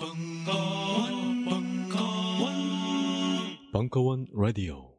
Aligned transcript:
벙커원, 0.00 1.44
벙커원, 1.44 2.54
벙커원 3.70 4.26
라디오. 4.32 4.94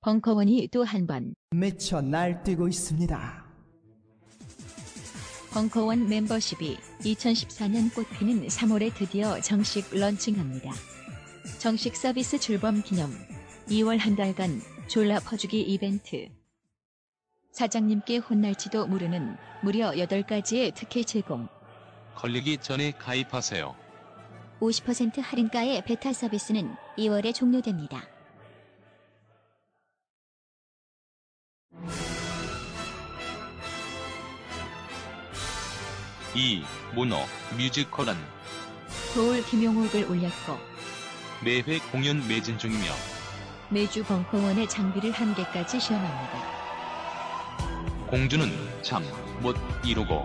벙커원이 0.00 0.66
또 0.72 0.84
한 0.84 1.06
번 1.06 1.32
미쳐 1.52 2.00
날뛰고 2.00 2.66
있습니다. 2.66 3.46
벙커원 5.52 6.08
멤버십이 6.08 6.76
2014년 7.02 7.94
꽃피는 7.94 8.48
3월에 8.48 8.92
드디어 8.96 9.38
정식 9.40 9.94
런칭합니다. 9.94 10.72
정식 11.60 11.94
서비스 11.94 12.40
출범 12.40 12.82
기념 12.82 13.12
2월 13.68 13.98
한 13.98 14.16
달간 14.16 14.60
졸라 14.88 15.20
퍼주기 15.20 15.60
이벤트 15.62 16.28
사장님께 17.52 18.16
혼날지도 18.16 18.88
모르는 18.88 19.36
무려 19.62 19.92
8가지의 19.92 20.74
특혜 20.74 21.04
제공 21.04 21.46
걸리기 22.18 22.58
전에 22.58 22.90
가입하세요. 22.98 23.76
50% 24.60 25.22
할인가의 25.22 25.84
베타 25.84 26.12
서비스는 26.12 26.74
2월에 26.98 27.32
종료됩니다. 27.32 28.02
이 36.34 36.62
모노 36.94 37.16
뮤지컬은 37.56 38.14
도울 39.14 39.44
김용옥을 39.44 40.04
올렸고 40.10 40.58
매회 41.44 41.78
공연 41.92 42.26
매진 42.26 42.58
중이며 42.58 42.84
매주 43.70 44.02
벙커원의 44.04 44.68
장비를 44.68 45.12
한 45.12 45.34
개까지 45.36 45.78
시험합니다. 45.78 46.58
공주는 48.08 48.48
참 48.82 49.02
못 49.40 49.56
이루고 49.84 50.24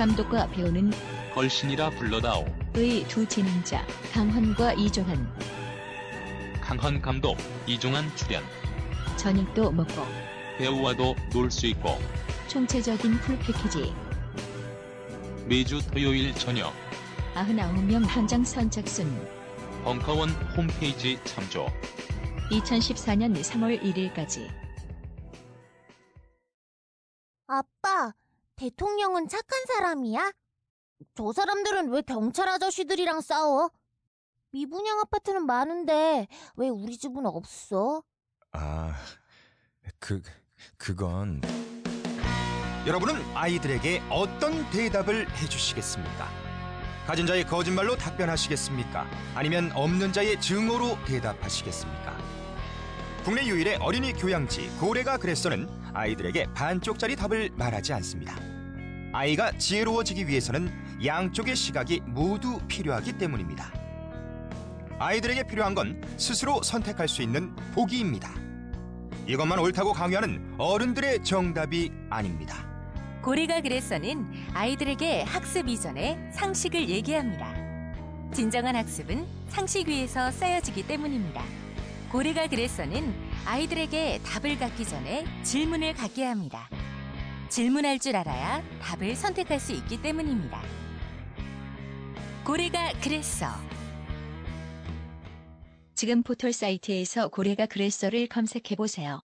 감독과 0.00 0.48
배우는 0.52 0.92
걸신이라 1.34 1.90
불러다오. 1.90 2.46
의 2.74 3.04
두 3.06 3.26
진행자 3.26 3.86
강헌과 4.14 4.72
이종환 4.72 5.30
강헌 6.62 7.02
감독, 7.02 7.36
이종환 7.66 8.08
출연. 8.16 8.42
저녁도 9.18 9.70
먹고 9.72 10.06
배우와도 10.56 11.14
놀 11.34 11.50
수 11.50 11.66
있고 11.66 11.98
총체적인 12.48 13.12
풀 13.18 13.38
패키지 13.40 13.92
매주 15.46 15.86
토요일 15.90 16.34
저녁 16.34 16.72
99명 17.34 18.02
한장 18.06 18.42
선착순 18.42 19.06
벙커원 19.84 20.30
홈페이지 20.56 21.18
참조. 21.24 21.66
2014년 22.50 23.38
3월 23.38 23.78
1일까지 23.82 24.48
아빠, 27.46 28.14
대통령은 28.60 29.26
착한 29.26 29.64
사람이야? 29.64 30.32
저 31.14 31.32
사람들은 31.32 31.88
왜 31.92 32.02
경찰 32.02 32.46
아저씨들이랑 32.50 33.22
싸워? 33.22 33.70
미분양 34.50 35.00
아파트는 35.00 35.46
많은데 35.46 36.26
왜 36.56 36.68
우리 36.68 36.98
집은 36.98 37.24
없어? 37.24 38.02
아, 38.52 38.94
그, 39.98 40.20
그건. 40.76 41.40
여러분은 42.86 43.14
아이들에게 43.34 44.02
어떤 44.10 44.68
대답을 44.70 45.26
해주시겠습니까? 45.36 46.28
가진 47.06 47.26
자의 47.26 47.46
거짓말로 47.46 47.96
답변하시겠습니까? 47.96 49.06
아니면 49.34 49.72
없는 49.72 50.12
자의 50.12 50.38
증오로 50.38 51.02
대답하시겠습니까? 51.06 52.29
국내 53.24 53.44
유일의 53.44 53.76
어린이 53.76 54.14
교양지 54.14 54.70
고래가 54.80 55.18
그랬어는 55.18 55.68
아이들에게 55.92 56.46
반쪽짜리 56.54 57.16
답을 57.16 57.50
말하지 57.54 57.92
않습니다. 57.94 58.34
아이가 59.12 59.52
지혜로워지기 59.58 60.26
위해서는 60.26 60.72
양쪽의 61.04 61.54
시각이 61.54 62.00
모두 62.06 62.58
필요하기 62.66 63.18
때문입니다. 63.18 63.72
아이들에게 64.98 65.44
필요한 65.44 65.74
건 65.74 66.02
스스로 66.16 66.62
선택할 66.62 67.08
수 67.08 67.20
있는 67.20 67.54
보기입니다. 67.74 68.32
이것만 69.26 69.58
옳다고 69.58 69.92
강요하는 69.92 70.54
어른들의 70.56 71.22
정답이 71.22 71.92
아닙니다. 72.08 72.66
고래가 73.22 73.60
그래서는 73.60 74.26
아이들에게 74.54 75.24
학습 75.24 75.68
이전에 75.68 76.30
상식을 76.32 76.88
얘기합니다. 76.88 77.54
진정한 78.32 78.76
학습은 78.76 79.26
상식 79.48 79.88
위에서 79.88 80.30
쌓여지기 80.30 80.86
때문입니다. 80.86 81.42
고래가 82.10 82.48
그래서는 82.48 83.14
아이들에게 83.46 84.20
답을 84.24 84.58
갖기 84.58 84.84
전에 84.84 85.24
질문을 85.44 85.94
갖게 85.94 86.24
합니다. 86.24 86.68
질문할 87.48 88.00
줄 88.00 88.16
알아야 88.16 88.62
답을 88.80 89.14
선택할 89.14 89.60
수 89.60 89.72
있기 89.72 90.02
때문입니다. 90.02 90.60
고래가 92.44 92.92
그랬어. 93.00 93.46
지금 95.94 96.24
포털 96.24 96.52
사이트에서 96.52 97.28
고래가 97.28 97.66
그랬어를 97.66 98.26
검색해 98.26 98.74
보세요. 98.76 99.20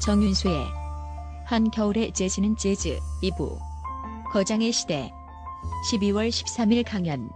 정윤수의 0.00 0.64
한겨울의 1.46 2.12
재즈는 2.12 2.56
재즈 2.56 3.00
2부 3.22 3.58
거장의 4.30 4.70
시대 4.70 5.10
12월 5.90 6.28
13일 6.28 6.84
강연 6.84 7.30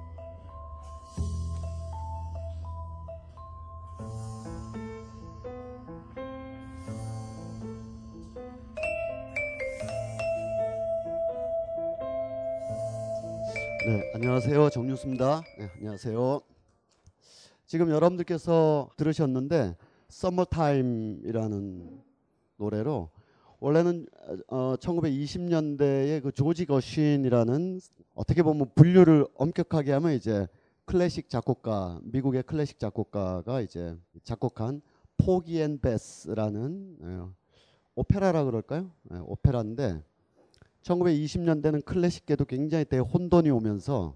네, 13.86 14.10
안녕하세요. 14.14 14.68
정유수입니다. 14.70 15.42
네, 15.58 15.70
안녕하세요. 15.76 16.42
지금 17.66 17.90
여러분들께서 17.90 18.90
들으셨는데 18.96 19.74
Summertime이라는 20.10 22.02
노래로 22.56 23.08
원래는 23.58 24.06
어, 24.48 24.74
1920년대에 24.78 26.22
그 26.22 26.32
조지 26.32 26.66
거슈윈이라는 26.66 27.80
어떻게 28.20 28.42
보면 28.42 28.70
분류를 28.74 29.26
엄격하게 29.34 29.92
하면 29.92 30.12
이제 30.12 30.46
클래식 30.84 31.30
작곡가 31.30 31.98
미국의 32.02 32.42
클래식 32.42 32.78
작곡가가 32.78 33.62
이제 33.62 33.96
작곡한 34.24 34.82
Porgy 35.16 35.62
and 35.62 35.80
Bess라는 35.80 36.98
예, 37.02 37.20
오페라라 37.94 38.44
그럴까요? 38.44 38.90
예, 39.14 39.16
오페라인데 39.24 40.02
1920년대는 40.82 41.82
클래식계도 41.86 42.44
굉장히 42.44 42.84
대혼돈이 42.84 43.48
오면서 43.48 44.14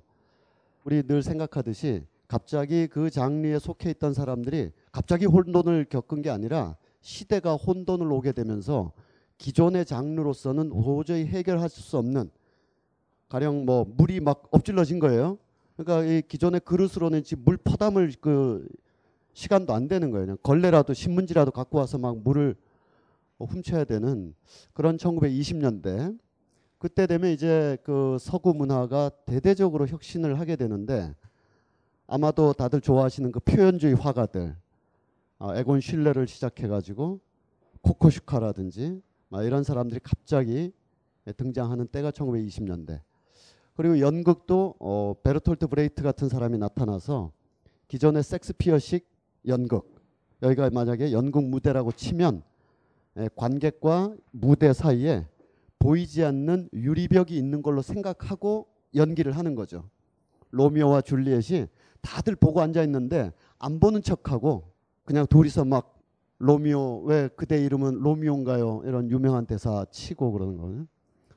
우리 0.84 1.02
늘 1.02 1.22
생각하듯이 1.22 2.04
갑자기 2.28 2.86
그 2.86 3.08
장르에 3.08 3.58
속해 3.58 3.88
있던 3.92 4.12
사람들이 4.12 4.70
갑자기 4.92 5.24
혼돈을 5.24 5.86
겪은 5.86 6.20
게 6.20 6.28
아니라 6.28 6.76
시대가 7.00 7.54
혼돈을 7.54 8.12
오게 8.12 8.32
되면서 8.32 8.92
기존의 9.38 9.86
장르로서는 9.86 10.68
도저히 10.68 11.24
해결할 11.24 11.70
수 11.70 11.96
없는 11.96 12.30
가령 13.34 13.64
뭐 13.64 13.84
물이 13.96 14.20
막 14.20 14.46
엎질러진 14.52 15.00
거예요. 15.00 15.38
그러니까 15.76 16.08
이 16.08 16.22
기존의 16.22 16.60
그릇으로는 16.60 17.24
물 17.38 17.56
퍼담을 17.56 18.12
그 18.20 18.64
시간도 19.32 19.74
안 19.74 19.88
되는 19.88 20.12
거예요. 20.12 20.26
그냥 20.26 20.38
걸레라도 20.40 20.94
신문지라도 20.94 21.50
갖고 21.50 21.78
와서 21.78 21.98
막 21.98 22.16
물을 22.18 22.54
훔쳐야 23.40 23.82
되는 23.82 24.36
그런 24.72 24.96
1920년대 24.98 26.16
그때 26.78 27.08
되면 27.08 27.32
이제 27.32 27.76
그 27.82 28.18
서구 28.20 28.54
문화가 28.54 29.10
대대적으로 29.26 29.88
혁신을 29.88 30.38
하게 30.38 30.54
되는데 30.54 31.12
아마도 32.06 32.52
다들 32.52 32.80
좋아하시는 32.80 33.32
그 33.32 33.40
표현주의 33.40 33.94
화가들 33.94 34.54
아, 35.40 35.56
에곤 35.58 35.80
실레를 35.80 36.28
시작해가지고 36.28 37.18
코코슈카라든지 37.80 39.02
막 39.28 39.42
이런 39.42 39.64
사람들이 39.64 39.98
갑자기 40.04 40.70
등장하는 41.36 41.88
때가 41.88 42.12
1920년대 42.12 43.00
그리고 43.76 43.98
연극도 44.00 44.74
어, 44.78 45.14
베르톨트 45.22 45.66
브레히트 45.66 46.02
같은 46.02 46.28
사람이 46.28 46.58
나타나서 46.58 47.32
기존의 47.88 48.22
섹스피어식 48.22 49.08
연극 49.46 49.94
여기가 50.42 50.70
만약에 50.70 51.12
연극 51.12 51.44
무대라고 51.44 51.92
치면 51.92 52.42
에, 53.16 53.28
관객과 53.36 54.14
무대 54.30 54.72
사이에 54.72 55.26
보이지 55.78 56.24
않는 56.24 56.70
유리벽이 56.72 57.36
있는 57.36 57.62
걸로 57.62 57.82
생각하고 57.82 58.68
연기를 58.94 59.32
하는 59.32 59.54
거죠. 59.54 59.88
로미오와 60.50 61.02
줄리엣이 61.02 61.66
다들 62.00 62.36
보고 62.36 62.60
앉아 62.60 62.82
있는데 62.84 63.32
안 63.58 63.80
보는 63.80 64.02
척하고 64.02 64.72
그냥 65.04 65.26
둘이서 65.26 65.64
막 65.64 66.00
로미오 66.38 67.02
왜 67.04 67.28
그대 67.36 67.62
이름은 67.64 68.00
로미오인가요? 68.00 68.82
이런 68.84 69.10
유명한 69.10 69.46
대사 69.46 69.84
치고 69.90 70.32
그러는 70.32 70.56
거예요. 70.56 70.86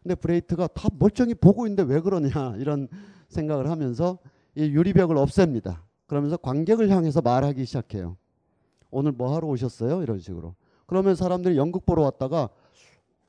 근데 0.07 0.15
브레히트가 0.15 0.67
다 0.68 0.88
멀쩡히 0.98 1.33
보고 1.33 1.68
있는데 1.68 1.83
왜 1.83 2.00
그러냐 2.00 2.56
이런 2.59 2.88
생각을 3.27 3.69
하면서 3.69 4.19
이 4.56 4.63
유리벽을 4.63 5.18
없앱니다. 5.18 5.83
그러면서 6.06 6.38
관객을 6.38 6.89
향해서 6.89 7.21
말하기 7.21 7.65
시작해요. 7.65 8.15
오늘 8.89 9.12
뭐 9.12 9.36
하러 9.36 9.50
오셨어요? 9.50 10.01
이런 10.04 10.19
식으로. 10.19 10.56
그러면 10.86 11.15
사람들이 11.15 11.57
연극 11.57 11.86
보러 11.86 12.04
왔다가 12.04 12.48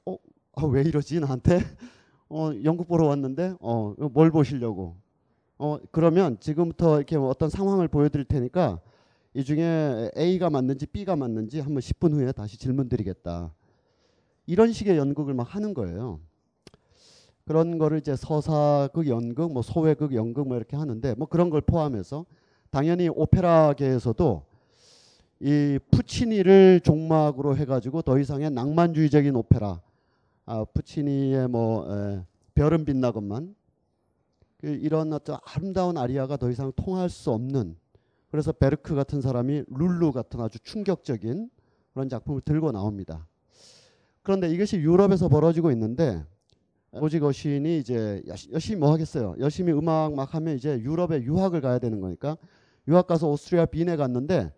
아, 0.07 0.67
왜 0.67 0.83
이러지 0.83 1.19
나한테? 1.19 1.59
어, 2.31 2.53
연극 2.63 2.87
보러 2.87 3.07
왔는데 3.07 3.55
어, 3.59 3.95
뭘 4.13 4.31
보시려고? 4.31 4.95
어, 5.59 5.79
그러면 5.91 6.39
지금부터 6.39 6.99
이렇게 6.99 7.17
어떤 7.17 7.51
상황을 7.51 7.89
보여드릴 7.89 8.25
테니까 8.25 8.81
이 9.35 9.43
중에 9.43 10.13
A가 10.17 10.49
맞는지 10.49 10.87
B가 10.87 11.17
맞는지 11.17 11.59
한번 11.59 11.81
10분 11.81 12.13
후에 12.13 12.31
다시 12.31 12.57
질문 12.57 12.89
드리겠다. 12.89 13.53
이런 14.47 14.73
식의 14.73 14.97
연극을 14.97 15.35
막 15.35 15.57
하는 15.57 15.75
거예요. 15.75 16.21
그런 17.49 17.79
거를 17.79 17.97
이제 17.97 18.15
서사극 18.15 19.09
연극, 19.09 19.55
뭐 19.55 19.63
소외극 19.63 20.15
연극 20.15 20.47
뭐 20.47 20.59
이렇게 20.59 20.77
하는데 20.77 21.15
뭐 21.15 21.27
그런 21.27 21.49
걸 21.49 21.63
포함해서 21.63 22.27
당연히 22.71 23.09
오페라계에서도 23.09 24.43
이 25.41 25.79
푸치니를 25.91 26.83
종막으로 26.85 27.57
해가지고 27.57 28.03
더 28.03 28.19
이상의 28.19 28.51
낭만주의적인 28.51 29.35
오페라, 29.35 29.81
아, 30.45 30.67
푸치니의 30.75 31.49
뭐 31.49 31.91
에, 31.91 32.23
별은 32.55 32.85
빛나건만 32.85 33.55
그 34.59 34.67
이런 34.67 35.11
어떤 35.15 35.39
아름다운 35.47 35.97
아리아가 35.97 36.37
더 36.37 36.51
이상 36.51 36.71
통할 36.77 37.09
수 37.09 37.31
없는 37.31 37.79
그래서 38.31 38.53
베르크 38.53 38.95
같은 38.95 39.23
사람이 39.23 39.65
룰루 39.69 40.13
같은 40.13 40.39
아주 40.43 40.59
충격적인 40.59 41.49
그런 41.95 42.09
작품을 42.11 42.43
들고 42.43 42.73
나옵니다. 42.73 43.27
그런데 44.21 44.51
이것이 44.51 44.77
유럽에서 44.77 45.31
벌어지고 45.31 45.71
있는데 45.71 46.27
오직 46.93 47.23
어신이 47.23 47.79
이제 47.79 48.23
열심히 48.53 48.81
뭐 48.81 48.93
하겠어요. 48.93 49.35
열심히 49.39 49.73
음악 49.73 50.15
막 50.15 50.35
하면 50.35 50.57
이제 50.57 50.81
유럽에 50.81 51.23
유학을 51.23 51.61
가야 51.61 51.79
되는 51.79 52.01
거니까 52.01 52.37
유학 52.89 53.07
가서 53.07 53.29
오스트리아 53.29 53.67
빈에 53.67 53.97
갔는데 53.97 54.53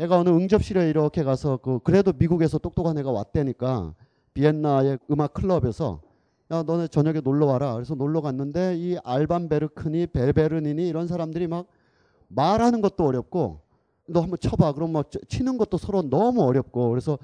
얘가 0.00 0.18
어느 0.18 0.28
응접실에 0.28 0.90
이렇게 0.90 1.22
가서 1.22 1.56
그 1.56 1.78
그래도 1.78 2.12
미국에서 2.12 2.58
똑똑한 2.58 2.98
애가 2.98 3.10
왔다니까 3.10 3.94
비엔나의 4.34 4.98
음악 5.10 5.32
클럽에서 5.32 6.02
야 6.50 6.62
너네 6.62 6.88
저녁에 6.88 7.20
놀러 7.20 7.46
와라. 7.46 7.74
그래서 7.74 7.94
놀러 7.94 8.20
갔는데 8.20 8.76
이 8.76 8.98
알반 9.04 9.48
베르크니 9.48 10.08
베베르니니 10.08 10.86
이런 10.86 11.06
사람들이 11.06 11.46
막 11.46 11.66
말하는 12.28 12.82
것도 12.82 13.06
어렵고 13.06 13.60
너 14.08 14.20
한번 14.20 14.38
쳐봐. 14.38 14.72
그럼 14.72 14.92
막 14.92 15.10
치는 15.28 15.56
것도 15.56 15.78
서로 15.78 16.02
너무 16.02 16.42
어렵고 16.42 16.90
그래서 16.90 17.18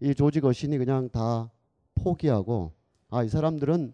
이 0.00 0.14
조지 0.14 0.40
거신이 0.40 0.78
그냥 0.78 1.08
다 1.10 1.48
포기하고 1.94 2.72
아 3.14 3.22
이 3.22 3.28
사람들은 3.28 3.92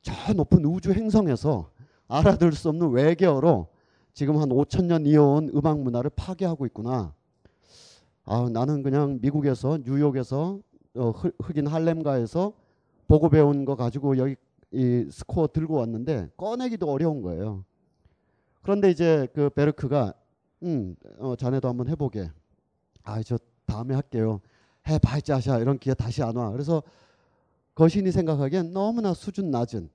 저 0.00 0.32
높은 0.32 0.64
우주 0.64 0.92
행성에서 0.92 1.70
알아들 2.08 2.52
수 2.52 2.70
없는 2.70 2.90
외계어로 2.90 3.68
지금 4.14 4.38
한 4.38 4.48
5천 4.48 4.86
년 4.86 5.04
이어온 5.06 5.50
음악 5.54 5.80
문화를 5.80 6.10
파괴하고 6.16 6.64
있구나. 6.66 7.14
아 8.24 8.48
나는 8.50 8.82
그냥 8.82 9.18
미국에서 9.20 9.78
뉴욕에서 9.84 10.58
어, 10.94 11.10
흑인 11.42 11.66
할렘가에서 11.66 12.52
보고 13.08 13.28
배운 13.28 13.64
거 13.64 13.76
가지고 13.76 14.16
여기 14.16 14.36
이 14.70 15.06
스코어 15.10 15.48
들고 15.52 15.74
왔는데 15.74 16.30
꺼내기도 16.36 16.90
어려운 16.90 17.20
거예요. 17.20 17.64
그런데 18.62 18.90
이제 18.90 19.28
그 19.34 19.50
베르크가 19.50 20.14
음, 20.62 20.96
어, 21.18 21.36
자네도 21.36 21.68
한번 21.68 21.88
해보게. 21.88 22.30
아, 23.02 23.22
저 23.22 23.36
다음에 23.66 23.94
할게요. 23.94 24.40
해봐, 24.88 25.20
자샤. 25.20 25.58
이런 25.58 25.78
기회 25.78 25.92
다시 25.94 26.22
안 26.22 26.36
와. 26.36 26.50
그래서 26.52 26.82
거신이 27.74 28.12
생각하기엔 28.12 28.72
너무나 28.72 29.14
수준 29.14 29.50
낮은 29.50 29.88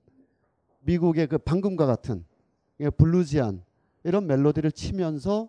미국의 0.80 1.26
그 1.28 1.38
방금과 1.38 1.86
같은 1.86 2.24
블루지한 2.96 3.62
이런 4.04 4.26
멜로디를 4.26 4.72
치면서 4.72 5.48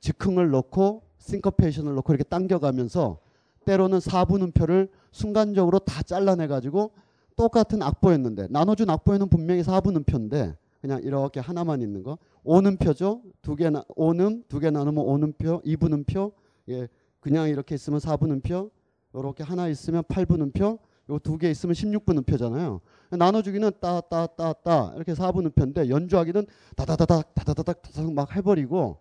즉흥을 0.00 0.50
넣고 0.50 1.02
싱커페이션을 1.18 1.94
넣고 1.96 2.12
이렇게 2.12 2.24
당겨가면서 2.24 3.18
때로는 3.64 3.98
4분 3.98 4.42
음표를 4.42 4.88
순간적으로 5.10 5.78
다 5.80 6.02
잘라내가지고 6.02 6.92
똑같은 7.36 7.82
악보였는데 7.82 8.48
나눠준 8.50 8.88
악보에는 8.90 9.28
분명히 9.28 9.62
4분 9.62 9.96
음표인데 9.96 10.56
그냥 10.80 11.02
이렇게 11.02 11.40
하나만 11.40 11.82
있는 11.82 12.02
거. 12.02 12.18
오음표죠. 12.44 13.22
두개 13.42 13.68
나, 13.70 13.84
오음, 13.96 14.44
두 14.48 14.60
개 14.60 14.70
나누면 14.70 15.04
오음표, 15.04 15.62
이분음표. 15.64 16.32
예, 16.70 16.88
그냥 17.20 17.48
이렇게 17.48 17.74
있으면 17.74 17.98
4분 17.98 18.30
음표. 18.30 18.70
이렇게 19.12 19.42
하나 19.42 19.68
있으면 19.68 20.04
8분 20.04 20.40
음표. 20.40 20.78
요 21.10 21.18
두 21.18 21.38
개 21.38 21.50
있으면 21.50 21.74
16분 21.74 22.18
음표잖아요. 22.18 22.80
나눠주기는 23.10 23.70
따, 23.80 24.00
따, 24.02 24.26
따, 24.26 24.52
따. 24.52 24.92
이렇게 24.96 25.14
4분 25.14 25.46
음표인데 25.46 25.88
연주하기는 25.88 26.46
다다다닥, 26.76 27.34
다다다닥, 27.34 27.82
다다닥 27.82 28.12
막 28.12 28.36
해버리고 28.36 28.98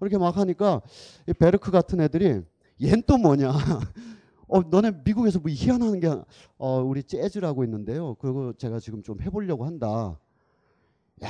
이렇게 0.00 0.16
막 0.18 0.36
하니까 0.36 0.80
이 1.28 1.32
베르크 1.32 1.70
같은 1.72 2.00
애들이 2.00 2.42
얜 2.80 3.04
또 3.06 3.18
뭐냐. 3.18 3.50
어, 4.46 4.62
너네 4.62 4.92
미국에서 5.04 5.40
뭐 5.40 5.50
희한한 5.50 6.00
게, 6.00 6.08
어, 6.56 6.80
우리 6.80 7.02
재즈라고 7.02 7.64
있는데요. 7.64 8.14
그거 8.14 8.54
제가 8.56 8.78
지금 8.78 9.02
좀 9.02 9.20
해보려고 9.20 9.66
한다. 9.66 10.16
야, 11.24 11.28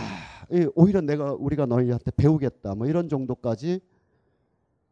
오히려 0.75 1.01
내가 1.01 1.33
우리가 1.33 1.65
너희한테 1.67 2.11
배우겠다. 2.13 2.75
뭐 2.75 2.87
이런 2.87 3.09
정도까지 3.09 3.81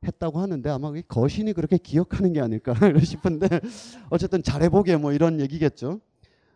했다고 0.07 0.39
하는데 0.39 0.71
아마 0.71 0.93
거신이 1.09 1.53
그렇게 1.53 1.77
기억하는 1.79 2.33
게 2.33 2.41
아닐까 2.41 2.75
싶은데 3.03 3.49
어쨌든 4.11 4.43
잘해보게 4.43 4.97
뭐 4.97 5.13
이런 5.13 5.41
얘기겠죠. 5.41 6.01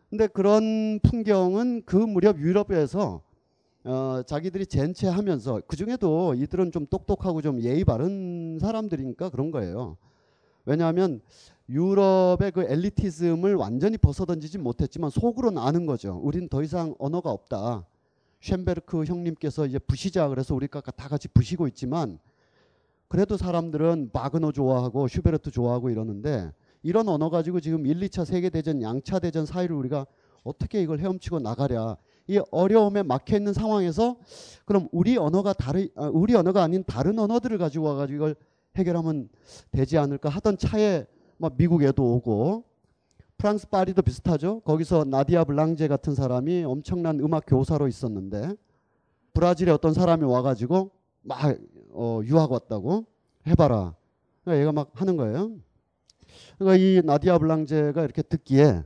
근데 0.08 0.26
그런 0.26 0.98
풍경은 1.00 1.82
그 1.86 1.96
무렵 1.96 2.38
유럽에서 2.38 3.22
어, 3.84 4.22
자기들이 4.26 4.66
젠체하면서 4.66 5.62
그 5.66 5.76
중에도 5.76 6.34
이들은 6.34 6.72
좀 6.72 6.86
똑똑하고 6.86 7.40
좀 7.40 7.60
예의 7.62 7.84
바른 7.84 8.58
사람들이니까 8.60 9.30
그런 9.30 9.50
거예요. 9.50 9.96
왜냐하면 10.66 11.20
유럽의 11.68 12.50
그 12.52 12.62
엘리티즘을 12.62 13.54
완전히 13.54 13.96
벗어던지지 13.96 14.58
못했지만 14.58 15.10
속으로는 15.10 15.62
아는 15.62 15.86
거죠. 15.86 16.20
우린 16.22 16.48
더 16.48 16.62
이상 16.62 16.94
언어가 16.98 17.30
없다. 17.30 17.86
쇤베르크 18.40 19.04
형님께서 19.04 19.66
이제 19.66 19.78
부시자 19.78 20.28
그래서 20.28 20.54
우리가 20.54 20.80
다 20.80 21.08
같이 21.08 21.28
부시고 21.28 21.68
있지만 21.68 22.18
그래도 23.10 23.36
사람들은 23.36 24.10
바그너 24.12 24.52
좋아하고 24.52 25.08
슈베르트 25.08 25.50
좋아하고 25.50 25.90
이러는데 25.90 26.52
이런 26.84 27.08
언어 27.08 27.28
가지고 27.28 27.58
지금 27.58 27.84
1, 27.84 27.98
2차 27.98 28.24
세계 28.24 28.50
대전, 28.50 28.80
양차 28.82 29.18
대전 29.18 29.44
사이를 29.46 29.74
우리가 29.74 30.06
어떻게 30.44 30.80
이걸 30.80 31.00
헤엄치고 31.00 31.40
나가랴. 31.40 31.96
이 32.28 32.40
어려움에 32.52 33.02
막혀 33.02 33.36
있는 33.36 33.52
상황에서 33.52 34.16
그럼 34.64 34.88
우리 34.92 35.16
언어가 35.16 35.52
다른 35.52 35.88
아, 35.96 36.08
우리 36.12 36.36
언어가 36.36 36.62
아닌 36.62 36.84
다른 36.86 37.18
언어들을 37.18 37.58
가지고 37.58 37.86
와 37.86 37.94
가지고 37.96 38.16
이걸 38.16 38.36
해결하면 38.76 39.28
되지 39.72 39.98
않을까 39.98 40.28
하던 40.28 40.56
차에 40.56 41.04
막 41.36 41.54
미국에도 41.56 42.14
오고 42.14 42.62
프랑스 43.38 43.68
파리도 43.68 44.02
비슷하죠. 44.02 44.60
거기서 44.60 45.04
나디아 45.04 45.42
블랑제 45.42 45.88
같은 45.88 46.14
사람이 46.14 46.62
엄청난 46.62 47.18
음악 47.18 47.42
교사로 47.48 47.88
있었는데 47.88 48.54
브라질에 49.34 49.72
어떤 49.72 49.94
사람이 49.94 50.22
와가지고 50.22 50.92
막 51.22 51.56
어, 51.92 52.20
유학 52.24 52.50
왔다고 52.52 53.06
해봐라. 53.46 53.94
그러니까 54.44 54.60
얘가 54.60 54.72
막 54.72 54.90
하는 54.94 55.16
거예요. 55.16 55.52
그러니까 56.58 56.76
이 56.76 57.02
나디아 57.04 57.38
블랑제가 57.38 58.04
이렇게 58.04 58.22
듣기에 58.22 58.84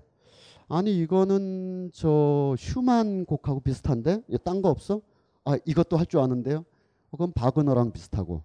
아니 0.69 0.97
이거는 0.99 1.91
저 1.93 2.55
슈만 2.59 3.27
곡하고 3.27 3.61
비슷한데 3.61 4.23
딴 4.45 4.63
거 4.63 4.71
없어? 4.71 5.03
아 5.45 5.57
이것도 5.65 5.97
할 5.97 6.07
줄 6.07 6.21
아는데요. 6.21 6.65
그건 7.11 7.33
바그너랑 7.33 7.93
비슷하고 7.93 8.43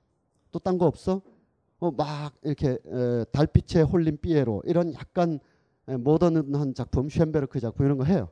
또 0.51 0.59
딴 0.59 0.77
거 0.77 0.85
없어? 0.85 1.21
어, 1.79 1.91
막 1.91 2.33
이렇게 2.43 2.71
에, 2.85 3.23
달빛에 3.31 3.81
홀린 3.83 4.17
삐에로 4.21 4.63
이런 4.65 4.93
약간 4.93 5.39
에, 5.87 5.95
모던한 5.95 6.73
작품 6.73 7.07
쉔베르크 7.09 7.59
작품 7.61 7.85
이런 7.85 7.97
거 7.97 8.03
해요. 8.03 8.29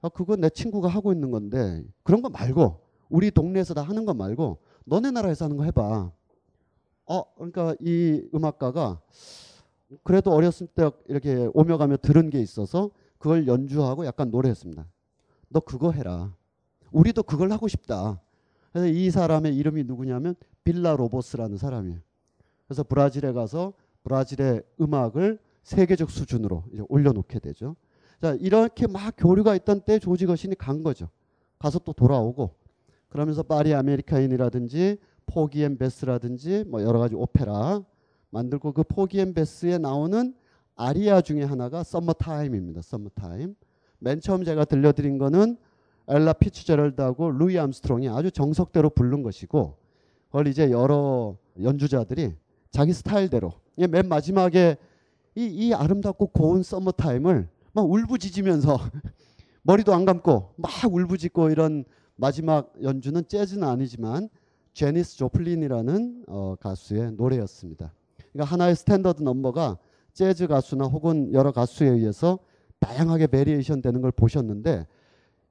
아 0.00 0.08
그건 0.08 0.40
내 0.40 0.48
친구가 0.48 0.88
하고 0.88 1.12
있는 1.12 1.30
건데 1.30 1.84
그런 2.02 2.22
거 2.22 2.30
말고 2.30 2.80
우리 3.10 3.30
동네에서 3.30 3.74
다 3.74 3.82
하는 3.82 4.04
거 4.06 4.14
말고 4.14 4.58
너네 4.84 5.10
나라에서 5.10 5.46
하는 5.46 5.56
거 5.56 5.64
해봐. 5.64 6.10
어 7.06 7.34
그러니까 7.34 7.74
이 7.80 8.22
음악가가 8.34 9.00
그래도 10.02 10.32
어렸을 10.32 10.66
때 10.66 10.90
이렇게 11.06 11.48
오며 11.52 11.76
가며 11.76 11.96
들은 11.96 12.30
게 12.30 12.40
있어서 12.40 12.90
그걸 13.18 13.46
연주하고 13.46 14.06
약간 14.06 14.30
노래했습니다. 14.30 14.86
너 15.48 15.60
그거 15.60 15.92
해라. 15.92 16.34
우리도 16.92 17.22
그걸 17.24 17.52
하고 17.52 17.68
싶다. 17.68 18.20
그래서 18.72 18.88
이 18.88 19.10
사람의 19.10 19.56
이름이 19.56 19.84
누구냐면 19.84 20.34
빌라 20.64 20.96
로보스라는 20.96 21.56
사람이에요. 21.58 22.00
그래서 22.66 22.82
브라질에 22.82 23.32
가서 23.32 23.72
브라질의 24.02 24.62
음악을 24.80 25.38
세계적 25.62 26.10
수준으로 26.10 26.64
이제 26.72 26.82
올려놓게 26.88 27.38
되죠. 27.38 27.76
자 28.20 28.34
이렇게 28.40 28.86
막 28.86 29.14
교류가 29.16 29.54
있던 29.56 29.82
때 29.82 29.98
조지 29.98 30.26
거슈윈이 30.26 30.54
간 30.56 30.82
거죠. 30.82 31.08
가서 31.58 31.78
또 31.78 31.92
돌아오고 31.92 32.54
그러면서 33.14 33.44
파리 33.44 33.72
아메리카인이라든지 33.72 34.98
Porgy 35.26 35.62
and 35.62 35.78
Bess라든지 35.78 36.64
뭐 36.66 36.82
여러 36.82 36.98
가지 36.98 37.14
오페라 37.14 37.80
만들고 38.30 38.72
그 38.72 38.82
Porgy 38.82 39.20
and 39.20 39.34
Bess에 39.34 39.78
나오는 39.78 40.34
아리아 40.74 41.20
중에 41.20 41.44
하나가 41.44 41.84
Summertime입니다. 41.84 42.82
Summertime. 42.82 43.54
맨 44.00 44.20
처음 44.20 44.42
제가 44.42 44.64
들려드린 44.64 45.18
거는 45.18 45.56
엘라 46.08 46.32
피츠제럴드하고 46.32 47.30
루이 47.30 47.56
암스트롱이 47.56 48.08
아주 48.08 48.32
정석대로 48.32 48.90
부른 48.90 49.22
것이고 49.22 49.76
그걸 50.26 50.48
이제 50.48 50.72
여러 50.72 51.36
연주자들이 51.62 52.34
자기 52.72 52.92
스타일대로 52.92 53.52
맨 53.76 54.08
마지막에 54.08 54.76
이, 55.36 55.44
이 55.44 55.72
아름답고 55.72 56.26
고운 56.26 56.64
Summertime을 56.64 57.48
막 57.74 57.88
울부짖으면서 57.88 58.76
머리도 59.62 59.94
안 59.94 60.04
감고 60.04 60.54
막 60.56 60.70
울부짖고 60.92 61.50
이런 61.50 61.84
마지막 62.16 62.72
연주는 62.82 63.22
재즈는 63.26 63.66
아니지만 63.66 64.28
재니스 64.72 65.16
조플린이라는 65.16 66.24
어, 66.28 66.56
가수의 66.60 67.12
노래였습니다. 67.12 67.92
그러니까 68.32 68.52
하나의 68.52 68.76
스탠더드 68.76 69.22
넘버가 69.22 69.78
재즈 70.12 70.46
가수나 70.46 70.86
혹은 70.86 71.32
여러 71.32 71.52
가수에 71.52 71.88
의해서 71.88 72.38
다양하게 72.80 73.28
variation 73.28 73.82
되는 73.82 74.00
걸 74.00 74.12
보셨는데 74.12 74.86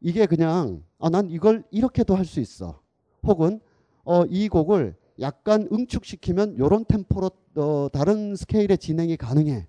이게 0.01 0.25
그냥 0.25 0.83
아, 0.99 1.09
난 1.09 1.29
이걸 1.29 1.63
이렇게도 1.71 2.15
할 2.15 2.25
수 2.25 2.39
있어. 2.39 2.79
혹은 3.25 3.59
어, 4.03 4.25
이 4.25 4.49
곡을 4.49 4.95
약간 5.19 5.67
응축시키면 5.71 6.57
요런 6.59 6.85
템포로 6.85 7.31
어, 7.55 7.87
다른 7.91 8.35
스케일의 8.35 8.77
진행이 8.77 9.15
가능해. 9.17 9.67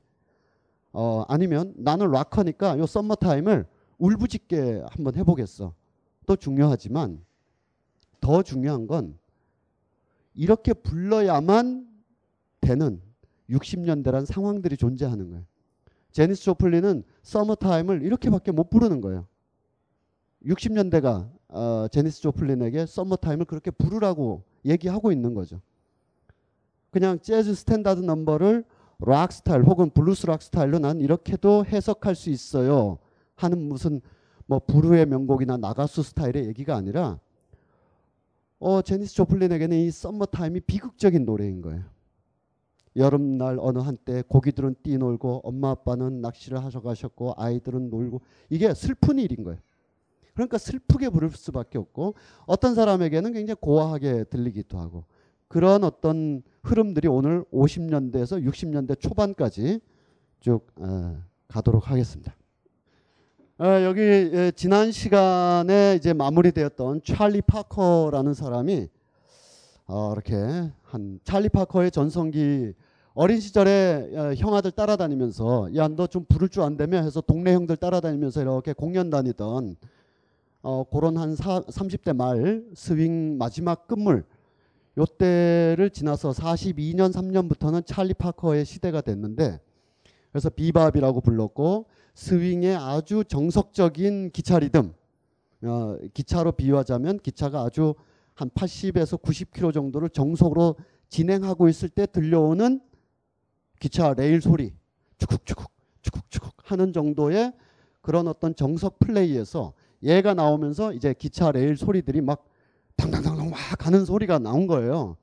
어, 0.92 1.24
아니면 1.28 1.72
나는 1.76 2.10
락커니까 2.10 2.78
요 2.78 2.86
Summertime을 2.86 3.66
울부짖게 3.98 4.84
한번 4.90 5.14
해보겠어. 5.16 5.74
또 6.26 6.36
중요하지만 6.36 7.22
더 8.20 8.42
중요한 8.42 8.86
건 8.86 9.18
이렇게 10.34 10.72
불러야만 10.72 11.86
되는 12.60 13.00
60년대란 13.50 14.26
상황들이 14.26 14.76
존재하는 14.76 15.30
거예요. 15.30 15.44
재니스 16.10 16.42
조플린은 16.44 17.02
Summertime을 17.22 18.02
이렇게밖에 18.02 18.52
못 18.52 18.70
부르는 18.70 19.00
거예요. 19.00 19.26
60년대가 20.44 21.30
어, 21.48 21.86
재니스 21.90 22.20
조플린에게 22.22 22.86
Summertime을 22.86 23.44
그렇게 23.44 23.70
부르라고 23.70 24.44
얘기하고 24.64 25.12
있는 25.12 25.34
거죠. 25.34 25.60
그냥 26.90 27.18
재즈 27.20 27.54
스탠다드 27.54 28.00
넘버를 28.00 28.64
락 29.00 29.32
스타일 29.32 29.62
혹은 29.64 29.90
블루스 29.90 30.26
락 30.26 30.42
스타일로 30.42 30.78
난 30.78 31.00
이렇게도 31.00 31.66
해석할 31.66 32.14
수 32.14 32.30
있어요. 32.30 32.98
하는 33.34 33.60
무슨 33.68 34.00
뭐 34.46 34.58
불후의 34.58 35.06
명곡이나 35.06 35.56
나가수 35.56 36.02
스타일의 36.02 36.46
얘기가 36.46 36.76
아니라 36.76 37.18
어 38.58 38.82
재니스 38.82 39.14
조플린에게는 39.14 39.76
이 39.76 39.90
Summertime이 39.90 40.60
비극적인 40.60 41.24
노래인 41.24 41.62
거예요. 41.62 41.82
여름날 42.96 43.58
어느 43.60 43.78
한때 43.78 44.22
고기들은 44.22 44.76
뛰놀고 44.82 45.40
엄마 45.42 45.70
아빠는 45.70 46.20
낚시를 46.20 46.62
하셔 46.62 46.80
가셨고 46.80 47.34
아이들은 47.36 47.90
놀고 47.90 48.20
이게 48.50 48.72
슬픈 48.72 49.18
일인 49.18 49.42
거예요. 49.42 49.58
그러니까 50.34 50.58
슬프게 50.58 51.08
부를 51.08 51.30
수밖에 51.30 51.78
없고 51.78 52.14
어떤 52.46 52.74
사람에게는 52.74 53.32
굉장히 53.32 53.56
고와하게 53.60 54.24
들리기도 54.24 54.78
하고 54.78 55.04
그런 55.48 55.84
어떤 55.84 56.42
흐름들이 56.62 57.08
오늘 57.08 57.44
50년대에서 57.52 58.44
60년대 58.44 58.98
초반까지 58.98 59.80
쭉 60.40 60.66
어, 60.76 61.16
가도록 61.48 61.90
하겠습니다. 61.90 62.34
어, 63.58 63.64
여기 63.84 64.00
예, 64.00 64.52
지난 64.56 64.90
시간에 64.90 65.94
이제 65.96 66.12
마무리되었던 66.12 67.02
찰리 67.04 67.40
파커라는 67.40 68.34
사람이 68.34 68.88
어, 69.87 70.12
이렇게 70.12 70.34
한 70.82 71.20
찰리 71.23 71.49
파커의 71.49 71.92
전성기 71.92 72.73
어린 73.14 73.38
시절에 73.38 74.11
어, 74.16 74.34
형아들 74.34 74.73
따라다니면서 74.73 75.68
야 75.76 75.87
너 75.87 76.08
좀 76.08 76.25
부를 76.28 76.49
줄 76.49 76.62
안다며 76.62 76.99
해서 77.02 77.20
동네 77.20 77.54
형들 77.54 77.76
따라다니면서 77.76 78.42
이렇게 78.42 78.73
공연 78.73 79.08
다니던 79.08 79.76
어, 80.62 80.84
그런 80.90 81.16
한 81.16 81.37
사, 81.37 81.61
30대 81.61 82.16
말 82.16 82.64
스윙 82.75 83.38
마지막 83.38 83.87
끝물 83.87 84.25
요때를 84.99 85.90
지나서 85.90 86.30
42년 86.30 87.12
3년부터는 87.12 87.87
찰리 87.87 88.14
파커의 88.14 88.64
시대가 88.64 89.00
됐는데 89.00 89.61
그래서 90.32 90.50
비밥이라고 90.50 91.20
불렀고 91.20 91.87
스윙의 92.14 92.76
아주 92.76 93.25
정석적인 93.25 94.30
기차 94.30 94.59
리듬 94.59 94.94
어, 95.62 95.99
기차로 96.12 96.52
비유하자면 96.52 97.18
기차가 97.21 97.62
아주 97.62 97.94
한 98.35 98.50
80에서 98.50 99.21
90km 99.21 99.73
정도를 99.73 100.11
정속으로 100.11 100.76
진행하고 101.09 101.68
있을 101.68 101.88
때 101.88 102.06
들려오는 102.06 102.80
기차 103.80 104.14
레일 104.14 104.40
소리 104.40 104.75
추국추국 105.18 105.71
추국추국 106.02 106.52
하는 106.64 106.92
정도의 106.92 107.52
그런 108.00 108.28
어떤 108.28 108.54
정석 108.54 108.99
플레이에서 108.99 109.73
얘가 110.02 110.35
나오면서 110.35 110.92
이제 110.92 111.14
기차 111.14 111.50
레일 111.50 111.76
소리들이 111.76 112.21
막 112.21 112.44
당당당당 112.97 113.50
막 113.50 113.59
가는 113.78 114.04
소리가 114.04 114.38
나온 114.38 114.66
거예요. 114.66 115.16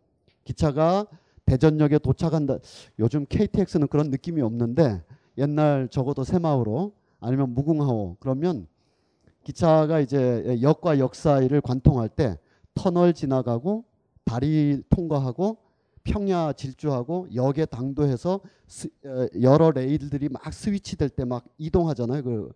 기차가 0.43 1.05
대전역에 1.45 1.99
도착한다. 1.99 2.57
요즘 2.99 3.25
KTX는 3.27 3.87
그런 3.87 4.09
느낌이 4.09 4.41
없는데 4.41 5.03
옛날 5.37 5.87
적어도 5.89 6.23
새마을호 6.23 6.93
아니면 7.19 7.53
무궁화호 7.53 8.17
그러면 8.19 8.67
기차가 9.43 9.99
이제 9.99 10.59
역과 10.61 10.99
역 10.99 11.15
사이를 11.15 11.61
관통할 11.61 12.09
때 12.09 12.37
터널 12.75 13.13
지나가고 13.13 13.85
다리 14.25 14.81
통과하고 14.89 15.57
평야 16.03 16.53
질주하고 16.53 17.27
역에 17.35 17.65
당도해서 17.65 18.39
스, 18.67 18.87
어, 19.05 19.27
여러 19.41 19.71
레일들이 19.71 20.29
막 20.29 20.51
스위치 20.53 20.95
될 20.97 21.09
때 21.09 21.25
막 21.25 21.45
이동하잖아요. 21.57 22.23
그 22.23 22.51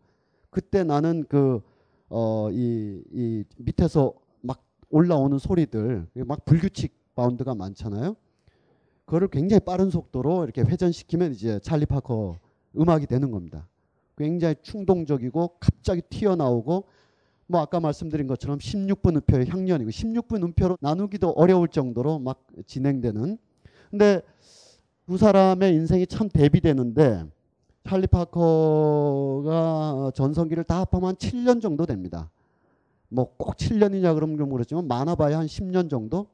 그때 0.50 0.84
나는 0.84 1.26
그 1.28 1.62
어, 2.10 2.50
이, 2.52 3.04
이 3.12 3.44
밑에서 3.58 4.14
막 4.42 4.64
올라오는 4.90 5.38
소리들, 5.38 6.08
막 6.26 6.46
불규칙 6.46 6.94
바운드가 7.16 7.56
많잖아요. 7.56 8.16
그거를 9.06 9.28
굉장히 9.30 9.60
빠른 9.60 9.90
속도로 9.90 10.44
이렇게 10.44 10.62
회전시키면 10.62 11.34
이제 11.34 11.60
찰리 11.62 11.86
파커 11.86 12.38
음악이 12.80 13.08
되는 13.08 13.32
겁니다. 13.32 13.68
굉장히 14.18 14.56
충동적이고 14.62 15.58
갑자기 15.60 16.02
튀어나오고 16.02 16.86
뭐 17.48 17.62
아까 17.62 17.80
말씀드린 17.80 18.28
것처럼 18.28 18.58
16분 18.58 19.18
음표의 19.18 19.48
향연이고 19.48 19.90
16분 19.90 20.44
음표로 20.44 20.78
나누기도 20.82 21.32
어려울 21.32 21.68
정도로 21.68 22.20
막 22.20 22.46
진행되는 22.66 23.38
근데 23.92 24.22
두 25.06 25.18
사람의 25.18 25.74
인생이 25.74 26.08
참 26.08 26.30
대비되는데 26.30 27.26
찰리 27.88 28.08
파커가 28.08 30.12
전성기를 30.16 30.64
다 30.64 30.80
합하면 30.80 31.10
한 31.10 31.16
7년 31.16 31.62
정도 31.62 31.86
됩니다. 31.86 32.32
뭐 33.10 33.32
꼭 33.38 33.56
7년이냐 33.58 34.16
그런 34.16 34.38
건 34.38 34.50
모르지만 34.50 34.88
많아봐야 34.88 35.38
한 35.40 35.46
10년 35.46 35.90
정도? 35.90 36.28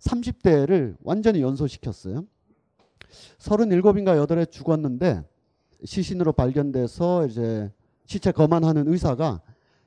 30대를 0.00 0.96
완전히 1.02 1.42
연소시켰어요. 1.42 2.24
37인가 3.38 4.26
8에 4.26 4.50
죽었는데 4.50 5.22
시신으로 5.84 6.32
발견돼서 6.32 7.26
이제 7.26 7.70
시체 8.06 8.32
거만하는 8.32 8.88
의사가 8.88 9.40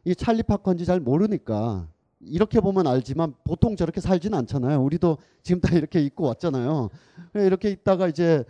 이 0.03 0.15
찰리 0.15 0.43
파커인지 0.43 0.85
잘 0.85 0.99
모르니까 0.99 1.87
이렇게 2.21 2.59
보면 2.59 2.87
알지만 2.87 3.33
보통 3.43 3.75
저렇게 3.75 4.01
살진 4.01 4.33
않잖아요. 4.33 4.81
우리도 4.83 5.17
지금 5.43 5.61
다 5.61 5.75
이렇게 5.75 6.01
입고 6.01 6.25
왔잖아요. 6.25 6.89
이렇게 7.35 7.69
있다가 7.69 8.07
이제 8.07 8.43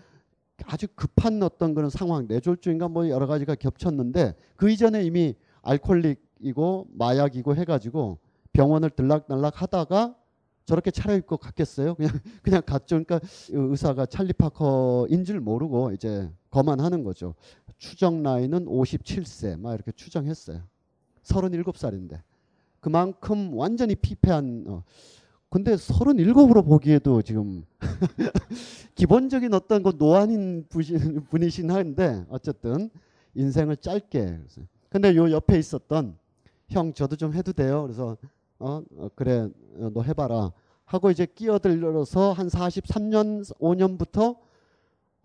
아주 0.65 0.87
급한 0.95 1.41
어떤 1.43 1.73
그런 1.73 1.89
상황, 1.89 2.27
뇌졸중인가 2.27 2.87
뭐 2.87 3.09
여러 3.09 3.27
가지가 3.27 3.55
겹쳤는데 3.55 4.35
그 4.55 4.69
이전에 4.69 5.03
이미 5.03 5.35
알코올릭이고 5.63 6.87
마약이고 6.93 7.55
해가지고 7.55 8.19
병원을 8.53 8.91
들락날락 8.91 9.61
하다가 9.61 10.15
저렇게 10.65 10.91
차려입고 10.91 11.37
갔겠어요? 11.37 11.95
그냥 11.95 12.11
그냥 12.41 12.61
갔죠. 12.65 13.03
그러니까 13.03 13.19
의사가 13.49 14.05
찰리 14.05 14.33
파커인 14.33 15.23
줄 15.25 15.39
모르고 15.39 15.91
이제 15.91 16.29
거만 16.55 16.79
하는 16.79 17.03
거죠. 17.03 17.35
추정 17.77 18.23
나이는 18.23 18.65
57세 18.65 19.59
막 19.59 19.73
이렇게 19.73 19.91
추정했어요. 19.91 20.63
37살인데. 21.23 22.21
그만큼 22.79 23.53
완전히 23.53 23.93
피폐한 23.93 24.63
어, 24.69 24.83
근데 25.49 25.75
37으로 25.75 26.65
보기에도 26.65 27.21
지금 27.21 27.65
기본적인 28.95 29.53
어떤 29.53 29.83
그 29.83 29.91
노안인 29.97 30.65
분이신 31.29 31.71
한데 31.71 32.23
어쨌든 32.29 32.89
인생을 33.33 33.75
짧게 33.75 34.39
근데 34.89 35.13
요 35.17 35.29
옆에 35.29 35.59
있었던 35.59 36.17
형 36.69 36.93
저도 36.93 37.17
좀 37.17 37.33
해도 37.33 37.51
돼요? 37.51 37.83
그래서 37.83 38.15
어, 38.59 38.81
어 38.95 39.09
그래 39.13 39.49
어, 39.77 39.89
너 39.93 40.01
해봐라. 40.03 40.53
하고 40.85 41.11
이제 41.11 41.25
끼어들어서 41.25 42.31
한 42.31 42.47
43년 42.47 43.43
5년부터 43.57 44.44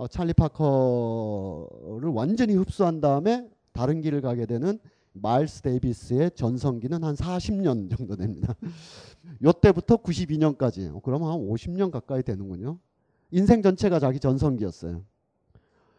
어, 0.01 0.07
찰리 0.09 0.33
파커를 0.33 2.09
완전히 2.09 2.55
흡수한 2.55 3.03
다음에 3.03 3.47
다른 3.75 4.01
길을 4.01 4.23
가게 4.23 4.47
되는 4.47 4.79
마일스 5.13 5.61
데이비스의 5.61 6.31
전성기는 6.31 7.05
한 7.05 7.15
40년 7.15 7.95
정도 7.95 8.17
됩니다. 8.17 8.55
요때부터 9.45 9.99
92년까지. 9.99 10.97
어, 10.97 11.03
그러면 11.05 11.31
한 11.31 11.39
50년 11.41 11.91
가까이 11.91 12.23
되는군요. 12.23 12.79
인생 13.31 13.61
전체가 13.61 13.99
자기 13.99 14.19
전성기였어요. 14.21 15.05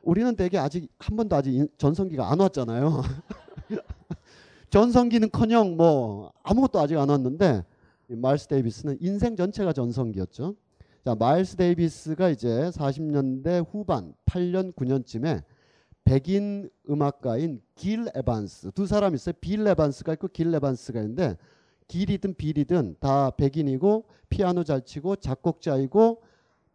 우리는 0.02 0.36
대개 0.36 0.58
아직 0.58 0.92
한 0.98 1.16
번도 1.16 1.36
아직 1.36 1.68
전성기가 1.78 2.32
안 2.32 2.40
왔잖아요. 2.40 3.04
전성기는커녕 4.72 5.78
뭐 5.78 6.32
아무것도 6.42 6.80
아직 6.80 6.98
안 6.98 7.08
왔는데 7.08 7.64
마일스 8.08 8.48
데이비스는 8.48 8.98
인생 9.00 9.36
전체가 9.36 9.74
전성기였죠. 9.74 10.56
자, 11.04 11.16
마일스 11.16 11.56
데이비스가 11.56 12.30
이제 12.30 12.48
40년대 12.48 13.66
후반 13.72 14.14
8년 14.26 14.74
9년쯤에 14.76 15.44
백인 16.04 16.70
음악가인 16.88 17.62
길 17.76 18.08
에반스 18.14 18.72
두 18.74 18.86
사람 18.86 19.16
있어요. 19.16 19.34
빌 19.42 19.66
에반스가 19.66 20.14
있고 20.14 20.28
길 20.28 20.54
에반스가 20.54 21.00
있는데 21.02 21.38
길이든 21.88 22.36
빌이든 22.36 22.98
다 23.00 23.32
백인이고 23.32 24.06
피아노 24.30 24.64
잘 24.64 24.82
치고 24.84 25.16
작곡자이고 25.18 26.22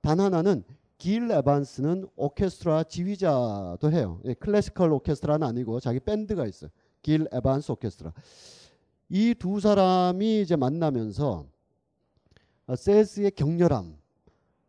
단 0.00 0.18
하나는 0.21 0.64
길 0.99 1.30
에반스는 1.30 2.09
오케스트라 2.16 2.85
지휘자도 2.85 3.92
해요. 3.92 4.21
예, 4.25 4.35
classical 4.35 4.92
오케스트라는 4.92 5.47
아니고 5.47 5.78
자기 5.78 6.00
밴드가 6.00 6.47
있어요. 6.47 6.71
길 7.02 7.28
에반스 7.33 7.71
오케스트라. 7.73 8.12
이 9.09 9.35
두 9.38 9.61
사람이 9.61 10.40
이제 10.42 10.56
만나면서 10.56 11.47
어, 12.66 12.75
세스의 12.75 13.30
격렬함, 13.33 13.95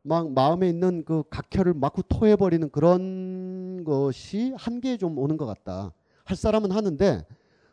막 0.07 0.31
마음에 0.31 0.69
있는 0.69 1.03
그 1.05 1.23
각혈을 1.29 1.73
마구 1.73 2.01
토해버리는 2.07 2.69
그런 2.71 3.83
것이 3.83 4.53
한계에 4.57 4.97
좀 4.97 5.17
오는 5.17 5.37
것 5.37 5.45
같다. 5.45 5.93
할 6.23 6.35
사람은 6.37 6.71
하는데 6.71 7.25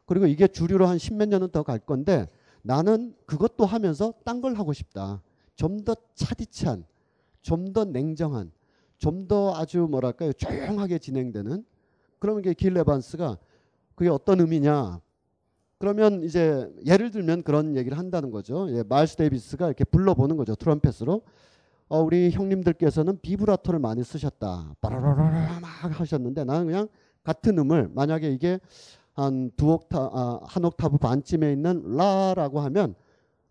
그리고 0.07 0.27
이게 0.27 0.47
주류로 0.47 0.87
한 0.87 0.99
십몇 0.99 1.29
년은 1.29 1.49
더 1.51 1.63
갈 1.63 1.79
건데 1.79 2.29
나는 2.63 3.15
그것도 3.27 3.65
하면서 3.67 4.13
딴 4.25 4.41
걸 4.41 4.55
하고 4.55 4.73
싶다. 4.73 5.23
좀 5.57 5.85
더 5.85 5.95
차디찬, 6.15 6.85
좀 7.43 7.73
더 7.73 7.85
냉정한, 7.85 8.51
좀 8.99 9.29
더 9.29 9.55
아주 9.55 9.87
뭐랄까요 9.91 10.33
조용하게 10.33 10.99
진행되는 10.99 11.65
그러면 12.19 12.41
이게 12.41 12.55
길 12.55 12.77
에반스가 12.77 13.39
그게 13.95 14.11
어떤 14.11 14.41
의미냐? 14.41 15.01
그러면 15.79 16.23
이제 16.23 16.69
예를 16.87 17.11
들면 17.11 17.43
그런 17.43 17.77
얘기를 17.77 17.99
한다는 17.99 18.31
거죠. 18.31 18.67
예, 18.71 18.83
마일스 18.83 19.17
데이비스가 19.17 19.67
이렇게 19.67 19.85
불러보는 19.85 20.37
거죠. 20.37 20.55
트럼펫으로. 20.55 21.23
어, 21.95 22.01
우리 22.03 22.33
형님들께서는 22.33 23.21
비브라토를 23.21 23.79
많이 23.79 24.03
쓰셨다. 24.03 24.75
빠라라라 24.81 25.61
막 25.61 26.01
하셨는데 26.01 26.43
나는 26.43 26.67
그냥 26.67 26.89
같은 27.23 27.57
음을 27.57 27.91
만약에 27.95 28.31
이게 28.33 28.59
한 29.13 29.53
두 29.57 29.73
옥타 29.73 29.99
아, 30.13 30.41
한 30.45 30.65
옥타브 30.65 30.99
반쯤에 30.99 31.53
있는 31.53 31.97
라라고 31.97 32.59
하면 32.63 32.97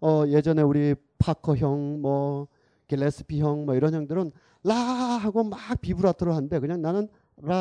어, 0.02 0.26
예전에 0.28 0.62
우리 0.62 0.94
파커 1.20 1.56
형, 1.56 2.02
뭐 2.02 2.48
길레스피 2.88 3.40
형, 3.40 3.66
뭐 3.66 3.76
이런 3.76 3.94
형들은 3.94 4.34
라 4.66 4.76
하고 4.76 5.46
막 5.46 5.58
비브라토를 5.80 6.36
하는데 6.36 6.60
그냥 6.60 6.82
나는 6.82 7.08
라 7.38 7.56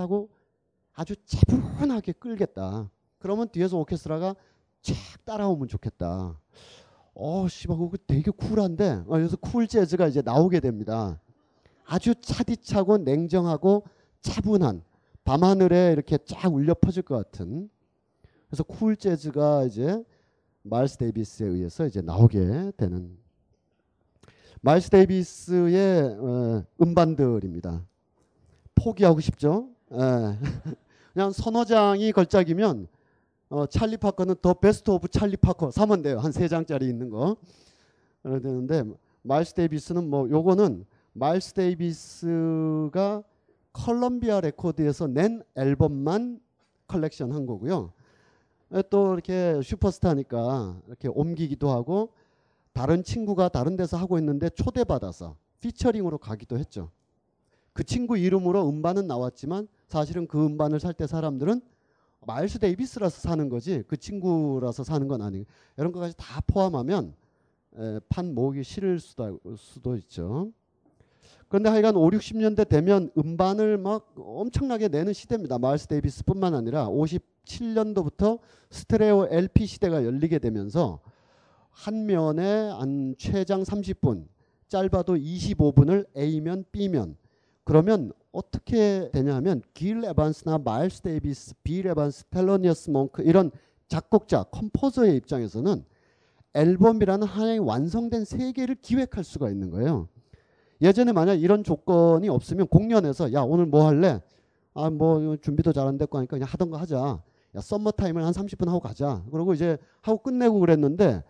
하고 0.00 0.30
아주 0.94 1.14
차분하게 1.26 2.12
끌겠다. 2.12 2.88
그러면 3.18 3.50
뒤에서 3.50 3.76
오케스트라가 3.76 4.34
쫙 4.80 4.94
따라오면 5.26 5.68
좋겠다. 5.68 6.38
어, 7.18 7.48
씨발 7.48 7.78
그거 7.78 7.96
되게 8.06 8.30
쿨한데 8.30 9.04
어, 9.06 9.08
그래서 9.08 9.36
쿨 9.36 9.66
재즈가 9.66 10.06
이제 10.06 10.20
나오게 10.22 10.60
됩니다. 10.60 11.18
아주 11.86 12.14
차디차고 12.14 12.98
냉정하고 12.98 13.84
차분한 14.20 14.82
밤하늘에 15.24 15.92
이렇게 15.92 16.18
쫙 16.26 16.52
울려 16.52 16.74
퍼질 16.74 17.02
것 17.02 17.16
같은 17.16 17.70
그래서 18.48 18.62
쿨 18.64 18.96
재즈가 18.96 19.64
이제 19.64 20.04
마일스 20.62 20.98
데이비스에 20.98 21.46
의해서 21.46 21.86
이제 21.86 22.02
나오게 22.02 22.72
되는 22.76 23.16
마일스 24.60 24.90
데이비스의 24.90 26.18
어, 26.20 26.64
음반들입니다. 26.82 27.82
포기하고 28.74 29.20
싶죠? 29.20 29.70
예. 29.92 29.96
그냥 31.14 31.30
선호장이 31.32 32.12
걸작이면 32.12 32.88
어, 33.48 33.66
찰리 33.66 33.96
파커는 33.96 34.36
The 34.42 34.54
Best 34.54 34.90
of 34.90 35.08
찰리 35.08 35.36
파커 35.36 35.70
사면 35.70 36.02
돼요. 36.02 36.18
한 36.18 36.32
세 36.32 36.48
장짜리 36.48 36.88
있는 36.88 37.10
거. 37.10 37.36
그래야 38.22 38.40
되는데 38.40 38.82
마일스 39.22 39.54
데이비스는 39.54 40.08
뭐 40.10 40.28
요거는 40.28 40.84
마일스 41.12 41.52
데이비스가 41.54 43.22
컬럼비아 43.72 44.40
레코드에서 44.40 45.06
낸 45.06 45.42
앨범만 45.54 46.40
컬렉션 46.88 47.32
한 47.32 47.46
거고요. 47.46 47.92
에, 48.72 48.82
또 48.90 49.12
이렇게 49.14 49.60
슈퍼스타니까 49.62 50.80
이렇게 50.88 51.08
옮기기도 51.08 51.70
하고 51.70 52.10
다른 52.72 53.04
친구가 53.04 53.48
다른 53.48 53.76
데서 53.76 53.96
하고 53.96 54.18
있는데 54.18 54.50
초대받아서 54.50 55.36
피처링으로 55.60 56.18
가기도 56.18 56.58
했죠. 56.58 56.90
그 57.72 57.84
친구 57.84 58.18
이름으로 58.18 58.68
음반은 58.68 59.06
나왔지만 59.06 59.68
사실은 59.86 60.26
그 60.26 60.44
음반을 60.44 60.80
살 60.80 60.94
때 60.94 61.06
사람들은 61.06 61.60
마일스 62.26 62.58
데이비스라서 62.58 63.20
사는 63.20 63.48
거지 63.48 63.84
그 63.86 63.96
친구라서 63.96 64.82
사는 64.82 65.06
건 65.06 65.22
아니고 65.22 65.46
이런 65.76 65.92
것까지 65.92 66.14
다 66.16 66.42
포함하면 66.46 67.14
에, 67.78 68.00
판 68.08 68.34
모으기 68.34 68.64
싫을 68.64 68.98
수도, 68.98 69.38
수도 69.56 69.96
있죠. 69.96 70.50
그런데 71.48 71.70
하여간 71.70 71.94
5, 71.96 72.10
60년대 72.10 72.68
되면 72.68 73.10
음반을 73.16 73.78
막 73.78 74.12
엄청나게 74.16 74.88
내는 74.88 75.12
시대입니다. 75.12 75.58
마일스 75.58 75.86
데이비스뿐만 75.86 76.54
아니라 76.54 76.88
57년도부터 76.88 78.40
스테레오 78.70 79.28
LP 79.30 79.66
시대가 79.66 80.04
열리게 80.04 80.40
되면서 80.40 81.00
한 81.70 82.06
면에 82.06 82.70
한 82.70 83.14
최장 83.18 83.62
30분, 83.62 84.26
짧아도 84.68 85.14
25분을 85.14 86.06
A면 86.16 86.64
B면 86.72 87.16
그러면 87.66 88.12
어떻게 88.30 89.10
되냐면 89.12 89.60
길 89.74 90.04
에반스나 90.04 90.58
마일스 90.58 91.02
데이비스, 91.02 91.56
빌 91.64 91.86
에반스, 91.88 92.26
텔로니어스 92.30 92.90
몽크 92.90 93.22
이런 93.22 93.50
작곡자, 93.88 94.44
composer의 94.44 95.16
입장에서는 95.16 95.84
앨범이라는 96.54 97.26
하나의 97.26 97.58
완성된 97.58 98.24
세계를 98.24 98.76
기획할 98.76 99.24
수가 99.24 99.50
있는 99.50 99.70
거예요. 99.70 100.08
예전에 100.80 101.10
만약 101.12 101.34
이런 101.34 101.64
조건이 101.64 102.28
없으면 102.28 102.68
공연에서 102.68 103.32
야 103.32 103.40
오늘 103.42 103.66
뭐 103.66 103.86
할래? 103.86 104.20
아 104.74 104.88
뭐 104.90 105.36
준비도 105.36 105.72
잘 105.72 105.88
안 105.88 105.98
됐고 105.98 106.18
하니까 106.18 106.36
그냥 106.36 106.48
하던 106.48 106.70
거 106.70 106.76
하자. 106.76 106.96
야 107.56 107.60
Summertime을 107.60 108.22
한 108.24 108.32
30분 108.32 108.66
하고 108.68 108.78
가자. 108.78 109.24
그러고 109.32 109.54
이제 109.54 109.76
하고 110.02 110.18
끝내고 110.22 110.60
그랬는데 110.60 111.24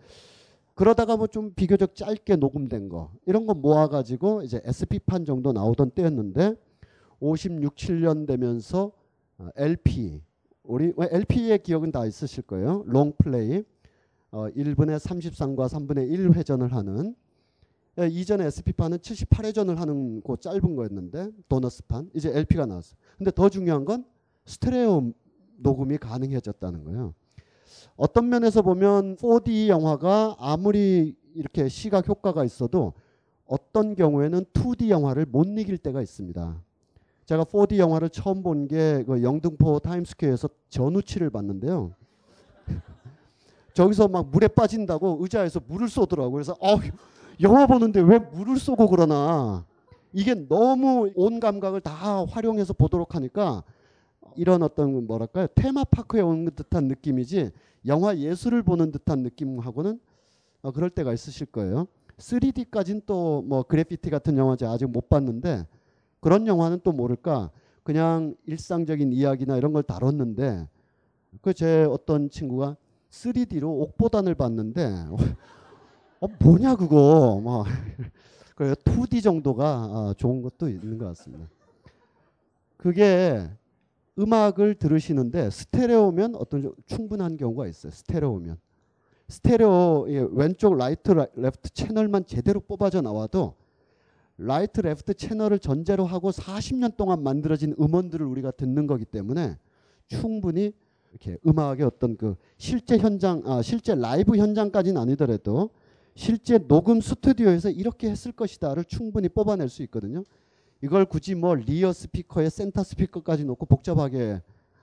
그러다가 0.77 1.17
뭐 1.17 1.27
좀 1.27 1.51
비교적 1.55 1.95
짧게 1.95 2.35
녹음된 2.35 2.87
거 2.87 3.11
이런 3.25 3.47
거 3.47 3.53
모아가지고 3.55 4.43
이제 4.43 4.61
SP판 4.63 5.25
정도 5.25 5.51
나오던 5.51 5.89
때였는데 5.91 6.55
56, 7.19 7.75
7년 7.75 8.27
되면서 8.27 8.91
어, 9.39 9.49
LP 9.55 10.21
우리 10.63 10.93
LP의 10.99 11.63
기억은 11.63 11.91
다 11.91 12.05
있으실 12.05 12.43
거예요. 12.43 12.83
롱플레이 12.85 13.63
어, 14.31 14.47
1분의 14.49 14.99
33과 14.99 15.67
3분의 15.67 16.11
1 16.11 16.33
회전을 16.33 16.71
하는 16.73 17.15
예, 17.99 18.07
이전에 18.07 18.45
SP판은 18.45 18.99
78회전을 18.99 19.77
하는 19.77 20.21
그 20.21 20.37
짧은 20.39 20.75
거였는데 20.75 21.31
도너스판 21.49 22.11
이제 22.13 22.29
LP가 22.29 22.67
나왔어. 22.67 22.95
근데 23.17 23.31
더 23.31 23.49
중요한 23.49 23.83
건 23.83 24.05
스테레오 24.45 25.11
녹음이 25.57 25.97
가능해졌다는 25.97 26.83
거예요. 26.83 27.15
어떤 27.97 28.29
면에서 28.29 28.61
보면 28.61 29.15
4D 29.17 29.67
영화가 29.67 30.35
아무리 30.39 31.15
이렇게 31.33 31.67
시각 31.67 32.07
효과가 32.07 32.43
있어도 32.45 32.93
어떤 33.45 33.95
경우에는 33.95 34.45
2D 34.53 34.89
영화를 34.89 35.25
못 35.25 35.47
이길 35.47 35.77
때가 35.77 36.01
있습니다. 36.01 36.61
제가 37.25 37.43
4D 37.43 37.77
영화를 37.77 38.09
처음 38.09 38.43
본 38.43 38.67
게 38.67 39.03
그 39.05 39.21
영등포 39.23 39.79
타임스퀘어에서 39.79 40.49
전우치를 40.69 41.29
봤는데요. 41.29 41.91
저기서 43.73 44.07
막 44.07 44.29
물에 44.29 44.47
빠진다고 44.47 45.17
의자에서 45.21 45.61
물을 45.67 45.89
쏘더라고요. 45.89 46.31
그래서 46.31 46.53
어, 46.53 46.77
영화 47.41 47.67
보는데 47.67 47.99
왜 48.01 48.17
물을 48.19 48.57
쏘고 48.57 48.87
그러나 48.89 49.65
이게 50.13 50.33
너무 50.33 51.11
온 51.15 51.39
감각을 51.39 51.81
다 51.81 52.25
활용해서 52.25 52.73
보도록 52.73 53.15
하니까 53.15 53.63
이런 54.35 54.63
어떤 54.63 55.05
뭐랄까요 55.05 55.47
테마파크에 55.55 56.21
온 56.21 56.45
듯한 56.55 56.85
느낌이지 56.87 57.51
영화 57.85 58.17
예술을 58.17 58.63
보는 58.63 58.91
듯한 58.91 59.19
느낌하고는 59.23 59.99
어, 60.63 60.71
그럴 60.71 60.89
때가 60.89 61.13
있으실 61.13 61.47
거예요. 61.47 61.87
3D까지는 62.17 63.05
또 63.05 63.41
뭐 63.45 63.63
그래피티 63.63 64.09
같은 64.09 64.37
영화 64.37 64.55
제가 64.55 64.71
아직 64.71 64.85
못 64.89 65.07
봤는데 65.09 65.65
그런 66.19 66.47
영화는 66.47 66.79
또 66.83 66.91
모를까 66.91 67.51
그냥 67.83 68.35
일상적인 68.45 69.13
이야기나 69.13 69.55
이런 69.57 69.71
걸 69.73 69.83
다뤘는데 69.83 70.67
그 71.41 71.53
제 71.53 71.83
어떤 71.89 72.29
친구가 72.29 72.75
3D로 73.11 73.63
옥보단을 73.65 74.33
봤는데 74.35 75.05
어 76.19 76.27
뭐냐 76.39 76.75
그거 76.75 77.39
막 77.43 77.65
그래 78.55 78.73
2D 78.73 79.21
정도가 79.21 79.85
어, 79.85 80.13
좋은 80.15 80.41
것도 80.41 80.67
있는 80.67 80.97
것 80.97 81.05
같습니다. 81.09 81.47
그게 82.75 83.47
음악을 84.19 84.75
들으시는데 84.75 85.49
스테레오면 85.49 86.35
어떤 86.35 86.63
좀 86.63 86.73
충분한 86.85 87.37
경우가 87.37 87.67
있어요. 87.67 87.91
스테레오면 87.91 88.57
스테레오의 89.27 90.37
왼쪽 90.37 90.75
right 90.75 91.11
left 91.35 91.69
채널만 91.71 92.25
제대로 92.25 92.59
뽑아져 92.59 93.01
나와도 93.01 93.55
right 94.37 94.81
left 94.81 95.15
채널을 95.15 95.59
전제로 95.59 96.05
하고 96.05 96.31
40년 96.31 96.95
동안 96.95 97.23
만들어진 97.23 97.75
음원들을 97.79 98.25
우리가 98.25 98.51
듣는 98.51 98.87
거기 98.87 99.03
때문에 99.05 99.57
충분히 100.07 100.73
이렇게 101.11 101.37
음악의 101.45 101.83
어떤 101.83 102.15
그 102.15 102.35
실제 102.57 102.97
현장 102.97 103.41
아 103.45 103.61
실제 103.61 103.95
라이브 103.95 104.37
현장까지는 104.37 104.99
아니더라도 105.01 105.71
실제 106.15 106.57
녹음 106.57 107.01
스튜디오에서 107.01 107.69
이렇게 107.69 108.09
했을 108.09 108.31
것이다를 108.31 108.85
충분히 108.85 109.29
뽑아낼 109.29 109.69
수 109.69 109.83
있거든요. 109.83 110.23
이걸 110.81 111.05
굳이 111.05 111.35
뭐 111.35 111.55
리어 111.55 111.91
스피커에 111.93 112.49
센터 112.49 112.83
스피커까지 112.83 113.45
놓고 113.45 113.65
복잡하게 113.65 114.41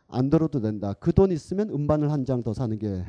안 0.08 0.30
들어도 0.30 0.60
된다. 0.60 0.92
그 0.94 1.12
돈 1.12 1.30
있으면 1.32 1.70
음반을 1.70 2.10
한 2.10 2.24
장 2.24 2.42
더 2.42 2.52
사는 2.52 2.76
게 2.78 3.04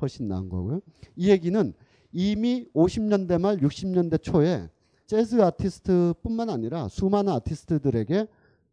훨씬 0.00 0.28
나은 0.28 0.48
거고요. 0.48 0.80
이 1.16 1.30
얘기는 1.30 1.72
이미 2.12 2.68
50년대 2.74 3.40
말 3.40 3.58
60년대 3.58 4.22
초에 4.22 4.68
재즈 5.06 5.40
아티스트뿐만 5.42 6.50
아니라 6.50 6.88
수많은 6.88 7.32
아티스트들에게 7.32 8.26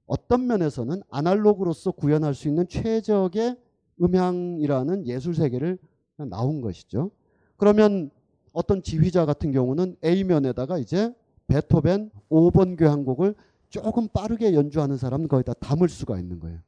어떤 0.07 0.47
면에서는 0.47 1.01
아날로그로서 1.09 1.91
구현할 1.91 2.33
수 2.33 2.47
있는 2.47 2.67
최적의 2.67 3.57
음향이라는 4.01 5.07
예술 5.07 5.35
세계를 5.35 5.77
나온 6.17 6.61
것이죠. 6.61 7.11
그러면 7.57 8.09
어떤 8.53 8.81
지휘자 8.81 9.25
같은 9.25 9.51
경우는 9.51 9.95
A면에다가 10.03 10.77
이제 10.79 11.13
베토벤 11.47 12.09
5번 12.29 12.77
교향곡을 12.77 13.35
조금 13.71 14.07
빠르게 14.09 14.53
연주하는 14.53 14.97
사람은 14.97 15.27
거의 15.27 15.43
다 15.43 15.53
담을 15.53 15.89
수가 15.89 16.19
있는 16.19 16.39
거예요. 16.39 16.59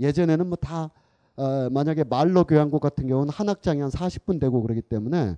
예전에는 0.00 0.46
뭐다 0.48 0.90
어, 1.36 1.68
만약에 1.70 2.02
말로 2.04 2.44
교향곡 2.44 2.80
같은 2.80 3.06
경우는 3.06 3.30
한 3.30 3.48
악장이 3.48 3.80
한 3.80 3.90
40분 3.90 4.40
되고 4.40 4.62
그러기 4.62 4.80
때문에 4.80 5.36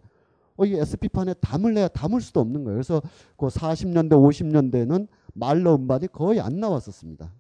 어, 0.57 0.65
이 0.65 0.75
SP판에 0.75 1.35
담을래야 1.35 1.89
담을 1.89 2.21
수도 2.21 2.41
없는 2.41 2.65
거예요. 2.65 2.77
그래서 2.77 3.03
그 3.37 3.49
40년대, 3.49 4.13
50년대는 4.13 5.09
말로 5.35 5.75
음반이 5.75 6.07
거의 6.09 6.41
안 6.41 6.61
나왔었습니다. 6.61 7.33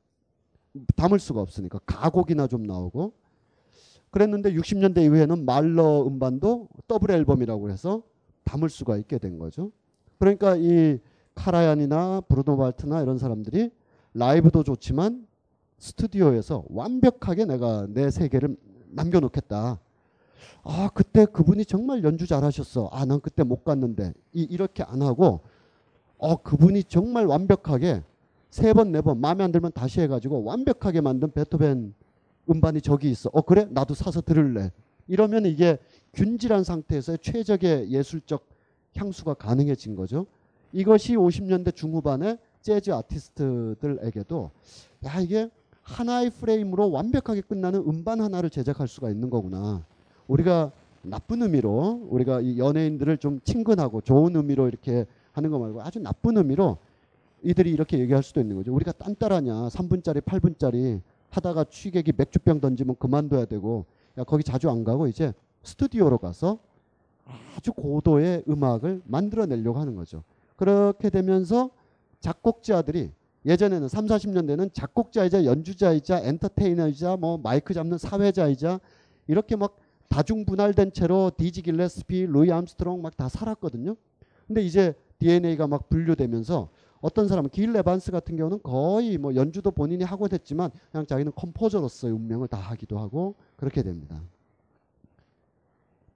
담을 0.96 1.20
수가 1.20 1.40
없으니까 1.40 1.78
가곡이나 1.86 2.48
좀 2.48 2.64
나오고 2.64 3.12
그랬는데 4.10 4.52
60년대 4.54 5.04
이후에는 5.04 5.44
말러 5.44 6.04
음반도 6.06 6.68
더블 6.88 7.12
앨범이라고 7.12 7.70
해서 7.70 8.02
담을 8.42 8.68
수가 8.68 8.96
있게 8.96 9.18
된 9.18 9.38
거죠. 9.38 9.70
그러니까 10.18 10.56
이 10.56 10.98
카라얀이나 11.42 12.22
브루노 12.22 12.56
발트나 12.56 13.00
이런 13.02 13.16
사람들이 13.18 13.70
라이브도 14.14 14.64
좋지만 14.64 15.26
스튜디오에서 15.78 16.64
완벽하게 16.68 17.44
내가 17.44 17.86
내 17.88 18.10
세계를 18.10 18.56
남겨놓겠다. 18.90 19.78
아 20.64 20.90
그때 20.94 21.24
그분이 21.26 21.64
정말 21.64 22.02
연주 22.02 22.26
잘하셨어. 22.26 22.88
아 22.92 23.04
난 23.06 23.20
그때 23.20 23.44
못 23.44 23.62
갔는데 23.64 24.12
이, 24.32 24.42
이렇게 24.42 24.82
안 24.82 25.02
하고 25.02 25.40
어 26.18 26.36
그분이 26.42 26.84
정말 26.84 27.26
완벽하게 27.26 28.02
세 28.50 28.72
번 28.72 28.90
네 28.92 29.00
번 29.02 29.20
마음에 29.20 29.44
안 29.44 29.52
들면 29.52 29.72
다시 29.72 30.00
해가지고 30.00 30.42
완벽하게 30.44 31.00
만든 31.02 31.30
베토벤 31.30 31.94
음반이 32.50 32.80
저기 32.80 33.10
있어. 33.10 33.30
어 33.32 33.42
그래 33.42 33.66
나도 33.70 33.94
사서 33.94 34.20
들을래. 34.22 34.72
이러면 35.06 35.46
이게 35.46 35.78
균질한 36.14 36.64
상태에서의 36.64 37.18
최적의 37.22 37.90
예술적 37.92 38.44
향수가 38.96 39.34
가능해진 39.34 39.94
거죠. 39.94 40.26
이것이 40.72 41.16
50년대 41.16 41.74
중후반의 41.74 42.38
재즈 42.60 42.90
아티스트들에게도 42.90 44.50
야 45.04 45.20
이게 45.20 45.50
하나의 45.82 46.30
프레임으로 46.30 46.90
완벽하게 46.90 47.40
끝나는 47.42 47.80
음반 47.80 48.20
하나를 48.20 48.50
제작할 48.50 48.88
수가 48.88 49.10
있는 49.10 49.30
거구나. 49.30 49.84
우리가 50.26 50.70
나쁜 51.02 51.42
의미로 51.42 52.06
우리가 52.10 52.40
이 52.40 52.58
연예인들을 52.58 53.18
좀 53.18 53.40
친근하고 53.44 54.02
좋은 54.02 54.36
의미로 54.36 54.68
이렇게 54.68 55.06
하는 55.32 55.50
거 55.50 55.58
말고 55.58 55.80
아주 55.82 55.98
나쁜 56.00 56.36
의미로 56.36 56.76
이들이 57.42 57.70
이렇게 57.70 57.98
얘기할 57.98 58.22
수도 58.22 58.40
있는 58.40 58.56
거죠. 58.56 58.74
우리가 58.74 58.92
딴따라냐 58.92 59.68
3분짜리 59.68 60.20
8분짜리 60.20 61.00
하다가 61.30 61.64
취객이 61.64 62.12
맥주병 62.16 62.60
던지면 62.60 62.96
그만둬야 62.98 63.46
되고 63.46 63.86
야 64.18 64.24
거기 64.24 64.42
자주 64.42 64.68
안 64.68 64.84
가고 64.84 65.06
이제 65.06 65.32
스튜디오로 65.62 66.18
가서 66.18 66.58
아주 67.56 67.72
고도의 67.72 68.44
음악을 68.48 69.02
만들어내려고 69.06 69.78
하는 69.78 69.94
거죠. 69.94 70.22
그렇게 70.58 71.08
되면서 71.08 71.70
작곡자들이 72.20 73.12
예전에는 73.46 73.88
3, 73.88 74.06
40년대는 74.06 74.74
작곡자이자 74.74 75.44
연주자이자 75.44 76.20
엔터테이너이자 76.20 77.16
뭐 77.16 77.38
마이크 77.38 77.72
잡는 77.72 77.96
사회자이자 77.96 78.80
이렇게 79.28 79.54
막 79.54 79.76
다중 80.08 80.44
분할된 80.44 80.92
채로 80.92 81.30
디지 81.36 81.62
길레스피, 81.62 82.26
루이 82.26 82.50
암스트롱 82.50 83.00
막 83.02 83.16
다 83.16 83.28
살았거든요. 83.28 83.94
근데 84.46 84.62
이제 84.62 84.94
DNA가 85.20 85.68
막 85.68 85.88
분류되면서 85.88 86.70
어떤 87.00 87.28
사람은 87.28 87.50
길 87.50 87.72
에반스 87.72 88.10
같은 88.10 88.36
경우는 88.36 88.60
거의 88.62 89.16
뭐 89.18 89.34
연주도 89.36 89.70
본인이 89.70 90.02
하고 90.02 90.26
됐지만 90.26 90.70
그냥 90.90 91.06
자기는 91.06 91.32
composer로서의 91.36 92.12
운명을 92.12 92.48
다 92.48 92.58
하기도 92.58 92.98
하고 92.98 93.36
그렇게 93.56 93.82
됩니다. 93.82 94.20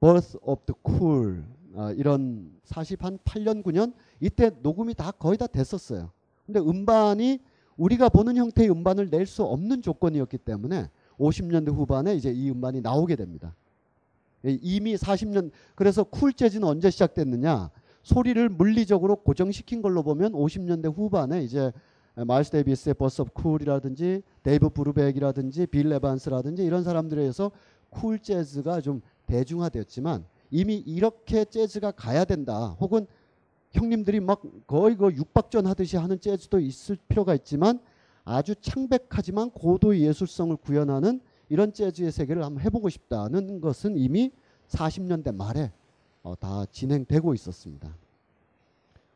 Birth 0.00 0.38
of 0.42 0.62
the 0.66 0.74
Cool 0.85 1.44
아, 1.74 1.92
이런 1.92 2.52
40 2.64 3.02
한 3.04 3.18
8년 3.24 3.62
9년 3.62 3.94
이때 4.20 4.50
녹음이 4.62 4.94
다 4.94 5.11
거의 5.11 5.38
다 5.38 5.46
됐었어요. 5.46 6.11
근데 6.46 6.61
음반이 6.61 7.40
우리가 7.76 8.08
보는 8.08 8.37
형태의 8.37 8.70
음반을 8.70 9.08
낼 9.11 9.26
수 9.26 9.42
없는 9.44 9.82
조건이었기 9.82 10.38
때문에 10.38 10.90
50년대 11.18 11.72
후반에 11.72 12.14
이제 12.14 12.30
이 12.30 12.50
음반이 12.50 12.80
나오게 12.80 13.16
됩니다. 13.16 13.54
이미 14.44 14.94
40년 14.96 15.50
그래서 15.74 16.02
쿨 16.02 16.32
재즈는 16.32 16.66
언제 16.66 16.90
시작됐느냐? 16.90 17.70
소리를 18.02 18.48
물리적으로 18.48 19.16
고정시킨 19.16 19.80
걸로 19.80 20.02
보면 20.02 20.32
50년대 20.32 20.94
후반에 20.94 21.42
이제 21.44 21.72
마일스 22.14 22.50
데이비스의 22.50 22.94
Birth 22.94 23.22
of 23.22 23.31
Cool이라든지 23.33 24.22
데이브 24.42 24.70
브루벡이라든지 24.70 25.66
빌 25.66 25.88
에반스라든지 25.88 26.64
이런 26.64 26.82
사람들에 26.82 27.20
의해서 27.22 27.52
쿨 27.88 28.18
재즈가 28.18 28.80
좀 28.80 29.00
대중화되었지만 29.26 30.24
이미 30.52 30.76
이렇게 30.76 31.44
재즈가 31.46 31.90
가야 31.92 32.24
된다. 32.24 32.76
혹은 32.78 33.06
형님들이 33.72 34.20
막 34.20 34.42
거의 34.66 34.96
그 34.96 35.10
육박전 35.12 35.66
하듯이 35.66 35.96
하는 35.96 36.20
재즈도 36.20 36.60
있을 36.60 36.98
필요가 37.08 37.34
있지만 37.34 37.80
아주 38.24 38.54
창백하지만 38.60 39.50
고도의 39.50 40.02
예술성을 40.02 40.54
구현하는 40.58 41.20
이런 41.48 41.72
재즈의 41.72 42.12
세계를 42.12 42.44
한번 42.44 42.62
해보고 42.62 42.90
싶다는 42.90 43.60
것은 43.60 43.96
이미 43.96 44.30
40년대 44.68 45.34
말에 45.34 45.72
어, 46.22 46.34
다 46.38 46.66
진행되고 46.70 47.34
있었습니다. 47.34 47.96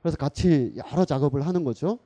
그래서 0.01 0.17
같이 0.17 0.73
여러 0.77 1.05
작업을 1.05 1.47
하는 1.47 1.65
거죠. 1.65 1.99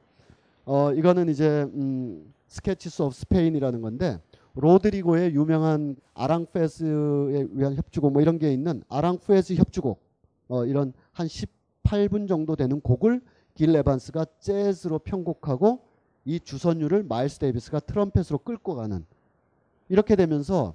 어, 0.65 0.93
이거는 0.93 1.29
이제 1.29 1.63
음, 1.75 2.33
Sketches 2.49 3.03
of 3.03 3.15
Spain이라는 3.15 3.81
건데 3.81 4.19
로드리고의 4.55 5.35
유명한 5.35 5.97
아랑페스에 6.15 7.49
위한 7.53 7.75
협주곡 7.77 8.13
뭐 8.13 8.23
이런 8.23 8.39
게 8.39 8.53
있는 8.53 8.83
아랑페스 8.89 9.55
협주곡 9.55 10.01
어, 10.49 10.65
이런 10.65 10.93
한 11.13 11.27
18분 11.27 12.29
정도 12.29 12.57
되는 12.57 12.81
곡을 12.81 13.21
길 13.55 13.75
에반스가 13.75 14.27
재즈로 14.41 15.01
편곡하고 15.01 15.81
이 16.25 16.41
주선율을 16.41 17.05
마일스 17.05 17.39
데이비스가 17.39 17.81
트럼펫으로 17.81 18.39
끌고 18.39 18.75
가는 18.75 19.05
이렇게 19.89 20.17
되면서 20.17 20.75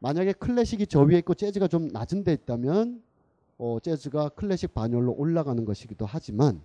만약에 0.00 0.32
클래식이 0.32 0.86
저 0.86 1.02
위에 1.02 1.18
있고 1.18 1.34
재즈가 1.34 1.68
좀 1.68 1.88
낮은 1.88 2.24
데 2.24 2.32
있다면 2.32 3.02
어, 3.58 3.78
재즈가 3.82 4.30
클래식 4.30 4.72
반열로 4.72 5.12
올라가는 5.12 5.62
것이기도 5.64 6.06
하지만 6.06 6.62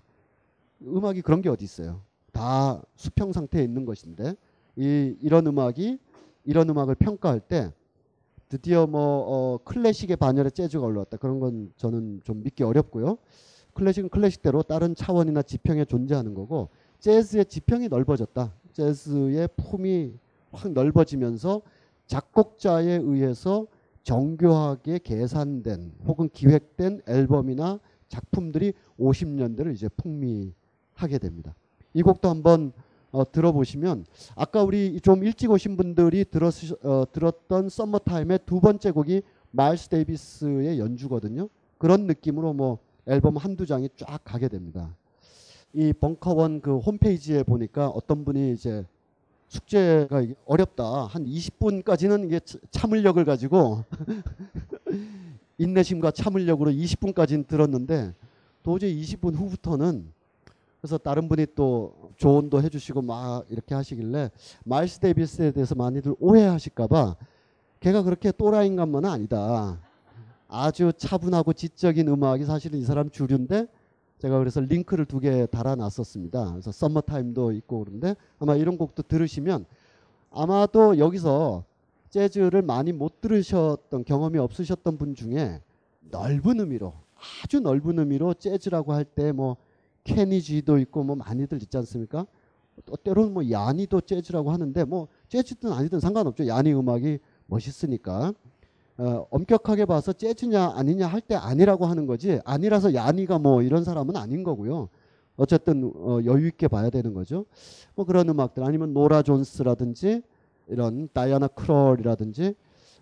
음악이 0.82 1.22
그런 1.22 1.42
게 1.42 1.50
어디 1.50 1.66
있어요. 1.66 2.02
다 2.32 2.82
수평 2.96 3.34
상태에 3.34 3.64
있는 3.64 3.86
것인데 3.86 4.36
이 4.78 5.16
이런 5.22 5.48
음악이 5.48 6.00
이런 6.46 6.70
음악을 6.70 6.96
평가할 6.96 7.40
때 7.40 7.72
드디어 8.48 8.88
뭐 8.88 9.02
어, 9.02 9.58
클래식의 9.64 10.18
반열에 10.18 10.50
재즈가 10.52 10.86
올라왔다 10.86 11.18
그런 11.18 11.40
건 11.40 11.74
저는 11.78 12.22
좀 12.24 12.44
믿기 12.44 12.64
어렵고요. 12.64 13.18
클래식은 13.74 14.10
클래식대로 14.10 14.64
다른 14.64 14.96
차원이나 14.96 15.42
지평에 15.42 15.86
존재하는 15.86 16.34
거고 16.34 16.70
재즈의 17.00 17.46
지평이 17.46 17.90
넓어졌다. 17.90 18.54
재즈의 18.74 19.50
폼이 19.58 20.14
확 20.52 20.72
넓어지면서 20.72 21.62
작곡자에 22.08 23.00
의해서 23.04 23.68
정교하게 24.04 25.00
계산된 25.04 25.94
혹은 26.06 26.30
기획된 26.30 27.02
앨범이나 27.08 27.80
작품들이 28.08 28.74
50년대를 29.00 29.74
이제 29.74 29.90
풍미하게 29.90 31.18
됩니다. 31.20 31.56
이 31.94 32.04
곡도 32.04 32.30
한번 32.30 32.72
어, 33.12 33.30
들어보시면 33.32 34.06
아까 34.36 34.64
우리 34.64 35.00
좀 35.00 35.24
일찍 35.24 35.52
오신 35.52 35.78
분들이 35.78 36.26
들었, 36.26 36.54
어, 36.84 37.06
들었던 37.12 37.70
썸머타임의 37.70 38.40
두 38.46 38.60
번째 38.60 38.92
곡이 38.92 39.22
마일스 39.52 39.90
데이비스의 39.90 40.80
연주거든요. 40.80 41.50
그런 41.78 42.08
느낌으로 42.08 42.54
뭐 42.54 42.80
앨범 43.08 43.38
한두 43.38 43.66
장이 43.66 43.90
쫙 43.96 44.20
가게 44.24 44.48
됩니다. 44.48 44.96
이 45.74 45.94
벙커원 45.94 46.62
그 46.62 46.78
홈페이지에 46.78 47.44
보니까 47.44 47.88
어떤 47.90 48.26
분이 48.26 48.54
이제 48.54 48.86
숙제가 49.48 50.26
어렵다. 50.46 51.06
한 51.06 51.26
20분까지는 51.26 52.26
이게 52.26 52.40
참을력을 52.72 53.24
가지고 53.24 53.84
인내심과 55.58 56.12
참을력으로 56.12 56.72
20분까지는 56.72 57.48
들었는데 57.48 58.14
도저히 58.64 59.02
20분 59.02 59.36
후부터는 59.36 60.12
그래서 60.86 61.00
다른 61.00 61.28
분이 61.28 61.48
또 61.56 62.12
조언도 62.16 62.62
해주시고 62.62 63.02
막 63.02 63.44
이렇게 63.50 63.74
하시길래 63.74 64.30
마일스 64.66 65.00
데이비스에 65.00 65.52
대해서 65.52 65.74
많이들 65.74 66.14
오해하실까봐 66.20 67.16
걔가 67.80 68.04
그렇게 68.04 68.32
또라이인 68.32 68.76
것만은 68.76 69.10
아니다. 69.10 69.82
아주 70.48 70.94
차분하고 70.96 71.54
지적인 71.54 72.08
음악이 72.08 72.46
사실은 72.46 72.78
이 72.78 72.84
사람 72.84 73.10
주류인데 73.10 73.66
제가 74.20 74.38
그래서 74.38 74.62
링크를 74.62 75.06
두 75.06 75.20
개 75.20 75.48
달아놨었습니다. 75.48 76.52
그래서 76.52 76.72
썸머타임도 76.72 77.52
있고 77.54 77.84
그런데 77.84 78.16
아마 78.38 78.56
이런 78.56 78.78
곡도 78.78 79.04
들으시면 79.04 79.66
아마도 80.30 81.00
여기서 81.00 81.64
재즈를 82.12 82.62
많이 82.62 82.92
못 82.92 83.22
들으셨던 83.22 84.06
경험이 84.06 84.38
없으셨던 84.38 85.00
분 85.00 85.16
중에 85.16 85.62
넓은 86.12 86.60
의미로 86.60 86.94
아주 87.44 87.60
넓은 87.60 87.98
의미로 87.98 88.36
재즈라고 88.36 88.94
할 88.94 89.04
때 89.04 89.32
뭐 89.32 89.58
케니지도 90.06 90.78
있고 90.80 91.04
뭐 91.04 91.18
많이들 91.18 91.62
있지 91.62 91.76
않습니까? 91.78 92.26
또 92.86 92.96
때로는 92.96 93.34
뭐 93.34 93.50
야니도 93.50 94.02
재즈라고 94.02 94.52
하는데 94.52 94.84
뭐 94.86 95.08
재즈든 95.28 95.72
아니든 95.74 96.00
상관없죠. 96.00 96.48
야니 96.48 96.74
음악이 96.74 97.20
멋있으니까. 97.48 98.34
어, 98.98 99.28
엄격하게 99.30 99.84
봐서 99.86 100.14
재즈냐 100.14 100.72
아니냐 100.76 101.08
할 101.08 101.20
때 101.20 101.36
아니라고 101.36 101.86
하는 101.86 102.06
거지 102.06 102.40
아니라서 102.46 102.94
야니가 102.94 103.40
뭐 103.40 103.62
이런 103.62 103.84
사람은 103.84 104.16
아닌 104.16 104.44
거고요. 104.44 104.88
어쨌든 105.36 105.92
어, 105.96 106.20
여유 106.24 106.48
있게 106.48 106.70
봐야 106.70 106.90
되는 106.90 107.14
거죠. 107.14 107.46
뭐 107.96 108.06
그런 108.06 108.30
음악들 108.30 108.64
아니면 108.64 108.94
노라 108.94 109.22
존스라든지 109.22 110.22
이런 110.68 111.10
다이아나 111.12 111.48
크롤이라든지 111.48 112.56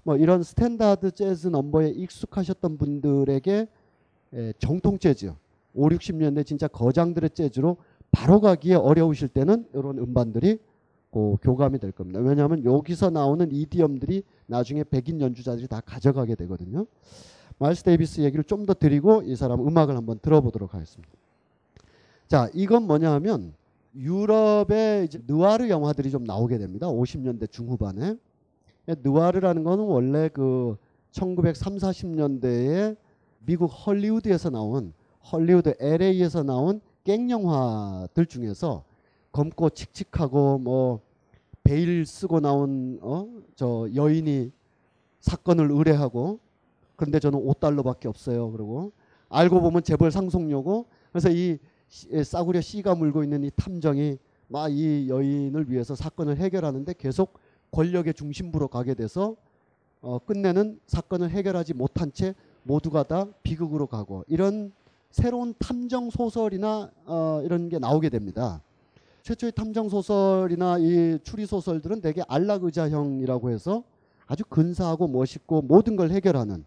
뭐 0.04 0.18
이런 0.18 0.42
스탠다드 0.42 1.12
재즈 1.12 1.50
넘버에 1.50 1.89
익숙하셨던 1.89 2.78
분들에게 2.78 3.68
에, 4.34 4.54
정통 4.58 4.98
재즈 4.98 5.32
5, 5.74 5.90
60년대 5.90 6.46
진짜 6.46 6.68
거장들의 6.68 7.32
재즈로 7.32 7.78
바로 8.12 8.40
가기에 8.42 8.76
어려우실 8.76 9.30
때는 9.30 9.66
이런 9.74 9.98
음반들이 9.98 10.60
그 11.12 11.38
교각이 11.42 11.80
될 11.80 11.92
겁니다. 11.92 12.20
왜냐하면 12.20 12.64
여기서 12.66 13.10
나오는 13.10 13.52
idiom들이 13.52 14.24
나중에 14.48 14.84
백인 14.84 15.22
연주자들이 15.22 15.68
다 15.68 15.82
가져가게 15.82 16.36
되거든요. 16.36 16.86
마일스 17.60 17.84
데이비스 17.84 18.22
얘기를 18.22 18.44
좀 18.44 18.66
더 18.66 18.74
드리고 18.74 19.24
이 19.24 19.36
사람 19.36 19.66
음악을 19.66 19.96
한번 19.96 20.20
들어보도록 20.20 20.74
하겠습니다. 20.74 21.12
자, 22.28 22.50
이건 22.54 22.88
뭐냐 22.88 23.12
하면 23.14 23.54
유럽의 23.96 25.10
느와르 25.28 25.70
영화들이 25.70 26.10
좀 26.10 26.24
나오게 26.24 26.58
됩니다. 26.58 26.88
50년대 26.88 27.52
중후반에. 27.52 28.16
느와르라는 28.88 29.64
거는 29.64 29.84
원래 29.84 30.30
그 30.30 30.78
1930, 31.12 31.80
40년대에 31.80 32.98
미국 33.46 33.68
헐리우드에서 33.68 34.50
나온 34.50 34.94
헐리우드 35.32 35.76
LA에서 35.80 36.44
나온 36.44 36.82
깽 37.04 37.30
영화들 37.30 38.26
중에서 38.26 38.84
검고 39.32 39.70
칙칙하고 39.70 40.60
뭐 40.60 41.00
베일 41.64 42.06
쓰고 42.06 42.40
나온 42.40 43.00
어 43.02 43.28
저 43.56 43.88
여인이 43.94 44.52
사건을 45.20 45.70
의뢰하고 45.72 46.40
그런데 46.96 47.20
저는 47.20 47.40
5달러밖에 47.40 48.08
없어요. 48.08 48.52
그러고 48.52 48.92
알고 49.30 49.62
보면 49.62 49.84
재벌 49.84 50.12
상속녀고 50.12 50.86
그래서 51.12 51.30
이 51.30 51.60
시- 51.88 52.24
싸구려 52.24 52.62
씨가 52.62 52.96
물고 52.96 53.24
있는 53.24 53.44
이 53.44 53.52
탐정이 53.56 54.18
막 54.48 54.70
이 54.72 55.08
여인을 55.10 55.70
위해서 55.70 55.96
사건을 55.96 56.38
해결하는데 56.38 56.94
계속 56.98 57.34
권력의 57.72 58.14
중심부로 58.16 58.68
가게 58.68 58.94
돼서 58.96 59.36
어 60.02 60.20
끝내는 60.20 60.80
사건을 60.88 61.30
해결하지 61.30 61.74
못한 61.76 62.12
채 62.12 62.34
모두가 62.64 63.04
다 63.04 63.28
비극으로 63.44 63.86
가고 63.88 64.24
이런 64.28 64.72
새로운 65.13 65.54
탐정 65.60 66.10
소설이나 66.10 66.89
어 67.06 67.41
이런 67.45 67.69
게 67.69 67.78
나오게 67.78 68.10
됩니다. 68.10 68.62
최초의 69.21 69.52
탐정 69.52 69.88
소설이나 69.88 70.80
이 70.80 71.19
추리 71.21 71.45
소설들은 71.45 72.02
대개 72.02 72.23
안락 72.28 72.63
의자형이라고 72.63 73.52
해서 73.52 73.84
아주 74.26 74.43
근사하고 74.43 75.08
멋있고 75.08 75.62
모든 75.62 75.95
걸 75.95 76.10
해결하는. 76.10 76.65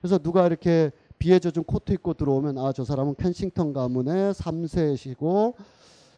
그래서 0.00 0.18
누가 0.18 0.46
이렇게 0.48 0.90
비에 1.20 1.38
젖은 1.38 1.62
코트 1.62 1.92
입고 1.92 2.14
들어오면 2.14 2.58
아 2.58 2.72
저 2.72 2.84
사람은 2.84 3.14
켄싱턴 3.14 3.72
가문의 3.72 4.34
3세시고 4.34 5.54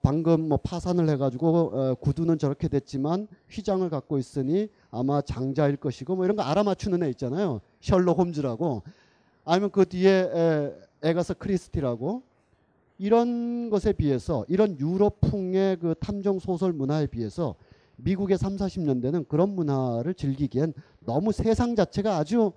방금 0.01 0.49
뭐 0.49 0.57
파산을 0.57 1.07
해가지고 1.11 1.73
어, 1.75 1.95
구두는 1.97 2.39
저렇게 2.39 2.69
됐지만 2.69 3.29
휘장을 3.51 3.89
갖고 3.91 4.17
있으니 4.17 4.69
아마 4.91 5.21
장자일 5.21 5.77
것이고 5.77 6.17
뭐 6.17 6.25
이런 6.25 6.35
거 6.35 6.43
알아맞추는 6.45 7.03
애 7.03 7.11
있잖아요. 7.11 7.61
셜록 7.83 8.19
홈즈라고 8.19 8.83
아니면 9.45 9.71
그 9.71 9.85
뒤에 9.85 10.31
에, 11.05 11.11
에가서 11.11 11.35
크리스티라고 11.35 12.23
이런 12.99 13.71
것에 13.71 13.93
비해서 13.93 14.45
이런 14.49 14.79
유럽풍의 14.79 15.79
그 15.79 15.95
탐정 16.01 16.39
소설 16.39 16.73
문화에 16.73 17.07
비해서 17.07 17.55
미국의 17.97 18.39
3, 18.39 18.57
40년대는 18.57 19.29
그런 19.29 19.51
문화를 19.51 20.15
즐기기엔 20.15 20.73
너무 21.01 21.33
세상 21.33 21.77
자체가 21.77 22.17
아주 22.17 22.53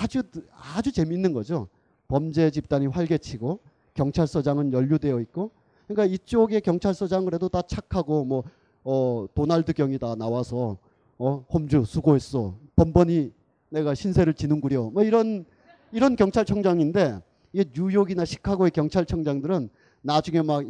아주 0.00 0.22
아주 0.52 0.92
재밌는 0.92 1.32
거죠. 1.32 1.68
범죄 2.08 2.50
집단이 2.50 2.86
활개치고 2.86 3.58
경찰서장은 3.94 4.72
연루되어 4.72 5.20
있고 5.20 5.50
그러니까 5.86 6.12
이쪽의 6.12 6.60
경찰서장 6.60 7.24
그래도 7.24 7.48
다 7.48 7.62
착하고 7.62 8.24
뭐 8.24 8.44
어, 8.84 9.26
도날드 9.34 9.72
경이다 9.72 10.14
나와서 10.16 10.78
어, 11.18 11.44
홈즈 11.52 11.84
수고했어. 11.84 12.54
번번이 12.76 13.32
내가 13.70 13.94
신세를 13.94 14.34
지는구려. 14.34 14.90
뭐 14.90 15.02
이런 15.02 15.44
이런 15.94 16.16
경찰청장인데 16.16 17.20
이 17.52 17.64
뉴욕이나 17.72 18.24
시카고의 18.24 18.72
경찰청장들은 18.72 19.70
나중에 20.02 20.42
막 20.42 20.64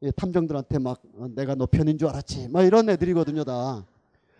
이 0.00 0.10
탐정들한테 0.14 0.78
막 0.78 1.00
어, 1.16 1.28
내가 1.34 1.54
너 1.54 1.66
편인 1.66 1.98
줄 1.98 2.08
알았지. 2.08 2.48
막 2.48 2.62
이런 2.62 2.88
애들이거든요, 2.88 3.44
다. 3.44 3.84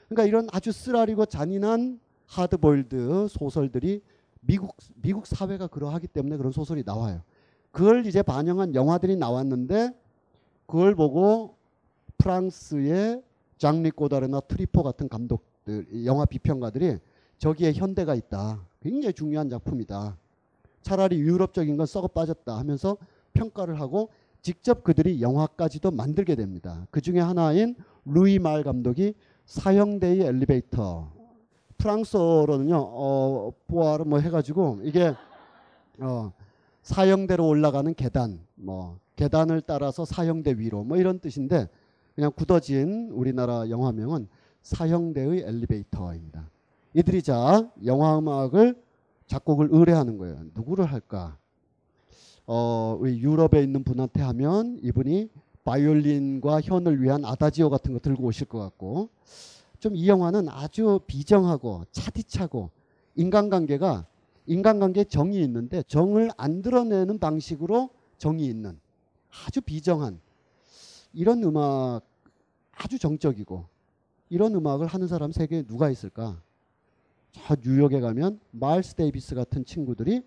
그러니까 0.09 0.26
이런 0.26 0.48
아주 0.52 0.72
쓰라리고 0.72 1.26
잔인한 1.26 2.00
하드보일드 2.26 3.28
소설들이 3.28 4.02
미국 4.40 4.76
미국 5.02 5.26
사회가 5.26 5.66
그러하기 5.66 6.09
때문에 6.09 6.37
그런 6.37 6.52
소설이 6.52 6.83
나와요. 6.85 7.22
그걸 7.72 8.07
이제 8.07 8.22
반영한 8.22 8.74
영화들이 8.74 9.16
나왔는데 9.16 9.90
그걸 10.66 10.94
보고 10.94 11.57
프랑스의 12.18 13.22
장리 13.57 13.90
꼬다르나 13.90 14.40
트리포 14.40 14.83
같은 14.83 15.09
감독들, 15.09 15.87
이 15.92 16.07
영화 16.07 16.24
비평가들이 16.24 16.98
저기에 17.38 17.72
현대가 17.72 18.14
있다. 18.14 18.64
굉장히 18.80 19.12
중요한 19.12 19.48
작품이다. 19.48 20.16
차라리 20.82 21.18
유럽적인 21.18 21.76
건 21.76 21.86
썩어 21.86 22.08
빠졌다 22.08 22.56
하면서 22.56 22.96
평가를 23.32 23.80
하고 23.80 24.10
직접 24.40 24.84
그들이 24.84 25.20
영화까지도 25.20 25.90
만들게 25.90 26.34
됩니다. 26.34 26.86
그 26.90 27.00
중에 27.00 27.20
하나인 27.20 27.74
루이 28.04 28.38
말 28.38 28.62
감독이 28.62 29.14
사형대의 29.46 30.20
엘리베이터. 30.20 31.10
프랑스어로는요, 31.78 32.76
어, 32.76 33.52
보아르 33.66 34.04
뭐 34.04 34.18
해가지고 34.18 34.80
이게 34.82 35.14
어, 36.00 36.32
사형대로 36.82 37.46
올라가는 37.46 37.92
계단, 37.94 38.40
뭐 38.54 38.98
계단을 39.16 39.62
따라서 39.62 40.04
사형대 40.04 40.54
위로 40.58 40.84
뭐 40.84 40.96
이런 40.96 41.18
뜻인데 41.18 41.68
그냥 42.14 42.32
굳어진 42.34 43.10
우리나라 43.12 43.68
영화명은 43.68 44.28
사형대의 44.62 45.42
엘리베이터입니다. 45.42 46.48
이들이 46.94 47.22
자 47.22 47.70
영화 47.85 48.18
음악을 48.18 48.83
작곡을 49.27 49.68
의뢰하는 49.70 50.18
거예요. 50.18 50.40
누구를 50.55 50.87
할까? 50.87 51.38
어, 52.46 52.96
우리 52.98 53.18
유럽에 53.20 53.62
있는 53.62 53.85
분한테 53.85 54.22
하면 54.22 54.79
이분이 54.83 55.29
바이올린과 55.64 56.62
현을 56.62 57.03
위한 57.03 57.24
아다지오 57.24 57.68
같은 57.70 57.92
거 57.92 57.98
들고 58.01 58.24
오실 58.24 58.46
것 58.48 58.59
같고 58.59 59.11
좀 59.81 59.94
이 59.94 60.09
영화는 60.09 60.48
아주 60.48 61.01
비정하고 61.07 61.85
차디차고 61.92 62.70
인간관계가 63.16 64.07
인간관계에 64.46 65.05
정이 65.05 65.40
있는데 65.44 65.83
정을 65.85 66.31
안 66.37 66.62
드러내는 66.62 67.18
방식으로 67.18 67.90
정이 68.18 68.46
있는 68.46 68.81
아주 69.46 69.61
비정한 69.61 70.20
이런 71.12 71.42
음악 71.44 72.01
아주 72.72 72.98
정적이고 72.98 73.66
이런 74.31 74.55
음악을 74.55 74.87
하는 74.87 75.07
사람 75.07 75.33
세계에 75.33 75.62
누가 75.64 75.90
있을까? 75.90 76.42
저 77.32 77.56
뉴욕에 77.62 78.00
가면 78.00 78.40
마일스 78.50 78.94
데이비스 78.94 79.34
같은 79.34 79.64
친구들이 79.64 80.22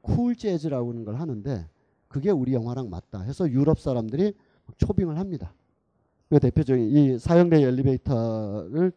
쿨 0.00 0.36
재즈라고 0.36 0.90
하는 0.90 1.04
걸 1.04 1.16
하는데 1.16 1.68
그게 2.08 2.30
우리 2.30 2.52
영화랑 2.52 2.90
맞다 2.90 3.20
해서 3.22 3.48
유럽 3.50 3.78
사람들이 3.80 4.34
초빙을 4.78 5.18
합니다. 5.18 5.54
그 6.28 6.38
대표적인 6.38 6.88
이 6.90 7.18
사형대 7.18 7.62
엘리베이터를 7.62 8.92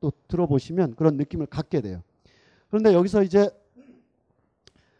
또 0.00 0.12
들어보시면 0.28 0.94
그런 0.94 1.16
느낌을 1.16 1.46
갖게 1.46 1.80
돼요. 1.80 2.02
그런데 2.68 2.92
여기서 2.92 3.22
이제 3.22 3.50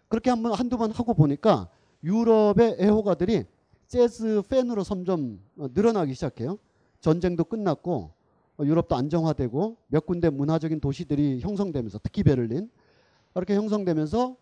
그렇게 0.09 0.31
한번 0.31 0.53
한두 0.53 0.77
번 0.79 0.91
하고 0.93 1.15
보니까 1.15 1.69
유럽의 2.03 2.77
애호가들이 2.81 3.45
재즈 3.87 4.43
팬으로 4.49 4.83
점점 4.83 5.41
어, 5.57 5.69
늘어나기 5.73 6.15
시작해요. 6.15 6.59
전쟁도 7.01 7.45
끝났고 7.45 7.95
어, 7.95 8.16
유럽도 8.61 8.97
안정화되고 8.97 9.77
몇 9.89 10.07
군데 10.07 10.31
문화적인 10.31 10.81
도시들이 10.81 11.41
형성되면서 11.41 12.01
특히 12.03 12.23
베를린 12.23 12.71
이렇게 13.35 13.55
형성되면서 13.55 14.37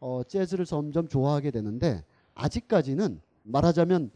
어, 0.00 0.22
재즈를 0.26 0.64
점점 0.64 1.08
좋아하게 1.08 1.50
되는데 1.50 2.04
아직까지는 2.34 3.20
말하자면 3.42 4.10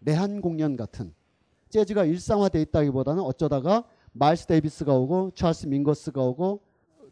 내한 0.00 0.40
공연 0.40 0.76
같은 0.76 1.14
재즈가 1.68 2.04
일상화돼 2.04 2.60
있다기보다는 2.62 3.22
어쩌다가 3.22 3.84
마일스 4.12 4.46
데이비스가 4.46 4.94
오고 4.94 5.32
찰스 5.34 5.66
민거스가 5.66 6.20
오고 6.22 6.60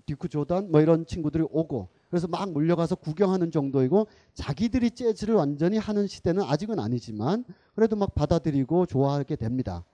듀크 0.07 0.29
조단 0.29 0.71
뭐 0.71 0.81
이런 0.81 1.05
친구들이 1.05 1.45
오고 1.51 1.89
그래서 2.11 2.27
막 2.29 2.51
몰려가서 2.53 2.97
구경하는 2.97 3.51
정도이고 3.51 4.07
자기들이 4.35 4.93
재즈를 4.93 5.35
완전히 5.35 5.79
하는 5.79 6.07
시대는 6.07 6.43
아직은 6.43 6.79
아니지만 6.79 7.45
그래도 7.75 7.97
막 7.97 8.15
받아들이고 8.15 8.87
좋아하게 8.87 9.37
됩니다. 9.37 9.85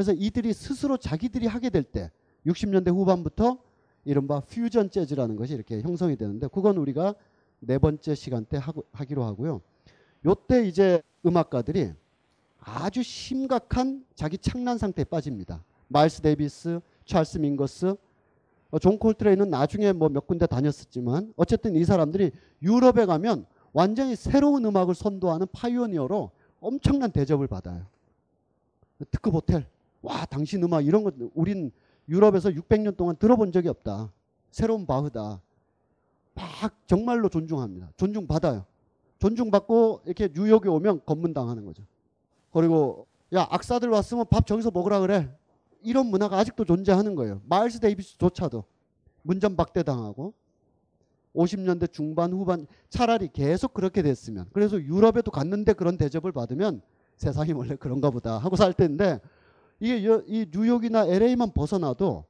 그래서 0.00 0.14
이들이 0.14 0.54
스스로 0.54 0.96
자기들이 0.96 1.46
하게 1.46 1.68
될 1.68 1.82
때 1.82 2.10
60년대 2.46 2.88
후반부터 2.88 3.58
이른바 4.06 4.40
퓨전 4.40 4.90
재즈라는 4.90 5.36
것이 5.36 5.52
이렇게 5.52 5.82
형성이 5.82 6.16
되는데 6.16 6.48
그건 6.48 6.78
우리가 6.78 7.14
네 7.58 7.76
번째 7.76 8.14
시간 8.14 8.46
때 8.46 8.56
하고, 8.56 8.82
하기로 8.92 9.22
하고요. 9.22 9.60
요때 10.24 10.66
이제 10.66 11.02
음악가들이 11.26 11.92
아주 12.60 13.02
심각한 13.02 14.06
자기 14.14 14.38
착란 14.38 14.78
상태에 14.78 15.04
빠집니다. 15.04 15.62
마일스 15.88 16.22
데이비스, 16.22 16.80
찰스 17.04 17.36
민거스, 17.36 17.94
어, 18.70 18.78
존 18.78 18.98
콜트레인은 18.98 19.50
나중에 19.50 19.92
뭐 19.92 20.08
몇 20.08 20.26
군데 20.26 20.46
다녔었지만 20.46 21.34
어쨌든 21.36 21.76
이 21.76 21.84
사람들이 21.84 22.30
유럽에 22.62 23.04
가면 23.04 23.44
완전히 23.74 24.16
새로운 24.16 24.64
음악을 24.64 24.94
선도하는 24.94 25.46
pioneer로 25.52 26.30
엄청난 26.60 27.10
대접을 27.10 27.48
받아요. 27.48 27.84
특급 29.10 29.34
호텔. 29.34 29.66
와, 30.02 30.24
당신 30.26 30.62
음악 30.62 30.86
이런 30.86 31.04
거 31.04 31.12
우린 31.34 31.70
유럽에서 32.08 32.50
600년 32.50 32.96
동안 32.96 33.16
들어본 33.16 33.52
적이 33.52 33.68
없다. 33.68 34.12
새로운 34.50 34.86
바흐다. 34.86 35.40
막 36.34 36.86
정말로 36.86 37.28
존중합니다. 37.28 37.90
존중받아요. 37.96 38.64
존중받고 39.18 40.02
이렇게 40.06 40.28
뉴욕에 40.32 40.68
오면 40.68 41.02
검문당하는 41.04 41.64
거죠. 41.66 41.82
그리고 42.52 43.06
야 43.34 43.46
악사들 43.50 43.88
왔으면 43.90 44.26
밥 44.30 44.46
저기서 44.46 44.70
먹으라 44.70 45.00
그래. 45.00 45.30
이런 45.82 46.06
문화가 46.06 46.38
아직도 46.38 46.64
존재하는 46.64 47.14
거예요. 47.14 47.40
마일스 47.46 47.80
데이비스조차도 47.80 48.64
문전박대 49.22 49.82
당하고 49.82 50.34
50년대 51.34 51.92
중반 51.92 52.32
후반 52.32 52.66
차라리 52.88 53.28
계속 53.28 53.72
그렇게 53.72 54.02
됐으면 54.02 54.46
그래서 54.52 54.80
유럽에도 54.80 55.30
갔는데 55.30 55.74
그런 55.74 55.96
대접을 55.96 56.32
받으면 56.32 56.82
세상이 57.16 57.52
원래 57.52 57.76
그런가 57.76 58.10
보다 58.10 58.38
하고 58.38 58.56
살 58.56 58.72
텐데 58.72 59.20
이게 59.80 59.96
이 60.26 60.46
뉴욕이나 60.52 61.06
LA만 61.06 61.52
벗어나도 61.52 62.24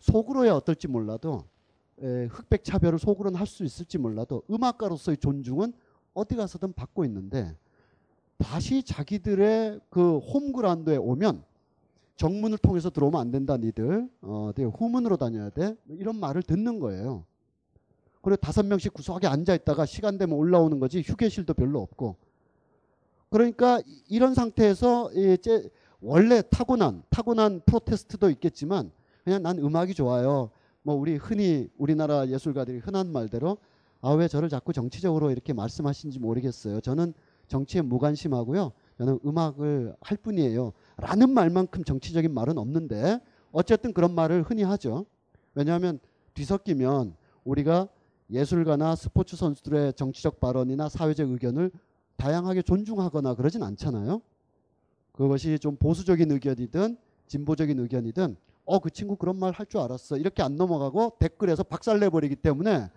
속으로야 0.00 0.54
어떨지 0.54 0.88
몰라도 0.88 1.44
에, 2.00 2.26
흑백 2.26 2.64
차별을 2.64 2.98
속으로는 2.98 3.38
할 3.38 3.46
수 3.46 3.64
있을지 3.64 3.96
몰라도 3.98 4.42
음악가로서의 4.50 5.16
존중은 5.18 5.72
어디 6.14 6.36
가서든 6.36 6.72
받고 6.72 7.04
있는데 7.06 7.56
다시 8.38 8.82
자기들의 8.82 9.80
그 9.88 10.18
홈그라운드에 10.18 10.96
오면 10.96 11.44
정문을 12.16 12.58
통해서 12.58 12.90
들어오면 12.90 13.20
안 13.20 13.30
된다 13.30 13.56
니들 13.56 14.08
어, 14.22 14.50
네, 14.54 14.64
후문으로 14.64 15.16
다녀야 15.16 15.50
돼 15.50 15.76
이런 15.88 16.18
말을 16.18 16.42
듣는 16.42 16.80
거예요. 16.80 17.24
그리고 18.20 18.36
다섯 18.36 18.66
명씩 18.66 18.92
구석에 18.94 19.28
앉아 19.28 19.54
있다가 19.54 19.86
시간 19.86 20.18
되면 20.18 20.36
올라오는 20.36 20.78
거지 20.80 21.02
휴게실도 21.02 21.54
별로 21.54 21.80
없고 21.80 22.16
그러니까 23.30 23.80
이런 24.08 24.34
상태에서 24.34 25.12
이 25.12 25.36
제 25.40 25.68
원래 26.00 26.42
타고난 26.48 27.02
타고난 27.10 27.60
프로테스트도 27.66 28.30
있겠지만 28.30 28.90
그냥 29.24 29.42
난 29.42 29.58
음악이 29.58 29.94
좋아요. 29.94 30.50
뭐 30.82 30.94
우리 30.94 31.16
흔히 31.16 31.68
우리나라 31.76 32.28
예술가들이 32.28 32.78
흔한 32.78 33.12
말대로 33.12 33.58
아 34.00 34.12
왜 34.12 34.28
저를 34.28 34.48
자꾸 34.48 34.72
정치적으로 34.72 35.30
이렇게 35.30 35.52
말씀하시는지 35.52 36.20
모르겠어요. 36.20 36.80
저는 36.80 37.14
정치에 37.48 37.82
무관심하고요. 37.82 38.72
저는 38.98 39.18
음악을 39.24 39.94
할 40.00 40.16
뿐이에요. 40.18 40.72
라는 40.98 41.30
말만큼 41.30 41.84
정치적인 41.84 42.32
말은 42.32 42.58
없는데 42.58 43.20
어쨌든 43.50 43.92
그런 43.92 44.14
말을 44.14 44.42
흔히 44.42 44.62
하죠. 44.62 45.06
왜냐하면 45.54 45.98
뒤섞이면 46.34 47.16
우리가 47.44 47.88
예술가나 48.30 48.94
스포츠 48.94 49.36
선수들의 49.36 49.94
정치적 49.94 50.38
발언이나 50.38 50.88
사회적 50.88 51.30
의견을 51.30 51.70
다양하게 52.16 52.62
존중하거나 52.62 53.34
그러진 53.34 53.62
않잖아요. 53.62 54.20
그것이 55.18 55.58
좀 55.58 55.74
보수적인 55.76 56.30
의견이든 56.30 56.96
진보적인 57.26 57.76
의견이든 57.80 58.36
어 58.66 58.78
그 58.78 58.88
친구 58.90 59.16
그런 59.16 59.36
말 59.36 59.52
할 59.52 59.66
줄 59.66 59.80
알았어 59.80 60.16
이렇게 60.16 60.42
안 60.44 60.54
넘어가고 60.54 61.16
댓글에서 61.18 61.64
박살내 61.64 62.08
버리기 62.10 62.36
때문에 62.36 62.88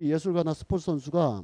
예술가나 0.00 0.54
스포츠 0.54 0.84
선수가 0.84 1.42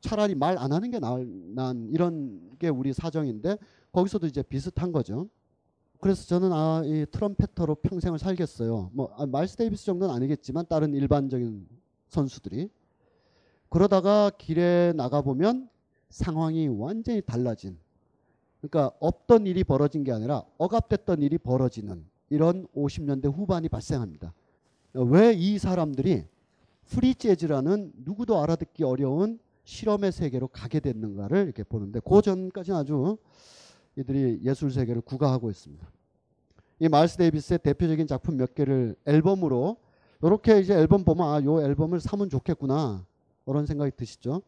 차라리 0.00 0.36
말 0.36 0.56
안 0.56 0.70
하는 0.72 0.90
게 0.92 1.00
나을 1.00 1.26
난 1.52 1.88
이런 1.90 2.56
게 2.60 2.68
우리 2.68 2.92
사정인데 2.92 3.56
거기서도 3.90 4.28
이제 4.28 4.40
비슷한 4.42 4.92
거죠. 4.92 5.28
그래서 6.00 6.26
저는 6.26 6.52
아, 6.52 6.82
이 6.84 7.04
trumpeter로 7.10 7.76
평생을 7.76 8.18
살겠어요. 8.20 8.90
뭐 8.92 9.12
아, 9.16 9.26
마일스 9.26 9.56
데이비스 9.56 9.84
정도는 9.84 10.14
아니겠지만 10.14 10.66
다른 10.68 10.94
일반적인 10.94 11.66
선수들이 12.08 12.68
그러다가 13.68 14.30
길에 14.38 14.92
나가 14.94 15.22
보면 15.22 15.68
상황이 16.10 16.68
완전히 16.68 17.20
달라진 17.20 17.78
그러니까 18.68 18.96
없던 18.98 19.46
일이 19.46 19.62
벌어진 19.62 20.04
게 20.04 20.12
아니라 20.12 20.42
억압됐던 20.56 21.20
일이 21.20 21.36
벌어지는 21.36 22.06
이런 22.30 22.66
50년대 22.74 23.30
후반이 23.30 23.68
발생합니다. 23.68 24.32
왜 24.94 25.34
이 25.34 25.58
사람들이 25.58 26.24
프리 26.86 27.14
재즈라는 27.14 27.92
누구도 27.96 28.40
알아듣기 28.40 28.84
어려운 28.84 29.38
실험의 29.64 30.12
세계로 30.12 30.48
가게 30.48 30.80
됐는가를 30.80 31.44
이렇게 31.44 31.62
보는데 31.62 32.00
그 32.00 32.22
전까지는 32.22 32.78
아주 32.78 33.18
이들이 33.96 34.40
예술 34.42 34.70
세계를 34.70 35.02
구가하고 35.02 35.50
있습니다. 35.50 35.86
이 36.80 36.88
마일스 36.88 37.16
데이비스의 37.18 37.58
대표적인 37.60 38.06
작품 38.06 38.36
몇 38.36 38.54
개를 38.54 38.96
앨범으로 39.04 39.76
이렇게 40.22 40.60
이제 40.60 40.74
앨범 40.74 41.04
보면 41.04 41.26
아, 41.26 41.44
요 41.44 41.62
앨범을 41.62 42.00
사면 42.00 42.30
좋겠구나 42.30 43.04
그런 43.44 43.66
생각이 43.66 43.92
드시죠. 43.96 44.40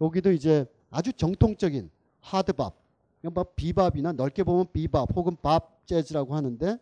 여기도 0.00 0.32
이제 0.32 0.66
아주 0.90 1.12
정통적인 1.12 1.90
하드밥, 2.20 2.83
뭐 3.32 3.44
비밥이나 3.56 4.12
넓게 4.12 4.42
보면 4.42 4.66
비밥 4.72 5.16
혹은 5.16 5.36
밥 5.40 5.86
재즈라고 5.86 6.34
하는데 6.34 6.78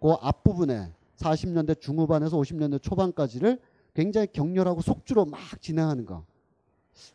그 0.00 0.10
앞부분에 0.20 0.92
40년대 1.16 1.80
중후반에서 1.80 2.36
50년대 2.38 2.82
초반까지를 2.82 3.60
굉장히 3.94 4.26
격렬하고 4.32 4.80
속주로 4.80 5.24
막 5.24 5.40
진행하는 5.60 6.04
거. 6.04 6.24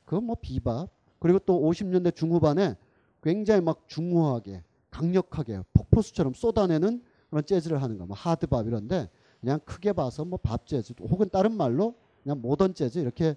그건 0.06 0.26
뭐 0.26 0.36
비밥. 0.40 0.90
그리고 1.20 1.40
또 1.40 1.60
50년대 1.62 2.16
중후반에 2.16 2.76
굉장히 3.22 3.62
막 3.62 3.84
중후하게 3.88 4.64
강력하게 4.90 5.62
폭포수처럼 5.74 6.34
쏟아내는 6.34 7.04
그런 7.30 7.46
재즈를 7.46 7.82
하는 7.84 7.98
거. 7.98 8.06
뭐 8.06 8.16
하드밥 8.16 8.66
이런데 8.68 9.10
그냥 9.42 9.60
크게 9.66 9.94
봐서 9.94 10.26
뭐 10.26 10.40
밥 10.42 10.66
재즈 10.68 10.94
혹은 11.02 11.30
다른 11.30 11.54
말로 11.54 11.96
그냥 12.24 12.42
모던 12.42 12.74
재즈 12.74 13.00
이렇게 13.00 13.36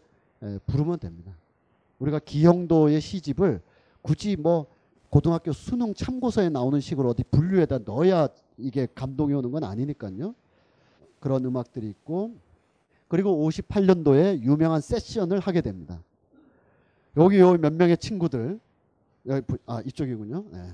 부르면 0.66 0.98
됩니다. 0.98 1.36
우리가 1.98 2.18
기형도의 2.20 3.00
시집을 3.00 3.60
굳이 4.02 4.36
뭐 4.36 4.66
고등학교 5.12 5.52
수능 5.52 5.92
참고서에 5.92 6.48
나오는 6.48 6.80
식으로 6.80 7.10
어디 7.10 7.22
분류에다 7.22 7.80
넣어야 7.84 8.28
이게 8.56 8.88
감동이 8.94 9.34
오는 9.34 9.50
건 9.50 9.62
아니니까요. 9.62 10.34
그런 11.20 11.44
음악들이 11.44 11.86
있고 11.90 12.34
그리고 13.08 13.46
58년도에 13.46 14.40
유명한 14.40 14.80
세션을 14.80 15.38
하게 15.38 15.60
됩니다. 15.60 16.02
여기 17.18 17.38
요 17.40 17.58
몇 17.58 17.74
명의 17.74 17.98
친구들 17.98 18.58
아 19.66 19.82
이쪽이군요. 19.82 20.46
네. 20.50 20.72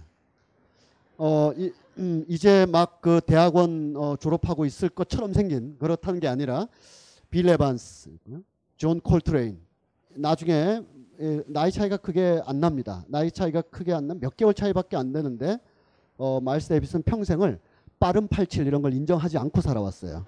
어 1.16 1.52
이, 1.56 1.72
음, 1.98 2.24
이제 2.28 2.64
막 2.66 3.00
그 3.00 3.20
대학원 3.26 3.96
어, 3.96 4.14
졸업하고 4.14 4.64
있을 4.66 4.88
것처럼 4.88 5.32
생긴 5.32 5.76
그렇다는 5.80 6.20
게 6.20 6.28
아니라 6.28 6.68
빌 7.28 7.48
에반스, 7.48 8.10
존 8.76 9.00
콜트레인 9.00 9.58
나중에 10.14 10.52
예, 10.52 10.84
나이 11.46 11.72
차이가 11.72 11.96
크게 11.96 12.40
안 12.46 12.60
납니다. 12.60 13.04
나이 13.08 13.30
차이가 13.30 13.60
크게 13.62 13.92
안 13.92 14.06
나, 14.06 14.14
몇 14.14 14.36
개월 14.36 14.54
차이밖에 14.54 14.96
안 14.96 15.12
되는데 15.12 15.58
어, 16.16 16.40
마일스 16.40 16.68
데이비스는 16.68 17.02
평생을 17.02 17.58
빠른 17.98 18.28
87 18.28 18.66
이런 18.66 18.82
걸 18.82 18.92
인정하지 18.94 19.38
않고 19.38 19.60
살아왔어요. 19.60 20.24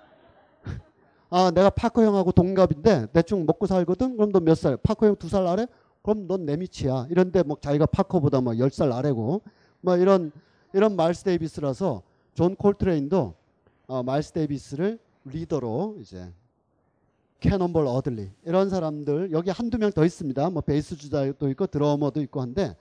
아, 1.31 1.51
내가 1.53 1.71
파커 1.71 2.03
형하고 2.05 2.33
동갑인데 2.33 3.09
대충 3.13 3.47
먹고 3.47 3.67
살거든. 3.67 4.17
그럼 4.17 4.33
너 4.33 4.41
몇 4.41 4.57
살? 4.57 4.77
파커 4.77 5.07
형 5.07 5.17
두 5.17 5.29
살 5.29 5.47
아래? 5.47 5.67
그럼 6.03 6.27
넌 6.27 6.45
내 6.45 6.57
밑이야. 6.57 7.07
이런데 7.11 7.43
뭐 7.45 7.57
자기가 7.61 7.87
파커보다 7.87 8.41
막 8.41 8.55
10살 8.55 8.93
아래고 8.93 9.43
뭐 9.83 9.97
이런 9.97 10.33
이런 10.73 10.97
마일스 10.97 11.23
데이비스라서 11.25 12.03
존 12.35 12.57
콜트레인도 12.57 13.35
어, 13.87 14.03
마일스 14.03 14.33
데이비스를 14.33 14.99
리더로 15.25 15.97
이제 16.01 16.33
캐논볼 17.41 17.87
애덜리 17.87 18.31
이런 18.45 18.69
사람들 18.71 19.33
여기 19.33 19.51
한두 19.51 19.79
명 19.79 19.91
더 19.93 20.05
있습니다. 20.05 20.51
뭐 20.51 20.63
베이스 20.63 20.97
주자도 20.97 21.49
있고 21.51 21.67
드러머도 21.67 22.21
있고 22.23 22.41
한데 22.41 22.77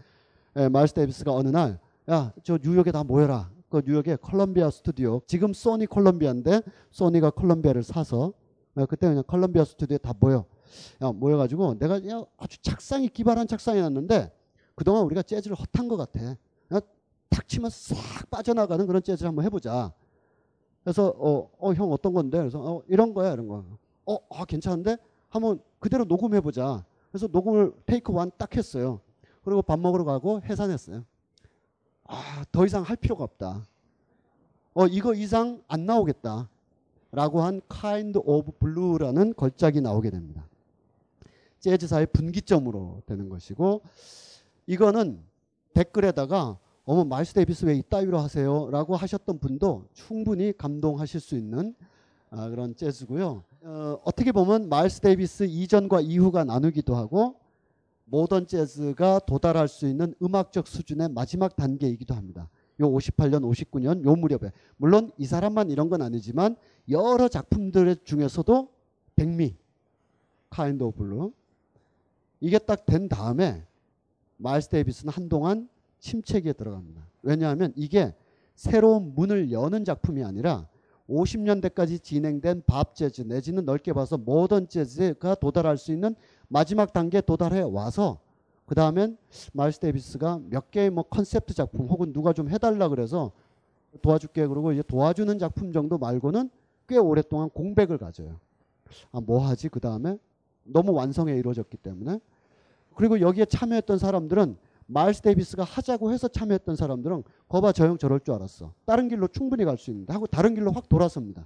예, 0.57 0.68
마일스 0.70 0.93
데이비스가 0.93 1.34
어느 1.34 1.49
날 1.49 1.80
야 2.10 2.32
저 2.43 2.57
뉴욕에 2.62 2.91
다 2.91 3.03
모여라. 3.03 3.49
그 3.70 3.82
뉴욕에 3.86 4.16
컬럼비아 4.18 4.70
스튜디오 4.72 5.22
지금 5.28 5.53
소니 5.53 5.86
컬럼비아인데 5.86 6.62
소니가 6.91 7.30
컬럼비아를 7.32 7.84
사서 7.84 8.34
예, 8.78 8.86
그때 8.86 9.07
그냥 9.07 9.24
컬럼비아 9.26 9.64
스튜디오에 9.64 9.97
다 9.99 10.14
모여 10.20 10.45
야, 11.01 11.12
모여가지고 11.12 11.80
내가 11.80 11.99
그냥 11.99 12.26
아주 12.38 12.57
착상이 12.62 13.10
기발한 13.10 13.47
착상이 13.47 13.80
났는데 13.82 14.32
그동안 14.76 15.03
우리가 15.05 15.22
재즈를 15.24 15.55
헛한 15.55 15.88
것 15.88 15.97
같아. 15.97 16.36
탁 17.30 17.47
치면 17.47 17.70
싹 17.70 17.95
빠져나가는 18.32 18.86
그런 18.88 19.03
재즈를 19.03 19.28
한번 19.30 19.45
해보자. 19.45 19.93
그래서 20.84 21.14
어, 21.18 21.47
어, 21.60 21.74
형 21.74 21.91
어 21.91 21.97
떤 21.97 22.14
건데? 22.14 22.39
그래서 22.39 22.60
어, 22.60 22.82
이런 22.88 23.14
거야, 23.14 23.34
이런 23.34 23.47
거. 23.47 23.64
어, 24.05 24.17
아, 24.29 24.45
괜찮은데? 24.45 24.97
한번 25.29 25.59
그대로 25.79 26.03
녹음해 26.05 26.41
보자. 26.41 26.83
그래서 27.11 27.27
녹음을 27.27 27.73
테이크 27.85 28.11
원 28.11 28.31
딱 28.37 28.55
했어요. 28.55 28.99
그리고 29.43 29.61
밥 29.61 29.79
먹으러 29.79 30.03
가고 30.03 30.41
해산했어요. 30.41 31.03
아, 32.05 32.43
더 32.51 32.65
이상 32.65 32.83
할 32.83 32.95
필요가 32.95 33.23
없다. 33.23 33.63
어, 34.73 34.87
이거 34.87 35.13
이상 35.13 35.61
안 35.67 35.85
나오겠다. 35.85 36.49
라고 37.11 37.41
한 37.41 37.61
Kind 37.69 38.19
of 38.23 38.51
Blue라는 38.59 39.33
걸작이 39.35 39.81
나오게 39.81 40.11
됩니다. 40.11 40.47
재즈사의 41.59 42.07
분기점으로 42.13 43.01
되는 43.05 43.27
것이고 43.29 43.81
이거는 44.67 45.19
댓글에다가 45.73 46.57
어머 46.85 47.03
마일스 47.03 47.33
데이비스 47.33 47.65
왜 47.65 47.75
이따위로 47.75 48.19
하세요? 48.19 48.69
라고 48.69 48.95
하셨던 48.95 49.39
분도 49.39 49.85
충분히 49.93 50.53
감동하실 50.55 51.19
수 51.19 51.35
있는 51.35 51.73
아, 52.32 52.47
그런 52.49 52.75
재즈고요. 52.75 53.43
어, 53.63 53.99
어떻게 54.03 54.32
보면 54.32 54.69
마일스 54.69 55.01
데이비스 55.01 55.43
이전과 55.43 56.01
이후가 56.01 56.43
나누기도 56.43 56.95
하고 56.95 57.36
모던 58.05 58.47
재즈가 58.47 59.19
도달할 59.19 59.67
수 59.67 59.88
있는 59.88 60.13
음악적 60.21 60.67
수준의 60.67 61.09
마지막 61.09 61.55
단계이기도 61.55 62.13
합니다. 62.13 62.49
요 62.80 62.89
58년, 62.89 63.41
59년 63.41 64.05
요 64.05 64.15
무렵에 64.15 64.51
물론 64.77 65.11
이 65.17 65.25
사람만 65.25 65.69
이런 65.69 65.89
건 65.89 66.01
아니지만 66.01 66.55
여러 66.89 67.27
작품들 67.27 67.95
중에서도 68.03 68.69
백미, 69.15 69.55
Kind 70.49 70.84
of 70.84 70.97
Blue 70.97 71.32
이게 72.41 72.57
딱 72.57 72.86
된 72.86 73.09
다음에 73.09 73.65
마일스 74.38 74.69
데이비스는 74.69 75.11
한동안 75.11 75.67
침체기에 75.99 76.53
들어갑니다. 76.53 77.05
왜냐하면 77.23 77.73
이게 77.75 78.15
새로운 78.55 79.13
문을 79.13 79.51
여는 79.51 79.84
작품이 79.84 80.23
아니라 80.23 80.67
50년대까지 81.10 82.01
진행된 82.01 82.64
bop 82.67 82.95
재즈 82.95 83.24
내지는 83.24 83.66
넓게 83.66 83.93
봐서 83.93 84.18
모던 84.18 84.70
재즈가 84.70 85.36
도달할 85.36 85.78
수 85.78 85.91
있는 85.91 86.16
마지막 86.47 86.93
단계에 86.93 87.22
도달해 87.22 87.62
와서 87.62 88.20
그 88.66 88.76
다음엔 88.76 89.18
마일스 89.53 89.80
데이비스가 89.80 90.39
몇 90.49 90.70
개의 90.70 90.91
뭐 90.91 91.03
컨셉트 91.03 91.55
작품 91.55 91.88
혹은 91.88 92.14
누가 92.14 92.34
좀 92.34 92.49
해달라 92.49 92.88
그래서 92.88 93.32
도와줄게 94.01 94.45
그러고 94.45 94.72
이제 94.72 94.84
도와주는 94.84 95.39
작품 95.39 95.72
정도 95.72 95.97
말고는 95.97 96.49
꽤 96.88 96.97
오랫동안 96.97 97.49
공백을 97.49 97.97
가져요. 97.97 98.39
아, 99.12 99.20
뭐 99.22 99.45
하지 99.45 99.70
그 99.70 99.80
다음에 99.80 100.18
너무 100.64 100.93
완성에 100.93 101.34
이루어졌기 101.34 101.78
때문에 101.78 102.20
그리고 102.95 103.20
여기에 103.20 103.45
참여했던 103.45 103.97
사람들은 103.97 104.57
마일스 104.91 105.21
데이비스가 105.21 105.63
하자고 105.63 106.11
해서 106.11 106.27
참여했던 106.27 106.75
사람들은 106.75 107.23
거봐 107.47 107.71
저 107.73 107.85
형 107.85 107.97
저럴 107.97 108.19
줄 108.21 108.33
알았어. 108.33 108.73
다른 108.85 109.07
길로 109.07 109.27
충분히 109.27 109.63
갈 109.63 109.77
수 109.77 109.91
있는데 109.91 110.11
하고 110.13 110.25
다른 110.25 110.55
길로 110.55 110.71
확 110.71 110.89
돌아섭니다. 110.89 111.45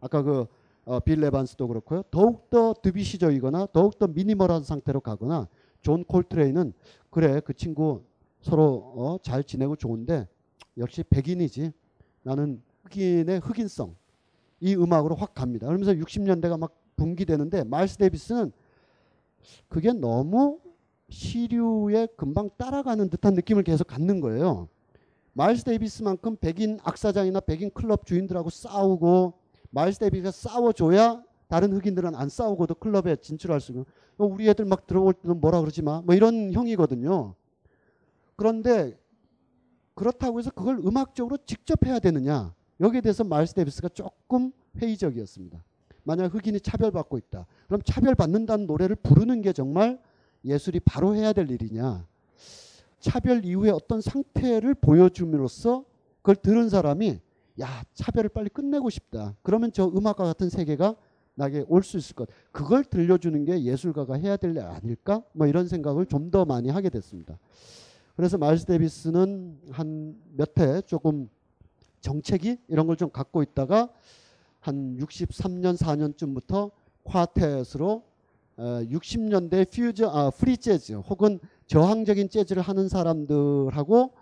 아까 0.00 0.22
그 0.22 0.46
어, 0.84 0.98
빌 0.98 1.20
에반스도 1.20 1.68
그렇고요. 1.68 2.02
더욱더 2.10 2.74
드뷔시적이거나 2.82 3.68
더욱더 3.72 4.08
미니멀한 4.08 4.64
상태로 4.64 5.00
가거나 5.00 5.46
존 5.82 6.02
콜트레인은 6.04 6.72
그래 7.10 7.40
그 7.44 7.54
친구 7.54 8.02
서로 8.40 8.92
어, 8.96 9.18
잘 9.22 9.44
지내고 9.44 9.76
좋은데 9.76 10.26
역시 10.76 11.04
백인이지 11.04 11.72
나는 12.22 12.60
흑인의 12.84 13.38
흑인성 13.40 13.94
이 14.60 14.74
음악으로 14.74 15.14
확 15.14 15.34
갑니다. 15.34 15.66
그러면서 15.68 15.92
60년대가 15.92 16.58
막 16.58 16.74
분기되는데 16.96 17.64
마일스 17.64 17.98
데이비스는 17.98 18.50
그게 19.68 19.92
너무 19.92 20.58
시류에 21.10 22.08
금방 22.16 22.50
따라가는 22.56 23.10
듯한 23.10 23.34
느낌을 23.34 23.62
계속 23.62 23.86
갖는 23.86 24.20
거예요. 24.20 24.68
마일스 25.32 25.64
데이비스만큼 25.64 26.36
백인 26.36 26.78
악사장이나 26.82 27.40
백인 27.40 27.70
클럽 27.70 28.06
주인들하고 28.06 28.50
싸우고 28.50 29.34
마일스 29.70 29.98
데이비스가 29.98 30.30
싸워줘야 30.30 31.22
다른 31.48 31.72
흑인들은 31.72 32.14
안 32.14 32.28
싸우고도 32.28 32.76
클럽에 32.76 33.16
진출할 33.16 33.60
수 33.60 33.72
있고 33.72 33.86
어, 34.18 34.24
우리 34.24 34.48
애들 34.48 34.64
막 34.64 34.86
들어올 34.86 35.14
때는 35.14 35.40
뭐라 35.40 35.60
그러지 35.60 35.82
마. 35.82 36.02
뭐 36.02 36.14
이런 36.14 36.52
형이거든요. 36.52 37.34
그런데 38.36 38.98
그렇다고 39.94 40.38
해서 40.38 40.50
그걸 40.50 40.78
음악적으로 40.78 41.38
직접 41.44 41.84
해야 41.84 41.98
되느냐. 41.98 42.54
여기에 42.80 43.00
대해서 43.02 43.24
마일스 43.24 43.54
데이비스가 43.54 43.88
조금 43.88 44.52
회의적이었습니다. 44.76 45.62
만약 46.04 46.34
흑인이 46.34 46.60
차별받고 46.60 47.18
있다. 47.18 47.46
그럼 47.66 47.82
차별받는다는 47.84 48.66
노래를 48.66 48.96
부르는 48.96 49.42
게 49.42 49.52
정말 49.52 49.98
예술이 50.44 50.80
바로 50.80 51.14
해야 51.14 51.32
될 51.32 51.50
일이냐. 51.50 52.06
차별 52.98 53.44
이후에 53.44 53.70
어떤 53.70 54.00
상태를 54.00 54.74
보여줌으로써 54.74 55.84
그걸 56.22 56.36
들은 56.36 56.68
사람이 56.68 57.18
야 57.60 57.84
차별을 57.94 58.28
빨리 58.30 58.48
끝내고 58.50 58.90
싶다. 58.90 59.34
그러면 59.42 59.70
저 59.72 59.86
음악과 59.86 60.24
같은 60.24 60.48
세계가 60.50 60.96
나게 61.34 61.64
올 61.68 61.82
수 61.82 61.96
있을 61.96 62.14
것. 62.14 62.28
그걸 62.52 62.84
들려주는 62.84 63.44
게 63.44 63.62
예술가가 63.62 64.14
해야 64.16 64.36
될 64.36 64.50
일 64.52 64.60
아닐까? 64.60 65.22
뭐 65.32 65.46
이런 65.46 65.66
생각을 65.68 66.06
좀 66.06 66.30
더 66.30 66.44
많이 66.44 66.68
하게 66.68 66.90
됐습니다. 66.90 67.38
그래서 68.16 68.36
마일스 68.36 68.66
데이비스는 68.66 69.58
한 69.72 70.14
몇 70.36 70.58
해 70.58 70.82
조금 70.82 71.28
정체기 72.00 72.58
이런 72.68 72.86
걸 72.86 72.96
좀 72.96 73.10
갖고 73.10 73.42
있다가 73.42 73.88
한 74.60 74.96
63년 74.98 75.76
4년쯤부터 75.78 76.70
콰텟으로 77.04 78.02
60년대 78.60 79.70
퓨즈 79.70 80.04
아 80.04 80.30
프리 80.30 80.56
재즈 80.56 80.92
혹은 80.92 81.38
저항적인 81.66 82.28
재즈를 82.28 82.62
하는 82.62 82.88
사람들하고 82.88 84.12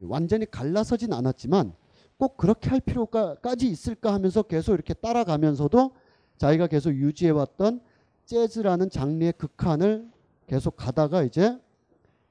완전히 0.00 0.50
갈라서진 0.50 1.12
않았지만 1.12 1.72
꼭 2.16 2.36
그렇게 2.36 2.70
할 2.70 2.80
필요까지 2.80 3.68
있을까 3.68 4.12
하면서 4.12 4.42
계속 4.42 4.74
이렇게 4.74 4.94
따라가면서도 4.94 5.92
자기가 6.38 6.66
계속 6.66 6.92
유지해왔던 6.92 7.80
재즈라는 8.26 8.90
장르의 8.90 9.34
극한을 9.34 10.08
계속 10.46 10.76
가다가 10.76 11.22
이제 11.22 11.58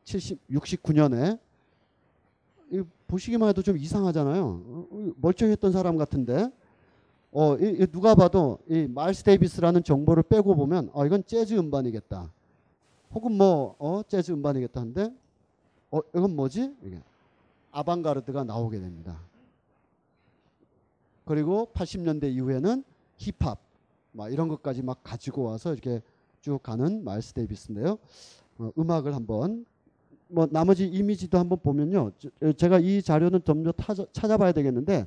70, 0.03 0.47
69년에 0.49 1.39
보시기만 3.07 3.49
해도 3.49 3.61
좀 3.61 3.77
이상하잖아요. 3.77 4.45
어, 4.45 5.11
멀쩡했던 5.17 5.71
사람 5.71 5.95
같은데 5.95 6.49
어, 7.31 7.55
이, 7.57 7.77
이 7.81 7.87
누가 7.87 8.15
봐도 8.15 8.59
이 8.69 8.87
마일스 8.87 9.23
데이비스라는 9.23 9.83
정보를 9.83 10.23
빼고 10.23 10.55
보면 10.55 10.89
어, 10.93 11.05
이건 11.05 11.23
재즈 11.25 11.55
음반이겠다. 11.55 12.31
혹은 13.13 13.33
뭐 13.33 13.75
어, 13.79 14.01
재즈 14.07 14.31
음반이겠다 14.31 14.81
했는데 14.81 15.13
어, 15.91 15.99
이건 16.15 16.35
뭐지? 16.35 16.73
이게 16.83 17.01
아방가르드가 17.71 18.43
나오게 18.43 18.79
됩니다. 18.79 19.19
그리고 21.25 21.69
80년대 21.73 22.31
이후에는 22.33 22.83
힙합 23.17 23.59
막 24.13 24.31
이런 24.31 24.47
것까지 24.47 24.81
막 24.81 24.99
가지고 25.03 25.43
와서 25.43 25.73
이렇게 25.73 26.01
쭉 26.41 26.61
가는 26.63 27.03
마일스 27.03 27.33
데이비스인데요. 27.33 27.97
어, 28.59 28.71
음악을 28.77 29.13
한번 29.13 29.65
뭐 30.29 30.47
나머지 30.49 30.85
이미지도 30.85 31.37
한번 31.37 31.59
보면요. 31.59 32.11
제가 32.57 32.79
이 32.79 33.01
자료는 33.01 33.43
좀더 33.43 33.73
찾아봐야 34.11 34.51
되겠는데 34.51 35.05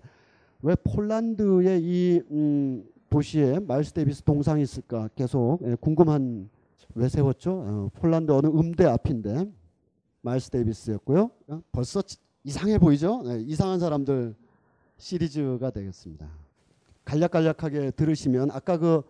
왜 0.62 0.74
폴란드의 0.74 1.82
이 1.82 2.22
음, 2.30 2.84
도시에 3.08 3.58
마일스 3.60 3.92
데이비스 3.92 4.22
동상이 4.22 4.62
있을까 4.62 5.08
계속 5.14 5.58
예, 5.64 5.74
궁금한 5.74 6.48
왜 6.94 7.08
세웠죠? 7.08 7.52
어, 7.52 7.90
폴란드 7.94 8.30
어느 8.32 8.46
음대 8.46 8.84
앞인데 8.84 9.50
마일스 10.22 10.50
데이비스였고요. 10.50 11.30
어, 11.48 11.62
벌써 11.72 12.02
이상해 12.44 12.78
보이죠? 12.78 13.22
네, 13.22 13.40
이상한 13.40 13.78
사람들 13.80 14.34
시리즈가 14.98 15.70
되겠습니다. 15.70 16.28
간략간략하게 17.04 17.92
들으시면 17.92 18.50
아까 18.50 18.78
그 18.78 19.02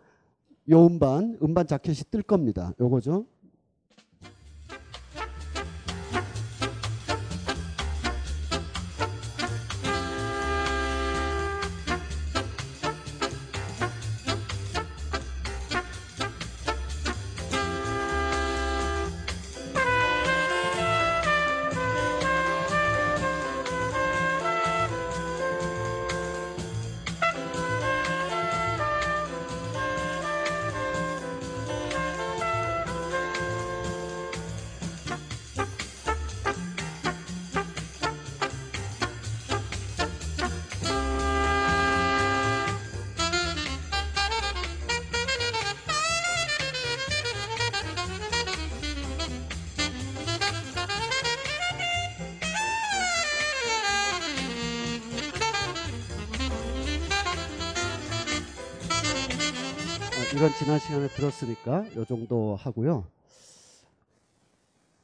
요 0.71 0.87
음반 0.87 1.37
음반 1.43 1.67
자켓이 1.67 1.97
뜰 2.11 2.23
겁니다. 2.23 2.73
요거죠. 2.81 3.27
이건 60.41 60.53
지난 60.53 60.79
시간에 60.79 61.07
들었으니까 61.09 61.85
요 61.97 62.05
정도 62.07 62.57
하고요. 62.57 63.05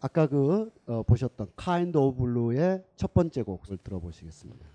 아까 0.00 0.26
그 0.26 0.72
어, 0.86 1.02
보셨던 1.02 1.48
Kind 1.62 1.98
of 1.98 2.16
Blue의 2.16 2.82
첫 2.96 3.12
번째 3.12 3.42
곡을 3.42 3.76
들어보시겠습니다. 3.84 4.66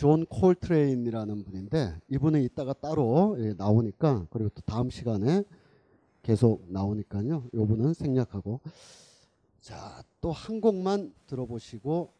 존 0.00 0.24
콜트레인이라는 0.24 1.44
분인데 1.44 1.94
이분은 2.08 2.40
이따가 2.42 2.72
따로 2.72 3.36
예, 3.38 3.52
나오니까 3.52 4.28
그리고 4.30 4.48
또 4.54 4.62
다음 4.62 4.88
시간에 4.88 5.44
계속 6.22 6.64
나오니까요. 6.68 7.44
요 7.52 7.66
분은 7.66 7.92
생략하고 7.92 8.60
자, 9.60 10.02
또 10.22 10.32
한 10.32 10.62
곡만 10.62 11.12
들어보시고 11.26 12.14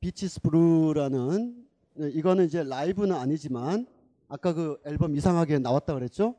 Bitches 0.00 0.42
Brew라는 0.42 1.64
예, 2.00 2.10
이거는 2.10 2.44
이제 2.44 2.62
라이브는 2.62 3.16
아니지만 3.16 3.86
아까 4.28 4.52
그 4.52 4.78
앨범 4.84 5.16
이상하게 5.16 5.58
나왔다 5.58 5.94
그랬죠? 5.94 6.34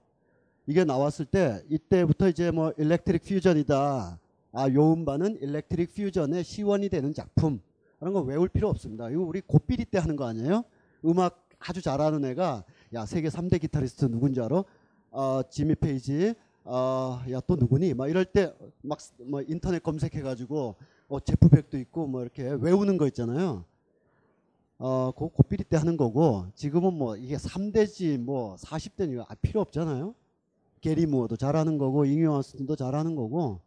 이게 0.68 0.84
나왔을 0.84 1.26
때 1.26 1.64
이때부터 1.70 2.30
이제 2.30 2.52
뭐 2.52 2.72
electric 2.78 3.24
퓨전이다. 3.24 4.20
아, 4.52 4.70
요 4.74 4.94
음반은 4.94 5.40
electric 5.42 5.96
퓨전의 5.96 6.44
시원이 6.44 6.90
되는 6.90 7.16
작품. 7.16 7.62
그런 8.02 8.14
거 8.16 8.22
외울 8.22 8.50
필요 8.50 8.68
없습니다. 8.70 9.12
이거 9.12 9.22
우리 9.22 9.42
고삐리 9.42 9.86
때 9.86 10.00
하는 10.00 10.16
거 10.16 10.26
아니에요? 10.26 10.64
음악 11.06 11.48
아주 11.60 11.84
잘하는 11.84 12.26
애가 12.26 12.64
야 12.96 13.06
세계 13.06 13.30
3대 13.30 13.62
기타리스트 13.62 14.06
누군지 14.06 14.42
알아? 14.42 14.64
어, 15.12 15.42
지미 15.52 15.76
페이지 15.76 16.34
어, 16.64 17.22
야 17.30 17.41
또 17.41 17.58
누구니? 17.58 17.94
막 17.94 18.10
이럴 18.10 18.26
때 18.26 18.52
막 18.82 18.98
뭐 19.30 19.44
인터넷 19.48 19.84
검색해가지고 19.84 20.76
어, 21.10 21.20
제프 21.20 21.48
벡도 21.50 21.78
있고 21.78 22.08
뭐 22.08 22.24
이렇게 22.24 22.50
외우는 22.50 22.98
거 22.98 23.06
있잖아요. 23.06 23.66
어, 24.80 25.12
그 25.16 25.28
고삐리 25.30 25.64
때 25.66 25.78
하는 25.78 25.96
거고 25.96 26.48
지금은 26.56 26.94
뭐 26.96 27.16
이게 27.18 27.36
3대지 27.38 28.18
뭐 28.18 28.56
4대니 28.56 29.24
아, 29.30 29.36
필요 29.44 29.62
없잖아요. 29.62 30.16
게리 30.82 31.06
무어도 31.06 31.36
잘하는 31.38 31.78
거고 31.78 32.06
잉베이 32.06 32.42
맘스틴도 32.42 32.76
잘하는 32.78 33.16
거고 33.16 33.60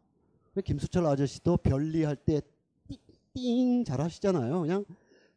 김수철 0.64 1.06
아저씨도 1.06 1.58
별리 1.58 2.02
할 2.02 2.16
때 2.16 2.40
띵 3.34 3.84
잘하시잖아요. 3.84 4.60
그냥 4.60 4.84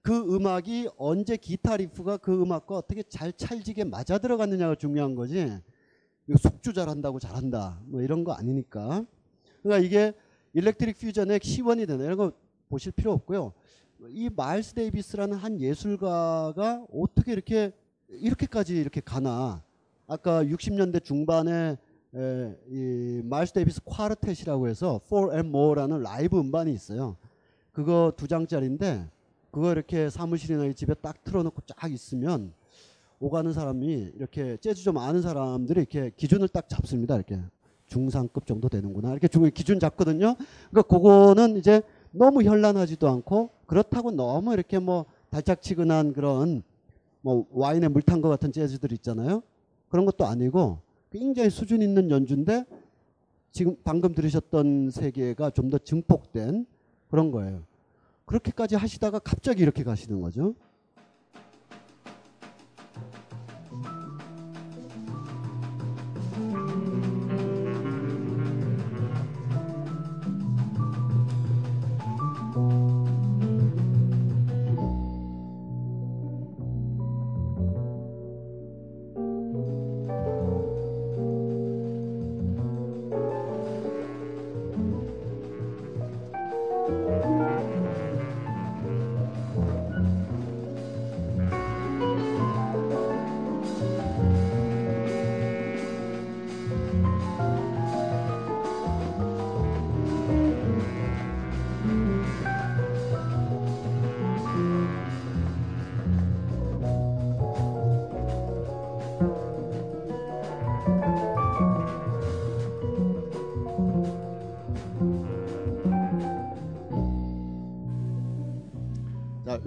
그 0.04 0.36
음악이 0.36 0.90
언제 0.98 1.36
기타 1.36 1.76
riff가 1.78 2.18
그 2.18 2.42
음악과 2.42 2.78
어떻게 2.78 3.04
잘 3.04 3.34
찰지게 3.34 3.84
맞아 3.86 4.20
들어갔느냐가 4.20 4.76
중요한 4.76 5.16
거지. 5.16 5.52
속주 6.38 6.74
잘한다고 6.74 7.20
잘한다. 7.20 7.82
뭐 7.86 8.02
이런 8.02 8.24
거 8.24 8.34
아니니까. 8.34 9.06
그러니까 9.64 9.86
이게 9.86 10.14
electric 10.54 11.00
퓨전의 11.00 11.40
시원이 11.42 11.86
되는 11.88 12.06
이런 12.06 12.18
거 12.18 12.32
보실 12.70 12.92
필요 12.92 13.12
없고요. 13.14 13.54
이 14.10 14.30
마일스 14.34 14.76
데이비스라는 14.76 15.36
한 15.36 15.60
예술가가 15.60 16.86
어떻게 16.94 17.32
이렇게 17.32 17.72
이렇게까지 18.10 18.78
이렇게 18.78 19.02
가나. 19.02 19.64
아까 20.06 20.44
60년대 20.44 21.04
중반에 21.04 21.78
에, 22.16 22.58
이 22.70 23.22
마일스 23.26 23.54
데이비스 23.54 23.82
quartet이라고 23.82 24.68
해서 24.70 25.02
Four 25.06 25.34
and 25.34 25.50
More라는 25.50 26.02
라이브 26.02 26.40
음반이 26.40 26.72
있어요. 26.72 27.18
그거 27.78 28.12
두 28.18 28.28
장짜리인데 28.28 29.08
그거 29.52 29.72
이렇게 29.72 30.10
사무실이나 30.10 30.74
집에 30.74 30.96
딱 30.96 31.24
틀어놓고 31.24 31.62
쫙 31.68 31.92
있으면 31.92 32.52
오가는 33.20 33.54
사람이 33.54 34.14
이렇게 34.16 34.58
재즈 34.58 34.82
좀 34.82 34.98
아는 34.98 35.22
사람들이 35.22 35.82
이렇게 35.82 36.10
기준을 36.18 36.48
딱 36.48 36.68
잡습니다. 36.70 37.14
이렇게 37.16 37.40
중상급 37.86 38.48
정도 38.48 38.68
되는구나 38.68 39.12
이렇게 39.12 39.28
중 39.28 39.48
기준 39.54 39.80
잡거든요. 39.80 40.36
그러니까 40.72 40.82
그거는 40.82 41.56
이제 41.56 41.84
너무 42.10 42.42
현란하지도 42.42 43.08
않고 43.08 43.52
그렇다고 43.68 44.10
너무 44.10 44.54
이렇게 44.56 44.80
뭐 44.80 45.06
달짝지근한 45.30 46.14
그런 46.14 46.64
뭐 47.22 47.46
와인에 47.52 47.90
물 47.90 48.02
탄 48.02 48.24
것 48.24 48.30
같은 48.30 48.52
재즈들 48.52 48.92
있잖아요. 48.94 49.44
그런 49.90 50.08
것도 50.08 50.26
아니고 50.26 50.80
굉장히 51.12 51.52
수준 51.52 51.84
있는 51.84 52.10
연주인데 52.10 52.66
지금 53.52 53.76
방금 53.84 54.16
들으셨던 54.16 54.90
세계가 54.90 55.52
좀 55.52 55.70
더 55.70 55.78
증폭된 55.78 56.66
그런 57.10 57.32
거예요. 57.32 57.64
그렇게까지 58.26 58.76
하시다가 58.76 59.20
갑자기 59.20 59.64
이렇게 59.64 59.84
가시는 59.84 60.22
거죠. 60.22 60.54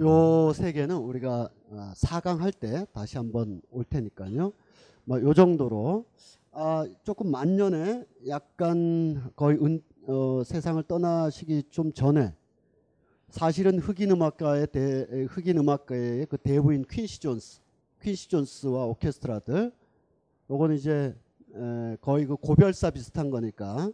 요 0.01 0.36
세 0.36 0.71
개는 0.71 0.97
우리가 0.97 1.47
아, 1.73 1.93
4강 1.95 2.39
할 2.39 2.51
때 2.51 2.85
다시 2.91 3.17
한번 3.17 3.61
올 3.69 3.83
테니까요. 3.83 4.51
뭐 5.05 5.21
요 5.21 5.33
정도로 5.33 6.05
아, 6.51 6.87
조금 7.03 7.29
만년에 7.29 8.03
약간 8.27 9.31
거의 9.35 9.57
은, 9.63 9.79
어, 10.07 10.41
세상을 10.43 10.81
떠나시기 10.83 11.63
좀 11.69 11.93
전에 11.93 12.33
사실은 13.29 13.77
흑인 13.77 14.09
음악가의 14.11 14.67
대, 14.71 15.05
흑인 15.29 15.59
음악가의 15.59 16.25
그 16.25 16.37
대부인 16.37 16.83
퀸시 16.89 17.19
존스, 17.19 17.61
퀸시 18.01 18.27
존스와 18.27 18.85
오케스트라들 18.87 19.71
요거는 20.49 20.77
이제 20.77 21.15
에, 21.53 21.95
거의 22.01 22.25
그 22.25 22.35
고별사 22.37 22.89
비슷한 22.89 23.29
거니까 23.29 23.91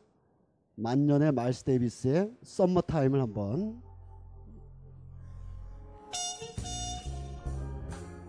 만년의 0.76 1.34
마일스 1.34 1.64
데이비스의 1.66 2.32
Summertime을 2.44 3.20
한번 3.22 3.82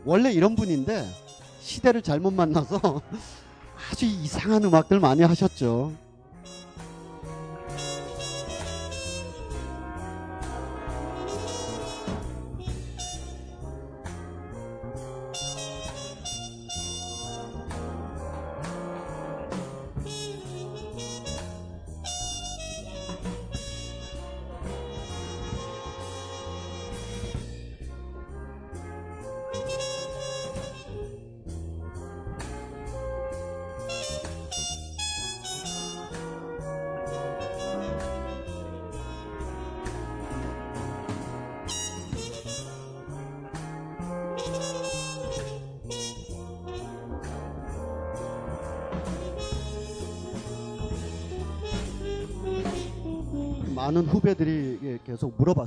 원래 0.05 0.33
이런 0.33 0.55
분인데 0.55 1.07
시대를 1.61 2.03
잘못 2.03 2.33
만나서 2.33 3.03
아주 3.91 4.07
이상한 4.07 4.65
음악들 4.65 5.01
많이 5.01 5.23
하셨죠. 5.23 5.93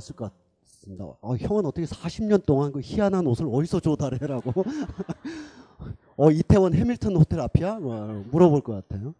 물어봤을 0.02 0.16
것 0.16 0.32
같습니다. 0.64 1.04
어, 1.20 1.36
형은 1.36 1.64
어떻게 1.66 1.86
40년 1.86 2.44
동안 2.44 2.72
그 2.72 2.80
희한한 2.82 3.26
옷을 3.26 3.46
어디서 3.50 3.80
조달해라고? 3.80 4.52
어, 6.16 6.30
이태원 6.30 6.74
해밀턴 6.74 7.16
호텔 7.16 7.40
앞이야? 7.40 7.76
뭐 7.76 8.24
물어볼 8.30 8.60
것 8.62 8.72
같아요. 8.88 9.14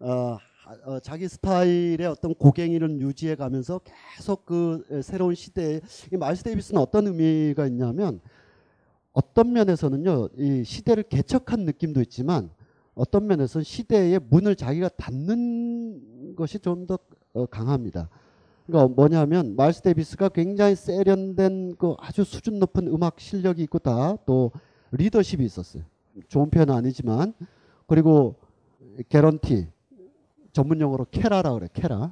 어, 0.00 0.38
어, 0.84 1.00
자기 1.00 1.28
스타일의 1.28 2.06
어떤 2.06 2.34
고갱이를 2.34 3.00
유지해 3.00 3.36
가면서 3.36 3.80
계속 4.16 4.46
그 4.46 5.00
새로운 5.02 5.34
시대에 5.34 5.80
이 6.12 6.16
마일스 6.16 6.42
데이비스는 6.42 6.80
어떤 6.80 7.06
의미가 7.06 7.66
있냐면 7.66 8.20
어떤 9.12 9.52
면에서는요 9.52 10.30
이 10.36 10.64
시대를 10.64 11.04
개척한 11.04 11.60
느낌도 11.64 12.00
있지만 12.02 12.50
어떤 12.94 13.26
면에서는 13.26 13.62
시대의 13.62 14.20
문을 14.28 14.56
자기가 14.56 14.88
닫는 14.96 16.34
것이 16.34 16.58
좀 16.58 16.86
더 16.86 16.98
강합니다. 17.50 18.08
그러니까 18.66 18.94
뭐냐면 18.94 19.54
마일스 19.56 19.82
데이비스가 19.82 20.28
굉장히 20.30 20.74
세련된 20.74 21.76
그 21.76 21.94
아주 21.98 22.24
수준 22.24 22.58
높은 22.58 22.88
음악 22.88 23.20
실력이 23.20 23.62
있고 23.64 23.78
다 23.78 24.16
또 24.26 24.50
리더십이 24.92 25.44
있었어요. 25.44 25.82
좋은 26.28 26.50
표현은 26.50 26.74
아니지만. 26.74 27.34
그리고 27.86 28.36
개런티 29.08 29.68
전문 30.52 30.80
용어로 30.80 31.06
캐라라 31.10 31.52
그래 31.54 31.68
캐라. 31.72 32.10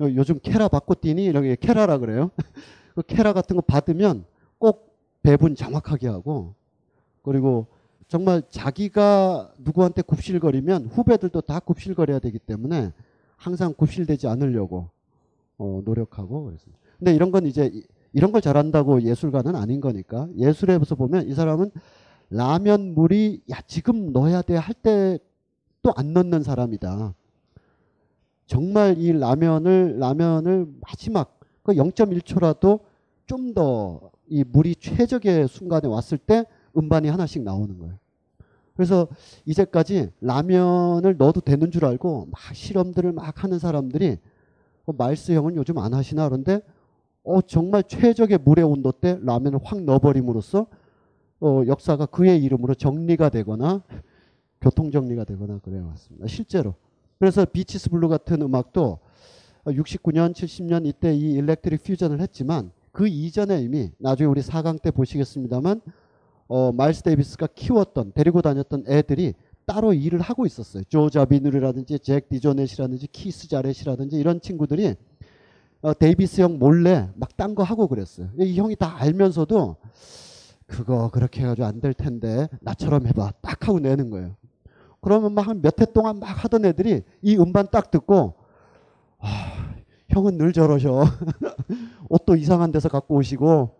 요즘 0.00 0.38
캐라 0.42 0.68
받고 0.68 0.96
뛰니? 0.96 1.24
이런 1.24 1.42
게 1.42 1.56
캐라라 1.56 1.98
그래요. 1.98 2.30
그 2.94 3.02
캐라 3.02 3.32
같은 3.32 3.56
거 3.56 3.62
받으면 3.62 4.24
꼭 4.58 4.94
배분 5.22 5.54
정확하게 5.54 6.08
하고. 6.08 6.54
그리고 7.22 7.66
정말 8.08 8.42
자기가 8.48 9.52
누구한테 9.58 10.02
굽실거리면 10.02 10.86
후배들도 10.86 11.40
다 11.40 11.58
굽실거려야 11.58 12.20
되기 12.20 12.38
때문에 12.38 12.92
항상 13.36 13.74
굽실되지 13.74 14.28
않으려고 14.28 14.90
어, 15.58 15.80
노력하고 15.84 16.44
그랬습니다. 16.44 16.78
근데 16.98 17.14
이런 17.14 17.30
건 17.30 17.46
이제 17.46 17.72
이런 18.12 18.32
걸 18.32 18.40
잘한다고 18.40 19.02
예술가는 19.02 19.54
아닌 19.56 19.80
거니까 19.80 20.28
예술에서 20.36 20.94
보면 20.94 21.28
이 21.28 21.34
사람은 21.34 21.70
라면 22.30 22.94
물이 22.94 23.42
야 23.50 23.58
지금 23.66 24.12
넣어야 24.12 24.42
돼 24.42 24.54
할 24.56 24.74
때 24.82 25.18
또 25.82 25.92
안 25.96 26.12
넣는 26.14 26.42
사람이다. 26.42 27.14
정말 28.46 28.96
이 28.98 29.12
라면을 29.12 29.98
라면을 29.98 30.66
마지막 30.80 31.38
그 31.62 31.72
0.1초라도 31.74 32.80
좀 33.26 33.54
더 33.54 34.10
이 34.28 34.42
물이 34.42 34.74
최적의 34.76 35.46
순간에 35.46 35.86
왔을 35.86 36.18
때 36.18 36.44
음반이 36.76 37.08
하나씩 37.08 37.42
나오는 37.42 37.78
거예요. 37.78 37.94
그래서 38.74 39.06
이제까지 39.44 40.10
라면을 40.20 41.16
넣어도 41.16 41.40
되는 41.40 41.70
줄 41.70 41.84
알고 41.84 42.26
막 42.32 42.40
실험들을 42.52 43.12
막 43.12 43.44
하는 43.44 43.60
사람들이 43.60 44.18
어, 44.86 44.92
마일스 44.92 45.32
형은 45.32 45.56
요즘 45.56 45.78
안 45.78 45.94
하시나 45.94 46.28
그런데 46.28 46.60
어 47.22 47.42
정말 47.42 47.82
최적의 47.82 48.38
물의 48.38 48.64
온도 48.64 48.92
때 48.92 49.18
라면을 49.20 49.58
확 49.62 49.82
넣어버림으로써 49.82 50.66
어 51.40 51.62
역사가 51.66 52.06
그의 52.06 52.42
이름으로 52.42 52.74
정리가 52.74 53.28
되거나 53.30 53.82
교통 54.60 54.90
정리가 54.90 55.24
되거나 55.24 55.58
그래 55.62 55.80
왔습니다. 55.80 56.26
실제로 56.28 56.74
그래서 57.18 57.44
Bitches 57.44 57.90
Brew 57.90 58.08
같은 58.08 58.42
음악도 58.42 59.00
69년, 59.66 60.32
70년 60.32 60.86
이때 60.86 61.12
이 61.12 61.32
electric 61.32 61.82
퓨전을 61.82 62.20
했지만 62.20 62.70
그 62.92 63.08
이전에 63.08 63.60
이미 63.60 63.90
나중에 63.98 64.28
우리 64.28 64.40
4강 64.40 64.80
때 64.80 64.90
보시겠습니다만 64.90 65.80
어, 66.48 66.70
마일스 66.72 67.02
데이비스가 67.02 67.48
키웠던 67.48 68.12
데리고 68.14 68.40
다녔던 68.40 68.84
애들이 68.86 69.34
따로 69.66 69.92
일을 69.92 70.20
하고 70.20 70.46
있었어요. 70.46 70.84
조 70.84 71.10
자비눌이라든지 71.10 71.98
잭 71.98 72.28
디조넷이라든지 72.28 73.08
키스 73.08 73.48
자렛이라든지 73.48 74.16
이런 74.16 74.40
친구들이 74.40 74.94
어, 75.82 75.92
데이비스 75.94 76.40
형 76.40 76.58
몰래 76.58 77.10
막 77.16 77.36
딴 77.36 77.54
거 77.54 77.62
하고 77.62 77.86
그랬어요. 77.88 78.28
이 78.38 78.56
형이 78.58 78.76
다 78.76 78.94
알면서도 78.98 79.76
그거 80.66 81.10
그렇게 81.10 81.42
해가지고 81.42 81.66
안 81.66 81.80
될 81.80 81.92
텐데 81.94 82.48
나처럼 82.60 83.06
해봐 83.06 83.32
딱 83.42 83.68
하고 83.68 83.78
내는 83.80 84.10
거예요. 84.10 84.36
그러면 85.00 85.32
막 85.34 85.48
한 85.48 85.60
몇 85.62 85.80
해 85.80 85.86
동안 85.92 86.18
막 86.18 86.26
하던 86.44 86.64
애들이 86.64 87.02
이 87.22 87.36
음반 87.36 87.68
딱 87.70 87.90
듣고 87.90 88.34
아, 89.18 89.74
형은 90.10 90.38
늘 90.38 90.52
저러셔. 90.52 91.04
옷도 92.08 92.36
이상한 92.36 92.72
데서 92.72 92.88
갖고 92.88 93.16
오시고 93.16 93.70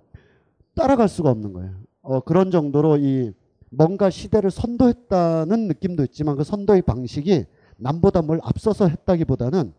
따라갈 0.74 1.08
수가 1.08 1.30
없는 1.30 1.52
거예요. 1.52 1.72
어, 2.02 2.20
그런 2.20 2.50
정도로 2.50 2.98
이 2.98 3.32
뭔가 3.76 4.08
시대를 4.08 4.50
선도했다는 4.50 5.68
느낌도 5.68 6.02
있지만 6.04 6.36
그 6.36 6.44
선도의 6.44 6.80
방식이 6.82 7.44
남보다 7.76 8.22
뭘 8.22 8.40
앞서서 8.42 8.88
했다기보다는 8.88 9.74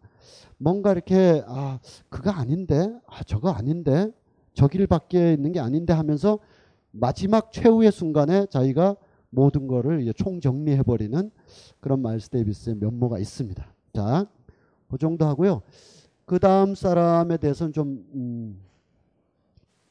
뭔가 0.60 0.92
이렇게 0.92 1.44
아 1.48 1.80
그거 2.10 2.30
아닌데 2.30 2.94
아 3.08 3.24
저거 3.24 3.50
아닌데 3.50 4.12
저 4.54 4.68
길 4.68 4.86
밖에 4.86 5.34
있는 5.34 5.52
게 5.52 5.60
아닌데 5.60 5.94
하면서 5.94 6.40
마지막 6.92 7.52
최후의 7.52 7.92
순간에 7.92 8.46
자기가 8.48 8.96
모든 9.30 9.68
거를 9.68 10.12
총정리해 10.14 10.84
버리는 10.84 11.32
그런 11.80 12.02
마일스 12.02 12.30
데이비스의 12.30 12.76
면모가 12.78 13.20
있습니다. 13.20 13.66
자, 13.94 14.26
그 14.90 14.98
정도 14.98 15.26
하고요. 15.26 15.62
그 16.26 16.40
다음 16.40 16.76
사람에 16.76 17.38
대해서는 17.38 17.74
좀 17.74 18.06
음, 18.14 18.60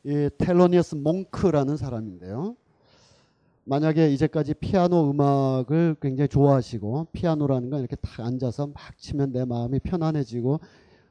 이 0.05 0.31
텔로니어스 0.39 0.97
몽크라는 0.97 1.77
사람인데요. 1.77 2.57
만약에 3.69 4.13
이제까지 4.13 4.55
피아노 4.55 5.11
음악을 5.11 5.97
굉장히 6.01 6.29
좋아하시고 6.29 7.09
피아노라는 7.11 7.69
건 7.69 7.81
이렇게 7.81 7.97
딱 7.97 8.25
앉아서 8.25 8.69
막 8.69 8.97
치면 8.97 9.33
내 9.33 9.45
마음이 9.45 9.81
편안해지고 9.81 10.61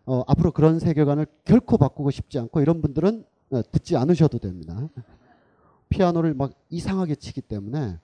어, 0.05 0.23
앞으로 0.25 0.51
그런 0.51 0.79
세계관을 0.79 1.27
결코 1.43 1.77
바꾸고 1.77 2.11
싶지 2.11 2.39
않고 2.39 2.61
이런 2.61 2.81
분들은 2.81 3.25
어, 3.51 3.61
듣지 3.73 3.97
않으셔도 3.97 4.39
됩니다. 4.39 4.87
피아노를 5.89 6.33
막 6.33 6.53
이상하게 6.69 7.15
치기 7.15 7.41
때문에 7.41 7.99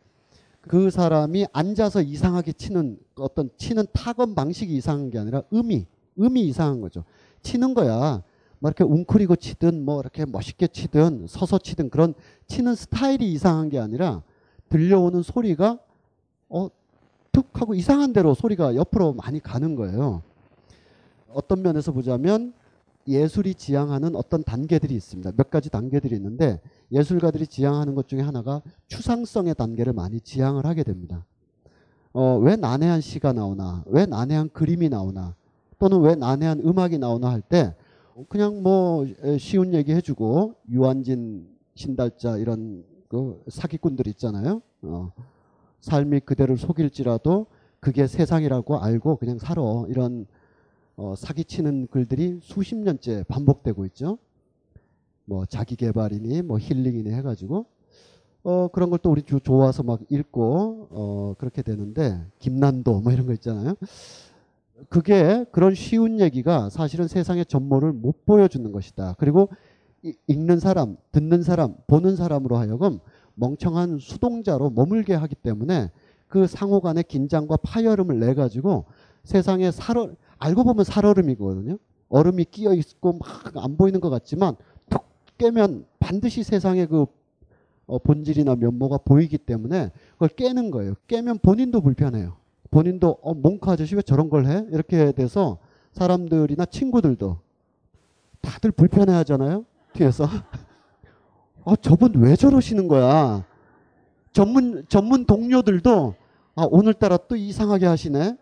그 0.59 0.91
사람이 0.91 1.45
앉아서 1.53 2.01
이상하게 2.01 2.51
치는 2.51 2.99
어떤 3.15 3.49
치는 3.55 3.85
타건 3.93 4.35
방식이 4.35 4.75
이상한 4.75 5.09
게 5.11 5.17
아니라 5.17 5.43
음이 5.53 5.85
음이 6.19 6.41
이상한 6.47 6.81
거죠. 6.81 7.05
치는 7.41 7.73
거야. 7.73 8.21
뭐 8.59 8.69
이렇게 8.69 8.83
웅크리고 8.83 9.37
치든 9.37 9.85
뭐 9.85 10.01
이렇게 10.01 10.25
멋있게 10.25 10.67
치든 10.67 11.25
서서 11.29 11.57
치든 11.57 11.89
그런 11.89 12.13
치는 12.47 12.75
스타일이 12.75 13.31
이상한 13.31 13.69
게 13.69 13.79
아니라 13.79 14.23
들려오는 14.71 15.21
소리가 15.21 15.77
어 16.49 16.69
툭 17.31 17.61
하고 17.61 17.73
이상한 17.73 18.11
대로 18.13 18.33
소리가 18.33 18.75
옆으로 18.75 19.13
많이 19.13 19.39
가는 19.39 19.75
거예요. 19.75 20.21
어떤 21.33 21.61
면에서 21.61 21.91
보자면 21.93 22.53
예술이 23.07 23.55
지향하는 23.55 24.15
어떤 24.15 24.43
단계들이 24.43 24.93
있습니다. 24.93 25.31
몇 25.37 25.49
가지 25.49 25.69
단계들이 25.69 26.15
있는데 26.17 26.59
예술가들이 26.91 27.47
지향하는 27.47 27.95
것 27.95 28.07
중에 28.07 28.19
하나가 28.21 28.61
추상성의 28.87 29.55
단계를 29.55 29.93
많이 29.93 30.19
지향을 30.19 30.65
하게 30.65 30.83
됩니다. 30.83 31.25
어, 32.13 32.37
왜 32.37 32.57
난해한 32.57 32.99
시가 32.99 33.31
나오나, 33.31 33.83
왜 33.87 34.05
난해한 34.05 34.49
그림이 34.51 34.89
나오나, 34.89 35.33
또는 35.79 36.01
왜 36.01 36.15
난해한 36.15 36.59
음악이 36.59 36.97
나오나 36.97 37.31
할 37.31 37.41
때 37.41 37.73
그냥 38.27 38.61
뭐 38.61 39.07
쉬운 39.39 39.73
얘기 39.73 39.93
해주고 39.93 40.55
유한진 40.69 41.47
신달자 41.75 42.37
이런 42.37 42.83
그 43.11 43.43
사기꾼들 43.49 44.07
있잖아요. 44.07 44.61
어, 44.83 45.11
삶이 45.81 46.21
그대를 46.21 46.55
속일지라도 46.57 47.45
그게 47.81 48.07
세상이라고 48.07 48.79
알고 48.79 49.17
그냥 49.17 49.37
살아 49.37 49.61
이런 49.89 50.25
어, 50.95 51.13
사기치는 51.17 51.87
글들이 51.91 52.39
수십 52.41 52.77
년째 52.77 53.25
반복되고 53.27 53.85
있죠. 53.87 54.17
뭐 55.25 55.45
자기 55.45 55.75
개발이니 55.75 56.41
뭐 56.43 56.57
힐링이니 56.57 57.11
해가지고 57.11 57.65
어 58.43 58.69
그런 58.69 58.89
걸 58.89 58.99
또 58.99 59.11
우리 59.11 59.23
좋아서 59.23 59.83
막 59.83 59.99
읽고 60.09 60.87
어 60.91 61.35
그렇게 61.37 61.61
되는데 61.61 62.25
김난도 62.39 63.01
뭐 63.01 63.11
이런 63.11 63.25
거 63.27 63.33
있잖아요. 63.33 63.75
그게 64.87 65.45
그런 65.51 65.75
쉬운 65.75 66.21
얘기가 66.21 66.69
사실은 66.69 67.09
세상의 67.09 67.45
전모를 67.45 67.91
못 67.91 68.25
보여주는 68.25 68.71
것이다. 68.71 69.15
그리고 69.19 69.49
읽는 70.27 70.59
사람, 70.59 70.97
듣는 71.11 71.43
사람, 71.43 71.75
보는 71.87 72.15
사람으로 72.15 72.57
하여금 72.57 72.99
멍청한 73.35 73.99
수동자로 73.99 74.71
머물게 74.71 75.13
하기 75.13 75.35
때문에 75.35 75.91
그 76.27 76.47
상호 76.47 76.81
간의 76.81 77.03
긴장과 77.03 77.57
파열음을 77.57 78.19
내 78.19 78.33
가지고 78.33 78.85
세상에 79.23 79.71
살얼 79.71 80.15
알고 80.39 80.63
보면 80.63 80.83
살얼음이거든요. 80.85 81.77
얼음이 82.09 82.45
끼어 82.45 82.73
있고 82.73 83.13
막 83.13 83.55
안 83.55 83.77
보이는 83.77 83.99
것 83.99 84.09
같지만 84.09 84.55
툭 84.89 85.03
깨면 85.37 85.85
반드시 85.99 86.43
세상의 86.43 86.87
그 86.87 87.05
어, 87.87 87.97
본질이나 87.99 88.55
면모가 88.55 88.99
보이기 88.99 89.37
때문에 89.37 89.91
그걸 90.13 90.29
깨는 90.29 90.71
거예요. 90.71 90.93
깨면 91.07 91.39
본인도 91.39 91.81
불편해요. 91.81 92.37
본인도 92.69 93.17
어, 93.21 93.33
몽크 93.33 93.69
아저씨 93.69 93.95
왜 93.95 94.01
저런 94.01 94.29
걸 94.29 94.45
해? 94.45 94.65
이렇게 94.71 95.11
돼서 95.11 95.57
사람들이나 95.93 96.65
친구들도 96.65 97.37
다들 98.41 98.71
불편해 98.71 99.13
하잖아요. 99.13 99.65
뒤에서. 99.93 100.25
아, 101.65 101.75
저분 101.81 102.13
왜 102.15 102.35
저러시는 102.35 102.87
거야? 102.87 103.45
전문, 104.31 104.85
전문 104.87 105.25
동료들도 105.25 106.15
아, 106.55 106.67
오늘따라 106.69 107.17
또 107.17 107.35
이상하게 107.35 107.85
하시네? 107.85 108.37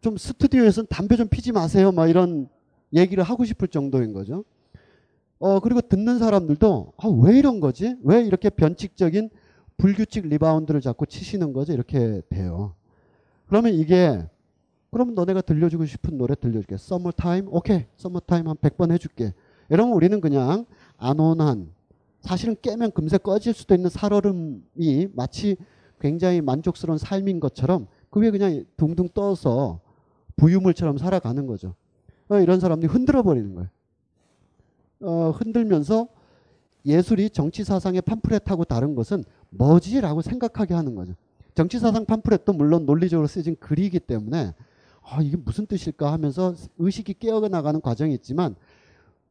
좀 0.00 0.16
스튜디오에서는 0.16 0.86
담배 0.88 1.16
좀 1.16 1.28
피지 1.28 1.52
마세요. 1.52 1.92
막 1.92 2.08
이런 2.08 2.48
얘기를 2.94 3.22
하고 3.22 3.44
싶을 3.44 3.68
정도인 3.68 4.12
거죠. 4.12 4.44
어 5.38 5.58
그리고 5.60 5.80
듣는 5.80 6.18
사람들도 6.18 6.92
아, 6.98 7.08
왜 7.08 7.38
이런 7.38 7.60
거지? 7.60 7.96
왜 8.02 8.22
이렇게 8.22 8.50
변칙적인 8.50 9.30
불규칙 9.78 10.28
리바운드를 10.28 10.80
자꾸 10.80 11.06
치시는 11.06 11.52
거지? 11.52 11.72
이렇게 11.72 12.20
돼요. 12.28 12.74
그러면 13.46 13.72
이게 13.74 14.26
그럼 14.90 15.14
너네가 15.14 15.40
들려주고 15.42 15.86
싶은 15.86 16.18
노래 16.18 16.34
들려줄게. 16.34 16.76
서머타임? 16.76 17.48
오케이. 17.48 17.86
서머타임 17.96 18.48
한 18.48 18.56
100번 18.56 18.90
해줄게. 18.92 19.32
이러면 19.70 19.94
우리는 19.94 20.20
그냥 20.20 20.66
안온한 20.98 21.72
사실은 22.20 22.56
깨면 22.60 22.90
금세 22.90 23.18
꺼질 23.18 23.54
수도 23.54 23.74
있는 23.74 23.88
살얼음이 23.88 25.08
마치 25.14 25.56
굉장히 26.00 26.40
만족스러운 26.40 26.98
삶인 26.98 27.40
것처럼 27.40 27.86
그 28.10 28.20
위에 28.20 28.30
그냥 28.30 28.64
둥둥 28.76 29.08
떠서 29.14 29.80
부유물처럼 30.36 30.98
살아가는 30.98 31.46
거죠. 31.46 31.74
어, 32.28 32.38
이런 32.38 32.60
사람들이 32.60 32.90
흔들어 32.90 33.22
버리는 33.22 33.54
거예요. 33.54 33.68
어, 35.00 35.30
흔들면서 35.30 36.08
예술이 36.84 37.30
정치 37.30 37.64
사상의 37.64 38.00
팜프렛하고 38.02 38.64
다른 38.64 38.94
것은 38.94 39.24
뭐지라고 39.50 40.22
생각하게 40.22 40.74
하는 40.74 40.94
거죠. 40.94 41.14
정치 41.54 41.78
사상 41.78 42.06
팜프렛도 42.06 42.52
물론 42.52 42.86
논리적으로 42.86 43.26
쓰여진 43.26 43.56
글이기 43.60 44.00
때문에 44.00 44.54
아, 45.02 45.20
이게 45.22 45.36
무슨 45.36 45.66
뜻일까 45.66 46.12
하면서 46.12 46.54
의식이 46.78 47.14
깨어 47.14 47.40
나가는 47.48 47.80
과정이 47.80 48.14
있지만 48.14 48.54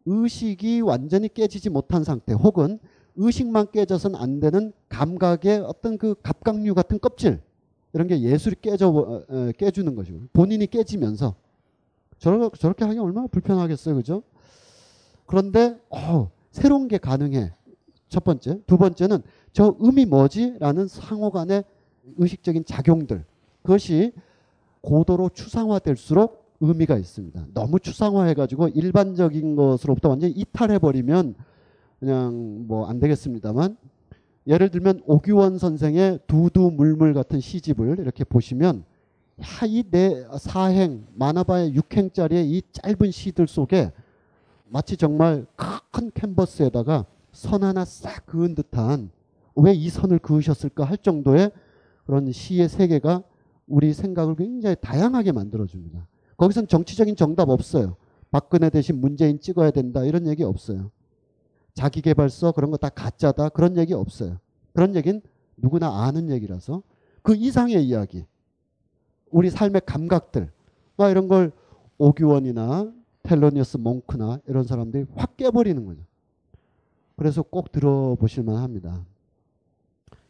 의식이 0.10 0.82
완전히 0.82 1.32
깨지지 1.32 1.70
못한 1.70 2.04
상태 2.04 2.34
혹은 2.34 2.80
의식만 3.16 3.72
깨져선 3.72 4.16
안 4.16 4.40
되는 4.40 4.74
감각의 4.90 5.60
어떤 5.60 5.98
그 5.98 6.16
갑각류 6.24 6.74
같은 6.74 7.00
껍질 7.00 7.40
이런 7.94 8.08
게 8.08 8.20
예술이 8.22 8.56
깨져 8.62 8.90
어, 8.90 9.24
어, 9.28 9.52
깨주는 9.58 9.94
것이고 9.94 10.22
본인이 10.34 10.66
깨지면서 10.68 11.36
저렇게, 12.18 12.58
저렇게 12.58 12.86
하기 12.86 13.00
얼마나 13.00 13.28
불편하겠어요, 13.28 13.96
그죠? 13.96 14.24
그런데 15.26 15.80
어, 15.90 16.32
새로운 16.52 16.88
게 16.88 16.98
가능해. 16.98 17.54
첫 18.10 18.24
번째, 18.24 18.60
두 18.66 18.78
번째는 18.78 19.22
저 19.54 19.76
음이 19.82 20.06
뭐지?라는 20.06 20.88
상호간의 20.88 21.64
의식적인 22.18 22.66
작용들 22.66 23.24
그것이 23.62 24.14
고도로 24.82 25.30
추상화될수록 25.30 26.39
의미가 26.62 26.98
있습니다. 26.98 27.48
너무 27.54 27.80
추상화해가지고 27.80 28.70
일반적인 28.70 29.56
것으로부터 29.56 30.10
완전히 30.10 30.34
이탈해버리면 30.34 31.36
그냥 32.00 32.68
뭐 32.68 32.88
안 32.88 33.00
되겠습니다만 33.00 33.78
예를 34.48 34.70
들면 34.70 35.02
오규원 35.06 35.58
선생의 35.58 36.20
두두 36.28 36.72
물물 36.72 37.14
같은 37.14 37.40
시집을 37.40 38.00
이렇게 38.00 38.24
보시면 38.24 38.84
이내 39.68 40.26
사행 40.40 41.06
만화바의 41.16 41.74
6행짜리의 41.74 42.46
이 42.46 42.62
짧은 42.72 43.12
시들 43.12 43.48
속에 43.48 43.92
마치 44.68 44.98
정말 44.98 45.46
큰 45.92 46.12
캔버스에다가 46.14 47.06
선 47.32 47.64
하나 47.64 47.86
싹 47.86 48.26
그은 48.26 48.56
듯한 48.56 49.12
왜 49.56 49.74
이 49.74 49.90
선을 49.90 50.20
그으셨을까 50.20 50.84
할 50.86 50.98
정도의 50.98 51.52
그런 52.06 52.32
시의 52.32 52.70
세계가 52.70 53.24
우리 53.68 53.94
생각을 53.94 54.36
굉장히 54.36 54.76
다양하게 54.82 55.32
만들어줍니다. 55.32 56.08
거기선 56.40 56.68
정치적인 56.68 57.18
정답 57.18 57.50
없어요. 57.50 57.98
박근혜 58.32 58.70
대신 58.70 59.02
문재인 59.02 59.42
찍어야 59.42 59.72
된다 59.72 60.06
이런 60.06 60.26
얘기 60.26 60.44
없어요. 60.44 60.90
자기 61.74 62.02
개발서 62.02 62.54
그런 62.54 62.72
거 62.72 62.78
다 62.78 62.88
가짜다 62.88 63.50
그런 63.50 63.76
얘기 63.78 63.94
없어요. 63.94 64.38
그런 64.74 64.96
얘기는 64.96 65.22
누구나 65.58 66.06
아는 66.06 66.30
얘기라서 66.30 66.82
그 67.22 67.36
이상의 67.36 67.86
이야기 67.86 68.26
우리 69.32 69.50
삶의 69.50 69.82
감각들 69.86 70.50
막 70.96 71.10
이런 71.10 71.28
걸 71.28 71.52
오규원이나 71.98 72.90
텔로니어스 73.24 73.78
몽크나 73.78 74.40
이런 74.48 74.64
사람들이 74.64 75.08
확 75.16 75.36
깨버리는 75.36 75.86
거죠. 75.86 76.02
그래서 77.18 77.42
꼭 77.44 77.74
들어보실 77.74 78.44
만 78.44 78.56
합니다. 78.56 79.04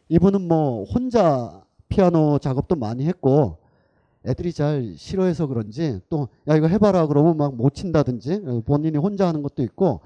이분은 0.08 0.48
뭐 0.48 0.82
혼자 0.84 1.62
피아노 1.88 2.38
작업도 2.40 2.74
많이 2.74 3.06
했고 3.06 3.58
애들이 4.26 4.52
잘 4.52 4.94
싫어해서 4.96 5.46
그런지 5.46 6.00
또 6.10 6.28
야 6.48 6.56
이거 6.56 6.66
해봐라 6.66 7.06
그러면 7.06 7.36
막 7.36 7.54
못 7.54 7.74
친다든지 7.74 8.42
본인이 8.66 8.98
혼자 8.98 9.26
하는 9.26 9.42
것도 9.42 9.62
있고 9.62 10.00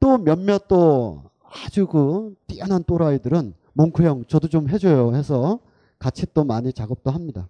또 0.00 0.18
몇몇 0.18 0.68
또 0.68 1.22
아주 1.42 1.86
그 1.86 2.34
뛰어난 2.46 2.84
또라이들은 2.84 3.54
몽크 3.72 4.02
형 4.04 4.24
저도 4.26 4.48
좀 4.48 4.68
해줘요 4.68 5.14
해서 5.14 5.60
같이 5.98 6.26
또 6.34 6.44
많이 6.44 6.72
작업도 6.72 7.10
합니다. 7.10 7.48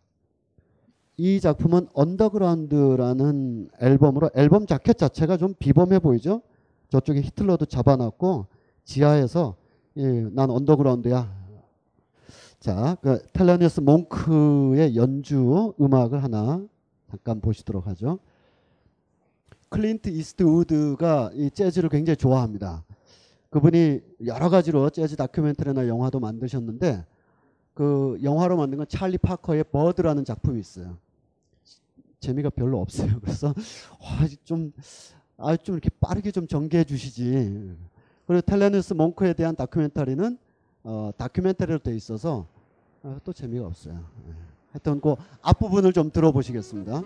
이 1.17 1.41
작품은 1.41 1.89
언더그라운드라는 1.93 3.71
앨범으로 3.81 4.31
앨범 4.35 4.67
자켓 4.67 4.97
자체가 4.99 5.37
좀 5.37 5.55
비범해 5.59 5.99
보이죠? 5.99 6.43
저쪽에 6.91 7.21
히틀러도 7.23 7.67
잡아놨고 7.67 8.47
지하에서 8.85 9.57
예, 9.97 10.03
난 10.33 10.49
언더그라운드야. 10.51 11.38
자, 12.61 12.97
그 13.03 13.25
텔로니어스 13.33 13.81
몽크의 13.81 14.97
연주 14.97 15.75
음악을 15.81 16.23
하나 16.23 16.61
잠깐 17.09 17.41
보시도록 17.41 17.87
하죠. 17.87 18.19
클린트 19.69 20.09
이스트우드가 20.09 21.31
이 21.35 21.51
재즈를 21.51 21.89
굉장히 21.89 22.17
좋아합니다. 22.17 22.85
그분이 23.51 24.01
여러 24.27 24.51
가지로 24.51 24.91
재즈 24.91 25.15
다큐멘터리나 25.17 25.87
영화도 25.87 26.19
만드셨는데 26.19 27.07
그 27.75 28.19
영화로 28.25 28.57
만든 28.57 28.79
건 28.79 28.89
찰리 28.89 29.19
파커의 29.19 29.65
Bird라는 29.71 30.25
작품이 30.25 30.59
있어요. 30.59 30.99
재미가 32.19 32.51
별로 32.51 32.81
없어요. 32.81 33.09
그래서 33.23 33.55
와, 34.01 34.27
좀, 34.45 34.73
아, 35.37 35.57
좀 35.57 35.77
이렇게 35.77 35.91
빠르게 36.01 36.33
좀 36.33 36.49
전개해 36.49 36.83
주시지. 36.83 37.77
그리고 38.27 38.41
텔로니어스 38.41 38.95
몽크에 38.95 39.35
대한 39.35 39.55
다큐멘터리는 39.55 40.39
어, 40.91 41.11
다큐멘터리로 41.19 41.81
돼 41.81 41.95
있어서 41.95 42.47
어, 43.03 43.19
또 43.23 43.31
재미가 43.35 43.67
없어요. 43.67 43.93
네. 44.27 44.33
하여튼 44.73 45.01
그 45.03 45.17
앞부분을 45.43 45.93
좀 45.93 46.11
들어보시겠습니다. 46.11 47.03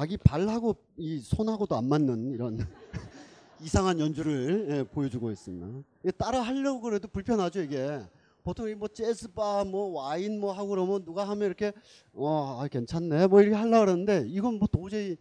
자기 0.00 0.16
발하고 0.16 0.76
이 0.96 1.18
손하고도 1.18 1.76
안 1.76 1.86
맞는 1.86 2.30
이런 2.30 2.56
이상한 3.60 4.00
연주를 4.00 4.68
예, 4.70 4.82
보여주고 4.82 5.30
있습니다. 5.30 5.66
따라 6.16 6.40
하려고 6.40 6.80
그래도 6.80 7.06
불편하죠 7.06 7.60
이게. 7.60 8.00
보통 8.42 8.74
뭐 8.78 8.88
재즈바 8.88 9.64
뭐 9.64 10.00
와인 10.00 10.40
뭐 10.40 10.52
하고 10.52 10.68
그러면 10.70 11.04
누가 11.04 11.28
하면 11.28 11.44
이렇게 11.44 11.74
와 12.14 12.62
아, 12.62 12.68
괜찮네 12.68 13.26
뭐 13.26 13.42
이렇게 13.42 13.54
하려고 13.54 13.84
그러는데 13.84 14.24
이건 14.28 14.54
뭐 14.54 14.66
도저히 14.72 15.18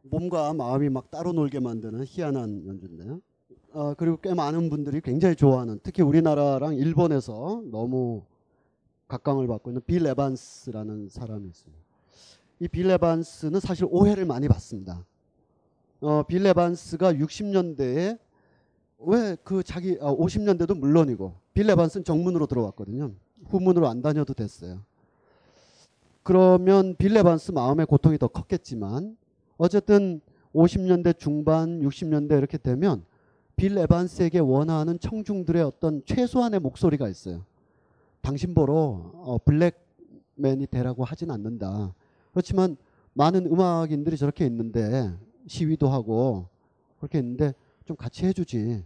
몸과 0.00 0.54
마음이 0.54 0.88
막 0.88 1.10
따로 1.10 1.34
놀게 1.34 1.60
만드는 1.60 2.06
희한한 2.06 2.64
연주인데요. 2.66 3.20
어, 3.72 3.92
그리고 3.98 4.16
꽤 4.22 4.32
많은 4.32 4.70
분들이 4.70 5.02
굉장히 5.02 5.36
좋아하는 5.36 5.78
특히 5.82 6.02
우리나라랑 6.02 6.74
일본에서 6.76 7.64
너무 7.70 8.24
각광을 9.08 9.46
받고 9.46 9.68
있는 9.72 9.82
빌 9.86 10.06
에반스라는 10.06 11.10
사람이 11.10 11.48
있습니다. 11.48 11.85
이 12.60 12.68
빌 12.68 12.90
에반스는 12.90 13.60
사실 13.60 13.86
오해를 13.90 14.24
많이 14.24 14.48
받습니다. 14.48 15.04
어, 16.00 16.22
빌 16.24 16.46
에반스가 16.46 17.14
60년대에 17.14 18.18
왜 18.98 19.36
그 19.44 19.62
자기 19.62 19.98
아, 20.00 20.10
50년대도 20.12 20.76
물론이고 20.78 21.34
빌 21.52 21.68
에반스는 21.68 22.04
정문으로 22.04 22.46
들어왔거든요. 22.46 23.12
후문으로 23.48 23.88
안 23.88 24.00
다녀도 24.02 24.32
됐어요. 24.32 24.80
그러면 26.22 26.96
빌 26.96 27.16
에반스 27.16 27.52
마음의 27.52 27.86
고통이 27.86 28.18
더 28.18 28.26
컸겠지만 28.28 29.16
어쨌든 29.58 30.20
50년대 30.54 31.18
중반, 31.18 31.80
60년대 31.80 32.38
이렇게 32.38 32.56
되면 32.58 33.04
빌 33.54 33.76
에반스에게 33.78 34.38
원하는 34.38 34.98
청중들의 34.98 35.62
어떤 35.62 36.02
최소한의 36.04 36.60
목소리가 36.60 37.08
있어요. 37.08 37.44
당신 38.22 38.54
보러 38.54 39.12
어, 39.14 39.38
블랙맨이 39.44 40.66
되라고 40.70 41.04
하진 41.04 41.30
않는다. 41.30 41.94
그렇지만 42.36 42.76
많은 43.14 43.46
음악인들이 43.46 44.18
저렇게 44.18 44.44
있는데 44.44 45.10
시위도 45.46 45.88
하고 45.88 46.46
그렇게 46.98 47.18
있는데 47.18 47.54
좀 47.86 47.96
같이 47.96 48.26
해주지. 48.26 48.84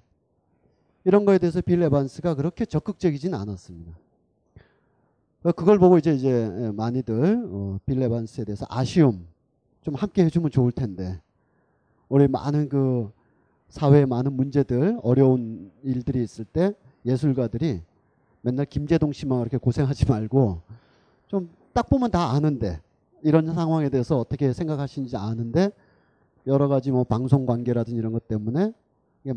이런 1.03 1.25
거에 1.25 1.39
대해서 1.39 1.61
빌 1.61 1.83
에반스가 1.83 2.37
그렇게 2.37 2.65
적극적이진 2.65 3.35
않았습니다. 3.35 3.99
어, 5.43 5.51
그걸 5.51 5.81
보고 5.81 5.99
이제 5.99 6.15
이제 6.15 6.71
많이들 6.77 7.43
어, 7.51 7.81
빌 7.85 8.01
에반스에 8.01 8.45
대해서 8.45 8.67
아쉬움 8.69 9.27
좀 9.83 9.97
함께 9.97 10.25
해주면 10.27 10.53
좋을 10.53 10.71
텐데 10.71 11.21
우리 12.09 12.29
많은 12.29 12.69
그 12.69 13.11
사회에 13.69 14.07
많은 14.07 14.33
문제들 14.35 15.01
어려운 15.03 15.73
일들이 15.83 16.23
있을 16.23 16.45
때 16.45 16.73
예술가들이 17.05 17.83
맨날 18.43 18.65
김재동 18.67 19.11
씨만 19.13 19.41
이렇게 19.41 19.57
고생하지 19.57 20.07
말고 20.07 20.61
좀 21.27 21.61
딱 21.73 21.89
보면 21.89 22.11
다 22.11 22.31
아는데 22.31 22.81
이런 23.23 23.53
상황에 23.55 23.89
대해서 23.89 24.19
어떻게 24.19 24.53
생각하시는지 24.53 25.17
아는데 25.17 25.71
여러 26.47 26.69
가지 26.69 26.91
뭐 26.91 27.05
방송 27.05 27.47
관계라든지 27.47 27.99
이런 27.99 28.13
것 28.13 28.27
때문에 28.29 28.73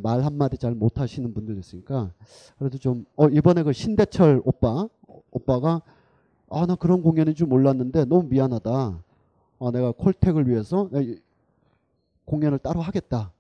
말 0.02 0.24
한마디 0.24 0.58
잘 0.58 0.74
못하시는 0.74 1.34
분들 1.34 1.58
있으니까 1.58 2.12
그래도 2.58 2.78
좀 2.78 3.06
어 3.16 3.28
이번에 3.28 3.64
그 3.64 3.74
신대철 3.74 4.42
오빠 4.46 4.88
오빠가 5.32 5.82
아 6.50 6.66
나 6.66 6.76
그런 6.76 7.02
공연인 7.02 7.34
줄 7.36 7.48
몰랐는데 7.48 8.06
너무 8.06 8.28
미안하다. 8.30 8.70
아 9.60 9.72
내가 9.72 9.92
콜택을 9.92 10.48
위해서 10.48 10.90
공연을 12.26 12.60
따로 12.60 12.80
하겠다. 12.82 13.32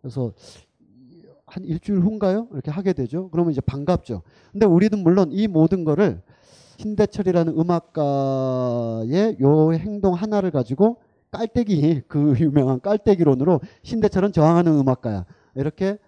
그래서 0.00 0.32
한 1.46 1.64
일주일 1.64 2.00
후인가요? 2.00 2.48
이렇게 2.52 2.70
하게 2.70 2.92
되죠. 2.94 3.28
그러면 3.30 3.52
이제 3.52 3.60
반갑죠. 3.60 4.22
근데 4.52 4.66
우리는 4.66 4.98
물론 5.02 5.30
이 5.30 5.46
모든 5.46 5.84
거를 5.84 6.20
신대철이라는 6.78 7.58
음악가의 7.58 9.38
요 9.40 9.72
행동 9.74 10.14
하나를 10.14 10.50
가지고 10.50 10.98
깔때기 11.30 12.02
그 12.06 12.34
유명한 12.38 12.80
깔때기론으로 12.80 13.60
신대철은 13.82 14.32
저항하는 14.32 14.78
음악가야. 14.78 15.24
이렇게 15.56 15.98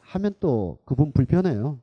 하면 0.00 0.34
또 0.40 0.78
그분 0.84 1.12
불편해요. 1.12 1.78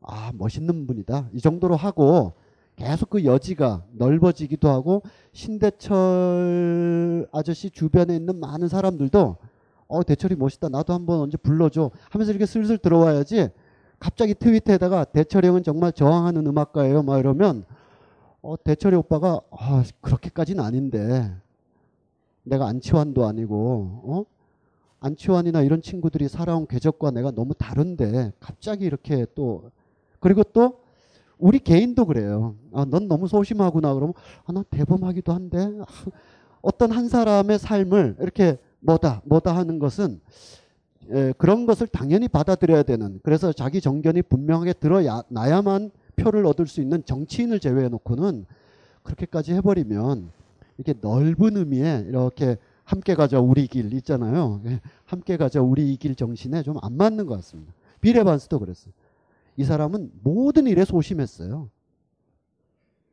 아 0.00 0.32
멋있는 0.34 0.86
분이다. 0.86 1.30
이 1.32 1.40
정도로 1.40 1.76
하고 1.76 2.32
계속 2.76 3.10
그 3.10 3.24
여지가 3.24 3.84
넓어지기도 3.92 4.68
하고 4.68 5.02
신대철 5.32 7.28
아저씨 7.32 7.70
주변에 7.70 8.16
있는 8.16 8.38
많은 8.40 8.68
사람들도 8.68 9.36
어 9.86 10.02
대철이 10.02 10.36
멋있다. 10.36 10.68
나도 10.68 10.92
한번 10.92 11.20
언제 11.20 11.36
불러줘. 11.36 11.90
하면서 12.10 12.32
이렇게 12.32 12.46
슬슬 12.46 12.78
들어와야지. 12.78 13.48
갑자기 13.98 14.34
트위터에다가 14.34 15.04
대철이 15.04 15.46
형은 15.46 15.62
정말 15.62 15.92
저항하는 15.92 16.46
음악가예요. 16.46 17.02
막 17.02 17.18
이러면 17.18 17.64
어 18.42 18.56
대철이 18.62 18.96
오빠가 18.96 19.40
아 19.50 19.82
그렇게까지는 20.00 20.62
아닌데 20.62 21.34
내가 22.42 22.66
안치환도 22.66 23.24
아니고 23.24 23.54
어 24.04 24.24
안치환이나 25.00 25.62
이런 25.62 25.82
친구들이 25.82 26.28
살아온 26.28 26.66
궤적과 26.66 27.10
내가 27.10 27.30
너무 27.30 27.54
다른데 27.54 28.32
갑자기 28.40 28.84
이렇게 28.84 29.26
또 29.34 29.70
그리고 30.20 30.42
또 30.42 30.84
우리 31.38 31.58
개인도 31.58 32.06
그래요. 32.06 32.56
아, 32.72 32.86
넌 32.86 33.08
너무 33.08 33.28
소심하구나. 33.28 33.92
그러면 33.94 34.14
아, 34.46 34.52
나 34.52 34.62
대범하기도 34.62 35.32
한데 35.32 35.58
아, 35.58 35.84
어떤 36.62 36.92
한 36.92 37.08
사람의 37.08 37.58
삶을 37.58 38.16
이렇게 38.20 38.56
뭐다 38.80 39.20
뭐다 39.24 39.54
하는 39.54 39.78
것은 39.78 40.12
에, 40.14 40.18
그런 41.38 41.66
것을 41.66 41.86
당연히 41.86 42.28
받아들여야 42.28 42.82
되는 42.82 43.20
그래서 43.22 43.52
자기 43.52 43.80
정견이 43.80 44.22
분명하게 44.22 44.74
드러나야만 44.74 45.90
표를 46.16 46.46
얻을 46.46 46.66
수 46.66 46.80
있는 46.80 47.04
정치인을 47.04 47.60
제외해 47.60 47.88
놓고는 47.88 48.46
그렇게까지 49.02 49.52
해버리면 49.54 50.30
이렇게 50.78 50.94
넓은 51.00 51.56
의미에 51.56 52.04
이렇게 52.08 52.56
함께 52.84 53.14
가자 53.14 53.40
우리 53.40 53.66
길 53.66 53.92
있잖아요. 53.94 54.60
예, 54.66 54.80
함께 55.04 55.36
가자 55.36 55.60
우리 55.60 55.96
길 55.96 56.14
정신에 56.14 56.62
좀 56.62 56.76
안 56.82 56.96
맞는 56.96 57.26
것 57.26 57.34
같습니다. 57.36 57.72
비레 58.00 58.22
반스도 58.24 58.58
그랬어요. 58.58 58.92
이 59.56 59.64
사람은 59.64 60.10
모든 60.22 60.66
일에 60.66 60.84
소심했어요. 60.84 61.70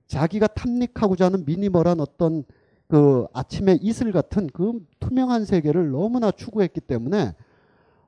자기가 0.08 0.48
탐닉하고자 0.48 1.26
하는 1.26 1.46
미니멀한 1.46 2.00
어떤 2.02 2.44
그 2.88 3.26
아침의 3.32 3.80
이슬 3.82 4.12
같은 4.12 4.48
그 4.48 4.86
투명한 5.00 5.46
세계를 5.46 5.92
너무나 5.92 6.32
추구했기 6.32 6.82
때문에 6.82 7.34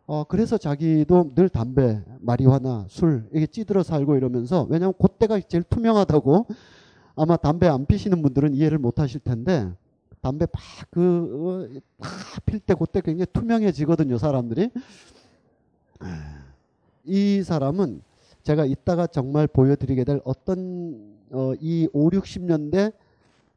어 0.06 0.26
그래서 0.26 0.58
자기도 0.58 1.32
늘 1.34 1.48
담배, 1.48 2.04
마리화나 2.20 2.86
술 2.90 3.26
이게 3.34 3.48
찌들어 3.48 3.84
살고 3.84 4.16
이러면서 4.16 4.68
왜냐하면 4.70 4.94
그때가 5.02 5.40
제일 5.42 5.64
투명하다고 5.64 6.48
아마 7.16 7.38
담배 7.38 7.68
안 7.68 7.86
피시는 7.86 8.22
분들은 8.22 8.54
이해를 8.54 8.80
못 8.80 9.00
하실 9.00 9.22
텐데 9.22 9.72
담배 10.22 10.46
막그필때 10.94 12.74
그때 12.80 13.02
굉장히 13.02 13.28
투명해지거든요 13.32 14.18
사람들이. 14.18 14.70
이 17.06 17.44
사람은 17.44 18.02
제가 18.44 18.66
이따가 18.66 19.08
정말 19.08 19.48
보여드리게 19.48 20.04
될 20.04 20.20
어떤 20.26 21.18
어, 21.32 21.54
이 21.60 21.88
5, 21.94 22.10
60년대 22.10 22.94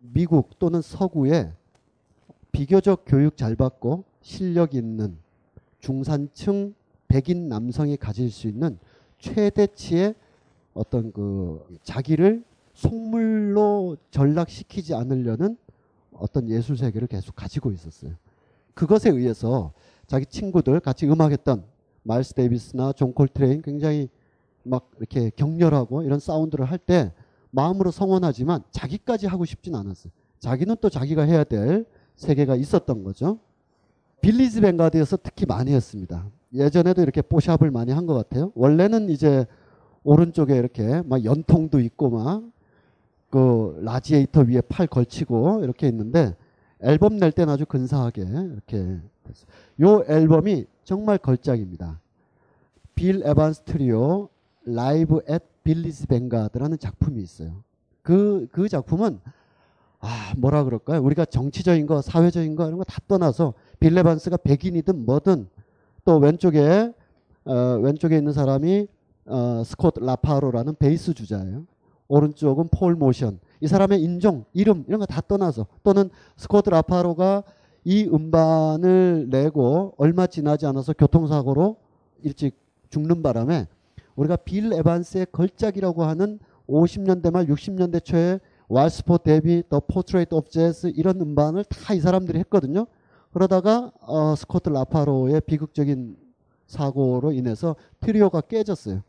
미국 0.00 0.58
또는 0.58 0.80
서구에 0.80 1.52
비교적 2.52 3.04
교육 3.06 3.36
잘 3.36 3.56
받고 3.56 4.04
실력 4.22 4.74
있는 4.74 5.18
중산층 5.86 6.74
백인 7.06 7.48
남성이 7.48 7.96
가질 7.96 8.28
수 8.32 8.48
있는 8.48 8.76
최대치의 9.20 10.16
어떤 10.74 11.12
그 11.12 11.64
자기를 11.84 12.42
속물로 12.74 13.96
전락시키지 14.10 14.94
않으려는 14.94 15.56
어떤 16.10 16.48
예술 16.48 16.76
세계를 16.76 17.06
계속 17.06 17.36
가지고 17.36 17.70
있었어요. 17.70 18.14
그것에 18.74 19.10
의해서 19.10 19.72
자기 20.08 20.26
친구들 20.26 20.80
같이 20.80 21.06
음악했던 21.06 21.62
마일스 22.02 22.34
데이비스나 22.34 22.92
존 22.94 23.14
콜트레인 23.14 23.62
굉장히 23.62 24.08
막 24.64 24.90
이렇게 24.98 25.30
격렬하고 25.36 26.02
이런 26.02 26.18
사운드를 26.18 26.64
할 26.64 26.78
때 26.78 27.12
마음으로 27.52 27.92
성원하지만 27.92 28.64
자기까지 28.72 29.28
하고 29.28 29.44
싶진 29.44 29.76
않았어요. 29.76 30.12
자기는 30.40 30.74
또 30.80 30.90
자기가 30.90 31.22
해야 31.22 31.44
될 31.44 31.86
세계가 32.16 32.56
있었던 32.56 33.04
거죠. 33.04 33.38
빌리지 34.20 34.60
뱅가드에서 34.60 35.18
특히 35.22 35.46
많이 35.46 35.72
했습니다. 35.72 36.26
예전에도 36.52 37.02
이렇게 37.02 37.22
뽀샵을 37.22 37.70
많이 37.70 37.92
한 37.92 38.06
것 38.06 38.14
같아요. 38.14 38.52
원래는 38.54 39.10
이제 39.10 39.46
오른쪽에 40.04 40.56
이렇게 40.56 41.02
막 41.02 41.24
연통도 41.24 41.80
있고 41.80 42.10
막 42.10 42.42
그 43.28 43.80
라지에이터 43.82 44.42
위에 44.42 44.60
팔 44.62 44.86
걸치고 44.86 45.64
이렇게 45.64 45.88
있는데 45.88 46.34
앨범 46.80 47.16
낼 47.18 47.32
때는 47.32 47.52
아주 47.52 47.66
근사하게 47.66 48.22
이렇게 48.22 49.00
됐어요. 49.24 49.46
요 49.80 50.04
앨범이 50.08 50.64
정말 50.84 51.18
걸작입니다. 51.18 52.00
Bill 52.94 53.22
Evans 53.26 53.62
Trio 53.62 54.28
Live 54.64 55.20
at 55.26 55.42
Village 55.64 56.06
Vanguard라는 56.06 56.78
작품이 56.78 57.20
있어요. 57.20 57.62
그, 58.02 58.46
그 58.52 58.68
작품은 58.68 59.18
아, 59.98 60.32
뭐라 60.36 60.62
그럴까요? 60.62 61.02
우리가 61.02 61.24
정치적인 61.24 61.86
거, 61.86 62.00
사회적인 62.00 62.54
거 62.54 62.66
이런 62.68 62.78
거 62.78 62.84
다 62.84 63.00
떠나서 63.08 63.54
빌 63.80 63.96
에반스가 63.96 64.38
백인이든 64.38 65.04
뭐든 65.04 65.48
또 66.04 66.18
왼쪽에 66.18 66.92
어, 67.44 67.54
왼쪽에 67.82 68.16
있는 68.16 68.32
사람이 68.32 68.88
어, 69.26 69.62
스콧 69.64 69.94
라파로라는 70.00 70.76
베이스 70.76 71.14
주자예요. 71.14 71.64
오른쪽은 72.08 72.68
폴 72.68 72.94
모션. 72.94 73.40
이 73.60 73.66
사람의 73.66 74.00
인종, 74.02 74.44
이름 74.52 74.84
이런 74.86 75.00
거 75.00 75.06
다 75.06 75.20
떠나서 75.20 75.66
또는 75.82 76.10
스콧 76.36 76.68
라파로가 76.68 77.42
이 77.84 78.04
음반을 78.12 79.26
내고 79.30 79.94
얼마 79.96 80.26
지나지 80.26 80.66
않아서 80.66 80.92
교통사고로 80.92 81.76
일찍 82.22 82.56
죽는 82.90 83.22
바람에 83.22 83.66
우리가 84.16 84.36
빌 84.36 84.72
에반스의 84.72 85.26
걸작이라고 85.32 86.04
하는 86.04 86.38
50년대 86.68 87.32
말 87.32 87.46
60년대 87.46 88.04
초에 88.04 88.40
Waltz 88.68 89.00
for 89.00 89.18
Debby, 89.18 89.62
The 89.68 89.78
Portrait 89.80 90.34
of 90.34 90.50
Jazz 90.50 90.92
이런 90.96 91.20
음반을 91.20 91.64
다 91.64 91.94
이 91.94 92.00
사람들이 92.00 92.38
했거든요. 92.40 92.86
그러다가 93.36 93.92
어, 94.00 94.34
스콧 94.34 94.70
라파로의 94.70 95.42
비극적인 95.42 96.16
사고로 96.68 97.32
인해서 97.32 97.76
트리오가 98.00 98.40
깨졌어요. 98.40 99.02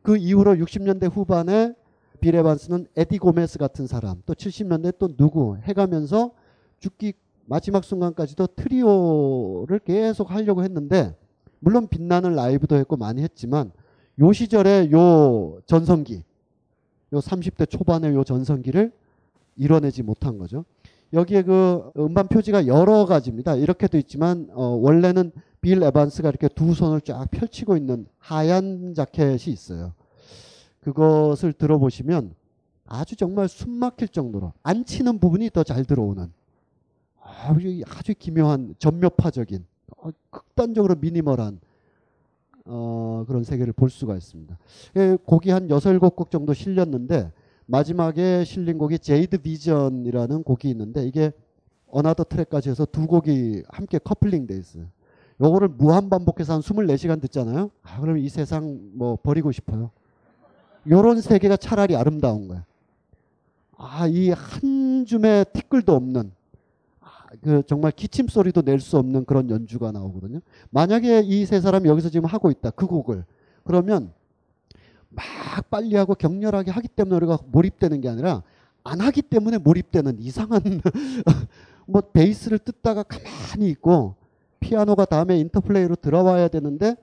그 0.00 0.16
이후로 0.16 0.54
60년대 0.54 1.12
후반에 1.12 1.74
빌 2.20 2.36
에반스는 2.36 2.86
에디 2.94 3.18
고메스 3.18 3.58
같은 3.58 3.88
사람, 3.88 4.22
또 4.26 4.34
70년대 4.34 4.98
또 4.98 5.08
누구 5.08 5.56
해가면서 5.56 6.30
죽기 6.78 7.14
마지막 7.46 7.82
순간까지도 7.82 8.46
트리오를 8.54 9.80
계속 9.80 10.30
하려고 10.30 10.62
했는데 10.62 11.16
물론 11.58 11.88
빛나는 11.88 12.36
라이브도 12.36 12.76
했고 12.76 12.96
많이 12.96 13.22
했지만 13.22 13.72
요 14.20 14.32
시절에 14.32 14.92
요 14.92 15.58
전성기, 15.66 16.22
요 17.12 17.18
30대 17.18 17.68
초반의 17.68 18.14
요 18.14 18.22
전성기를 18.22 18.92
이뤄내지 19.56 20.04
못한 20.04 20.38
거죠. 20.38 20.64
여기에 21.12 21.42
그 21.42 21.90
음반 21.96 22.28
표지가 22.28 22.66
여러 22.66 23.06
가지입니다. 23.06 23.54
이렇게도 23.56 23.96
있지만 23.98 24.48
어, 24.52 24.64
원래는 24.66 25.32
빌 25.60 25.82
에반스가 25.82 26.28
이렇게 26.28 26.48
두 26.48 26.74
손을 26.74 27.00
쫙 27.00 27.26
펼치고 27.30 27.76
있는 27.76 28.06
하얀 28.18 28.94
자켓이 28.94 29.46
있어요. 29.46 29.92
그것을 30.80 31.52
들어보시면 31.52 32.34
아주 32.86 33.16
정말 33.16 33.48
숨 33.48 33.70
막힐 33.72 34.08
정도로 34.08 34.52
안 34.62 34.84
치는 34.84 35.18
부분이 35.18 35.50
더 35.50 35.62
잘 35.62 35.84
들어오는 35.84 36.32
아주, 37.22 37.82
아주 37.88 38.14
기묘한 38.18 38.74
점묘파적인 38.78 39.64
어, 39.98 40.10
극단적으로 40.30 40.94
미니멀한 40.96 41.60
어, 42.66 43.24
그런 43.26 43.44
세계를 43.44 43.72
볼 43.72 43.88
수가 43.90 44.14
있습니다. 44.16 44.56
예, 44.96 45.16
곡이 45.24 45.50
한 45.50 45.70
여섯 45.70 45.90
일곱 45.90 46.16
곡 46.16 46.30
정도 46.30 46.52
실렸는데 46.52 47.32
마지막에 47.72 48.44
실린 48.44 48.78
곡이 48.78 48.98
Jade 48.98 49.38
Vision이라는 49.38 50.42
곡이 50.42 50.70
있는데 50.70 51.06
이게 51.06 51.32
another 51.90 52.24
track까지 52.24 52.70
해서 52.70 52.86
두 52.86 53.06
곡이 53.06 53.62
함께 53.68 53.98
커플링 53.98 54.46
돼 54.46 54.56
있어요. 54.56 54.86
요거를 55.40 55.68
무한 55.68 56.08
반복해서 56.08 56.54
한 56.54 56.60
24시간 56.62 57.20
듣잖아요. 57.20 57.70
아, 57.82 58.00
그럼 58.00 58.16
이 58.18 58.28
세상 58.30 58.80
뭐 58.94 59.16
버리고 59.22 59.52
싶어요. 59.52 59.90
요런 60.88 61.20
세계가 61.20 61.58
차라리 61.58 61.94
아름다운 61.94 62.48
거야. 62.48 62.64
아, 63.76 64.06
이 64.08 64.30
한 64.30 65.04
줌의 65.06 65.44
티끌도 65.52 65.94
없는 65.94 66.32
아, 67.00 67.06
그 67.42 67.62
정말 67.66 67.92
기침 67.92 68.28
소리도 68.28 68.62
낼 68.62 68.80
수 68.80 68.96
없는 68.96 69.26
그런 69.26 69.50
연주가 69.50 69.92
나오거든요. 69.92 70.40
만약에 70.70 71.20
이 71.20 71.44
세 71.44 71.60
사람이 71.60 71.86
여기서 71.88 72.08
지금 72.08 72.24
하고 72.26 72.50
있다. 72.50 72.70
그 72.70 72.86
곡을. 72.86 73.24
그러면 73.62 74.12
막 75.18 75.70
빨리 75.70 75.96
하고 75.96 76.14
격렬하게 76.14 76.70
하기 76.70 76.88
때문에 76.88 77.16
우리가 77.16 77.38
몰입되는 77.50 78.00
게 78.00 78.08
아니라 78.08 78.42
안 78.84 79.00
하기 79.00 79.22
때문에 79.22 79.58
몰입되는 79.58 80.18
이상한 80.20 80.60
뭐 81.86 82.00
베이스를 82.00 82.58
뜯다가 82.58 83.02
가만히 83.02 83.68
있고 83.70 84.14
피아노가 84.60 85.04
다음에 85.04 85.38
인터플레이로 85.40 85.96
들어와야 85.96 86.48
되는데 86.48 86.96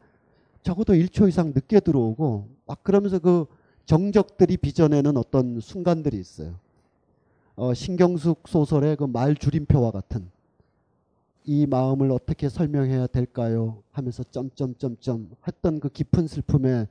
적어도 0.64 0.94
1초 0.94 1.28
이상 1.28 1.52
늦게 1.54 1.80
들어오고 1.82 2.48
막 2.66 2.84
그러면서 2.84 3.20
그 3.20 3.46
정적들이 3.86 4.58
빚어내는 4.58 5.16
어떤 5.18 5.60
순간들이 5.60 6.18
있어요. 6.18 6.56
어, 7.56 7.74
신경숙 7.74 8.48
소설의 8.48 8.96
그 8.98 9.06
말 9.06 9.36
줄임표와 9.36 9.92
같은 9.92 10.30
이 11.46 11.68
마음을 11.68 12.12
어떻게 12.12 12.50
설명해야 12.50 13.08
될까요? 13.08 13.84
하면서 13.92 14.24
점점점점 14.24 15.30
했던 15.48 15.80
그 15.80 15.90
깊은 15.90 16.28
슬픔의 16.28 16.88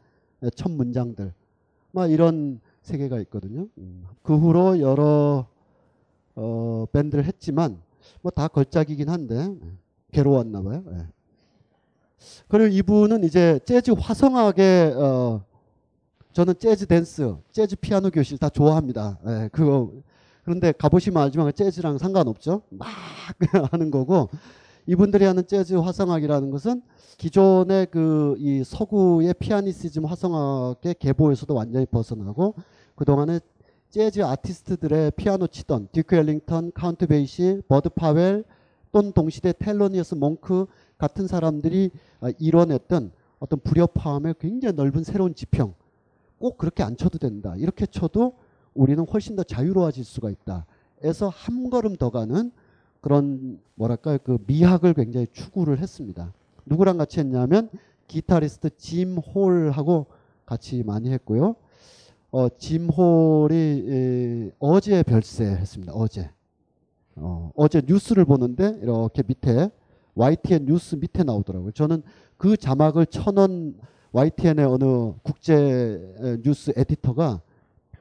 첫 0.51 0.71
문장들 0.71 1.33
막 1.93 2.11
이런 2.11 2.61
세계가 2.83 3.21
있거든요. 3.21 3.69
그 4.23 4.37
후로 4.37 4.81
여러 4.81 5.47
어, 6.35 6.87
밴드를 6.93 7.25
했지만 7.25 7.81
뭐 8.23 8.31
다 8.31 8.49
걸작이긴 8.49 9.09
한데 9.09 9.55
괴로웠나 10.13 10.63
봐요. 10.63 10.83
예. 10.93 11.07
그리고 12.49 12.69
이분은 12.75 13.25
이제 13.25 13.59
재즈 13.65 13.93
화성학의 13.93 14.95
어, 14.97 15.45
저는 16.33 16.55
재즈 16.59 16.87
댄스, 16.87 17.37
재즈 17.53 17.77
피아노 17.77 18.11
교실 18.11 18.39
다 18.39 18.49
좋아합니다. 18.49 19.19
예, 19.27 19.49
그거 19.53 19.93
그런데 20.43 20.73
가보시면 20.73 21.23
알지만 21.23 21.53
재즈랑 21.55 21.99
상관없죠. 21.99 22.63
막 22.71 22.89
하는 23.73 23.91
거고 23.91 24.29
이분들이 24.87 25.25
하는 25.25 25.47
재즈 25.47 25.75
화성학이라는 25.75 26.51
것은 26.51 26.83
기존의 27.19 27.87
그 27.87 28.35
이 28.39 28.63
서구의 28.65 29.35
피아니시즘 29.39 30.05
화성학의 30.05 30.97
계보에서도 30.99 31.55
완전히 31.55 31.87
벗어나고 31.87 32.55
그동안에 32.97 33.41
재즈 33.91 34.23
아티스트들의 34.23 35.13
피아노 35.13 35.47
치던 35.47 35.89
듀크 35.93 36.17
엘링턴, 36.17 36.73
카운트 36.75 37.07
베이시, 37.07 37.63
버드 37.69 37.91
파웰 37.91 38.45
또는 38.93 39.13
동시대 39.13 39.55
텔로니어스 39.59 40.17
몽크 40.17 40.67
같은 40.99 41.27
사람들이 41.27 41.91
아, 42.21 42.31
이뤄냈던 42.39 43.13
어떤 43.39 43.61
불협화음의 43.61 44.35
굉장히 44.41 44.75
넓은 44.75 45.05
새로운 45.05 45.35
지평 45.35 45.75
꼭 46.39 46.59
그렇게 46.59 46.83
안 46.83 46.97
쳐도 46.97 47.19
된다. 47.19 47.55
이렇게 47.57 47.87
쳐도 47.87 48.35
우리는 48.75 49.05
훨씬 49.07 49.37
더 49.37 49.43
자유로워질 49.43 50.05
수가 50.05 50.31
있다. 50.31 50.67
에서 51.03 51.29
한 51.29 51.71
걸음 51.71 51.97
더 51.97 52.11
가는 52.11 52.51
그런 53.05 53.61
뭐랄까요 53.75 54.17
그 54.25 54.39
미학을 54.47 54.95
굉장히 54.95 55.27
추구를 55.31 55.79
했습니다. 55.79 56.33
누구랑 56.65 56.97
같이 56.97 57.21
했냐면 57.21 57.69
기타리스트 58.09 58.71
짐 58.79 59.19
홀하고 59.19 60.07
같이 60.47 60.83
많이 60.83 61.11
했고요. 61.11 61.55
어, 62.31 62.49
짐 62.57 62.89
홀이 62.89 63.55
에, 63.55 64.51
어제 64.59 65.03
별세했습니다. 65.03 65.93
어제 65.93 66.31
어, 67.17 67.53
어제 67.55 67.83
뉴스를 67.87 68.25
보는데 68.25 68.79
이렇게 68.81 69.23
밑에 69.27 69.69
YTN 70.15 70.65
뉴스 70.65 70.95
밑에 70.95 71.25
나오더라고요. 71.25 71.73
저는 71.73 72.03
그 72.39 72.57
자막을 72.57 73.05
쳐놓은 73.05 73.77
YTN의 74.13 74.65
어느 74.65 75.13
국제 75.23 76.41
뉴스 76.43 76.73
에디터가 76.75 77.43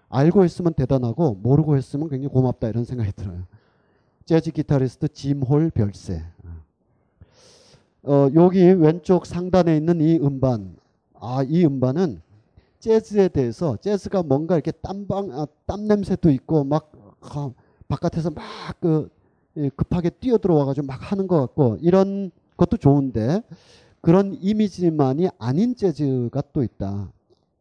알고 0.07 0.45
있으면 0.45 0.73
대단하고 0.73 1.39
모르고 1.43 1.75
했으면 1.75 2.07
굉장히 2.07 2.33
고맙다 2.33 2.69
이런 2.69 2.85
생각이 2.85 3.11
들어요. 3.11 3.43
재즈 4.25 4.51
기타리스트 4.51 5.09
짐홀 5.09 5.71
별세. 5.71 6.23
어, 8.03 8.29
여기 8.35 8.61
왼쪽 8.61 9.25
상단에 9.25 9.75
있는 9.75 9.99
이 9.99 10.17
음반. 10.17 10.75
아, 11.19 11.43
이 11.43 11.65
음반은 11.65 12.21
재즈에 12.79 13.29
대해서 13.29 13.77
재즈가 13.77 14.23
뭔가 14.23 14.55
이렇게 14.55 14.71
땀방 14.71 15.31
아, 15.31 15.47
땀 15.65 15.87
냄새도 15.87 16.29
있고 16.31 16.63
막 16.63 16.91
아, 17.21 17.51
바깥에서 17.87 18.31
막그 18.31 19.09
예, 19.57 19.69
급하게 19.69 20.09
뛰어 20.09 20.37
들어와 20.37 20.65
가지고 20.65 20.87
막 20.87 21.11
하는 21.11 21.27
것 21.27 21.39
같고 21.39 21.77
이런 21.81 22.31
것도 22.57 22.77
좋은데 22.77 23.41
그런 24.01 24.37
이미지만이 24.41 25.29
아닌 25.37 25.75
재즈가 25.75 26.43
또 26.53 26.63
있다. 26.63 27.11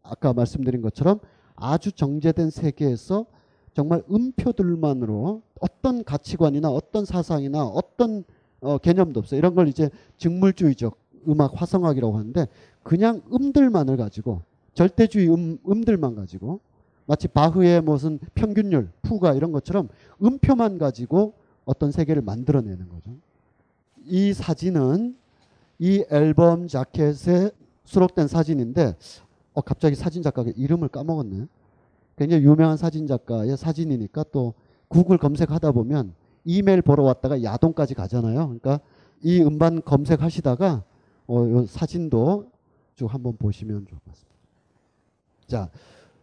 아까 0.02 0.32
말씀드린 0.32 0.80
것처럼 0.82 1.20
아주 1.54 1.92
정제된 1.92 2.50
세계에서 2.50 3.26
정말 3.74 4.02
음표들만으로 4.10 5.42
어떤 5.60 6.04
가치관이나 6.04 6.70
어떤 6.70 7.04
사상이나 7.04 7.64
어떤 7.64 8.24
어, 8.60 8.78
개념도 8.78 9.20
없어요. 9.20 9.38
이런 9.38 9.54
걸 9.54 9.68
이제 9.68 9.90
직물주의적 10.18 10.96
음악 11.28 11.60
화성학이라고 11.60 12.16
하는데 12.16 12.46
그냥 12.82 13.22
음들만을 13.32 13.96
가지고 13.96 14.42
절대주의 14.74 15.28
음, 15.28 15.58
음들만 15.68 16.14
가지고 16.14 16.60
마치 17.06 17.28
바흐의 17.28 17.82
무슨 17.82 18.18
평균율, 18.34 18.90
푸가 19.02 19.34
이런 19.34 19.52
것처럼 19.52 19.88
음표만 20.22 20.78
가지고 20.78 21.34
어떤 21.64 21.90
세계를 21.90 22.22
만들어내는 22.22 22.88
거죠. 22.88 23.10
이 24.04 24.32
사진은 24.32 25.16
이 25.78 26.04
앨범 26.10 26.68
자켓에 26.68 27.50
수록된 27.84 28.28
사진인데 28.28 28.96
어, 29.54 29.60
갑자기 29.60 29.94
사진 29.94 30.22
작가의 30.22 30.54
이름을 30.56 30.88
까먹었네. 30.88 31.46
굉장히 32.16 32.44
유명한 32.44 32.76
사진 32.76 33.06
작가의 33.06 33.56
사진이니까 33.56 34.24
또 34.32 34.54
구글 34.88 35.18
검색하다 35.18 35.72
보면 35.72 36.14
이메일 36.44 36.82
보러 36.82 37.02
왔다가 37.04 37.42
야동까지 37.42 37.94
가잖아요. 37.94 38.58
그러니까 38.58 38.80
이 39.22 39.40
음반 39.40 39.82
검색하시다가 39.82 40.84
어, 41.28 41.34
요 41.50 41.66
사진도 41.66 42.50
쭉 42.94 43.12
한번 43.12 43.36
보시면 43.36 43.86
좋을 43.86 44.00
것 44.00 44.04
같습니다. 44.06 44.32
자, 45.46 45.70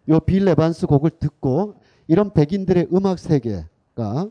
요빌 0.08 0.48
에반스 0.48 0.88
곡을 0.88 1.12
듣고 1.12 1.76
이런 2.08 2.32
백인들의 2.34 2.88
음악 2.94 3.20
세계가 3.20 4.30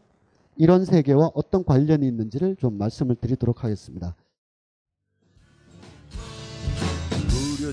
이런 0.56 0.84
세계와 0.84 1.30
어떤 1.34 1.64
관련이 1.64 2.06
있는지를 2.06 2.56
좀 2.56 2.76
말씀을 2.78 3.14
드리도록 3.16 3.64
하겠습니다. 3.64 4.14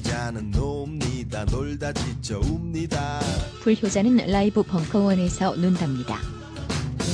불효자는 0.06 0.52
놉니다 0.52 1.46
놀다 1.46 1.92
지쳐 1.92 2.38
웁니다 2.40 3.20
불효자는 3.62 4.18
라이브 4.28 4.62
벙커원에서 4.62 5.56
논답니다. 5.56 6.20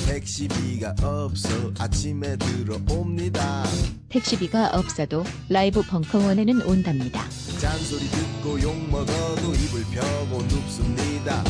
택시비가 0.05 0.93
없어 1.01 1.71
아침에 1.79 2.35
들어옵니다 2.35 3.63
택시비가 4.09 4.71
없어도 4.73 5.23
라이브 5.47 5.81
벙커원에는 5.83 6.63
온답니다. 6.63 7.23
잔소리 7.61 8.01
듣고 8.09 8.61
욕 8.61 8.75
먹어도 8.89 9.53
이불 9.53 9.85
펴고 9.93 10.41
눕습니다 10.43 11.43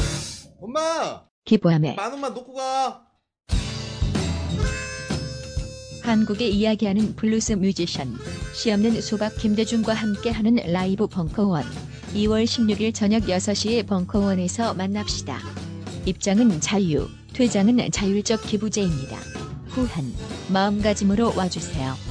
엄마! 0.61 1.23
기부함에 1.45 1.95
만 1.95 2.11
원만 2.11 2.35
놓고 2.35 2.53
가! 2.53 3.10
한국의 6.01 6.53
이야기하는 6.53 7.15
블루스 7.15 7.53
뮤지션 7.53 8.15
씨없는 8.53 9.01
수박 9.01 9.35
김대중과 9.37 9.93
함께하는 9.93 10.57
라이브 10.71 11.07
벙커원 11.07 11.63
2월 12.13 12.43
16일 12.43 12.93
저녁 12.93 13.23
6시에 13.23 13.87
벙커원에서 13.87 14.73
만납시다. 14.73 15.39
입장은 16.05 16.59
자유, 16.59 17.07
퇴장은 17.33 17.91
자율적 17.91 18.41
기부제입니다. 18.43 19.17
후한 19.67 20.13
마음가짐으로 20.49 21.33
와주세요. 21.35 22.10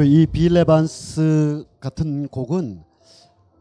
그 0.00 0.04
이 0.06 0.24
빌레반스 0.24 1.66
같은 1.78 2.26
곡은 2.28 2.82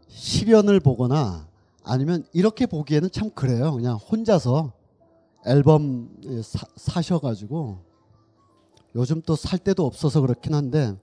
시련을 0.07 0.79
보거나 0.79 1.49
아니면 1.83 2.23
이렇게 2.31 2.65
보기에는 2.65 3.11
참 3.11 3.29
그래요. 3.31 3.73
그냥 3.73 3.97
혼자서 3.97 4.71
앨범 5.45 6.09
사, 6.41 6.65
사셔가지고 6.77 7.79
요즘 8.95 9.21
또 9.23 9.35
살 9.35 9.59
데도 9.59 9.85
없어서 9.85 10.21
그렇긴 10.21 10.53
한데 10.53 10.95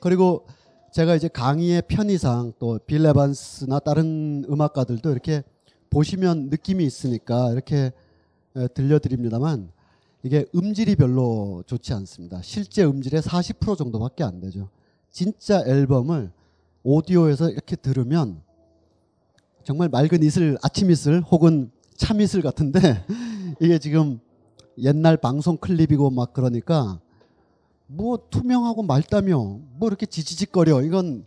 그리고 0.00 0.44
제가 0.92 1.14
이제 1.14 1.28
강의의 1.28 1.82
편의상 1.86 2.54
또 2.58 2.80
빌레반스나 2.84 3.78
다른 3.78 4.44
음악가들도 4.50 5.08
이렇게 5.12 5.44
보시면 5.88 6.48
느낌이 6.50 6.82
있으니까 6.84 7.52
이렇게 7.52 7.92
에, 8.56 8.66
들려드립니다만 8.66 9.70
이게 10.22 10.44
음질이 10.54 10.96
별로 10.96 11.62
좋지 11.66 11.92
않습니다. 11.94 12.40
실제 12.42 12.84
음질의 12.84 13.22
40% 13.22 13.76
정도밖에 13.76 14.24
안 14.24 14.40
되죠. 14.40 14.68
진짜 15.10 15.62
앨범을 15.66 16.32
오디오에서 16.82 17.50
이렇게 17.50 17.76
들으면 17.76 18.40
정말 19.64 19.88
맑은 19.88 20.22
이슬, 20.22 20.56
아침 20.62 20.90
이슬 20.90 21.20
혹은 21.20 21.70
참 21.96 22.20
이슬 22.20 22.42
같은데 22.42 23.04
이게 23.60 23.78
지금 23.78 24.20
옛날 24.78 25.16
방송 25.16 25.56
클립이고 25.56 26.10
막 26.10 26.32
그러니까 26.32 27.00
뭐 27.86 28.18
투명하고 28.30 28.82
맑다며 28.82 29.36
뭐 29.38 29.88
이렇게 29.88 30.06
지지직거려 30.06 30.82
이건 30.82 31.24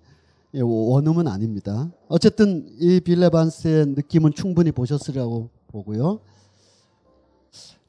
예, 0.54 0.60
원음은 0.62 1.28
아닙니다. 1.28 1.90
어쨌든 2.08 2.68
이 2.80 3.00
빌레반스의 3.00 3.88
느낌은 3.88 4.34
충분히 4.34 4.72
보셨으리라고 4.72 5.50
보고요. 5.68 6.20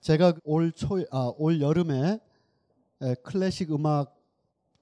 제가 0.03 0.35
올 0.43 0.73
초, 0.73 0.99
아, 1.13 1.33
올 1.39 1.61
여름에 1.61 2.19
에, 3.03 3.15
클래식 3.23 3.73
음악 3.73 4.19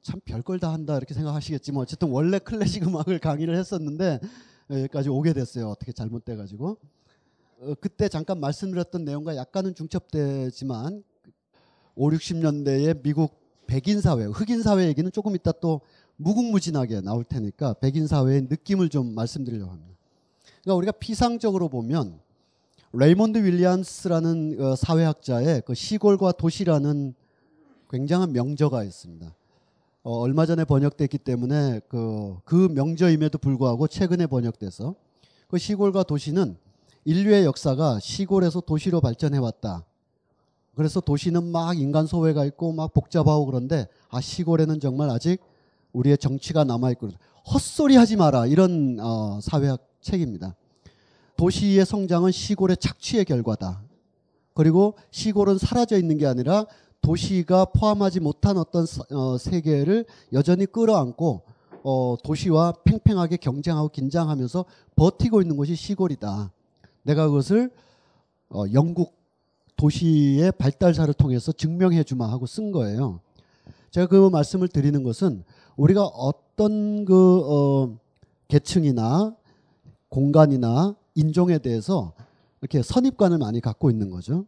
참 0.00 0.18
별걸 0.24 0.58
다 0.60 0.72
한다 0.72 0.96
이렇게 0.96 1.12
생각하시겠지만 1.12 1.82
어쨌든 1.82 2.08
원래 2.08 2.38
클래식 2.40 2.84
음악을 2.84 3.18
강의를 3.18 3.54
했었는데 3.54 4.18
여기까지 4.70 5.10
오게 5.10 5.34
됐어요. 5.34 5.68
어떻게 5.68 5.92
잘못돼 5.92 6.36
가지고 6.36 6.78
어, 7.60 7.74
그때 7.80 8.08
잠깐 8.08 8.40
말씀드렸던 8.40 9.04
내용과 9.04 9.36
약간은 9.36 9.74
중첩되지만 9.74 11.04
5, 11.96 12.10
60년대의 12.10 13.02
미국 13.02 13.38
백인 13.66 14.00
사회, 14.00 14.24
흑인 14.24 14.62
사회 14.62 14.86
얘기는 14.86 15.12
조금 15.12 15.36
이따 15.36 15.52
또 15.52 15.82
무궁무진하게 16.16 17.02
나올 17.02 17.24
테니까 17.24 17.74
백인 17.74 18.06
사회의 18.06 18.40
느낌을 18.42 18.88
좀 18.88 19.14
말씀드리려고 19.14 19.70
합니다. 19.70 19.98
그러니까 20.62 20.74
우리가 20.76 20.92
피상적으로 20.92 21.68
보면 21.68 22.20
레이몬드 22.92 23.38
윌리엄스라는 23.38 24.56
어, 24.60 24.74
사회학자의 24.74 25.62
그 25.64 25.74
시골과 25.74 26.32
도시라는 26.32 27.14
굉장한 27.88 28.32
명저가 28.32 28.82
있습니다. 28.82 29.32
어, 30.02 30.18
얼마 30.18 30.44
전에 30.44 30.64
번역됐기 30.64 31.18
때문에 31.18 31.82
그, 31.88 32.36
그 32.44 32.68
명저임에도 32.72 33.38
불구하고 33.38 33.86
최근에 33.86 34.26
번역돼서 34.26 34.96
그 35.46 35.58
시골과 35.58 36.02
도시는 36.02 36.56
인류의 37.04 37.44
역사가 37.44 38.00
시골에서 38.00 38.60
도시로 38.60 39.00
발전해 39.00 39.38
왔다. 39.38 39.84
그래서 40.74 41.00
도시는 41.00 41.44
막 41.44 41.78
인간 41.78 42.06
소외가 42.06 42.44
있고 42.44 42.72
막 42.72 42.92
복잡하고 42.92 43.46
그런데 43.46 43.86
아 44.08 44.20
시골에는 44.20 44.80
정말 44.80 45.10
아직 45.10 45.40
우리의 45.92 46.18
정치가 46.18 46.64
남아 46.64 46.90
있고 46.92 47.10
헛소리 47.52 47.94
하지 47.94 48.16
마라 48.16 48.46
이런 48.46 48.98
어, 49.00 49.38
사회학 49.40 49.86
책입니다. 50.00 50.56
도시의 51.40 51.86
성장은 51.86 52.32
시골의 52.32 52.76
착취의 52.76 53.24
결과다. 53.24 53.82
그리고 54.52 54.92
시골은 55.10 55.56
사라져 55.56 55.96
있는 55.96 56.18
게 56.18 56.26
아니라 56.26 56.66
도시가 57.00 57.64
포함하지 57.64 58.20
못한 58.20 58.58
어떤 58.58 58.84
어, 59.10 59.38
세계를 59.38 60.04
여전히 60.34 60.66
끌어안고 60.66 61.40
어, 61.82 62.16
도시와 62.22 62.74
팽팽하게 62.84 63.38
경쟁하고 63.38 63.88
긴장하면서 63.88 64.66
버티고 64.96 65.40
있는 65.40 65.56
곳이 65.56 65.76
시골이다. 65.76 66.52
내가 67.04 67.26
그것을 67.26 67.70
어, 68.50 68.64
영국 68.74 69.14
도시의 69.76 70.52
발달사를 70.58 71.14
통해서 71.14 71.52
증명해 71.52 72.04
주마 72.04 72.30
하고 72.30 72.44
쓴 72.44 72.70
거예요. 72.70 73.20
제가 73.92 74.08
그 74.08 74.28
말씀을 74.28 74.68
드리는 74.68 75.02
것은 75.02 75.42
우리가 75.78 76.04
어떤 76.04 77.06
그 77.06 77.40
어, 77.46 77.98
계층이나 78.48 79.34
공간이나 80.10 80.99
인종에 81.14 81.58
대해서 81.58 82.14
이렇게 82.60 82.82
선입관을 82.82 83.38
많이 83.38 83.60
갖고 83.60 83.90
있는 83.90 84.10
거죠. 84.10 84.44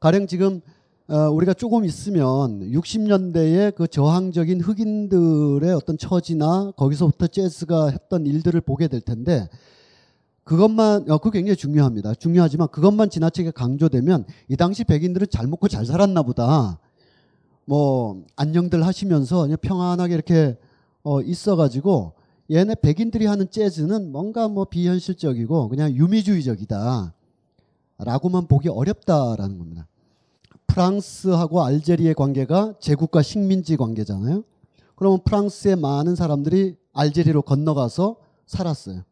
가령 0.00 0.26
지금 0.26 0.60
어, 1.08 1.30
우리가 1.30 1.54
조금 1.54 1.84
있으면 1.84 2.72
60년대의 2.72 3.74
그 3.76 3.86
저항적인 3.86 4.60
흑인들의 4.60 5.72
어떤 5.72 5.96
처지나 5.96 6.72
거기서부터 6.76 7.28
재즈가 7.28 7.90
했던 7.90 8.26
일들을 8.26 8.60
보게 8.62 8.88
될 8.88 9.00
텐데 9.00 9.48
그것만 10.42 11.10
어, 11.10 11.18
그거 11.18 11.30
굉장히 11.30 11.56
중요합니다. 11.56 12.14
중요하지만 12.14 12.68
그것만 12.68 13.10
지나치게 13.10 13.52
강조되면 13.52 14.26
이 14.48 14.56
당시 14.56 14.84
백인들은 14.84 15.28
잘 15.30 15.46
먹고 15.46 15.68
잘 15.68 15.86
살았나 15.86 16.22
보다. 16.22 16.80
뭐 17.64 18.24
안녕들 18.36 18.84
하시면서 18.84 19.42
그냥 19.42 19.58
평안하게 19.60 20.14
이렇게 20.14 20.56
어, 21.02 21.20
있어가지고 21.20 22.14
얘네 22.50 22.76
백인들이 22.76 23.26
하는 23.26 23.50
재즈는 23.50 24.12
뭔가 24.12 24.48
뭐 24.48 24.64
비현실적이고 24.66 25.68
그냥 25.68 25.92
유미주의적이다. 25.92 27.12
라고만 27.98 28.46
보기 28.46 28.68
어렵다라는 28.68 29.58
겁니다. 29.58 29.88
프랑스하고 30.66 31.62
알제리의 31.64 32.14
관계가 32.14 32.74
제국과 32.80 33.22
식민지 33.22 33.76
관계잖아요. 33.76 34.44
그러면 34.94 35.20
프랑스의 35.24 35.76
많은 35.76 36.14
사람들이 36.14 36.76
알제리로 36.92 37.42
건너가서 37.42 38.16
살았어요. 38.46 39.02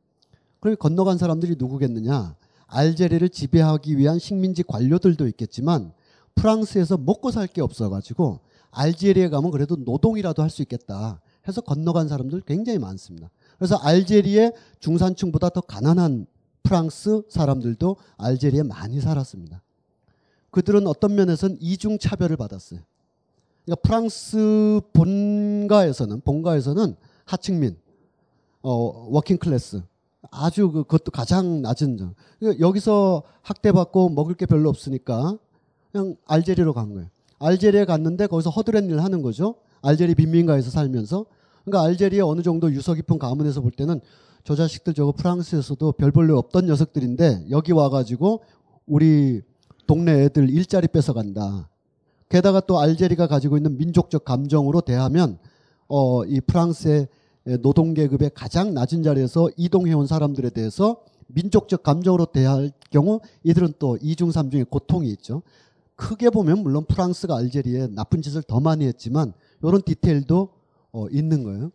그럼 0.61 0.77
건너간 0.79 1.19
사람들이 1.19 1.57
누구겠느냐? 1.59 2.37
알제리를 2.67 3.29
지배하기 3.29 3.97
위한 3.99 4.19
식민지 4.19 4.63
관료들도 4.63 5.27
있겠지만 5.29 5.93
프랑스에서 6.35 6.97
먹고 6.99 7.31
살 7.31 7.47
게 7.47 7.61
없어가지고 7.63 8.41
알제리에 8.71 9.29
가면 9.29 9.51
그래도 9.51 9.77
노동이라도 9.77 10.43
할 10.43 10.51
수 10.51 10.63
있겠다 10.63 11.21
해서 11.47 11.61
건너간 11.61 12.09
사람들 12.09 12.43
굉장히 12.43 12.79
많습니다. 12.79 13.31
그래서 13.59 13.77
알제리의 13.77 14.53
중산층보다 14.81 15.51
더 15.51 15.61
가난한 15.61 16.27
프랑스 16.63 17.23
사람들도 17.29 17.97
알제리에 18.17 18.63
많이 18.63 19.01
살았습니다. 19.01 19.63
그들은 20.51 20.87
어떤 20.87 21.15
면에서는 21.15 21.59
이중 21.61 21.99
차별을 21.99 22.37
받았어요. 22.37 22.81
그러니까 23.65 23.83
프랑스 23.83 24.81
본가에서는 24.93 26.21
본가에서는 26.21 26.97
하층민, 27.25 27.77
어, 28.63 29.09
working 29.11 29.39
class 29.39 29.83
아주 30.31 30.71
그, 30.71 30.85
그것도 30.85 31.11
가장 31.11 31.63
낮은 31.63 31.97
층. 31.99 32.15
그러니까 32.39 32.67
여기서 32.67 33.23
학대받고 33.43 34.11
먹을 34.11 34.35
게 34.35 34.47
별로 34.47 34.69
없으니까 34.69 35.39
그냥 35.93 36.17
알제리로 36.27 36.73
간 36.73 36.95
거예요. 36.95 37.09
알제리에 37.39 37.85
갔는데 37.85 38.27
거기서 38.27 38.51
허드렛 38.51 38.85
일 38.85 39.03
하는 39.03 39.23
거죠. 39.23 39.57
알제리 39.85 40.15
빈민가에서 40.15 40.71
살면서. 40.71 41.27
그러니까 41.65 41.87
알제리에 41.87 42.21
어느 42.21 42.43
정도 42.43 42.73
유서 42.73 42.95
깊은 42.95 43.19
가문에서 43.19 43.61
볼 43.61 43.71
때는 43.71 44.01
저 44.45 44.55
자식들 44.55 44.95
저거 44.95 45.13
프랑스에서도 45.13 45.93
별 45.93 46.13
볼일 46.13 46.33
없던 46.33 46.67
녀석들인데 46.67 47.47
여기 47.51 47.73
와가지고 47.73 48.43
우리 48.87 49.41
동네 49.87 50.25
애들 50.25 50.51
일자리 50.51 50.89
뺏어간다. 50.89 51.69
게다가 52.29 52.61
또 52.61 52.81
알제리가 52.81 53.27
가지고 53.27 53.57
있는 53.57 53.77
민족적 53.79 54.25
감정으로 54.25 54.81
대하면 54.81 55.39
어, 55.89 56.25
이 56.25 56.41
프랑스의 56.41 57.09
노동 57.61 57.95
계급의 57.95 58.33
가장 58.35 58.75
낮은 58.75 59.03
자리에서 59.03 59.49
이동해온 59.57 60.07
사람들에 60.07 60.51
대해서 60.51 61.03
민족적 61.27 61.83
감정으로 61.83 62.27
대할 62.27 62.71
경우 62.91 63.21
이들은 63.43 63.75
또 63.79 63.99
이중 64.01 64.31
삼중의 64.31 64.67
고통이 64.67 65.09
있죠. 65.13 65.43
크게 65.97 66.31
보면 66.31 66.63
물론 66.63 66.85
프랑스가 66.87 67.37
알제리에 67.37 67.89
나쁜 67.89 68.21
짓을 68.21 68.43
더 68.43 68.61
많이 68.61 68.87
했지만 68.87 69.33
이런 69.69 69.83
디테일도 69.83 70.49
어, 70.93 71.07
있는 71.11 71.43
거예요. 71.43 71.73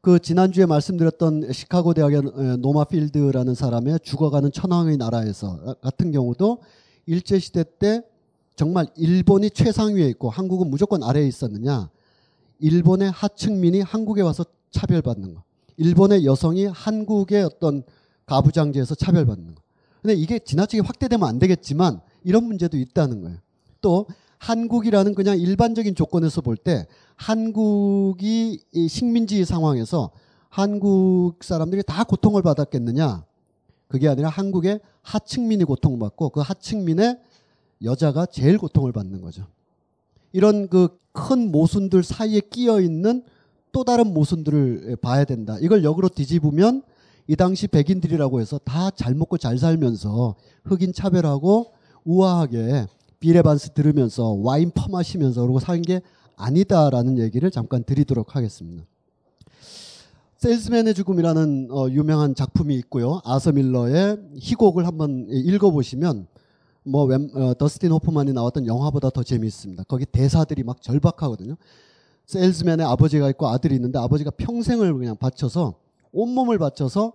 그 0.00 0.18
지난주에 0.18 0.64
말씀드렸던 0.66 1.52
시카고 1.52 1.92
대학의 1.92 2.22
노마 2.58 2.84
필드라는 2.84 3.54
사람의 3.54 4.00
죽어가는 4.02 4.50
천황의 4.50 4.96
나라에서 4.96 5.76
같은 5.82 6.10
경우도 6.10 6.62
일제 7.06 7.38
시대 7.38 7.64
때 7.78 8.02
정말 8.56 8.86
일본이 8.96 9.50
최상위에 9.50 10.08
있고 10.10 10.30
한국은 10.30 10.70
무조건 10.70 11.02
아래에 11.02 11.26
있었느냐? 11.26 11.90
일본의 12.60 13.10
하층민이 13.10 13.80
한국에 13.82 14.22
와서 14.22 14.44
차별받는 14.70 15.34
거. 15.34 15.42
일본의 15.76 16.24
여성이 16.24 16.66
한국의 16.66 17.42
어떤 17.44 17.82
가부장제에서 18.26 18.94
차별받는 18.94 19.54
거. 19.54 19.62
근데 20.02 20.14
이게 20.14 20.38
지나치게 20.38 20.82
확대되면 20.82 21.28
안 21.28 21.38
되겠지만 21.38 22.00
이런 22.24 22.44
문제도 22.44 22.76
있다는 22.76 23.22
거예요. 23.22 23.38
또 23.80 24.06
한국이라는 24.38 25.14
그냥 25.14 25.38
일반적인 25.38 25.94
조건에서 25.94 26.40
볼 26.40 26.56
때 26.56 26.86
한국이 27.20 28.60
식민지 28.88 29.44
상황에서 29.44 30.10
한국 30.48 31.34
사람들이 31.42 31.82
다 31.82 32.04
고통을 32.04 32.42
받았겠느냐? 32.42 33.24
그게 33.88 34.08
아니라 34.08 34.28
한국의 34.30 34.80
하층민이 35.02 35.64
고통받고 35.64 36.30
그 36.30 36.40
하층민의 36.40 37.18
여자가 37.84 38.26
제일 38.26 38.56
고통을 38.58 38.92
받는 38.92 39.20
거죠. 39.20 39.46
이런 40.32 40.68
그 40.68 41.00
큰 41.12 41.50
모순들 41.50 42.02
사이에 42.02 42.40
끼어 42.40 42.80
있는 42.80 43.24
또 43.72 43.84
다른 43.84 44.12
모순들을 44.12 44.96
봐야 45.02 45.24
된다. 45.24 45.56
이걸 45.60 45.84
역으로 45.84 46.08
뒤집으면 46.08 46.82
이 47.26 47.36
당시 47.36 47.68
백인들이라고 47.68 48.40
해서 48.40 48.58
다 48.58 48.90
잘 48.90 49.14
먹고 49.14 49.38
잘 49.38 49.58
살면서 49.58 50.36
흑인 50.64 50.92
차별하고 50.92 51.72
우아하게 52.04 52.86
비레반스 53.20 53.70
들으면서 53.70 54.30
와인 54.30 54.70
퍼마시면서 54.70 55.42
그러고 55.42 55.60
사는 55.60 55.82
게 55.82 56.00
아니다라는 56.40 57.18
얘기를 57.18 57.50
잠깐 57.50 57.84
드리도록 57.84 58.36
하겠습니다. 58.36 58.84
셀스맨의 60.38 60.94
죽음이라는 60.94 61.68
어, 61.70 61.88
유명한 61.90 62.34
작품이 62.34 62.74
있고요. 62.76 63.20
아서 63.24 63.52
밀러의 63.52 64.18
희곡을 64.36 64.86
한번 64.86 65.26
읽어보시면 65.28 66.26
뭐 66.84 67.04
웬, 67.04 67.30
어, 67.34 67.52
더스틴 67.54 67.92
호프만이 67.92 68.32
나왔던 68.32 68.66
영화보다 68.66 69.10
더 69.10 69.22
재미있습니다. 69.22 69.84
거기 69.84 70.06
대사들이 70.06 70.62
막 70.62 70.80
절박하거든요. 70.80 71.56
셀스맨의 72.24 72.86
아버지가 72.86 73.28
있고 73.30 73.48
아들이 73.48 73.74
있는데 73.74 73.98
아버지가 73.98 74.30
평생을 74.30 74.94
그냥 74.94 75.16
바쳐서 75.16 75.74
온몸을 76.12 76.58
바쳐서 76.58 77.12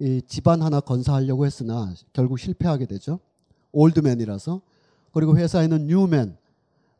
이 0.00 0.22
집안 0.26 0.62
하나 0.62 0.80
건사하려고 0.80 1.44
했으나 1.44 1.92
결국 2.12 2.38
실패하게 2.38 2.86
되죠. 2.86 3.20
올드맨이라서. 3.72 4.60
그리고 5.12 5.36
회사에는 5.36 5.86
뉴맨. 5.86 6.36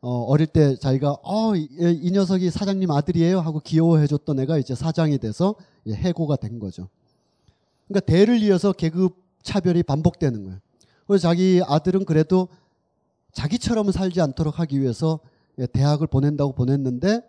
어, 0.06 0.24
어릴 0.24 0.46
때 0.46 0.76
자기가 0.76 1.16
어, 1.22 1.56
이, 1.56 1.66
이 1.78 2.10
녀석이 2.10 2.50
사장님 2.50 2.90
아들이에요 2.90 3.40
하고 3.40 3.60
귀여워해줬던 3.60 4.38
애가 4.40 4.58
이제 4.58 4.74
사장이 4.74 5.16
돼서 5.16 5.54
해고가 5.88 6.36
된 6.36 6.58
거죠. 6.58 6.88
그러니까 7.88 8.04
대를 8.04 8.42
이어서 8.42 8.72
계급 8.72 9.16
차별이 9.42 9.82
반복되는 9.82 10.44
거예요. 10.44 10.58
그래서 11.06 11.22
자기 11.22 11.62
아들은 11.66 12.04
그래도 12.04 12.48
자기처럼 13.32 13.92
살지 13.92 14.20
않도록 14.20 14.60
하기 14.60 14.78
위해서 14.82 15.20
대학을 15.72 16.06
보낸다고 16.08 16.52
보냈는데 16.52 17.22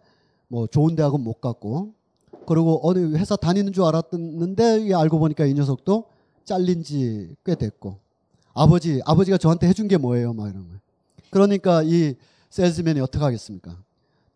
뭐 0.49 0.67
좋은 0.67 0.97
대학은 0.97 1.21
못 1.21 1.39
갔고 1.39 1.93
그리고 2.45 2.81
어느 2.83 3.15
회사 3.15 3.37
다니는 3.37 3.71
줄 3.71 3.85
알았는데 3.85 4.93
알고 4.93 5.19
보니까 5.19 5.45
이 5.45 5.53
녀석도 5.53 6.03
잘린 6.43 6.83
지 6.83 7.33
꽤 7.45 7.55
됐고 7.55 7.99
아버지 8.53 9.01
아버지가 9.05 9.37
저한테 9.37 9.69
해준 9.69 9.87
게 9.87 9.95
뭐예요 9.95 10.33
막 10.33 10.49
이런 10.49 10.65
거예요. 10.65 10.79
그러니까 11.29 11.83
이 11.83 12.15
셀즈맨이 12.55 13.01
어떻게 13.01 13.21
하겠습니까? 13.21 13.77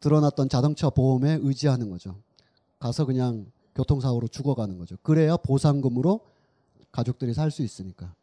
드러났던 0.02 0.50
자동차 0.50 0.90
보험에 0.90 1.40
의지하는 1.42 1.90
거죠. 1.90 2.18
가서 2.78 3.06
그냥 3.06 3.46
교통사고로 3.76 4.28
죽어가는 4.28 4.78
거죠. 4.78 4.98
그래야 5.04 5.38
보상금으로 5.38 6.20
가족들이 6.92 7.34
살 7.34 7.50
수 7.50 7.62
있으니까. 7.62 8.14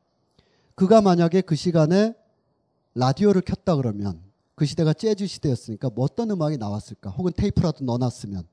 그가 0.74 1.00
만약에 1.00 1.40
그 1.40 1.54
시간에 1.56 2.14
라디오를 2.94 3.40
켰다 3.40 3.76
그러면 3.76 4.20
그 4.54 4.66
시대가 4.66 4.92
재즈 4.92 5.26
시대였으니까 5.26 5.88
뭐 5.94 6.04
어떤 6.04 6.30
음악이 6.30 6.58
나왔을까? 6.58 7.08
혹은 7.08 7.32
테이프라도 7.34 7.82
넣어놨으면 7.86 8.44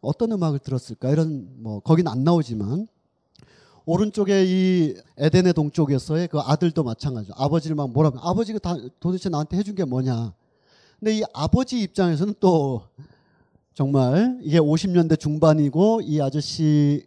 어떤 0.00 0.32
음악을 0.32 0.58
들었을까? 0.58 1.10
이런 1.10 1.62
뭐 1.62 1.78
거긴 1.78 2.08
안 2.08 2.24
나오지만 2.24 2.88
오른쪽에 3.86 4.44
이 4.46 4.94
에덴의 5.16 5.52
동쪽에서의 5.52 6.26
그 6.26 6.40
아들도 6.40 6.82
마찬가지죠. 6.82 7.34
아버지를 7.36 7.76
막 7.76 7.92
뭐라고 7.92 8.18
아버지가 8.18 8.58
다 8.58 8.74
도대체 8.98 9.28
나한테 9.28 9.56
해준 9.56 9.76
게 9.76 9.84
뭐냐? 9.84 10.39
근데 11.00 11.16
이 11.16 11.22
아버지 11.32 11.80
입장에서는 11.80 12.34
또 12.40 12.82
정말 13.72 14.38
이게 14.42 14.58
50년대 14.58 15.18
중반이고 15.18 16.02
이 16.02 16.20
아저씨 16.20 17.06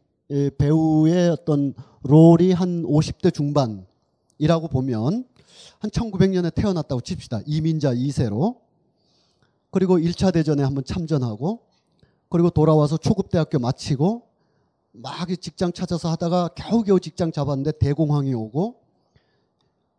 배우의 0.58 1.30
어떤 1.30 1.76
롤이 2.02 2.54
한 2.54 2.82
50대 2.82 3.32
중반이라고 3.32 4.68
보면 4.70 5.26
한 5.78 5.92
1900년에 5.92 6.56
태어났다고 6.56 7.02
칩시다. 7.02 7.42
이민자 7.46 7.94
2세로. 7.94 8.58
그리고 9.70 10.00
1차 10.00 10.34
대전에 10.34 10.64
한번 10.64 10.84
참전하고 10.84 11.62
그리고 12.30 12.50
돌아와서 12.50 12.98
초급대학교 12.98 13.60
마치고 13.60 14.24
막 14.94 15.28
직장 15.40 15.72
찾아서 15.72 16.10
하다가 16.10 16.50
겨우겨우 16.56 17.00
직장 17.00 17.32
잡았는데 17.32 17.74
대공황이 17.74 18.34
오고 18.34 18.83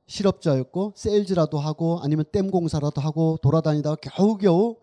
실업자였고 0.06 0.92
세일즈라도 0.96 1.58
하고 1.58 2.00
아니면 2.02 2.24
댐 2.30 2.50
공사라도 2.50 3.00
하고 3.00 3.38
돌아다니다가 3.42 3.96
겨우겨우 3.96 4.76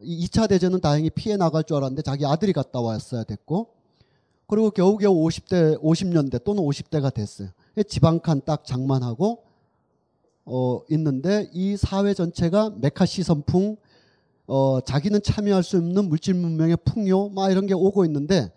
2차 0.00 0.48
대전은 0.48 0.80
다행히 0.80 1.10
피해 1.10 1.36
나갈 1.36 1.64
줄 1.64 1.76
알았는데 1.76 2.02
자기 2.02 2.24
아들이 2.26 2.52
갔다 2.52 2.80
왔어야 2.80 3.24
됐고 3.24 3.68
그리고 4.46 4.70
겨우겨우 4.70 5.14
50대 5.26 5.80
50년대 5.82 6.44
또는 6.44 6.62
50대가 6.62 7.12
됐어요. 7.12 7.48
지방칸 7.86 8.42
딱 8.44 8.64
장만하고 8.64 9.42
어 10.46 10.80
있는데 10.90 11.50
이 11.52 11.76
사회 11.76 12.14
전체가 12.14 12.70
메카시 12.78 13.22
선풍 13.22 13.76
어 14.46 14.80
자기는 14.80 15.22
참여할 15.22 15.62
수 15.62 15.76
없는 15.76 16.08
물질 16.08 16.34
문명의 16.34 16.78
풍요 16.84 17.28
막 17.30 17.50
이런 17.50 17.66
게 17.66 17.74
오고 17.74 18.06
있는데 18.06 18.50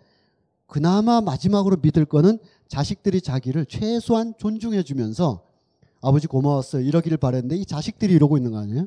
그나마 0.66 1.20
마지막으로 1.20 1.76
믿을 1.82 2.06
거는 2.06 2.38
자식들이 2.68 3.20
자기를 3.20 3.66
최소한 3.66 4.32
존중해 4.38 4.84
주면서 4.84 5.42
아버지 6.02 6.26
고마웠어요. 6.26 6.82
이러기를 6.84 7.16
바랬는데 7.16 7.56
이 7.56 7.64
자식들이 7.64 8.12
이러고 8.14 8.36
있는 8.36 8.50
거 8.50 8.58
아니에요? 8.58 8.86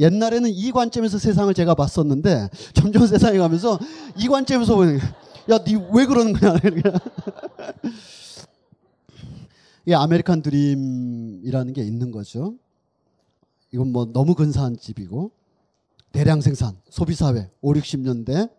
옛날에는 0.00 0.48
이 0.50 0.72
관점에서 0.72 1.18
세상을 1.18 1.52
제가 1.54 1.74
봤었는데 1.74 2.48
점점 2.72 3.06
세상에 3.06 3.38
가면서 3.38 3.78
이 4.16 4.26
관점에서 4.28 4.74
보는 4.76 4.98
야, 5.50 5.58
니 5.66 5.74
왜 5.92 6.06
그러는 6.06 6.32
거냐? 6.32 6.56
이 9.86 9.92
아메리칸 9.94 10.42
드림이라는 10.42 11.72
게 11.72 11.82
있는 11.82 12.10
거죠. 12.10 12.54
이건 13.72 13.90
뭐 13.92 14.06
너무 14.12 14.34
근사한 14.34 14.76
집이고 14.78 15.30
대량 16.12 16.40
생산, 16.40 16.76
소비 16.90 17.14
사회 17.14 17.50
5, 17.60 17.72
60년대 17.74 18.50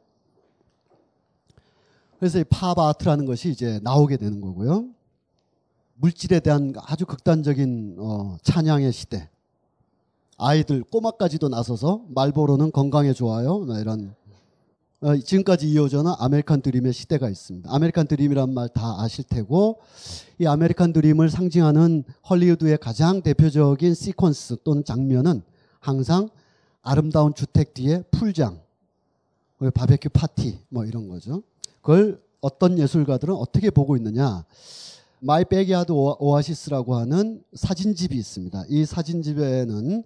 그래서 2.20 2.40
이 2.40 2.44
팝 2.50 2.78
아트라는 2.78 3.26
것이 3.26 3.50
이제 3.50 3.80
나오게 3.84 4.18
되는 4.18 4.42
거고요. 4.42 4.88
물질에 6.02 6.40
대한 6.40 6.74
아주 6.86 7.06
극단적인 7.06 7.98
어, 8.00 8.38
찬양의 8.42 8.92
시대. 8.94 9.30
아이들 10.38 10.82
꼬마까지도 10.84 11.50
나서서 11.50 12.06
말보로는 12.10 12.72
건강에 12.72 13.12
좋아요. 13.12 13.66
이런 13.82 14.16
어, 15.02 15.18
지금까지 15.18 15.70
이어지는 15.70 16.14
아메리칸 16.18 16.62
드림의 16.62 16.94
시대가 16.94 17.30
있습니다. 17.30 17.70
아메리칸 17.74 18.08
드림이란 18.08 18.54
말 18.54 18.70
다 18.70 19.02
아실 19.02 19.26
테고 19.26 19.80
이 20.40 20.46
아메리칸 20.46 20.94
드림을 20.94 21.30
상징하는 21.30 22.06
헐리우드의 22.30 22.78
가장 22.78 23.22
대표적인 23.22 23.92
시퀀스 23.92 24.64
또는 24.64 24.86
장면은 24.86 25.42
항상 25.82 26.30
아름다운 26.82 27.34
주택 27.34 27.74
뒤에 27.74 28.04
풀장, 28.12 28.62
바베큐 29.74 30.10
파티 30.14 30.60
뭐 30.70 30.86
이런 30.86 31.10
거죠. 31.10 31.44
그걸 31.82 32.22
어떤 32.40 32.78
예술가들은 32.80 33.34
어떻게 33.36 33.70
보고 33.70 33.98
있느냐? 33.98 34.46
My 35.22 35.44
Backyard 35.44 35.92
Oasis라고 35.92 36.96
하는 36.96 37.44
사진집이 37.54 38.16
있습니다. 38.16 38.64
이 38.70 38.86
사진집에는 38.86 40.04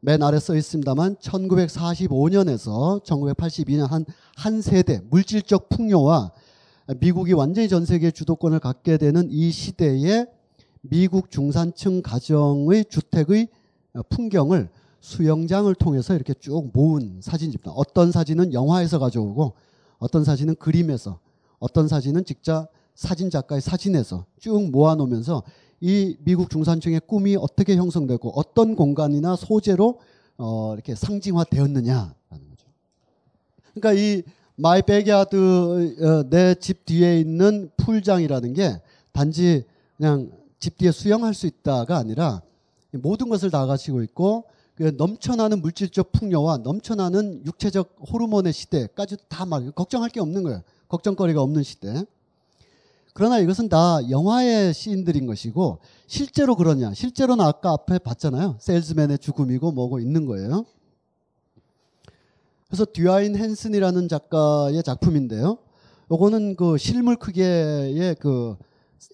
맨 0.00 0.22
아래 0.22 0.38
써 0.38 0.54
있습니다만 0.54 1.16
1945년에서 1.16 3.02
1982년 3.02 3.88
한, 3.88 4.04
한 4.36 4.60
세대 4.60 5.00
물질적 5.08 5.70
풍요와 5.70 6.32
미국이 6.98 7.32
완전히 7.32 7.68
전 7.68 7.86
세계 7.86 8.10
주도권을 8.10 8.58
갖게 8.58 8.98
되는 8.98 9.28
이 9.30 9.50
시대에 9.50 10.26
미국 10.82 11.30
중산층 11.30 12.02
가정의 12.02 12.84
주택의 12.90 13.48
풍경을 14.10 14.68
수영장을 15.00 15.72
통해서 15.76 16.14
이렇게 16.14 16.34
쭉 16.34 16.70
모은 16.74 17.20
사진집입니다. 17.22 17.72
어떤 17.72 18.12
사진은 18.12 18.52
영화에서 18.52 18.98
가져오고 18.98 19.54
어떤 19.98 20.24
사진은 20.24 20.56
그림에서 20.56 21.20
어떤 21.58 21.88
사진은 21.88 22.24
직접 22.24 22.68
사진 23.02 23.28
작가의 23.30 23.60
사진에서 23.60 24.24
쭉 24.38 24.70
모아놓으면서 24.70 25.42
이 25.80 26.16
미국 26.20 26.48
중산층의 26.48 27.02
꿈이 27.06 27.36
어떻게 27.36 27.76
형성되고 27.76 28.30
어떤 28.30 28.76
공간이나 28.76 29.34
소재로 29.36 30.00
어 30.38 30.74
이렇게 30.74 30.94
상징화되었느냐라는 30.94 32.14
거죠. 32.30 32.66
그러니까 33.74 34.00
이 34.00 34.22
My 34.54 34.82
Backyard 34.82 35.96
어, 36.00 36.22
내집 36.30 36.86
뒤에 36.86 37.18
있는 37.20 37.70
풀장이라는 37.76 38.54
게 38.54 38.80
단지 39.10 39.64
그냥 39.96 40.30
집 40.60 40.78
뒤에 40.78 40.92
수영할 40.92 41.34
수 41.34 41.46
있다가 41.46 41.96
아니라 41.96 42.42
모든 42.92 43.28
것을 43.28 43.50
다 43.50 43.66
가지고 43.66 44.02
있고 44.04 44.44
그 44.76 44.94
넘쳐나는 44.96 45.60
물질적 45.60 46.12
풍요와 46.12 46.58
넘쳐나는 46.58 47.44
육체적 47.44 47.96
호르몬의 48.12 48.52
시대까지도 48.52 49.24
다 49.28 49.46
막 49.46 49.74
걱정할 49.74 50.10
게 50.10 50.20
없는 50.20 50.44
거예요. 50.44 50.62
걱정거리가 50.88 51.42
없는 51.42 51.62
시대. 51.62 52.04
그러나 53.14 53.38
이것은 53.38 53.68
다 53.68 53.98
영화의 54.08 54.72
시인들인 54.72 55.26
것이고 55.26 55.78
실제로 56.06 56.56
그러냐? 56.56 56.94
실제로는 56.94 57.44
아까 57.44 57.72
앞에 57.72 57.98
봤잖아요. 57.98 58.56
세일즈맨의 58.58 59.18
죽음이고 59.18 59.72
뭐고 59.72 60.00
있는 60.00 60.24
거예요. 60.26 60.64
그래서 62.68 62.86
듀아인 62.86 63.36
헨슨이라는 63.36 64.08
작가의 64.08 64.82
작품인데요. 64.82 65.58
요거는 66.10 66.56
그 66.56 66.78
실물 66.78 67.16
크기의 67.16 68.16
그 68.18 68.56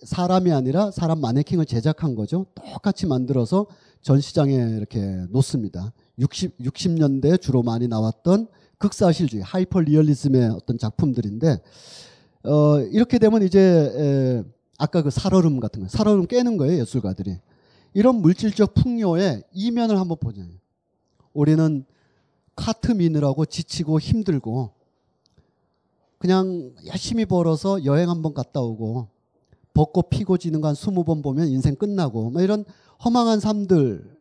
사람이 0.04 0.52
아니라 0.52 0.92
사람 0.92 1.20
마네킹을 1.20 1.66
제작한 1.66 2.14
거죠. 2.14 2.46
똑같이 2.54 3.06
만들어서 3.06 3.66
전시장에 4.02 4.54
이렇게 4.76 5.00
놓습니다. 5.30 5.92
60, 6.20 6.58
60년대에 6.58 7.40
주로 7.40 7.62
많이 7.62 7.88
나왔던 7.88 8.46
극사실주의, 8.78 9.42
하이퍼 9.42 9.80
리얼리즘의 9.80 10.50
어떤 10.50 10.78
작품들인데 10.78 11.60
어, 12.44 12.80
이렇게 12.80 13.18
되면 13.18 13.42
이제 13.42 13.58
에, 13.60 14.44
아까 14.78 15.02
그 15.02 15.10
살얼음 15.10 15.60
같은 15.60 15.82
거, 15.82 15.88
살얼음 15.88 16.26
깨는 16.26 16.56
거예요 16.56 16.80
예술가들이. 16.80 17.38
이런 17.94 18.16
물질적 18.16 18.74
풍요의 18.74 19.42
이면을 19.52 19.98
한번 19.98 20.16
보자. 20.20 20.42
우리는 21.32 21.84
카트 22.54 22.92
미느라고 22.92 23.44
지치고 23.46 23.98
힘들고 24.00 24.70
그냥 26.18 26.72
열심히 26.86 27.24
벌어서 27.24 27.84
여행 27.84 28.10
한번 28.10 28.34
갔다 28.34 28.60
오고 28.60 29.08
벚꽃 29.74 30.10
피고 30.10 30.36
지는 30.36 30.60
거 30.60 30.68
한 30.68 30.74
스무 30.74 31.04
번 31.04 31.22
보면 31.22 31.48
인생 31.48 31.76
끝나고 31.76 32.30
뭐 32.30 32.42
이런 32.42 32.64
허망한 33.04 33.38
삶들 33.38 34.18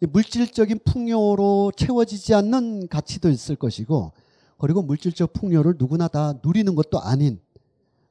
물질적인 0.00 0.80
풍요로 0.84 1.72
채워지지 1.76 2.34
않는 2.34 2.88
가치도 2.88 3.30
있을 3.30 3.54
것이고 3.56 4.12
그리고 4.58 4.82
물질적 4.82 5.32
풍요를 5.32 5.74
누구나 5.78 6.08
다 6.08 6.34
누리는 6.44 6.74
것도 6.74 7.00
아닌 7.00 7.38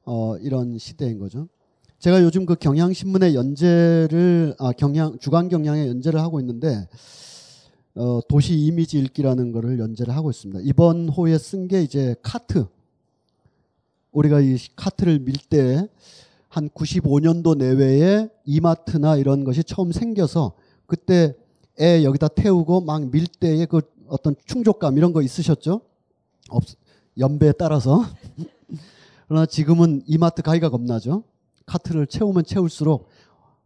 어, 0.04 0.36
이런 0.38 0.78
시대인 0.78 1.18
거죠. 1.18 1.48
제가 1.98 2.22
요즘 2.22 2.44
그 2.44 2.54
경향신문의 2.54 3.34
연재를 3.34 4.54
아, 4.58 4.72
경향 4.72 5.18
주간 5.18 5.48
경향의 5.48 5.88
연재를 5.88 6.20
하고 6.20 6.40
있는데 6.40 6.86
어, 7.94 8.20
도시 8.28 8.54
이미지 8.58 8.98
읽기라는 8.98 9.52
거를 9.52 9.78
연재를 9.78 10.14
하고 10.14 10.30
있습니다. 10.30 10.60
이번 10.64 11.08
호에 11.08 11.38
쓴 11.38 11.68
게 11.68 11.82
이제 11.82 12.14
카트. 12.22 12.66
우리가 14.12 14.40
이 14.40 14.56
카트를 14.76 15.18
밀 15.20 15.34
때 15.48 15.88
한 16.48 16.68
95년도 16.68 17.56
내외에 17.56 18.28
이마트나 18.44 19.16
이런 19.16 19.42
것이 19.42 19.64
처음 19.64 19.90
생겨서 19.90 20.52
그때 20.86 21.34
애 21.80 22.04
여기다 22.04 22.28
태우고 22.28 22.82
막 22.82 23.10
밀 23.10 23.26
때의 23.26 23.66
그 23.66 23.80
어떤 24.06 24.36
충족감 24.46 24.96
이런 24.96 25.12
거 25.12 25.20
있으셨죠? 25.20 25.80
없, 26.50 26.64
연배에 27.18 27.52
따라서. 27.52 28.04
그러나 29.28 29.46
지금은 29.46 30.02
이마트 30.06 30.42
가기가 30.42 30.68
겁나죠. 30.68 31.24
카트를 31.66 32.06
채우면 32.06 32.44
채울수록 32.44 33.08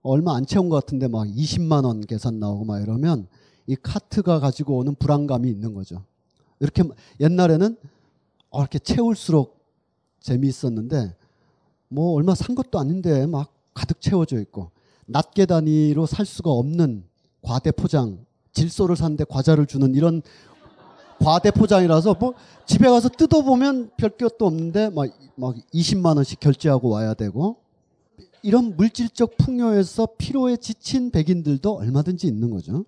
얼마 0.02 0.36
안 0.36 0.46
채운 0.46 0.68
것 0.68 0.76
같은데 0.76 1.08
막 1.08 1.26
20만 1.26 1.84
원 1.84 2.00
계산 2.00 2.38
나오고 2.38 2.64
막 2.64 2.80
이러면 2.80 3.26
이 3.66 3.76
카트가 3.76 4.40
가지고 4.40 4.78
오는 4.78 4.94
불안감이 4.94 5.50
있는 5.50 5.74
거죠. 5.74 6.04
이렇게 6.60 6.84
옛날에는 7.20 7.76
어, 8.50 8.60
이렇게 8.60 8.78
채울수록 8.78 9.58
재미있었는데 10.20 11.14
뭐 11.88 12.12
얼마 12.12 12.34
산 12.34 12.54
것도 12.54 12.78
아닌데 12.78 13.26
막 13.26 13.52
가득 13.74 14.00
채워져 14.00 14.40
있고 14.40 14.70
낱개 15.06 15.46
단위로 15.46 16.06
살 16.06 16.26
수가 16.26 16.50
없는 16.50 17.04
과대 17.42 17.70
포장 17.70 18.24
질소를 18.52 18.96
샀는데 18.96 19.24
과자를 19.24 19.66
주는 19.66 19.94
이런 19.94 20.22
과대 21.20 21.50
포장이라서 21.50 22.14
뭐 22.18 22.34
집에 22.66 22.88
가서 22.88 23.08
뜯어보면 23.08 23.90
별 23.96 24.10
것도 24.10 24.46
없는데 24.46 24.90
막, 24.90 25.08
막 25.34 25.56
20만 25.74 26.16
원씩 26.16 26.40
결제하고 26.40 26.88
와야 26.88 27.14
되고 27.14 27.56
이런 28.42 28.76
물질적 28.76 29.36
풍요에서 29.36 30.08
피로에 30.16 30.56
지친 30.56 31.10
백인들도 31.10 31.76
얼마든지 31.76 32.26
있는 32.26 32.50
거죠. 32.50 32.84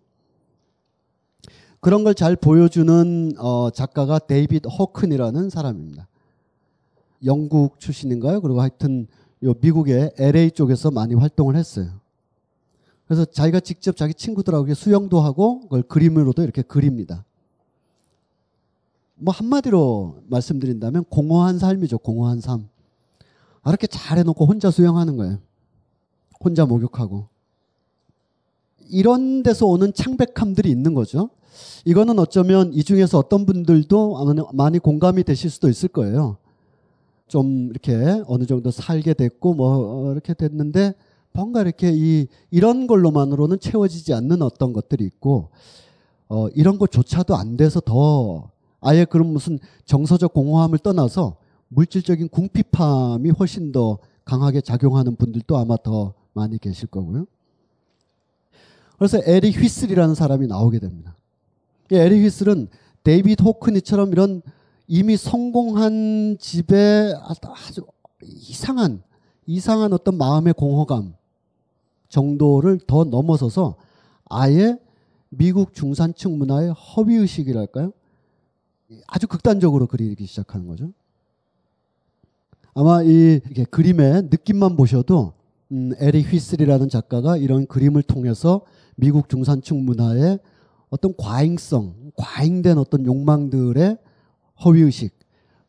그런 1.81 2.05
걸 2.05 2.15
잘 2.15 2.37
보여주는 2.37 3.33
어, 3.39 3.71
작가가 3.71 4.19
데이비드 4.19 4.69
호크니라는 4.69 5.49
사람입니다. 5.51 6.07
영국 7.25 7.81
출신인가요? 7.81 8.41
그리고 8.43 8.61
하여튼 8.61 9.07
요 9.43 9.55
미국의 9.61 10.13
LA 10.19 10.51
쪽에서 10.53 10.91
많이 10.91 11.15
활동을 11.15 11.57
했어요. 11.57 11.89
그래서 13.07 13.25
자기가 13.25 13.61
직접 13.61 13.97
자기 13.97 14.15
친구들하고 14.15 14.73
수영도 14.75 15.21
하고 15.21 15.61
그걸 15.63 15.83
그림으로도 15.83 16.43
이렇게 16.43 16.63
그립니다. 16.63 17.25
뭐 19.21 19.35
한마디로 19.35 20.23
말씀드린다면 20.29 21.05
공허한 21.05 21.59
삶이죠. 21.59 21.99
공허한 21.99 22.41
삶. 22.41 22.69
아, 23.63 23.71
이렇게 23.71 23.87
잘 23.87 24.19
해놓고 24.19 24.47
혼자 24.47 24.71
수영하는 24.71 25.17
거예요. 25.17 25.39
혼자 26.43 26.65
목욕하고. 26.65 27.27
이런 28.89 29.43
데서 29.43 29.67
오는 29.67 29.93
창백함들이 29.93 30.71
있는 30.71 30.95
거죠. 30.95 31.29
이거는 31.85 32.19
어쩌면 32.19 32.73
이 32.73 32.83
중에서 32.83 33.19
어떤 33.19 33.45
분들도 33.45 34.49
많이 34.55 34.79
공감이 34.79 35.23
되실 35.23 35.51
수도 35.51 35.69
있을 35.69 35.91
거예요. 35.91 36.39
좀 37.29 37.69
이렇게 37.71 38.23
어느 38.27 38.45
정도 38.47 38.71
살게 38.71 39.15
됐고 39.15 39.55
뭐 39.55 40.13
이렇게 40.13 40.35
됐는데 40.35 40.95
뭔가 41.33 41.61
이렇게 41.61 41.93
이 41.95 42.27
이런 42.51 42.87
걸로만으로는 42.87 43.61
채워지지 43.61 44.15
않는 44.15 44.43
어떤 44.43 44.73
것들이 44.73 45.05
있고 45.05 45.51
어 46.29 46.49
이런 46.49 46.79
것조차도 46.79 47.37
안 47.37 47.57
돼서 47.57 47.81
더 47.81 48.51
아예 48.81 49.05
그런 49.05 49.33
무슨 49.33 49.59
정서적 49.85 50.33
공허함을 50.33 50.79
떠나서 50.79 51.37
물질적인 51.69 52.29
궁핍함이 52.29 53.31
훨씬 53.31 53.73
더 53.73 53.99
강하게 54.25 54.61
작용하는 54.61 55.17
분들도 55.17 55.57
아마 55.57 55.77
더 55.77 56.15
많이 56.33 56.59
계실 56.59 56.89
거고요. 56.89 57.27
그래서 58.99 59.21
에릭 59.25 59.61
휘슬이라는 59.61 60.15
사람이 60.15 60.47
나오게 60.47 60.79
됩니다. 60.79 61.17
에릭 61.91 62.23
휘슬은 62.23 62.69
데이비드 63.03 63.43
호크니처럼 63.43 64.13
이런 64.13 64.43
이미 64.87 65.17
성공한 65.17 66.37
집에 66.39 67.15
아주 67.23 67.87
이상한 68.23 69.03
이상한 69.47 69.93
어떤 69.93 70.17
마음의 70.17 70.55
공허감 70.55 71.15
정도를 72.09 72.79
더 72.87 73.05
넘어서서 73.05 73.77
아예 74.29 74.77
미국 75.29 75.75
중산층 75.75 76.39
문화의 76.39 76.73
허위 76.73 77.15
의식이랄까요? 77.17 77.93
아주 79.07 79.27
극단적으로 79.27 79.87
그리기 79.87 80.27
시작하는 80.27 80.67
거죠. 80.67 80.93
아마 82.75 83.03
이 83.03 83.41
그림의 83.71 84.29
느낌만 84.31 84.77
보셔도 84.77 85.33
음, 85.73 85.93
에릭 85.99 86.33
피슬이라는 86.33 86.89
작가가 86.89 87.37
이런 87.37 87.67
그림을 87.67 88.03
통해서 88.03 88.63
미국 88.97 89.29
중산층 89.29 89.85
문화의 89.85 90.39
어떤 90.89 91.15
과잉성, 91.17 92.13
과잉된 92.17 92.79
어떤 92.79 93.07
욕망들의 93.07 93.97
허위의식, 94.65 95.15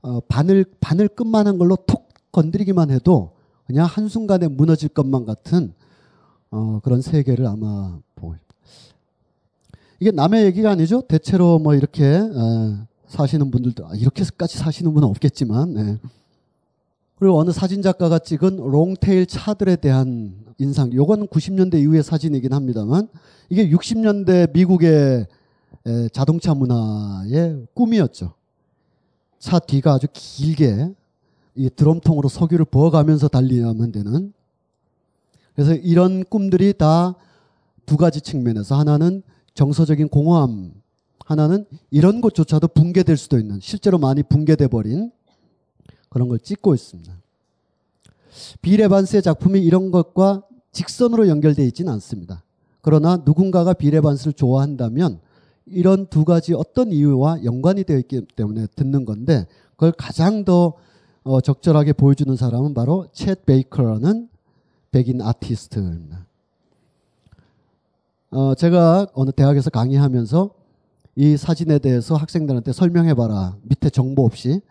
어, 0.02 0.20
바늘, 0.22 0.66
바늘 0.80 1.08
끝만한 1.08 1.58
걸로 1.58 1.76
톡 1.76 2.10
건드리기만 2.32 2.90
해도 2.90 3.34
그냥 3.66 3.86
한순간에 3.86 4.48
무너질 4.48 4.90
것만 4.90 5.26
같은 5.26 5.74
어, 6.50 6.80
그런 6.84 7.02
세계를 7.02 7.46
아마 7.46 8.00
보고 8.16 8.36
이게 10.00 10.10
남의 10.10 10.46
얘기가 10.46 10.72
아니죠. 10.72 11.02
대체로 11.02 11.60
뭐 11.60 11.76
이렇게 11.76 12.04
에, 12.04 12.28
사시는 13.12 13.52
분들도 13.52 13.88
아, 13.88 13.94
이렇게까지 13.96 14.58
사시는 14.58 14.94
분은 14.94 15.08
없겠지만 15.08 15.74
네. 15.74 15.98
그리고 17.20 17.38
어느 17.38 17.52
사진 17.52 17.82
작가가 17.82 18.18
찍은 18.18 18.58
롱테일 18.58 19.28
차들에 19.28 19.76
대한 19.76 20.34
인상. 20.58 20.92
요건 20.94 21.28
90년대 21.28 21.80
이후의 21.82 22.04
사진이긴 22.04 22.54
합니다만 22.54 23.08
이게 23.50 23.70
60년대 23.70 24.54
미국의 24.54 25.28
자동차 26.12 26.54
문화의 26.56 27.68
꿈이었죠. 27.74 28.34
차 29.38 29.60
뒤가 29.60 29.94
아주 29.94 30.08
길게 30.12 30.94
이 31.56 31.70
드럼통으로 31.70 32.30
석유를 32.30 32.66
부어가면서 32.66 33.28
달리면 33.28 33.92
되는. 33.92 34.34
그래서 35.54 35.76
이런 35.76 36.24
꿈들이 36.24 36.74
다 36.74 37.16
두 37.92 37.98
가지 37.98 38.22
측면에서 38.22 38.80
하나는 38.80 39.22
정서적인 39.54 40.08
공허함, 40.08 40.72
하나는 41.32 41.66
이런 41.90 42.22
것조차도 42.22 42.70
붕괴될 42.70 43.18
수도 43.18 43.40
있는 43.40 43.60
실제로 43.62 43.98
많이 43.98 44.22
붕괴돼 44.22 44.68
버린 44.68 45.12
그런 46.10 46.28
걸 46.28 46.40
찍고 46.40 46.76
있습니다. 46.76 47.12
빌 48.62 48.82
에반스의 48.82 49.22
작품이 49.22 49.62
이런 49.62 49.92
것과 49.92 50.44
직선으로 50.72 51.28
연결되어 51.28 51.66
있지는 51.66 51.92
않습니다. 51.94 52.44
그러나 52.82 53.22
누군가가 53.26 53.74
빌 53.74 53.96
에반스를 53.96 54.34
좋아한다면 54.34 55.20
이런 55.66 56.08
두 56.08 56.26
가지 56.26 56.54
어떤 56.54 56.92
이유와 56.92 57.44
연관이 57.46 57.84
되어 57.84 57.98
있기 57.98 58.26
때문에 58.36 58.68
듣는 58.76 59.06
건데 59.06 59.48
그걸 59.72 59.92
가장 59.94 60.44
더 60.44 60.74
어, 61.24 61.40
적절하게 61.40 61.94
보여주는 61.94 62.36
사람은 62.36 62.74
바로 62.74 63.08
챗 63.14 63.46
베이커라는 63.46 64.28
백인 64.92 65.22
아티스트입니다. 65.22 66.26
어, 68.32 68.56
제가 68.56 69.08
어느 69.14 69.32
대학에서 69.32 69.70
강의하면서 69.70 70.61
이 71.16 71.38
사진에 71.38 71.80
대해서 71.80 72.16
학생들한테 72.16 72.74
설명해봐라. 72.74 73.58
밑에 73.64 73.90
정보 73.90 74.26
없이. 74.26 74.62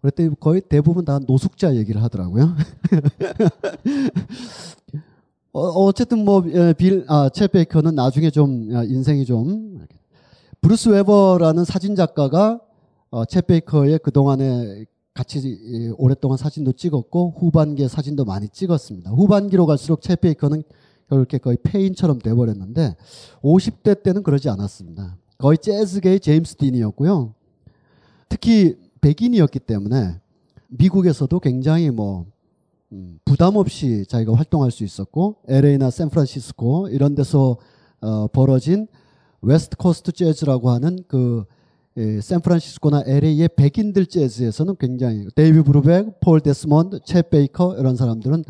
그랬더니 0.00 0.30
거의 0.38 0.60
대부분 0.60 1.04
다 1.04 1.18
노숙자 1.18 1.74
얘기를 1.74 2.02
하더라고요. 2.02 2.54
어, 5.52 5.92
쨌든 5.92 6.24
뭐, 6.24 6.44
예, 6.48 6.74
빌, 6.74 7.04
아, 7.08 7.30
챗 7.30 7.50
베이커는 7.50 7.94
나중에 7.94 8.30
좀, 8.30 8.68
아, 8.74 8.84
인생이 8.84 9.24
좀, 9.24 9.86
브루스 10.60 10.90
웨버라는 10.90 11.64
사진작가가 11.64 12.60
어, 13.10 13.24
챗 13.24 13.46
베이커의 13.46 14.00
그동안에 14.00 14.84
같이 15.14 15.94
오랫동안 15.96 16.36
사진도 16.36 16.72
찍었고 16.72 17.34
후반기에 17.38 17.88
사진도 17.88 18.24
많이 18.24 18.48
찍었습니다. 18.48 19.12
후반기로 19.12 19.64
갈수록 19.64 20.00
챗 20.00 20.20
베이커는 20.20 20.62
이렇게 21.10 21.38
거의 21.38 21.56
폐인처럼 21.62 22.18
돼버렸는데 22.18 22.96
50대 23.42 24.02
때는 24.02 24.22
그러지 24.22 24.50
않았습니다. 24.50 25.16
거의 25.38 25.58
재즈계의 25.58 26.20
제임스 26.20 26.56
딘이었고요. 26.56 27.34
특히 28.28 28.76
백인이었기 29.00 29.60
때문에 29.60 30.20
미국에서도 30.68 31.38
굉장히 31.40 31.90
뭐 31.90 32.26
음, 32.92 33.18
부담 33.24 33.56
없이 33.56 34.04
자기가 34.06 34.34
활동할 34.34 34.70
수 34.70 34.84
있었고 34.84 35.36
LA나 35.48 35.90
샌프란시스코 35.90 36.88
이런 36.88 37.14
데서 37.14 37.56
어, 38.00 38.26
벌어진 38.28 38.86
웨스트 39.42 39.76
코스트 39.76 40.12
재즈라고 40.12 40.70
하는 40.70 40.98
그 41.08 41.44
예, 41.98 42.20
샌프란시스코나 42.20 43.04
LA의 43.06 43.48
백인들 43.56 44.06
재즈에서는 44.06 44.76
굉장히 44.78 45.26
데이브 45.34 45.62
브루벡, 45.62 46.20
폴 46.20 46.40
데스몬드, 46.40 46.98
챗 46.98 47.30
베이커 47.30 47.76
이런 47.78 47.96
사람들은 47.96 48.44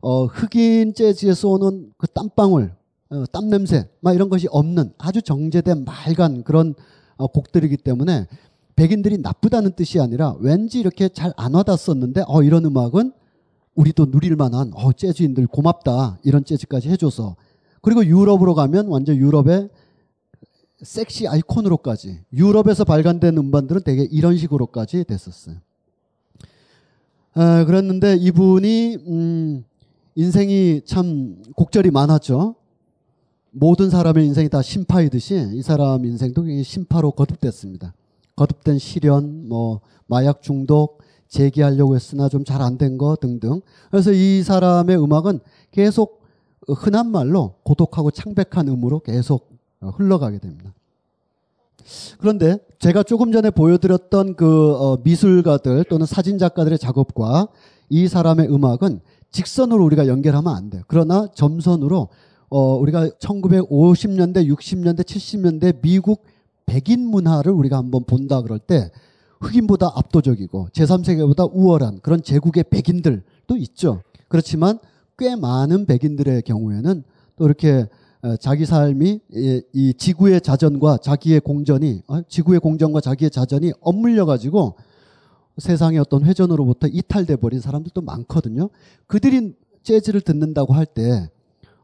어, 0.00 0.24
흑인 0.24 0.94
재즈에서 0.94 1.48
오는 1.48 1.92
그 1.98 2.06
땀방울, 2.08 2.74
어, 3.12 3.26
땀 3.30 3.50
냄새, 3.50 3.88
막 4.00 4.14
이런 4.14 4.30
것이 4.30 4.48
없는 4.50 4.94
아주 4.96 5.20
정제된 5.20 5.84
맑은 5.84 6.44
그런 6.44 6.74
어, 7.16 7.26
곡들이기 7.26 7.76
때문에 7.76 8.26
백인들이 8.74 9.18
나쁘다는 9.18 9.72
뜻이 9.72 10.00
아니라 10.00 10.34
왠지 10.40 10.80
이렇게 10.80 11.10
잘 11.10 11.32
안 11.36 11.52
와닿았었는데 11.54 12.24
어, 12.26 12.42
이런 12.42 12.64
음악은 12.64 13.12
우리도 13.74 14.10
누릴 14.10 14.34
만한 14.36 14.70
어, 14.74 14.92
재즈인들 14.92 15.46
고맙다 15.46 16.18
이런 16.24 16.44
재즈까지 16.44 16.88
해줘서 16.88 17.36
그리고 17.82 18.04
유럽으로 18.04 18.54
가면 18.54 18.88
완전 18.88 19.16
유럽의 19.16 19.68
섹시 20.82 21.28
아이콘으로까지 21.28 22.20
유럽에서 22.32 22.84
발간된 22.84 23.36
음반들은 23.36 23.82
되게 23.84 24.08
이런 24.10 24.36
식으로까지 24.38 25.04
됐었어요. 25.04 25.56
아, 27.34 27.64
그랬는데 27.64 28.16
이분이 28.16 28.96
음, 29.06 29.64
인생이 30.14 30.82
참 30.86 31.42
곡절이 31.56 31.90
많았죠. 31.90 32.56
모든 33.52 33.90
사람의 33.90 34.26
인생이 34.26 34.48
다 34.48 34.62
심파이듯이 34.62 35.50
이 35.52 35.62
사람 35.62 36.04
인생도 36.04 36.44
심파로 36.62 37.12
거듭됐습니다. 37.12 37.92
거듭된 38.34 38.78
시련, 38.78 39.48
뭐 39.48 39.80
마약 40.06 40.42
중독, 40.42 40.98
재기하려고 41.28 41.94
했으나 41.94 42.28
좀 42.28 42.44
잘 42.44 42.60
안 42.62 42.76
된 42.78 42.96
거 42.98 43.16
등등. 43.20 43.60
그래서 43.90 44.12
이 44.12 44.42
사람의 44.42 45.02
음악은 45.02 45.40
계속 45.70 46.22
흔한 46.66 47.10
말로 47.10 47.54
고독하고 47.62 48.10
창백한 48.10 48.68
음으로 48.68 49.00
계속 49.00 49.50
흘러가게 49.80 50.38
됩니다. 50.38 50.72
그런데 52.18 52.58
제가 52.78 53.02
조금 53.02 53.32
전에 53.32 53.50
보여드렸던 53.50 54.36
그 54.36 54.72
어, 54.76 54.98
미술가들 55.02 55.84
또는 55.84 56.06
사진 56.06 56.38
작가들의 56.38 56.78
작업과 56.78 57.48
이 57.88 58.08
사람의 58.08 58.48
음악은 58.52 59.00
직선으로 59.30 59.84
우리가 59.84 60.06
연결하면 60.06 60.54
안 60.54 60.70
돼요. 60.70 60.82
그러나 60.86 61.26
점선으로 61.34 62.08
어, 62.54 62.76
우리가 62.76 63.08
1950년대, 63.08 64.46
60년대, 64.46 65.04
70년대 65.04 65.80
미국 65.80 66.22
백인 66.66 67.00
문화를 67.06 67.50
우리가 67.50 67.78
한번 67.78 68.04
본다 68.04 68.42
그럴 68.42 68.58
때 68.58 68.90
흑인보다 69.40 69.90
압도적이고 69.94 70.68
제3세계보다 70.74 71.50
우월한 71.50 72.00
그런 72.02 72.22
제국의 72.22 72.64
백인들도 72.64 73.56
있죠. 73.56 74.02
그렇지만 74.28 74.78
꽤 75.16 75.34
많은 75.34 75.86
백인들의 75.86 76.42
경우에는 76.42 77.02
또 77.36 77.46
이렇게 77.46 77.86
어, 78.20 78.36
자기 78.36 78.66
삶이 78.66 79.20
이 79.72 79.94
지구의 79.96 80.42
자전과 80.42 80.98
자기의 80.98 81.40
공전이 81.40 82.02
어, 82.06 82.20
지구의 82.28 82.60
공전과 82.60 83.00
자기의 83.00 83.30
자전이 83.30 83.72
엇물려 83.80 84.26
가지고 84.26 84.76
세상의 85.56 85.98
어떤 86.00 86.26
회전으로부터 86.26 86.88
이탈돼 86.88 87.36
버린 87.36 87.60
사람들도 87.60 87.98
많거든요. 88.02 88.68
그들이 89.06 89.54
재즈를 89.82 90.20
듣는다고 90.20 90.74
할 90.74 90.84
때 90.84 91.30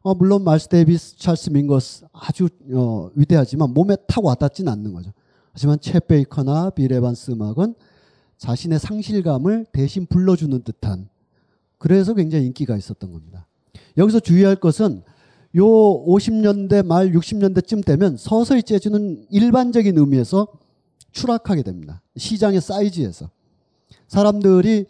어, 0.09 0.15
물론 0.15 0.43
마일스 0.43 0.69
데이비스, 0.69 1.19
찰스 1.19 1.51
밍거스 1.51 2.07
아주 2.15 2.49
어, 2.73 3.11
위대하지만 3.15 3.75
몸에 3.75 3.95
탁 4.07 4.25
와닿지는 4.25 4.73
않는 4.73 4.95
거죠. 4.95 5.13
하지만 5.53 5.77
챗 5.77 6.07
베이커나 6.07 6.71
빌 6.71 6.91
에반스 6.91 7.33
음악은 7.33 7.75
자신의 8.39 8.79
상실감을 8.79 9.67
대신 9.71 10.07
불러주는 10.07 10.63
듯한 10.63 11.11
그래서 11.77 12.15
굉장히 12.15 12.47
인기가 12.47 12.75
있었던 12.75 13.13
겁니다. 13.13 13.47
여기서 13.99 14.21
주의할 14.21 14.57
것은 14.57 15.03
요 15.57 15.67
50년대 15.67 16.87
말 16.87 17.13
60년대쯤 17.13 17.85
되면 17.85 18.17
서서히 18.17 18.63
재즈는 18.63 19.27
일반적인 19.29 19.99
의미에서 19.99 20.47
추락하게 21.13 21.65
됩니다. 21.65 22.01
시장의 22.17 22.63
사이즈에서. 22.63 23.29
사람들이 24.07 24.87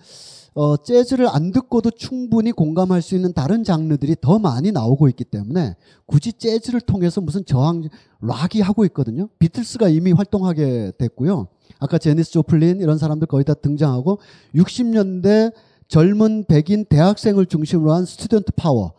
어, 0.58 0.76
재즈를 0.76 1.28
안 1.28 1.52
듣고도 1.52 1.92
충분히 1.92 2.50
공감할 2.50 3.00
수 3.00 3.14
있는 3.14 3.32
다른 3.32 3.62
장르들이 3.62 4.16
더 4.20 4.40
많이 4.40 4.72
나오고 4.72 5.08
있기 5.10 5.22
때문에 5.22 5.76
굳이 6.04 6.32
재즈를 6.32 6.80
통해서 6.80 7.20
무슨 7.20 7.44
저항, 7.44 7.88
락이 8.20 8.60
하고 8.60 8.84
있거든요. 8.86 9.28
비틀스가 9.38 9.88
이미 9.88 10.10
활동하게 10.10 10.94
됐고요. 10.98 11.46
아까 11.78 11.96
제니스 11.96 12.32
조플린 12.32 12.80
이런 12.80 12.98
사람들 12.98 13.28
거의 13.28 13.44
다 13.44 13.54
등장하고 13.54 14.18
60년대 14.56 15.52
젊은 15.86 16.44
백인 16.48 16.84
대학생을 16.86 17.46
중심으로 17.46 17.92
한 17.92 18.04
student 18.04 18.50
power, 18.56 18.94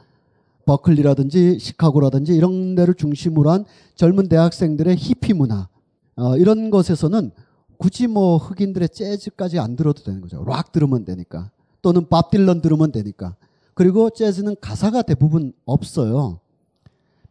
버클리라든지 0.64 1.60
시카고라든지 1.60 2.38
이런 2.38 2.76
데를 2.76 2.94
중심으로 2.94 3.50
한 3.50 3.66
젊은 3.96 4.30
대학생들의 4.30 4.96
히피 4.96 5.34
문화, 5.34 5.68
어, 6.16 6.38
이런 6.38 6.70
것에서는 6.70 7.32
굳이 7.80 8.08
뭐 8.08 8.36
흑인들의 8.36 8.90
재즈까지 8.90 9.58
안 9.58 9.78
들어도 9.78 10.04
되는 10.04 10.20
거죠. 10.20 10.44
락 10.46 10.74
들으면 10.74 11.06
되니까. 11.06 11.50
또는 11.82 12.06
밥 12.10 12.30
딜런 12.30 12.62
들으면 12.62 12.92
되니까. 12.92 13.36
그리고 13.74 14.10
재즈는 14.10 14.58
가사가 14.60 15.02
대부분 15.02 15.54
없어요. 15.66 16.42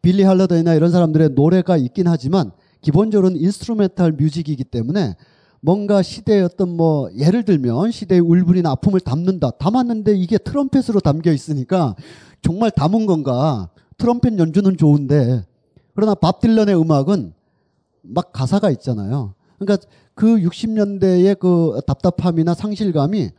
빌리 0.01 0.23
할러데이나 0.23 0.73
이런 0.73 0.91
사람들의 0.91 1.29
노래가 1.29 1.77
있긴 1.77 2.07
하지만 2.07 2.51
기본적으로는 2.81 3.39
instrumental 3.39 4.13
music이기 4.13 4.63
때문에 4.63 5.15
뭔가 5.61 6.01
시대의 6.01 6.41
어떤 6.43 6.75
뭐 6.75 7.11
예를 7.15 7.45
들면 7.45 7.91
시대의 7.91 8.21
울분이나 8.21 8.71
아픔을 8.71 9.01
담는다. 9.01 9.51
담았는데 9.51 10.15
이게 10.15 10.39
트럼펫으로 10.39 10.99
담겨 11.01 11.31
있으니까 11.31 11.95
정말 12.41 12.71
담은 12.71 13.05
건가? 13.05 13.69
트럼펫 13.97 14.39
연주는 14.39 14.77
좋은데 14.77 15.45
그러나 15.93 16.15
밥 16.15 16.39
딜런의 16.39 16.75
음악은 16.75 17.33
막 18.01 18.31
가사가 18.31 18.71
있잖아요. 18.71 19.35
그러니까 19.59 19.85
그 20.19 20.35
60년대의 20.39 21.39
그 21.39 21.79
답답함이나 21.87 22.53
상실감이 22.53 23.29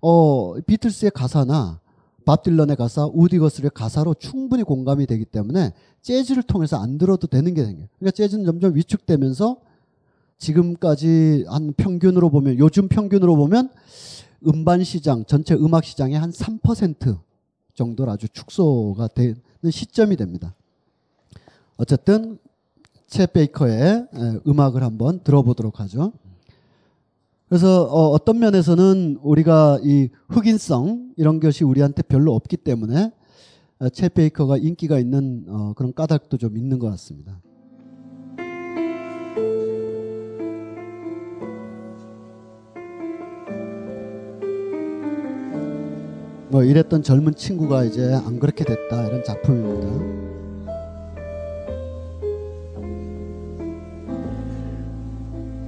어 0.00 0.54
비틀스의 0.60 1.10
가사나 1.10 1.80
밥 2.24 2.44
딜런의 2.44 2.76
가사, 2.76 3.06
우디 3.12 3.40
거슬의 3.40 3.72
가사로 3.74 4.14
충분히 4.14 4.62
공감이 4.62 5.06
되기 5.06 5.24
때문에 5.24 5.72
재즈를 6.00 6.44
통해서 6.44 6.80
안 6.80 6.96
들어도 6.96 7.26
되는 7.26 7.52
게 7.54 7.64
생겨요. 7.64 7.88
그러니까 7.98 8.12
재즈는 8.12 8.44
점점 8.44 8.76
위축되면서 8.76 9.56
지금까지 10.38 11.46
한 11.48 11.72
평균으로 11.76 12.30
보면 12.30 12.56
요즘 12.60 12.86
평균으로 12.86 13.34
보면 13.34 13.70
음반 14.46 14.84
시장 14.84 15.24
전체 15.24 15.56
음악 15.56 15.82
시장의 15.82 16.16
한 16.16 16.30
3% 16.30 17.18
정도로 17.74 18.12
아주 18.12 18.28
축소가 18.28 19.08
되는 19.08 19.34
시점이 19.68 20.14
됩니다. 20.14 20.54
어쨌든 21.78 22.38
챗 23.12 23.30
베이커의 23.30 24.06
음악을 24.46 24.82
한번 24.82 25.20
들어보도록 25.22 25.80
하죠. 25.80 26.14
그래서 27.48 27.82
어, 27.82 28.16
떤 28.24 28.38
면에서는 28.38 29.18
우리가 29.22 29.80
이 29.84 30.08
흑인성 30.28 31.12
이런 31.18 31.38
것이 31.38 31.62
우리한테 31.62 32.00
별로 32.00 32.34
없기 32.34 32.56
때문에 32.56 33.12
챗 33.80 34.14
베이커가 34.14 34.56
인기가 34.56 34.98
있는 34.98 35.44
어, 35.48 35.74
그런 35.76 35.92
까닭도 35.92 36.38
좀 36.38 36.56
있는 36.56 36.78
것 36.78 36.88
같습니다. 36.92 37.38
뭐 46.48 46.64
이랬던 46.64 47.02
젊은 47.02 47.34
친구가 47.34 47.84
이제 47.84 48.14
안 48.14 48.38
그렇게 48.38 48.64
됐다 48.64 49.06
이런 49.06 49.22
작품입니다. 49.22 50.31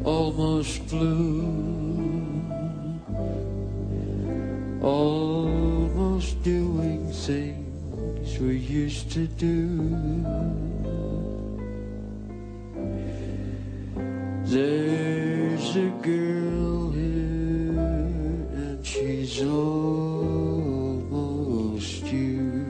Almost 0.04 0.86
blue, 0.88 1.40
almost 4.82 6.42
doing 6.42 7.10
things 7.10 8.38
we 8.38 8.56
used 8.58 9.10
to 9.12 9.26
do. 9.26 9.78
There's 14.44 15.76
a 15.76 15.88
girl 16.02 16.90
here, 16.90 17.80
and 18.52 18.86
she's 18.86 19.42
almost 19.42 20.82
you. 22.12 22.66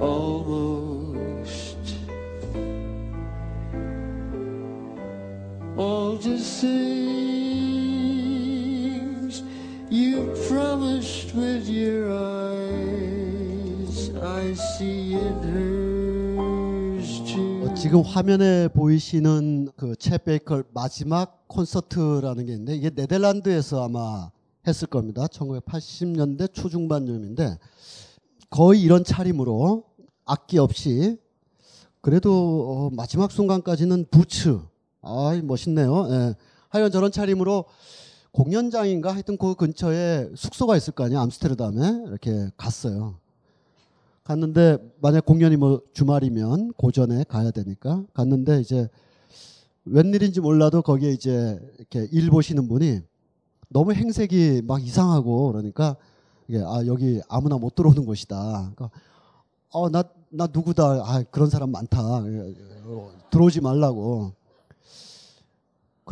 Almost 0.00 0.61
things 6.62 7.82
you 9.90 10.32
promised 10.46 11.34
with 11.34 11.68
your 11.68 12.12
eyes, 12.12 13.32
I 14.22 14.54
see 14.54 15.14
in 15.14 15.42
hers 15.42 17.20
too. 17.26 17.66
어, 17.66 17.74
지금 17.74 18.02
화면에 18.02 18.68
보이시는 18.68 19.70
그챗 19.76 20.22
베이커 20.22 20.62
마지막 20.72 21.48
콘서트라는 21.48 22.46
게 22.46 22.52
있는데 22.52 22.76
이게 22.76 22.90
네덜란드에서 22.94 23.84
아마 23.84 24.30
했을 24.64 24.86
겁니다. 24.86 25.26
1980년대 25.26 26.54
초중반쯤인데 26.54 27.58
거의 28.50 28.82
이런 28.82 29.02
차림으로 29.02 29.82
악기 30.24 30.58
없이 30.58 31.18
그래도 32.00 32.30
어, 32.68 32.90
마지막 32.94 33.32
순간까지는 33.32 34.06
부츠 34.12 34.60
아이 35.02 35.42
멋있네요. 35.42 36.06
예. 36.10 36.36
하여간 36.72 36.90
저런 36.90 37.12
차림으로 37.12 37.66
공연장인가 38.32 39.12
하여튼 39.12 39.36
그 39.36 39.54
근처에 39.54 40.30
숙소가 40.34 40.74
있을 40.78 40.94
거 40.94 41.04
아니에요. 41.04 41.20
암스테르담에 41.20 42.04
이렇게 42.06 42.48
갔어요. 42.56 43.16
갔는데 44.24 44.78
만약 45.02 45.26
공연이 45.26 45.56
뭐 45.56 45.82
주말이면 45.92 46.72
고전에 46.72 47.24
가야 47.24 47.50
되니까 47.50 48.04
갔는데 48.14 48.60
이제 48.60 48.88
웬일인지 49.84 50.40
몰라도 50.40 50.80
거기에 50.80 51.10
이제 51.10 51.60
이렇게 51.78 52.08
일 52.10 52.30
보시는 52.30 52.68
분이 52.68 53.02
너무 53.68 53.92
행색이 53.92 54.62
막 54.64 54.82
이상하고 54.82 55.52
그러니까 55.52 55.96
이게 56.48 56.62
아 56.64 56.86
여기 56.86 57.20
아무나 57.28 57.58
못 57.58 57.74
들어오는 57.74 58.06
곳이다. 58.06 58.72
그러니까 58.74 58.90
어나 59.72 60.04
나 60.30 60.48
누구다. 60.50 60.84
아 60.84 61.22
그런 61.30 61.50
사람 61.50 61.70
많다. 61.70 61.98
들어오지 63.30 63.60
말라고. 63.60 64.32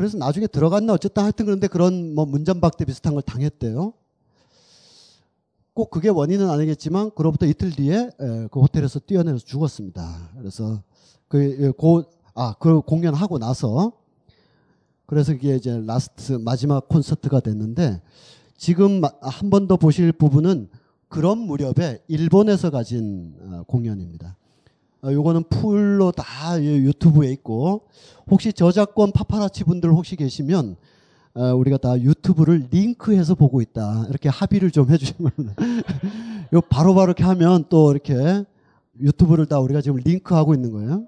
그래서 0.01 0.17
나중에 0.17 0.47
들어갔나 0.47 0.95
어쨌든 0.95 1.23
하여튼 1.25 1.45
그런데 1.45 1.67
그런 1.67 2.15
뭐 2.15 2.25
문전박대 2.25 2.87
비슷한 2.87 3.13
걸 3.13 3.23
당했대요. 3.23 3.93
꼭 5.75 5.91
그게 5.91 6.09
원인은 6.09 6.49
아니겠지만 6.49 7.11
그로부터 7.15 7.45
이틀 7.45 7.71
뒤에 7.71 7.97
에, 7.97 8.49
그 8.51 8.61
호텔에서 8.61 8.99
뛰어내려서 8.99 9.45
죽었습니다. 9.45 10.31
그래서 10.39 10.83
그 11.29 11.73
고 11.77 12.03
아 12.35 12.55
그 12.59 12.81
공연하고 12.81 13.39
나서 13.39 13.93
그래서 15.05 15.35
이게 15.35 15.57
이제 15.57 15.79
last 15.85 16.33
마지막 16.33 16.89
콘서트가 16.89 17.41
됐는데 17.41 18.01
지금 18.57 19.03
한 19.21 19.51
번 19.51 19.69
더 19.69 19.77
보실 19.77 20.13
부분은 20.13 20.71
그런 21.09 21.37
무렵에 21.41 22.03
일본에서 22.09 22.71
가진 22.71 23.35
어, 23.43 23.65
공연입니다. 23.67 24.39
어, 25.03 25.13
요거는 25.13 25.45
full로 25.45 26.13
다 26.13 26.63
유튜브에 26.63 27.31
있고 27.33 27.83
혹시 28.31 28.53
저작권 28.53 29.13
파파라치 29.13 29.65
분들 29.65 29.91
혹시 29.91 30.17
계시면 30.17 30.77
어, 31.35 31.55
우리가 31.55 31.79
다 31.79 31.99
유튜브를 32.01 32.69
링크해서 32.71 33.35
보고 33.35 33.63
있다 33.63 34.07
이렇게 34.09 34.29
합의를 34.29 34.71
좀 34.71 34.91
해주시면 34.91 35.33
요 36.53 36.61
바로바로 36.61 37.07
이렇게 37.07 37.25
하면 37.25 37.65
또 37.69 37.93
이렇게 37.93 38.45
유튜브를 39.01 39.47
다 39.47 39.59
우리가 39.61 39.81
지금 39.81 39.99
링크하고 40.05 40.55
있는 40.55 40.73
거예요. 40.73 41.07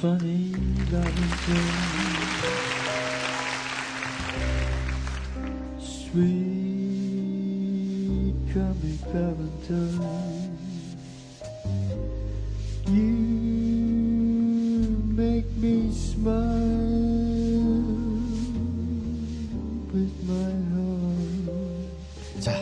Funny 0.00 0.52
Valentine, 0.88 1.76
sweet 5.78 7.20
comic 8.54 9.00
Valentine, 9.12 10.56
you 12.88 13.12
make 15.14 15.44
me 15.58 15.92
smile 15.92 16.40
with 19.92 20.16
my 20.26 20.52
heart. 20.72 22.40
자, 22.40 22.56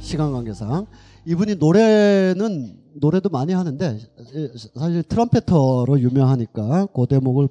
시간 0.00 0.30
관계상 0.32 0.86
이분이 1.26 1.56
노래는 1.56 2.81
노래도 2.94 3.28
많이 3.28 3.52
하는데 3.52 3.98
에, 4.34 4.48
사실 4.74 5.02
트럼페터로 5.02 6.00
유명하니까 6.00 6.86
그 6.86 7.06
대목을 7.06 7.48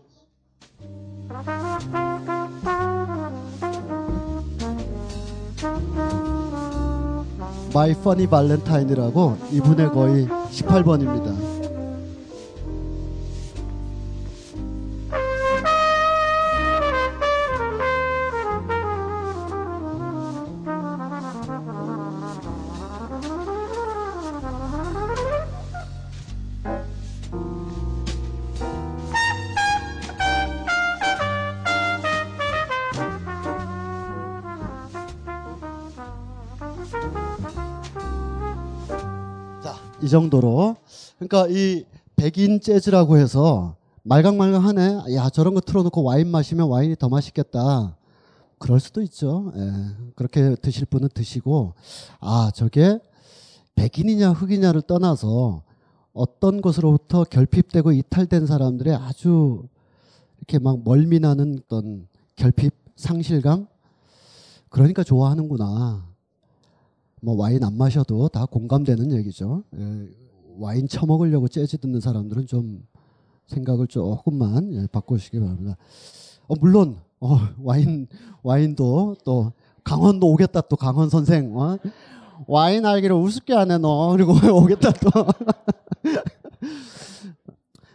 마이 7.73 7.93
퍼니 7.93 8.27
발렌타인이라고 8.27 9.37
이분의 9.53 9.89
거의 9.91 10.27
18번입니다. 10.27 11.50
정도로 40.11 40.75
그러니까 41.17 41.47
이 41.49 41.85
백인 42.15 42.61
재즈라고 42.61 43.17
해서 43.17 43.75
말강말강하네. 44.03 45.15
야 45.15 45.29
저런 45.29 45.55
거 45.55 45.61
틀어놓고 45.61 46.03
와인 46.03 46.27
마시면 46.27 46.67
와인이 46.67 46.95
더 46.97 47.09
맛있겠다. 47.09 47.97
그럴 48.59 48.79
수도 48.79 49.01
있죠. 49.01 49.51
예. 49.55 49.71
그렇게 50.15 50.55
드실 50.55 50.85
분은 50.85 51.09
드시고 51.15 51.73
아 52.19 52.51
저게 52.53 52.99
백인이냐 53.73 54.31
흑이냐를 54.31 54.83
떠나서 54.83 55.63
어떤 56.13 56.61
것으로부터 56.61 57.23
결핍되고 57.23 57.91
이탈된 57.91 58.45
사람들의 58.45 58.93
아주 58.93 59.63
이렇게 60.37 60.59
막 60.59 60.83
멀미나는 60.83 61.61
어떤 61.63 62.07
결핍 62.35 62.73
상실감 62.95 63.67
그러니까 64.69 65.03
좋아하는구나. 65.03 66.10
뭐 67.21 67.35
와인 67.35 67.63
안 67.63 67.77
마셔도 67.77 68.27
다 68.27 68.45
공감되는 68.45 69.11
얘기죠. 69.13 69.63
예, 69.77 70.07
와인 70.57 70.87
처먹으려고 70.87 71.47
재즈 71.47 71.77
듣는 71.77 72.01
사람들은 72.01 72.47
좀 72.47 72.83
생각을 73.47 73.87
조금만 73.87 74.73
예, 74.73 74.87
바꾸시기 74.91 75.39
바랍니다. 75.39 75.77
어, 76.47 76.55
물론 76.59 76.97
어, 77.19 77.37
와인 77.61 78.07
와인도 78.41 79.17
또 79.23 79.53
강원도 79.83 80.31
오겠다 80.31 80.61
또 80.61 80.75
강원 80.75 81.09
선생 81.09 81.55
어? 81.57 81.77
와인 82.47 82.85
알기를 82.85 83.15
우습게 83.15 83.53
하네 83.53 83.77
너 83.77 84.09
그리고 84.11 84.33
오겠다 84.57 84.91
또. 84.91 85.09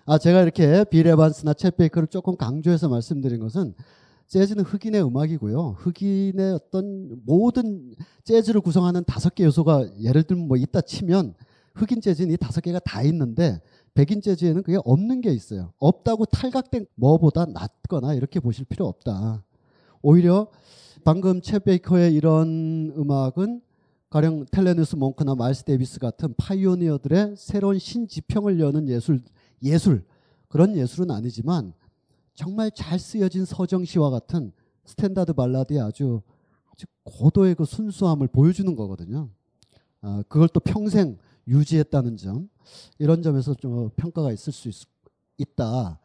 아 0.07 0.19
제가 0.19 0.43
이렇게 0.43 0.85
빌 0.85 1.07
에반스나 1.09 1.53
챗 1.55 1.77
베이커를 1.77 2.07
조금 2.07 2.37
강조해서 2.37 2.89
말씀드린 2.89 3.41
것은 3.41 3.75
재즈는 4.27 4.65
흑인의 4.65 5.05
음악이고요. 5.05 5.77
흑인의 5.79 6.55
어떤 6.55 7.21
모든 7.25 7.95
재즈를 8.25 8.61
구성하는 8.61 9.05
다섯 9.05 9.35
개 9.35 9.45
요소가 9.45 9.89
예를 10.01 10.25
들면 10.25 10.49
뭐 10.49 10.57
있다 10.57 10.81
치면 10.81 11.35
흑인 11.75 12.01
재즈는 12.01 12.33
이 12.33 12.37
다섯 12.37 12.61
개가 12.61 12.81
다 12.81 13.03
있는데 13.03 13.61
백인 13.95 14.21
재즈에는 14.21 14.63
그게 14.63 14.79
없는 14.85 15.21
게 15.21 15.33
있어요. 15.33 15.73
없다고 15.79 16.27
탈각된 16.27 16.87
뭐보다 16.97 17.47
낫거나 17.47 18.15
이렇게 18.15 18.41
보실 18.41 18.65
필요 18.65 18.87
없다. 18.87 19.43
오히려 20.03 20.49
방금 21.05 21.41
챗 21.41 21.65
베이커의 21.65 22.15
이런 22.15 22.93
음악은 22.97 23.63
가령 24.11 24.47
텔로니어스 24.51 24.97
몽크나 24.97 25.35
마일스 25.35 25.65
데이비스 25.65 25.99
같은 25.99 26.35
pioneer들의 26.37 27.35
새로운 27.37 27.79
신지평을 27.79 28.61
여는 28.61 28.89
예술 28.89 29.23
예술 29.63 30.05
그런 30.49 30.77
예술은 30.77 31.11
아니지만 31.11 31.73
정말 32.37 32.71
잘 32.71 32.99
쓰여진 32.99 33.45
서정시와 33.45 34.11
같은 34.11 34.53
스탠다드 34.85 35.33
발라드의 35.33 35.81
아주, 35.81 36.23
아주 36.73 36.87
고도의 37.03 37.57
그 37.57 37.65
순수함을 37.65 38.29
보여주는 38.29 38.77
거거든요. 38.77 39.29
아, 40.03 40.23
그걸 40.29 40.49
또 40.49 40.61
평생 40.61 41.19
유지했다는 41.49 42.17
점 42.17 42.49
이런 42.99 43.23
점에서 43.23 43.55
좀 43.55 43.91
평가가 43.97 44.31
있을 44.33 44.53
수 44.53 44.69
있, 44.69 44.75
있다. 45.39 45.99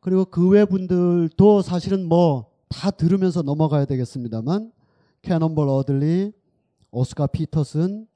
그리고 0.00 0.24
그 0.24 0.48
외 0.48 0.64
분들도 0.64 1.62
사실은 1.62 2.08
뭐 2.08 2.54
다 2.74 2.90
들으면서 2.90 3.42
넘어가야 3.42 3.84
되겠습니다만 3.84 4.72
캐논볼 5.22 5.68
애덜리, 5.68 6.32
오스카 6.90 7.28
피터슨, 7.28 8.06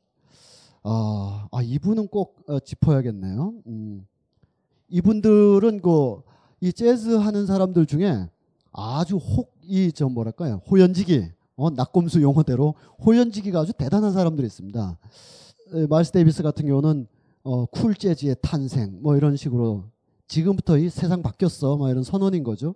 아, 0.83 1.49
아 1.53 1.63
이분은 1.63 2.09
꼭 2.09 2.43
어, 2.49 2.59
짚어야겠네요. 2.59 3.55
음. 3.67 4.07
이분들은 4.89 5.81
그 5.81 6.23
이 6.61 6.73
재즈 6.73 7.11
하는 7.17 7.47
사람들 7.47 7.87
중에 7.87 8.29
아주 8.73 9.17
혹 9.17 9.57
이 9.71 9.93
저 9.93 10.09
뭐랄까요 10.09 10.63
호연지기 10.71 11.31
어, 11.57 11.69
나꼼수 11.70 12.23
용어대로 12.23 12.75
호연지기가 13.05 13.61
아주 13.61 13.73
대단한 13.75 14.13
사람들이 14.13 14.47
있습니다. 14.47 14.99
에, 15.75 15.87
마일스 15.89 16.11
데이비스 16.13 16.43
같은 16.43 16.67
경우는 16.67 17.07
어, 17.43 17.67
쿨 17.67 17.95
재즈의 17.95 18.37
탄생 18.41 18.99
뭐 19.03 19.17
이런 19.17 19.37
식으로 19.37 19.85
지금부터 20.27 20.79
이 20.79 20.89
세상 20.89 21.21
바뀌었어 21.23 21.77
뭐 21.77 21.91
이런 21.91 22.03
선언인 22.03 22.45
거죠. 22.45 22.75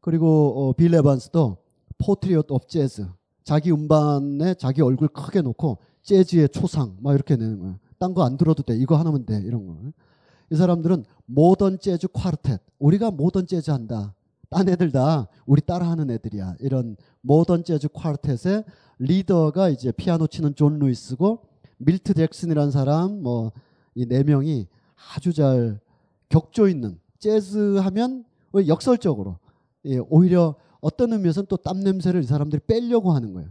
그리고 0.00 0.68
어, 0.68 0.72
빌 0.72 0.94
에반스도 0.94 1.56
Portrait 1.98 2.46
of 2.50 2.68
Jazz 2.68 3.08
자기 3.42 3.72
음반에 3.72 4.54
자기 4.54 4.82
얼굴 4.82 5.08
크게 5.08 5.40
놓고 5.42 5.78
재즈의 6.02 6.50
초상 6.50 6.96
막 7.00 7.12
이렇게 7.14 7.34
내는 7.36 7.58
거예요. 7.58 7.78
딴 7.98 8.14
거 8.14 8.22
안 8.22 8.36
들어도 8.36 8.62
돼 8.62 8.76
이거 8.76 8.96
하나면 8.96 9.26
돼 9.26 9.40
이런 9.44 9.66
거. 9.66 9.76
이 10.50 10.56
사람들은 10.56 11.04
모던 11.26 11.78
재즈 11.80 12.08
콰르텟. 12.08 12.58
우리가 12.78 13.10
모던 13.10 13.46
재즈 13.46 13.70
한다. 13.70 14.14
딴 14.50 14.68
애들 14.68 14.92
다 14.92 15.28
우리 15.46 15.60
따라하는 15.62 16.10
애들이야. 16.10 16.56
이런 16.60 16.96
모던 17.22 17.64
재즈 17.64 17.88
콰르텟의 17.88 18.64
리더가 18.98 19.70
이제 19.70 19.90
피아노 19.92 20.26
치는 20.26 20.54
존 20.54 20.78
루이스고 20.78 21.42
밀트 21.78 22.14
잭슨이라는 22.14 22.70
사람 22.70 23.22
뭐 23.22 23.52
이 23.96 24.06
네 24.06 24.24
명이 24.24 24.66
아주 25.14 25.32
잘 25.32 25.78
격조 26.28 26.66
있는 26.68 26.98
재즈 27.20 27.76
하면 27.76 28.24
역설적으로 28.66 29.38
예, 29.84 29.98
오히려 29.98 30.56
어떤 30.80 31.12
의미에서는 31.12 31.46
또 31.46 31.56
땀 31.56 31.78
냄새를 31.80 32.22
이 32.22 32.26
사람들이 32.26 32.60
빼려고 32.66 33.12
하는 33.12 33.32
거예요. 33.34 33.50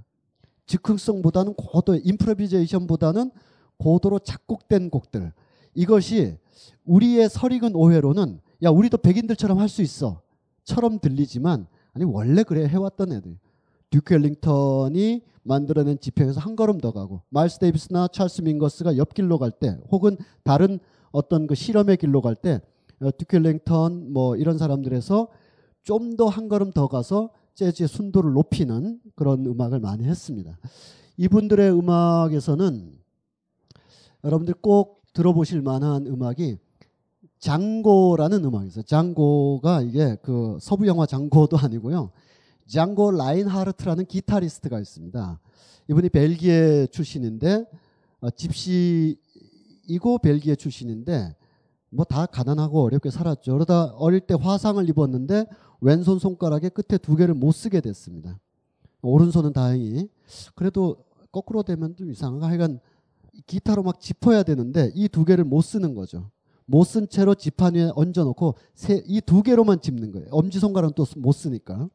즉흥성보다는 0.65 1.53
고도 1.55 1.95
improvisation보다는 1.95 3.31
고도로 3.77 4.19
작곡된 4.19 4.89
곡들. 4.89 5.31
이것이 5.75 6.37
우리의 6.85 7.29
설익은 7.29 7.75
오해로는 7.75 8.39
야 8.63 8.69
우리도 8.69 8.97
백인들처럼 8.97 9.59
할 9.59 9.67
수 9.69 9.81
있어 9.81 10.21
처럼 10.63 10.99
들리지만 10.99 11.67
아니 11.93 12.05
원래 12.05 12.43
그래 12.43 12.67
해왔던 12.67 13.11
애들 13.11 13.37
듀크 13.89 14.13
엘링턴이 14.15 15.21
만들어낸 15.43 15.99
지평에서 15.99 16.39
한 16.39 16.55
걸음 16.55 16.79
더 16.79 16.91
가고 16.91 17.21
마일스 17.29 17.59
데이비스나 17.59 18.07
찰스 18.07 18.41
민거스가 18.41 18.97
옆길로 18.97 19.37
갈 19.37 19.51
때 19.51 19.77
혹은 19.91 20.17
다른 20.43 20.79
어떤 21.11 21.47
그 21.47 21.55
실험의 21.55 21.97
길로 21.97 22.21
갈때 22.21 22.61
어, 23.01 23.09
듀크 23.17 23.35
엘링턴 23.37 24.11
뭐 24.13 24.35
이런 24.37 24.57
사람들에서 24.57 25.27
좀 25.83 26.15
더 26.15 26.29
한 26.29 26.47
걸음 26.47 26.71
더 26.71 26.87
가서 26.87 27.29
재즈의 27.55 27.87
순도를 27.89 28.31
높이는 28.31 28.99
그런 29.15 29.45
음악을 29.45 29.79
많이 29.79 30.05
했습니다. 30.05 30.57
이분들의 31.17 31.71
음악에서는 31.71 32.93
여러분들 34.23 34.55
꼭 34.61 35.02
들어보실 35.13 35.61
만한 35.61 36.07
음악이 36.07 36.57
장고라는 37.39 38.43
음악이 38.45 38.67
있어요. 38.67 38.83
장고가 38.83 39.81
이게 39.81 40.17
그 40.21 40.57
서부 40.61 40.87
영화 40.87 41.05
장고도 41.05 41.57
아니고요. 41.57 42.11
장고 42.67 43.11
라인하르트라는 43.11 44.05
기타리스트가 44.05 44.79
있습니다. 44.79 45.39
이분이 45.89 46.09
벨기에 46.09 46.87
출신인데 46.87 47.65
어, 48.21 48.29
집시이고 48.29 50.17
벨기에 50.21 50.55
출신인데 50.55 51.35
뭐 51.89 52.05
다 52.05 52.25
가난하고 52.25 52.81
어렵게 52.83 53.11
살았죠. 53.11 53.53
그러다 53.53 53.85
어릴 53.97 54.21
때 54.21 54.35
화상을 54.39 54.87
입었는데 54.89 55.45
왼손 55.81 56.17
손가락에 56.17 56.69
끝에 56.69 56.97
두 56.97 57.15
개를 57.15 57.33
못 57.35 57.51
쓰게 57.51 57.81
됐습니다. 57.81 58.39
오른손은 59.01 59.53
다행히 59.53 60.07
그래도 60.55 60.95
거꾸로 61.31 61.61
되면 61.61 61.95
좀 61.95 62.09
이상한가 62.09 62.47
하여간 62.47 62.79
기타로 63.47 63.83
막 63.83 63.99
짚어야 63.99 64.43
되는데 64.43 64.91
이 64.95 65.07
두 65.07 65.25
개를 65.25 65.43
못 65.43 65.61
쓰는 65.61 65.93
거죠. 65.95 66.29
못 66.65 66.85
쓴 66.85 67.07
채로 67.09 67.35
지판 67.35 67.75
위에 67.75 67.91
얹어놓고 67.95 68.55
이 69.07 69.21
두 69.21 69.43
개로만 69.43 69.81
짚는 69.81 70.11
거예요. 70.11 70.27
엄지 70.31 70.59
손가락은 70.59 70.93
또 70.95 71.05
못 71.17 71.31
쓰니까 71.33 71.89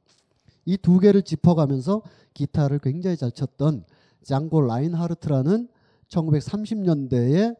이 0.67 0.77
두 0.77 0.99
개를 0.99 1.23
짚어가면서 1.23 2.03
기타를 2.35 2.79
굉장히 2.81 3.17
잘 3.17 3.31
쳤던 3.33 3.85
장고 4.23 4.61
라인하르트라는 4.61 5.69
1930년대의 6.09 7.57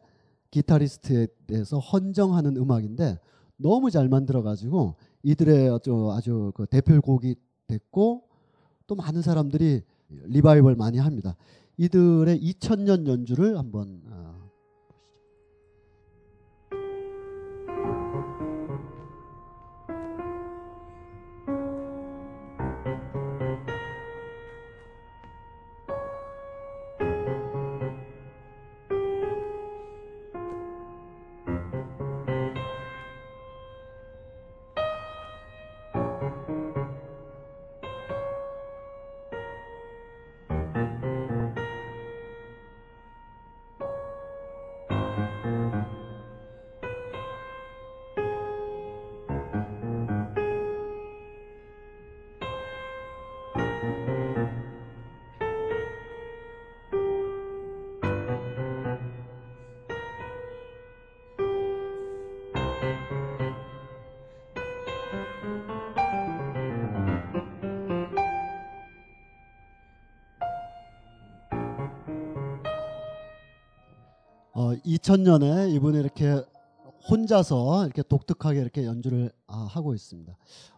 기타리스트에 0.51 1.27
대해서 1.47 1.79
헌정하는 1.79 2.57
음악인데 2.57 3.19
너무 3.57 3.91
잘 3.91 4.07
만들어가지고 4.09 4.95
이들의 5.23 5.69
아주, 5.69 6.11
아주 6.11 6.51
그 6.55 6.65
대표곡이 6.65 7.35
됐고 7.67 8.23
또 8.87 8.95
많은 8.95 9.21
사람들이 9.21 9.81
리바이벌 10.09 10.75
많이 10.75 10.97
합니다. 10.97 11.35
이들의 11.79 12.37
2000년 12.41 13.07
연주를 13.07 13.57
한번 13.57 14.01
2000년에 74.85 75.73
이분이 75.73 75.99
이렇게 75.99 76.41
혼자서 77.09 77.85
이렇게 77.85 78.03
독특하게 78.03 78.61
이렇게 78.61 78.85
연주를 78.85 79.31
아, 79.47 79.57
하고 79.57 79.93
있습니다. 79.93 80.35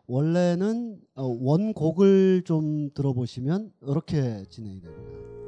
원래는 0.07 0.99
어, 1.15 1.23
원곡을 1.23 2.43
좀 2.45 2.89
들어보시면 2.93 3.71
이렇게 3.87 4.43
진행이 4.49 4.81
됩니다. 4.81 5.41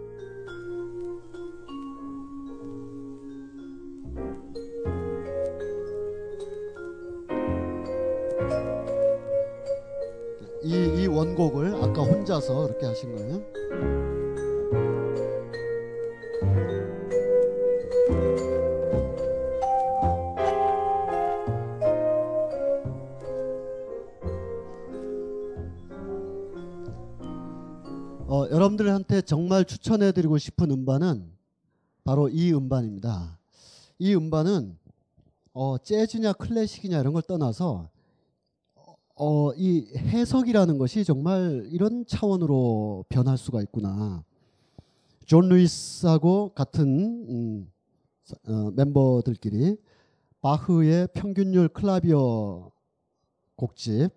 이, 10.64 11.04
이 11.04 11.08
원곡을 11.08 11.76
아까 11.76 12.02
혼자서 12.02 12.68
이렇게 12.68 12.86
하신 12.86 13.16
거예요. 13.16 14.03
정말 29.26 29.66
추천해드리고 29.66 30.38
싶은 30.38 30.72
음반은 30.72 31.32
바로 32.04 32.30
이 32.30 32.54
음반입니다. 32.54 33.38
이 34.00 34.14
음반은 34.16 34.78
어, 35.54 35.78
재즈냐 35.78 36.34
클래식이냐 36.34 37.00
이런 37.00 37.14
걸 37.14 37.22
떠나서 37.22 37.90
어, 39.16 39.54
이 39.54 39.88
해석이라는 39.96 40.78
것이 40.78 41.04
정말 41.04 41.68
이런 41.72 42.06
차원으로 42.06 43.06
변할 43.10 43.38
수가 43.38 43.62
있구나. 43.62 44.24
존 45.26 45.48
루이스하고 45.50 46.54
같은 46.56 46.86
음, 47.30 47.72
어, 48.48 48.72
멤버들끼리 48.76 49.78
바흐의 50.42 51.10
평균율 51.14 51.70
클라비어 51.70 52.72
곡집 53.56 54.10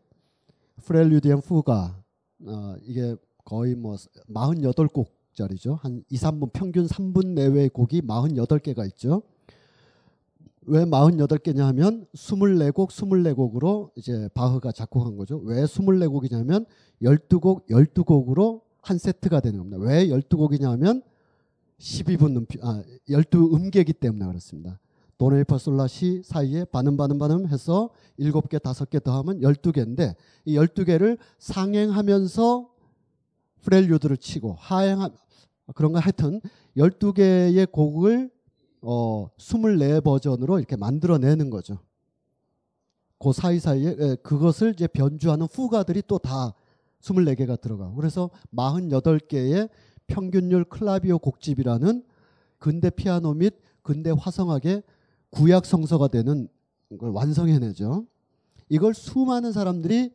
Prelude 0.84 1.30
and 1.30 1.40
푸가 1.40 2.02
어, 2.46 2.76
이게 2.82 3.14
거의 3.46 3.76
뭐 3.76 3.96
48곡짜리죠. 4.28 5.78
한 5.80 6.04
2, 6.10 6.16
3분 6.16 6.52
평균 6.52 6.86
3분 6.86 7.28
내외의 7.28 7.70
곡이 7.70 8.02
48개가 8.02 8.86
있죠. 8.88 9.22
왜 10.62 10.84
48개냐 10.84 11.58
하면 11.58 12.06
24곡 12.12 12.88
24곡으로 12.90 13.90
이제 13.94 14.28
바흐가 14.34 14.72
작곡한 14.72 15.16
거죠. 15.16 15.38
왜 15.44 15.62
24곡이냐면 15.62 16.66
12곡 17.00 17.68
12곡으로 17.68 18.62
한 18.82 18.98
세트가 18.98 19.40
되는 19.40 19.58
겁니다. 19.58 19.78
왜 19.78 20.08
12곡이냐 20.08 20.64
하면 20.72 21.02
12분 21.78 22.36
음피, 22.36 22.58
아, 22.62 22.82
12음계이기 23.08 24.00
때문에 24.00 24.26
그렇습니다. 24.26 24.80
도레미파 25.18 25.58
솔라 25.58 25.86
시 25.86 26.22
사이에 26.24 26.64
반음 26.64 26.96
반음 26.96 27.18
반음 27.18 27.46
해서 27.46 27.90
7개 28.18 28.58
5개 28.58 29.02
더하면 29.02 29.40
12개인데 29.40 30.14
이 30.44 30.56
12개를 30.56 31.16
상행하면서 31.38 32.75
프렐류드를 33.62 34.16
치고 34.16 34.54
하행 34.58 35.08
그런 35.74 35.92
거 35.92 35.98
하여튼 35.98 36.40
12개의 36.76 37.70
곡을 37.70 38.30
어 38.82 39.28
24버전으로 39.38 40.58
이렇게 40.58 40.76
만들어내는 40.76 41.50
거죠. 41.50 41.78
그 43.18 43.32
사이사이에 43.32 43.96
에, 43.98 44.16
그것을 44.16 44.72
이제 44.72 44.86
변주하는 44.86 45.46
후가들이 45.50 46.02
또 46.06 46.18
다 46.18 46.54
24개가 47.00 47.60
들어가고 47.60 47.94
그래서 47.94 48.30
48개의 48.54 49.68
평균율 50.06 50.64
클라비오 50.64 51.18
곡집이라는 51.18 52.04
근대 52.58 52.90
피아노 52.90 53.34
및 53.34 53.54
근대 53.82 54.10
화성학의 54.16 54.82
구약 55.30 55.66
성서가 55.66 56.08
되는 56.08 56.48
걸 56.98 57.10
완성해내죠. 57.10 58.06
이걸 58.68 58.94
수많은 58.94 59.52
사람들이 59.52 60.12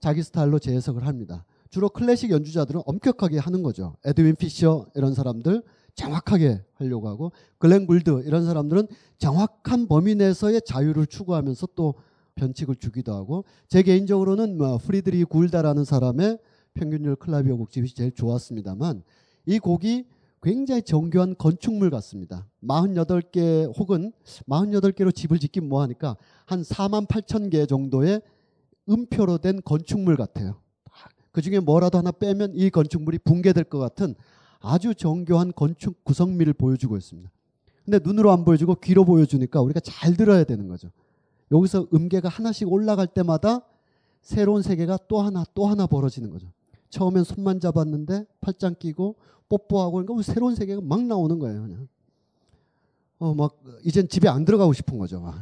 자기 0.00 0.22
스타일로 0.22 0.58
재해석을 0.58 1.06
합니다. 1.06 1.44
주로 1.70 1.88
클래식 1.88 2.30
연주자들은 2.30 2.82
엄격하게 2.84 3.38
하는 3.38 3.62
거죠. 3.62 3.96
에드윈 4.04 4.36
피셔 4.36 4.86
이런 4.94 5.14
사람들 5.14 5.62
정확하게 5.94 6.62
하려고 6.74 7.08
하고 7.08 7.32
글렌 7.58 7.86
굴드 7.86 8.24
이런 8.26 8.44
사람들은 8.44 8.88
정확한 9.18 9.86
범위 9.86 10.14
내에서의 10.14 10.62
자유를 10.66 11.06
추구하면서 11.06 11.68
또 11.74 11.94
변칙을 12.34 12.76
주기도 12.76 13.14
하고 13.14 13.44
제 13.68 13.82
개인적으로는 13.82 14.58
뭐 14.58 14.78
프리드리히 14.78 15.24
굴다라는 15.24 15.84
사람의 15.84 16.38
평균율 16.74 17.16
클라비어 17.16 17.58
곡집이 17.58 17.94
제일 17.94 18.12
좋았습니다만 18.12 19.02
이 19.46 19.58
곡이 19.58 20.06
굉장히 20.42 20.82
정교한 20.82 21.34
건축물 21.36 21.90
같습니다. 21.90 22.46
48개 22.62 23.76
혹은 23.78 24.12
48개로 24.24 25.14
집을 25.14 25.38
짓긴 25.38 25.68
뭐하니까 25.68 26.16
한 26.46 26.62
4만 26.62 27.06
8천 27.06 27.50
개 27.50 27.66
정도의 27.66 28.22
음표로 28.88 29.38
된 29.38 29.60
건축물 29.62 30.16
같아요. 30.16 30.60
그 31.32 31.42
중에 31.42 31.60
뭐라도 31.60 31.98
하나 31.98 32.10
빼면 32.10 32.52
이 32.54 32.70
건축물이 32.70 33.18
붕괴될 33.18 33.64
것 33.64 33.78
같은 33.78 34.14
아주 34.60 34.94
정교한 34.94 35.52
건축 35.54 36.04
구성미를 36.04 36.52
보여주고 36.52 36.96
있습니다. 36.96 37.30
근데 37.84 37.98
눈으로 38.02 38.30
안 38.30 38.44
보여주고 38.44 38.76
귀로 38.76 39.04
보여주니까 39.04 39.60
우리가 39.60 39.80
잘 39.80 40.16
들어야 40.16 40.44
되는 40.44 40.68
거죠. 40.68 40.90
여기서 41.50 41.88
음계가 41.92 42.28
하나씩 42.28 42.70
올라갈 42.70 43.06
때마다 43.06 43.62
새로운 44.22 44.62
세계가 44.62 44.98
또 45.08 45.20
하나 45.20 45.44
또 45.54 45.66
하나 45.66 45.86
벌어지는 45.86 46.30
거죠. 46.30 46.46
처음엔 46.90 47.24
손만 47.24 47.60
잡았는데 47.60 48.26
팔짱 48.40 48.76
끼고 48.78 49.16
뽀뽀하고 49.48 49.92
그러니까 49.92 50.14
뭐 50.14 50.22
새로운 50.22 50.54
세계가 50.54 50.80
막 50.82 51.02
나오는 51.02 51.38
거예요. 51.38 51.62
그냥. 51.62 51.88
어, 53.18 53.34
막 53.34 53.60
이젠 53.84 54.08
집에 54.08 54.28
안 54.28 54.44
들어가고 54.44 54.72
싶은 54.72 54.98
거죠. 54.98 55.34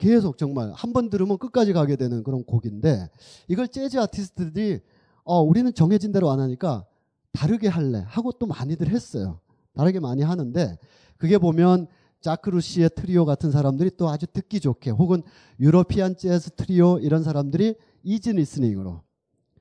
막. 0.00 0.10
계속 0.10 0.38
정말 0.38 0.72
한 0.74 0.92
번 0.92 1.10
들으면 1.10 1.38
끝까지 1.38 1.72
가게 1.72 1.96
되는 1.96 2.22
그런 2.22 2.44
곡인데 2.44 3.08
이걸 3.48 3.68
재즈 3.68 3.98
아티스트들이 3.98 4.80
어, 5.24 5.40
우리는 5.42 5.72
정해진 5.72 6.12
대로 6.12 6.30
안 6.30 6.40
하니까 6.40 6.84
다르게 7.32 7.68
할래 7.68 8.04
하고 8.08 8.32
또 8.32 8.46
많이들 8.46 8.88
했어요. 8.88 9.40
다르게 9.74 10.00
많이 10.00 10.22
하는데 10.22 10.78
그게 11.16 11.38
보면 11.38 11.86
자크루시의 12.22 12.90
트리오 12.96 13.24
같은 13.24 13.50
사람들이 13.50 13.92
또 13.96 14.08
아주 14.10 14.26
듣기 14.26 14.60
좋게 14.60 14.90
혹은 14.90 15.22
유러피안 15.58 16.16
재즈 16.16 16.50
트리오 16.50 16.98
이런 16.98 17.22
사람들이 17.22 17.76
easy 18.02 18.32
listening으로 18.32 19.02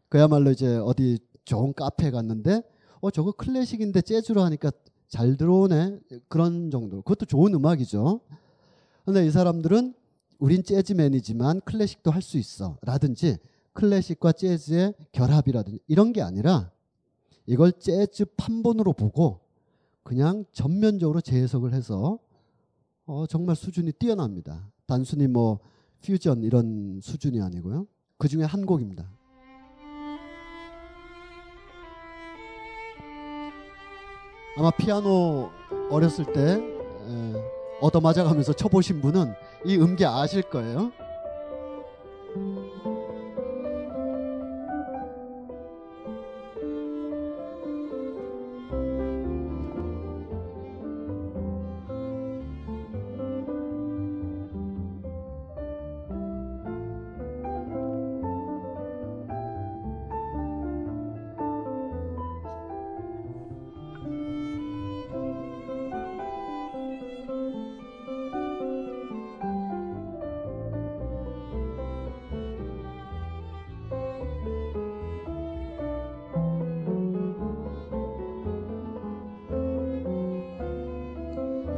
그야말로 0.09 0.51
이제 0.51 0.77
어디 0.77 1.19
좋은 1.45 1.73
카페 1.73 2.11
갔는데 2.11 2.63
어 3.01 3.11
저거 3.11 3.31
클래식인데 3.31 4.01
재즈로 4.01 4.41
하니까 4.41 4.71
잘 5.07 5.37
들어오네 5.37 5.99
그런 6.27 6.69
정도 6.71 6.97
그것도 7.01 7.25
좋은 7.25 7.53
음악이죠. 7.53 8.19
근데 9.05 9.25
이 9.25 9.31
사람들은 9.31 9.93
우린 10.39 10.63
재즈맨이지만 10.63 11.61
클래식도 11.61 12.11
할 12.11 12.21
수 12.21 12.37
있어 12.37 12.77
라든지 12.81 13.37
클래식과 13.73 14.33
재즈의 14.33 14.93
결합이라든지 15.11 15.79
이런 15.87 16.11
게 16.13 16.21
아니라 16.21 16.71
이걸 17.45 17.71
재즈 17.73 18.25
판본으로 18.37 18.93
보고 18.93 19.41
그냥 20.03 20.45
전면적으로 20.51 21.21
재해석을 21.21 21.73
해서 21.73 22.19
어, 23.05 23.25
정말 23.27 23.55
수준이 23.55 23.91
뛰어납니다. 23.93 24.71
단순히 24.85 25.27
뭐 25.27 25.59
퓨전 26.01 26.43
이런 26.43 26.99
수준이 27.01 27.41
아니고요. 27.41 27.87
그 28.17 28.27
중에 28.27 28.43
한 28.43 28.65
곡입니다. 28.65 29.09
아마 34.57 34.71
피아노 34.71 35.49
어렸을 35.89 36.25
때 36.33 36.41
에, 36.41 37.33
얻어맞아가면서 37.81 38.53
쳐보신 38.53 39.01
분은 39.01 39.33
이 39.65 39.77
음계 39.77 40.05
아실 40.05 40.41
거예요. 40.43 40.91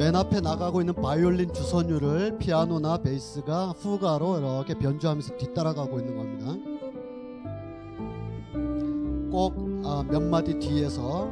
맨 0.01 0.15
앞에 0.15 0.41
나가고 0.41 0.81
있는 0.81 0.95
바이올린 0.95 1.53
주선율을 1.53 2.39
피아노나 2.39 2.97
베이스가 3.03 3.67
후가로 3.77 4.39
이렇게 4.39 4.73
변주하면서 4.73 5.37
뒤따라가고 5.37 5.99
있는 5.99 6.17
겁니다. 6.17 6.55
꼭몇 9.31 10.23
마디 10.23 10.57
뒤에서 10.57 11.29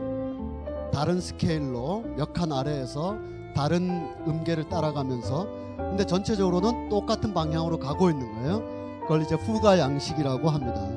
다른 0.94 1.20
스케일로 1.20 2.04
몇 2.16 2.32
칸 2.32 2.52
아래에서 2.52 3.18
다른 3.56 3.90
음계를 4.28 4.70
따라가면서 4.70 5.48
근데 5.78 6.06
전체적으로는 6.06 6.90
똑같은 6.90 7.34
방향으로 7.34 7.80
가고 7.80 8.12
있는 8.12 8.32
거예요. 8.36 8.62
그걸 9.02 9.24
이제 9.24 9.34
후가 9.34 9.80
양식이라고 9.80 10.48
합니다. 10.48 10.89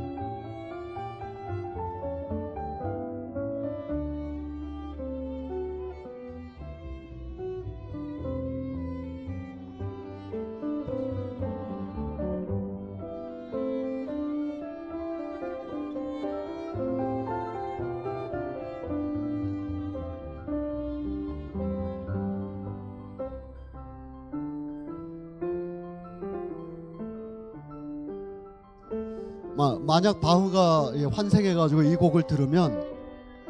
만약 30.02 30.20
바흐가 30.20 30.94
예, 30.96 31.04
환생해가지고 31.04 31.84
이 31.84 31.94
곡을 31.94 32.24
들으면 32.24 32.72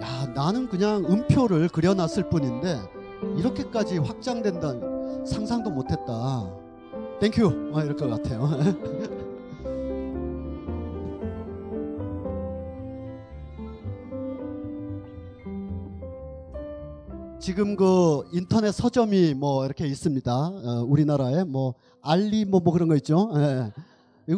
야 0.03 0.27
나는 0.35 0.69
그냥 0.69 1.03
음표를 1.03 1.69
그려놨을 1.69 2.29
뿐인데 2.29 2.79
이렇게까지 3.39 3.97
확장된다 3.97 4.75
상상도 5.25 5.71
못했다. 5.71 6.53
Thank 7.21 7.53
you 7.53 7.73
아, 7.75 7.83
이럴 7.83 7.97
것 7.97 8.11
같아요. 8.11 8.51
지금 17.41 17.77
그 17.77 18.25
인터넷 18.31 18.73
서점이 18.73 19.33
뭐 19.33 19.65
이렇게 19.65 19.87
있습니다. 19.87 20.31
어, 20.31 20.85
우리나라에 20.87 21.45
뭐 21.45 21.77
알리 22.03 22.45
뭐, 22.45 22.61
뭐 22.61 22.75
그런 22.75 22.91
거 22.91 22.97
있죠. 22.97 23.31
예. 23.37 23.73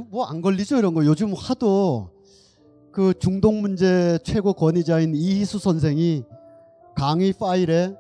뭐 0.03 0.25
안 0.27 0.41
걸리죠 0.43 0.77
이런 0.77 0.95
거 0.95 1.05
요즘 1.05 1.33
하도 1.35 2.11
그 2.91 3.13
중동 3.19 3.61
문제 3.61 4.19
최고 4.25 4.53
권위자인 4.53 5.15
이희수 5.15 5.59
선생이 5.59 6.25
강의 6.95 7.33
파일에 7.33 7.95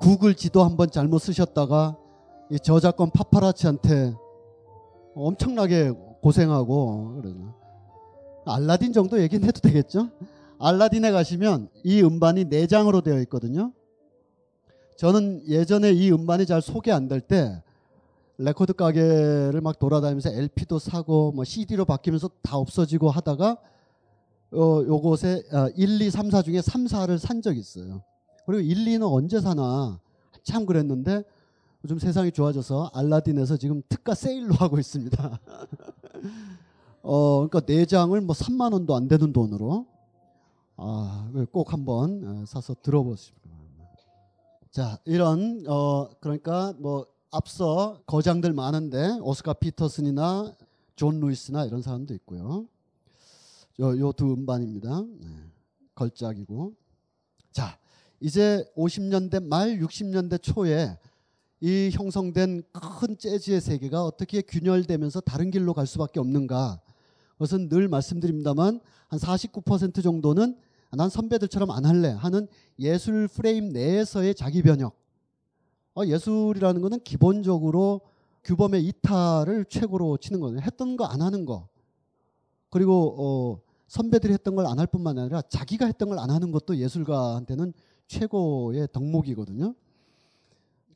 구글 0.00 0.34
지도 0.34 0.62
한번 0.62 0.90
잘못 0.90 1.18
쓰셨다가 1.20 1.96
이 2.50 2.58
저작권 2.60 3.10
파파라치한테 3.10 4.14
엄청나게 5.14 5.90
고생하고 6.20 7.20
그러나 7.22 7.54
알라딘 8.46 8.92
정도 8.92 9.20
얘기는 9.20 9.46
해도 9.46 9.60
되겠죠? 9.60 10.10
알라딘에 10.58 11.10
가시면 11.10 11.68
이 11.84 12.02
음반이 12.02 12.44
네 12.44 12.66
장으로 12.66 13.00
되어 13.00 13.20
있거든요. 13.22 13.72
저는 14.96 15.42
예전에 15.48 15.92
이 15.92 16.10
음반이 16.12 16.46
잘 16.46 16.62
소개 16.62 16.90
안 16.92 17.08
될 17.08 17.20
때 17.20 17.62
레코드 18.38 18.74
가게를 18.74 19.60
막 19.62 19.78
돌아다니면서 19.78 20.30
LP도 20.30 20.78
사고 20.78 21.32
뭐 21.32 21.44
CD로 21.44 21.84
바뀌면서 21.84 22.30
다 22.42 22.56
없어지고 22.58 23.10
하다가 23.10 23.56
어 24.52 24.82
요곳에 24.86 25.42
1, 25.74 26.00
2, 26.02 26.10
3, 26.10 26.30
4 26.30 26.42
중에 26.42 26.60
3, 26.60 26.84
4를 26.84 27.18
산 27.18 27.40
적이 27.40 27.60
있어요. 27.60 28.02
그리고 28.44 28.60
1, 28.60 28.84
2는 28.84 29.10
언제 29.10 29.40
사나 29.40 29.98
참 30.44 30.66
그랬는데 30.66 31.24
요즘 31.84 31.98
세상이 31.98 32.32
좋아져서 32.32 32.90
알라딘에서 32.94 33.56
지금 33.56 33.82
특가 33.88 34.14
세일로 34.14 34.54
하고 34.60 34.78
있습니다. 34.78 35.40
어 37.02 37.48
그러니까 37.48 37.60
네 37.60 37.86
장을 37.86 38.20
뭐 38.20 38.34
3만 38.34 38.72
원도 38.72 38.94
안 38.94 39.08
되는 39.08 39.32
돈으로 39.32 39.86
아 40.76 40.95
꼭 40.95 41.72
한번 41.72 42.22
어, 42.24 42.44
사서 42.46 42.76
들어보시기. 42.82 43.34
자 44.70 44.98
이런 45.06 45.64
어 45.66 46.10
그러니까 46.20 46.74
뭐 46.78 47.06
앞서 47.36 48.00
거장들 48.06 48.54
많은데 48.54 49.18
오스카 49.20 49.52
피터슨이나 49.54 50.54
존 50.96 51.20
루이스나 51.20 51.66
이런 51.66 51.82
사람도 51.82 52.14
있고요. 52.14 52.66
요 53.78 54.12
두 54.12 54.32
음반입니다. 54.32 55.02
네, 55.02 55.26
걸작이고. 55.94 56.72
자, 57.52 57.78
이제 58.20 58.64
50년대 58.74 59.44
말 59.44 59.78
60년대 59.78 60.42
초에 60.42 60.98
이 61.60 61.90
형성된 61.92 62.62
큰 62.72 63.18
재즈의 63.18 63.60
세계가 63.60 64.02
어떻게 64.02 64.40
균열되면서 64.40 65.20
다른 65.20 65.50
길로 65.50 65.74
갈 65.74 65.86
수밖에 65.86 66.20
없는가? 66.20 66.80
그것은 67.32 67.68
늘 67.68 67.88
말씀드립니다만 67.88 68.80
한 69.08 69.18
49% 69.18 70.02
정도는 70.02 70.56
난 70.92 71.10
선배들처럼 71.10 71.70
안 71.70 71.84
할래 71.84 72.08
하는 72.08 72.48
예술 72.78 73.28
프레임 73.28 73.74
내에서의 73.74 74.34
자기 74.34 74.62
변혁. 74.62 74.96
어, 75.96 76.04
예술이라는 76.06 76.80
것은 76.82 77.00
기본적으로 77.00 78.00
규범의 78.44 78.84
이탈을 78.84 79.64
최고로 79.64 80.18
치는 80.18 80.40
거예요. 80.40 80.58
했던 80.60 80.96
거 80.96 81.04
안 81.06 81.20
하는 81.22 81.44
거. 81.44 81.68
그리고 82.70 83.14
어, 83.18 83.60
선배들이 83.88 84.32
했던 84.32 84.54
걸 84.54 84.66
안 84.66 84.78
할 84.78 84.86
뿐만 84.86 85.18
아니라 85.18 85.42
자기가 85.42 85.86
했던 85.86 86.08
걸 86.10 86.18
안 86.18 86.30
하는 86.30 86.52
것도 86.52 86.76
예술가한테는 86.76 87.72
최고의 88.08 88.88
덕목이거든요. 88.92 89.74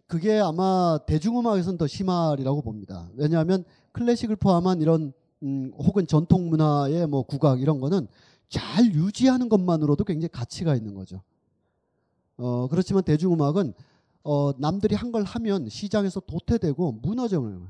그게 0.07 0.39
아마 0.39 0.99
대중음악에서는 1.07 1.79
더 1.79 1.87
심하리라고 1.87 2.63
봅니다. 2.63 3.09
왜냐하면 3.15 3.65
클래식을 3.93 4.37
포함한 4.37 4.81
이런 4.81 5.13
음, 5.43 5.73
혹은 5.79 6.07
전통 6.07 6.51
문화의 6.51 7.07
뭐 7.07 7.23
국악 7.23 7.61
이런 7.61 7.81
거는 7.81 8.07
잘 8.49 8.93
유지하는 8.93 9.49
것만으로도 9.49 10.05
굉장히 10.05 10.29
가치가 10.31 10.75
있는 10.75 10.95
거죠. 10.95 11.23
어, 12.37 12.67
그렇지만 12.69 13.03
대중음악은 13.05 13.73
어, 14.23 14.53
남들이 14.59 14.95
한 14.95 15.11
걸 15.13 15.25
하면 15.25 15.69
시장에서 15.69 16.21
도태되고 16.21 16.93
무너져요. 17.03 17.69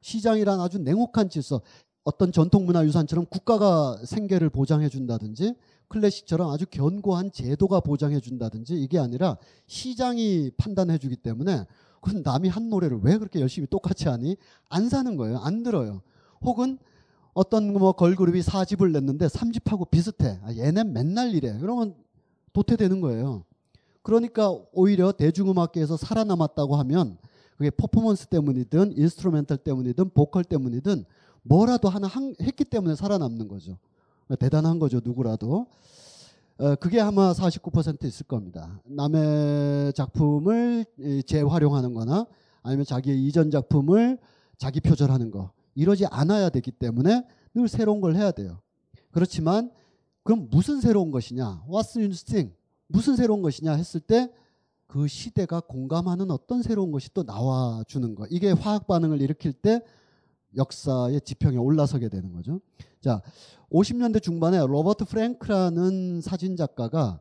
시장이란 0.00 0.60
아주 0.60 0.78
냉혹한 0.78 1.30
질서. 1.30 1.60
어떤 2.02 2.32
전통문화유산처럼 2.32 3.24
국가가 3.30 3.96
생계를 4.04 4.50
보장해 4.50 4.90
준다든지 4.90 5.54
클래식처럼 5.88 6.50
아주 6.50 6.66
견고한 6.70 7.32
제도가 7.32 7.80
보장해 7.80 8.20
준다든지 8.20 8.74
이게 8.74 8.98
아니라 8.98 9.38
시장이 9.68 10.50
판단해 10.58 10.98
주기 10.98 11.16
때문에 11.16 11.64
그럼 12.02 12.20
남이 12.22 12.50
한 12.50 12.68
노래를 12.68 13.00
왜 13.02 13.16
그렇게 13.16 13.40
열심히 13.40 13.66
똑같이 13.66 14.08
하니? 14.08 14.36
안 14.68 14.90
사는 14.90 15.16
거예요. 15.16 15.38
안 15.38 15.62
들어요. 15.62 16.02
혹은 16.42 16.76
어떤 17.32 17.72
뭐 17.72 17.92
걸그룹이 17.92 18.42
4집을 18.42 18.92
냈는데 18.92 19.26
3집하고 19.28 19.88
비슷해. 19.90 20.38
아, 20.42 20.52
얘는 20.54 20.92
맨날 20.92 21.34
이래. 21.34 21.56
그러면 21.58 21.94
도태되는 22.52 23.00
거예요. 23.00 23.44
그러니까 24.04 24.54
오히려 24.72 25.12
대중음악계에서 25.12 25.96
살아남았다고 25.96 26.76
하면 26.76 27.16
그게 27.56 27.70
퍼포먼스 27.70 28.26
때문이든 28.26 28.98
instrumental 28.98 29.56
때문이든 29.56 30.10
보컬 30.10 30.44
때문이든 30.44 31.04
뭐라도 31.42 31.88
하나 31.88 32.06
한, 32.06 32.34
했기 32.40 32.64
때문에 32.64 32.96
살아남는 32.96 33.48
거죠. 33.48 33.78
대단한 34.38 34.78
거죠, 34.78 35.00
누구라도. 35.02 35.66
어, 36.58 36.74
그게 36.76 37.00
아마 37.00 37.32
49% 37.32 38.04
있을 38.04 38.26
겁니다. 38.26 38.78
남의 38.84 39.94
작품을 39.94 40.84
재활용하는 41.26 41.94
거나 41.94 42.26
아니면 42.62 42.84
자기의 42.84 43.24
이전 43.24 43.50
작품을 43.50 44.18
자기 44.58 44.80
표절하는 44.80 45.30
거. 45.30 45.50
이러지 45.74 46.04
않아야 46.06 46.50
되기 46.50 46.70
때문에 46.70 47.26
늘 47.54 47.68
새로운 47.68 48.02
걸 48.02 48.16
해야 48.16 48.32
돼요. 48.32 48.60
그렇지만 49.12 49.70
그럼 50.22 50.48
무슨 50.50 50.82
새로운 50.82 51.10
것이냐? 51.10 51.64
What's 51.66 51.96
interesting? 51.96 52.54
무슨 52.86 53.16
새로운 53.16 53.42
것이냐 53.42 53.72
했을 53.72 54.00
때 54.00 54.30
그 54.94 55.08
시대가 55.08 55.58
공감하는 55.58 56.30
어떤 56.30 56.62
새로운 56.62 56.92
것이 56.92 57.12
또 57.12 57.24
나와주는 57.24 58.14
거. 58.14 58.28
이게 58.30 58.52
화학 58.52 58.86
반응을 58.86 59.20
일으킬 59.20 59.52
때 59.52 59.80
역사의 60.56 61.20
지평에 61.22 61.56
올라서게 61.56 62.08
되는 62.08 62.32
거죠. 62.32 62.60
자, 63.00 63.20
50년대 63.72 64.22
중반에 64.22 64.64
로버트 64.64 65.06
프랭크라는 65.06 66.20
사진 66.20 66.54
작가가 66.56 67.20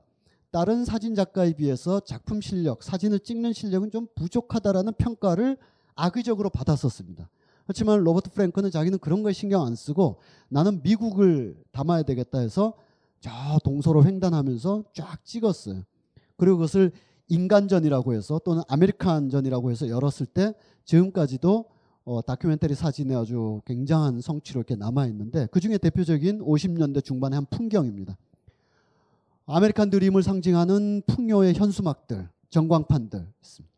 다른 0.51 0.85
사진 0.85 1.15
작가에 1.15 1.53
비해서 1.53 1.99
작품 2.01 2.41
실력, 2.41 2.83
사진을 2.83 3.21
찍는 3.21 3.53
실력은 3.53 3.89
좀 3.89 4.05
부족하다라는 4.13 4.93
평가를 4.93 5.57
악의적으로 5.95 6.51
받았었습니다. 6.51 7.27
그렇지만 7.63 8.03
로버트 8.03 8.29
프랭크는 8.29 8.69
자기는 8.69 8.99
그런 8.99 9.23
거에 9.23 9.33
신경 9.33 9.65
안 9.65 9.73
쓰고 9.73 10.19
나는 10.47 10.83
미국을 10.83 11.57
담아야 11.71 12.03
되겠다 12.03 12.37
해서 12.37 12.75
저 13.23 13.57
동서로 13.63 14.03
횡단하면서 14.03 14.83
쫙 14.93 15.23
찍었어요. 15.23 15.83
그리고 16.35 16.57
그것을 16.57 16.91
인간전이라고 17.29 18.13
해서 18.13 18.37
또는 18.43 18.63
American전이라고 18.67 19.71
해서 19.71 19.87
열었을 19.87 20.25
때 20.25 20.53
지금까지도 20.83 21.63
어, 22.03 22.21
다큐멘터리 22.21 22.75
사진에 22.75 23.15
아주 23.15 23.61
굉장한 23.63 24.19
성취로 24.19 24.59
이렇게 24.59 24.75
남아 24.75 25.07
있는데 25.07 25.47
그 25.51 25.61
중에 25.61 25.77
대표적인 25.77 26.41
50년대 26.41 27.01
중반의 27.01 27.37
한 27.37 27.45
풍경입니다. 27.49 28.17
아메리칸 29.45 29.89
드림을 29.89 30.21
상징하는 30.21 31.03
풍요의 31.07 31.53
현수막들, 31.53 32.27
전광판들 32.49 33.25
있습니다. 33.41 33.73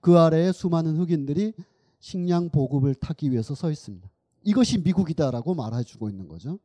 그 0.00 0.18
아래에 0.18 0.52
수많은 0.52 0.96
흑인들이 0.96 1.52
식량 2.00 2.48
보급을 2.48 2.94
타기 2.94 3.30
위해서 3.32 3.54
서 3.54 3.70
있습니다. 3.70 4.08
이것이 4.44 4.78
미국이다라고 4.78 5.54
말해주고 5.54 6.08
있는 6.08 6.26
거죠. 6.26 6.58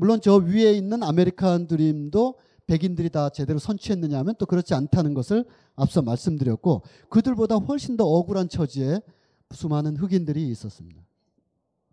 물론 0.00 0.22
저 0.22 0.36
위에 0.36 0.72
있는 0.72 1.02
아메리칸 1.02 1.66
드림도 1.66 2.36
백인들이 2.66 3.10
다 3.10 3.28
제대로 3.28 3.58
선취했느냐 3.58 4.18
하면 4.20 4.34
또 4.38 4.46
그렇지 4.46 4.72
않다는 4.72 5.12
것을 5.12 5.44
앞서 5.76 6.00
말씀드렸고 6.00 6.80
그들보다 7.10 7.56
훨씬 7.56 7.98
더 7.98 8.06
억울한 8.06 8.48
처지에 8.48 9.02
수많은 9.50 9.98
흑인들이 9.98 10.48
있었습니다. 10.52 11.02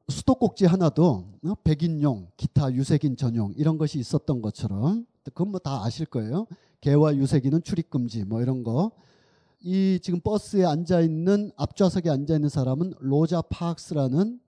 수도꼭지 0.07 0.67
하나도 0.67 1.25
어, 1.43 1.53
백인용, 1.65 2.29
기타 2.37 2.71
유색인 2.71 3.17
전용 3.17 3.53
이런 3.57 3.77
것이 3.77 3.99
있었던 3.99 4.41
것처럼 4.41 5.05
그건 5.25 5.49
뭐 5.49 5.59
다 5.59 5.83
아실 5.83 6.05
거예요. 6.05 6.47
개와 6.79 7.17
유색인은 7.17 7.63
출입 7.63 7.89
금지 7.89 8.23
뭐 8.23 8.41
이런 8.41 8.63
거. 8.63 8.91
이 9.59 9.99
지금 10.01 10.21
버스에 10.21 10.63
앉아 10.63 11.01
있는 11.01 11.51
앞좌석에 11.57 12.09
앉아 12.09 12.35
있는 12.35 12.47
사람은 12.47 12.93
로자 12.99 13.41
파크스라는 13.41 14.39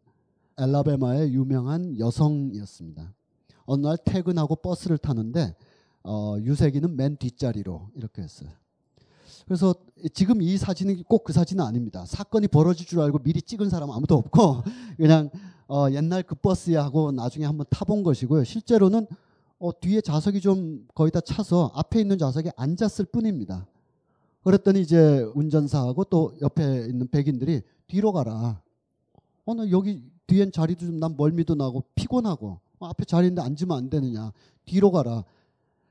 엘라베마의 0.58 1.34
유명한 1.34 2.00
여성이었습니다. 2.00 3.19
어느 3.70 3.86
날 3.86 3.98
퇴근하고 4.04 4.56
버스를 4.56 4.98
타는데 4.98 5.56
어, 6.04 6.38
유색이는 6.40 6.96
맨 6.96 7.18
뒷자리로 7.18 7.90
이렇게 7.96 8.24
했어요. 8.24 8.50
그래서 9.46 9.76
지금 10.14 10.42
이 10.42 10.58
사진은 10.58 11.04
꼭그 11.04 11.34
사진은 11.34 11.64
아닙니다. 11.64 12.04
사건이 12.06 12.48
벌어질 12.48 12.88
줄 12.88 13.00
알고 13.00 13.20
미리 13.20 13.42
찍은 13.42 13.70
사람 13.70 13.92
아무도 13.92 14.16
없고 14.16 14.64
그냥 14.98 15.30
어, 15.68 15.88
옛날 15.92 16.24
그 16.24 16.34
버스야 16.34 16.84
하고 16.84 17.12
나중에 17.12 17.46
한번 17.46 17.68
타본 17.70 18.02
것이고요. 18.02 18.44
실제로는 18.44 19.06
어, 19.60 19.80
뒤에 19.80 20.02
좌석이 20.02 20.42
좀 20.42 20.88
거의 20.96 21.12
다 21.12 21.20
차서 21.22 21.72
앞에 21.76 22.00
있는 22.00 22.18
좌석에 22.18 22.52
앉았을 22.56 23.06
뿐입니다. 23.06 23.68
그랬더니 24.44 24.82
이제 24.82 25.24
운전사하고 25.36 26.06
또 26.06 26.34
옆에 26.42 26.88
있는 26.88 27.08
백인들이 27.08 27.62
뒤로 27.86 28.14
가라. 28.14 28.62
어, 29.46 29.54
나 29.54 29.70
여기 29.70 30.02
뒤엔 30.26 30.52
자리도 30.52 30.88
좀 30.88 31.00
난 31.00 31.16
멀미도 31.16 31.54
나고 31.54 31.84
피곤하고 31.94 32.48
어, 32.48 32.62
앞에 32.88 33.06
자리인데 33.06 33.42
앉으면 33.42 33.78
안 33.78 33.90
되느냐. 33.90 34.32
뒤로 34.66 34.92
가라. 34.92 35.24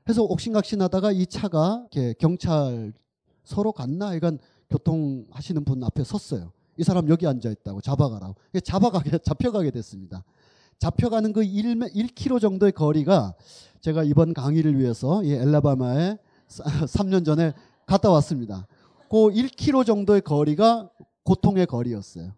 해서 0.07 0.23
옥신각신 0.23 0.81
하다가 0.81 1.11
이 1.11 1.25
차가 1.27 1.85
이렇게 1.91 2.13
경찰 2.13 2.93
서로 3.43 3.71
갔나? 3.71 4.15
이건 4.15 4.39
교통하시는 4.69 5.63
분 5.65 5.83
앞에 5.83 6.03
섰어요. 6.03 6.51
이 6.77 6.83
사람 6.83 7.09
여기 7.09 7.27
앉아 7.27 7.49
있다고 7.49 7.81
잡아가라고. 7.81 8.35
잡아가게 8.63 9.19
잡혀가게 9.23 9.71
됐습니다. 9.71 10.23
잡혀가는 10.79 11.33
그 11.33 11.43
1, 11.43 11.75
1km 11.75 12.39
정도의 12.39 12.71
거리가 12.71 13.35
제가 13.81 14.03
이번 14.03 14.33
강의를 14.33 14.79
위해서 14.79 15.23
이 15.23 15.33
엘라바마에 15.33 16.17
3년 16.47 17.23
전에 17.25 17.53
갔다 17.85 18.09
왔습니다. 18.11 18.65
그 19.09 19.17
1km 19.17 19.85
정도의 19.85 20.21
거리가 20.21 20.89
고통의 21.23 21.65
거리였어요. 21.65 22.31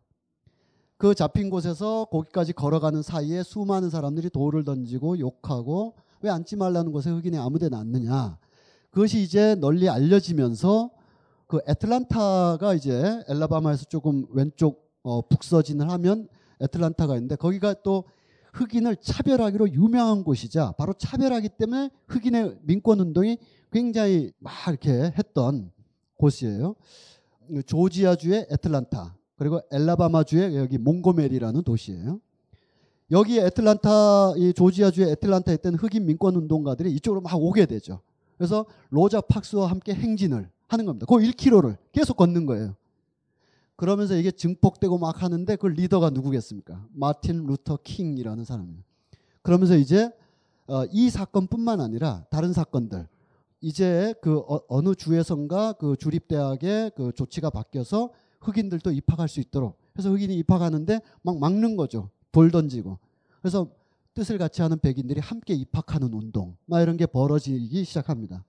그 1.02 1.16
잡힌 1.16 1.50
곳에서 1.50 2.06
거기까지 2.12 2.54
걸어가는 2.54 3.02
사이에 3.02 3.42
수많은 3.42 3.90
사람들이 3.90 4.30
돌을 4.30 4.64
던지고 4.64 5.18
욕하고 5.18 5.96
왜 6.22 6.30
앉지 6.30 6.58
말라는 6.58 6.92
곳에 6.92 7.10
흑인이 7.10 7.40
아무 7.40 7.58
데나 7.58 7.80
앉느냐. 7.80 8.38
그것이 8.92 9.24
이제 9.24 9.56
널리 9.56 9.90
알려지면서 9.90 10.92
그 11.48 11.60
애틀란타가 11.68 12.76
이제 12.76 13.24
엘라바마에서 13.28 13.86
조금 13.86 14.28
왼쪽 14.30 14.92
어, 15.02 15.28
북서진을 15.28 15.90
하면 15.90 16.28
애틀란타가 16.62 17.16
있는데 17.16 17.36
거기가 17.36 17.74
또 17.82 18.04
흑인을 18.54 18.98
차별하기로 18.98 19.72
유명한 19.74 20.24
곳이자 20.24 20.74
바로 20.74 20.94
차별하기 20.94 21.50
때문에 21.58 21.90
흑인의 22.10 22.60
민권 22.62 23.00
운동이 23.00 23.40
굉장히 23.72 24.32
막 24.38 24.54
이렇게 24.68 25.12
했던 25.18 25.72
곳이에요. 26.18 26.76
조지아주의 27.66 28.50
애틀란타 28.52 29.16
그리고 29.42 29.60
엘라바마주의 29.72 30.56
여기 30.56 30.78
몽고메리라는 30.78 31.64
도시예요. 31.64 32.20
여기 33.10 33.40
애틀란타 33.40 34.34
이 34.38 34.54
조지아주의 34.54 35.10
애틀란타에 35.14 35.56
있던 35.56 35.74
흑인 35.74 36.06
민권 36.06 36.36
운동가들이 36.36 36.94
이쪽으로 36.94 37.22
막 37.22 37.42
오게 37.42 37.66
되죠. 37.66 38.02
그래서 38.38 38.68
로자 38.92 39.20
팍스와 39.20 39.66
함께 39.66 39.96
행진을 39.96 40.48
하는 40.68 40.86
겁니다. 40.86 41.08
그 41.10 41.16
1km를 41.16 41.78
계속 41.92 42.18
걷는 42.18 42.46
거예요. 42.46 42.76
그러면서 43.78 44.16
이게 44.16 44.30
증폭되고 44.30 45.00
막 45.00 45.24
하는데 45.24 45.56
그 45.56 45.66
리더가 45.66 46.12
누구겠습니까? 46.12 46.86
마틴 46.94 47.48
루터 47.48 47.80
킹이라는 47.84 48.46
사람입니다. 48.46 48.86
그러면서 49.42 49.76
이제 49.76 50.12
어, 50.68 50.86
이 50.92 51.10
사건뿐만 51.10 51.82
아니라 51.82 52.26
다른 52.30 52.54
사건들 52.54 53.08
이제 53.60 54.14
그 54.22 54.44
어, 54.48 54.82
느 54.84 54.94
주에선가 54.94 55.74
그 55.80 55.96
주립대학의 55.98 56.92
그 56.96 57.12
조치가 57.16 57.50
바뀌어서 57.50 58.12
흑인들도 58.42 58.92
입학할 58.92 59.28
수 59.28 59.40
있도록 59.40 59.78
해서 59.98 60.10
흑인이 60.12 60.36
입학하는데 60.40 61.00
막 61.22 61.38
막는 61.40 61.76
거죠. 61.78 62.10
돌 62.32 62.52
던지고. 62.52 62.98
그래서 63.42 63.68
뜻을 64.14 64.38
같이 64.38 64.62
하는 64.62 64.78
백인들이 64.80 65.20
함께 65.22 65.54
입학하는 65.54 66.14
운동 66.14 66.58
막 66.66 66.82
이런 66.82 66.98
게 66.98 67.06
벌어지기 67.06 67.84
시작합니다. 67.86 68.44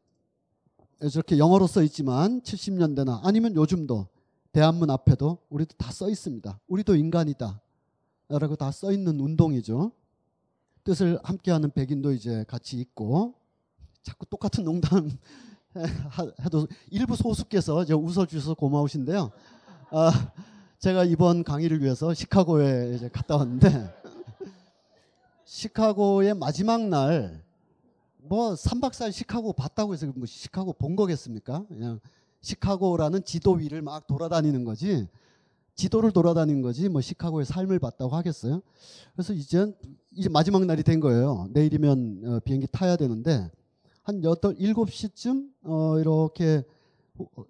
이렇게 1.00 1.38
영어로 1.38 1.66
써 1.66 1.82
있지만 1.82 2.40
70년대나 2.42 3.20
아니면 3.24 3.54
요즘도 3.54 4.06
대한문 4.52 4.90
앞에도 4.90 5.38
우리도 5.50 5.74
다 5.76 5.90
써 5.92 6.08
있습니다. 6.10 6.58
우리도 6.68 6.96
인간이다. 6.96 7.60
라고 8.28 8.56
다 8.56 8.70
써 8.70 8.92
있는 8.92 9.18
운동이죠. 9.20 9.92
뜻을 10.84 11.18
함께하는 11.22 11.70
백인도 11.70 12.12
이제 12.12 12.44
같이 12.48 12.78
있고 12.80 13.34
자꾸 14.02 14.26
똑같은 14.26 14.64
농담 14.64 15.10
해도 16.44 16.66
일부 16.90 17.14
소수께서 17.16 17.84
웃어주셔서 17.88 18.54
고마우신데요. 18.54 19.30
아, 19.92 20.32
제가 20.78 21.04
이번 21.04 21.44
강의를 21.44 21.82
위해서 21.82 22.12
시카고에 22.14 22.94
이제 22.96 23.08
갔다 23.08 23.36
왔는데 23.36 23.68
시카고의 25.44 26.34
마지막 26.34 26.88
날 26.88 27.52
뭐 28.24 28.54
3박 28.54 28.92
4일 28.92 29.12
시카고 29.12 29.52
봤다고 29.52 29.92
해서 29.92 30.06
뭐 30.14 30.26
시카고 30.26 30.74
본 30.74 30.96
거겠습니까? 30.96 31.66
그냥 31.68 32.00
시카고라는 32.40 33.24
지도 33.24 33.52
위를 33.52 33.82
막 33.82 34.06
돌아다니는 34.06 34.64
거지. 34.64 35.08
지도를 35.74 36.12
돌아다니는 36.12 36.60
거지 36.60 36.88
뭐 36.88 37.00
시카고의 37.00 37.46
삶을 37.46 37.78
봤다고 37.78 38.14
하겠어요. 38.14 38.62
그래서 39.14 39.32
이제 39.32 39.72
이제 40.12 40.28
마지막 40.28 40.64
날이 40.64 40.82
된 40.82 41.00
거예요. 41.00 41.48
내일이면 41.50 42.22
어, 42.24 42.40
비행기 42.40 42.68
타야 42.68 42.96
되는데 42.96 43.50
한 44.02 44.22
여덟 44.22 44.54
일곱 44.58 44.90
시쯤 44.90 45.50
어, 45.64 45.98
이렇게 45.98 46.62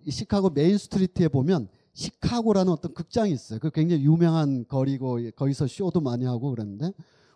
시카고 0.08 0.50
main 0.50 0.78
street에 0.78 1.28
보면 1.28 1.68
시카고라는 1.94 2.72
어떤 2.72 2.94
극장이 2.94 3.32
있어요. 3.32 3.58
그 3.58 3.70
굉장히 3.70 4.04
유명한 4.04 4.66
거리고 4.66 5.18
거기서 5.36 5.66
쇼도 5.66 6.00
많이 6.00 6.24
하고 6.24 6.50
그랬는데 6.50 6.92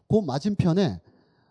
그 0.09 0.21
맞은편에 0.21 1.01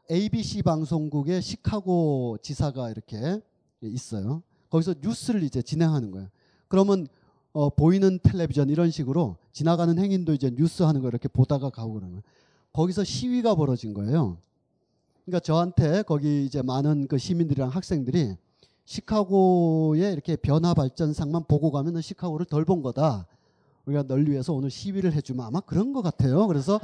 ABC 0.10 0.64
방송국의 0.64 1.42
시카고 1.42 2.38
지사가 2.42 2.90
이렇게 2.90 3.40
있어요. 3.82 4.42
거기서 4.70 4.96
뉴스를 5.02 5.44
이제 5.44 5.62
진행하는 5.62 6.12
거예요. 6.12 6.30
그러면 6.68 7.08
어, 7.54 7.70
보이는 7.70 8.20
텔레비전 8.22 8.70
이런 8.70 8.92
식으로 8.92 9.38
지나가는 9.52 9.98
행인도 9.98 10.34
이제 10.34 10.52
뉴스 10.52 10.84
하는 10.84 11.02
거 11.02 11.08
이렇게 11.08 11.28
보다가 11.28 11.70
가고 11.70 11.94
그러는 11.94 12.22
거기서 12.74 13.04
시위가 13.04 13.56
벌어진 13.56 13.94
거예요. 13.94 14.38
그러니까 15.26 15.40
저한테 15.40 16.04
거기 16.04 16.46
이제 16.46 16.62
많은 16.62 17.08
그 17.08 17.18
시민들이랑 17.18 17.70
학생들이 17.70 18.36
시카고의 18.86 20.14
이렇게 20.14 20.36
변화 20.36 20.74
발전상만 20.74 21.46
보고 21.48 21.72
가면은 21.72 22.02
시카고를 22.02 22.46
덜 22.46 22.66
본 22.66 22.82
거다. 22.82 23.28
우리가 23.86 24.04
널리 24.04 24.32
위해서 24.32 24.54
오늘 24.54 24.70
시위를 24.72 25.14
해주면 25.14 25.46
아마 25.46 25.60
그런 25.60 25.94
것 25.94 26.02
같아요. 26.02 26.48
그래서 26.48 26.80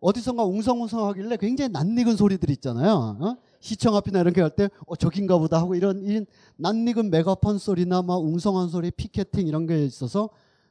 어디선가 0.00 0.44
웅성웅성 0.44 1.06
하길래 1.08 1.36
굉장히 1.36 1.70
낯익은 1.72 2.16
소리들 2.16 2.50
있잖아요. 2.50 3.16
어? 3.20 3.36
시청 3.60 3.96
앞이나 3.96 4.20
이런 4.20 4.32
게 4.32 4.40
할 4.40 4.50
때 4.50 4.68
어, 4.86 4.94
저긴가 4.94 5.38
보다 5.38 5.58
하고 5.58 5.74
이런, 5.74 6.02
이런 6.04 6.26
낯익은 6.56 7.10
메가폰 7.10 7.58
소리나 7.58 8.02
막 8.02 8.16
웅성한 8.22 8.68
소리, 8.68 8.90
피켓팅 8.92 9.46
이런 9.46 9.66
게 9.66 9.84
있어서 9.84 10.30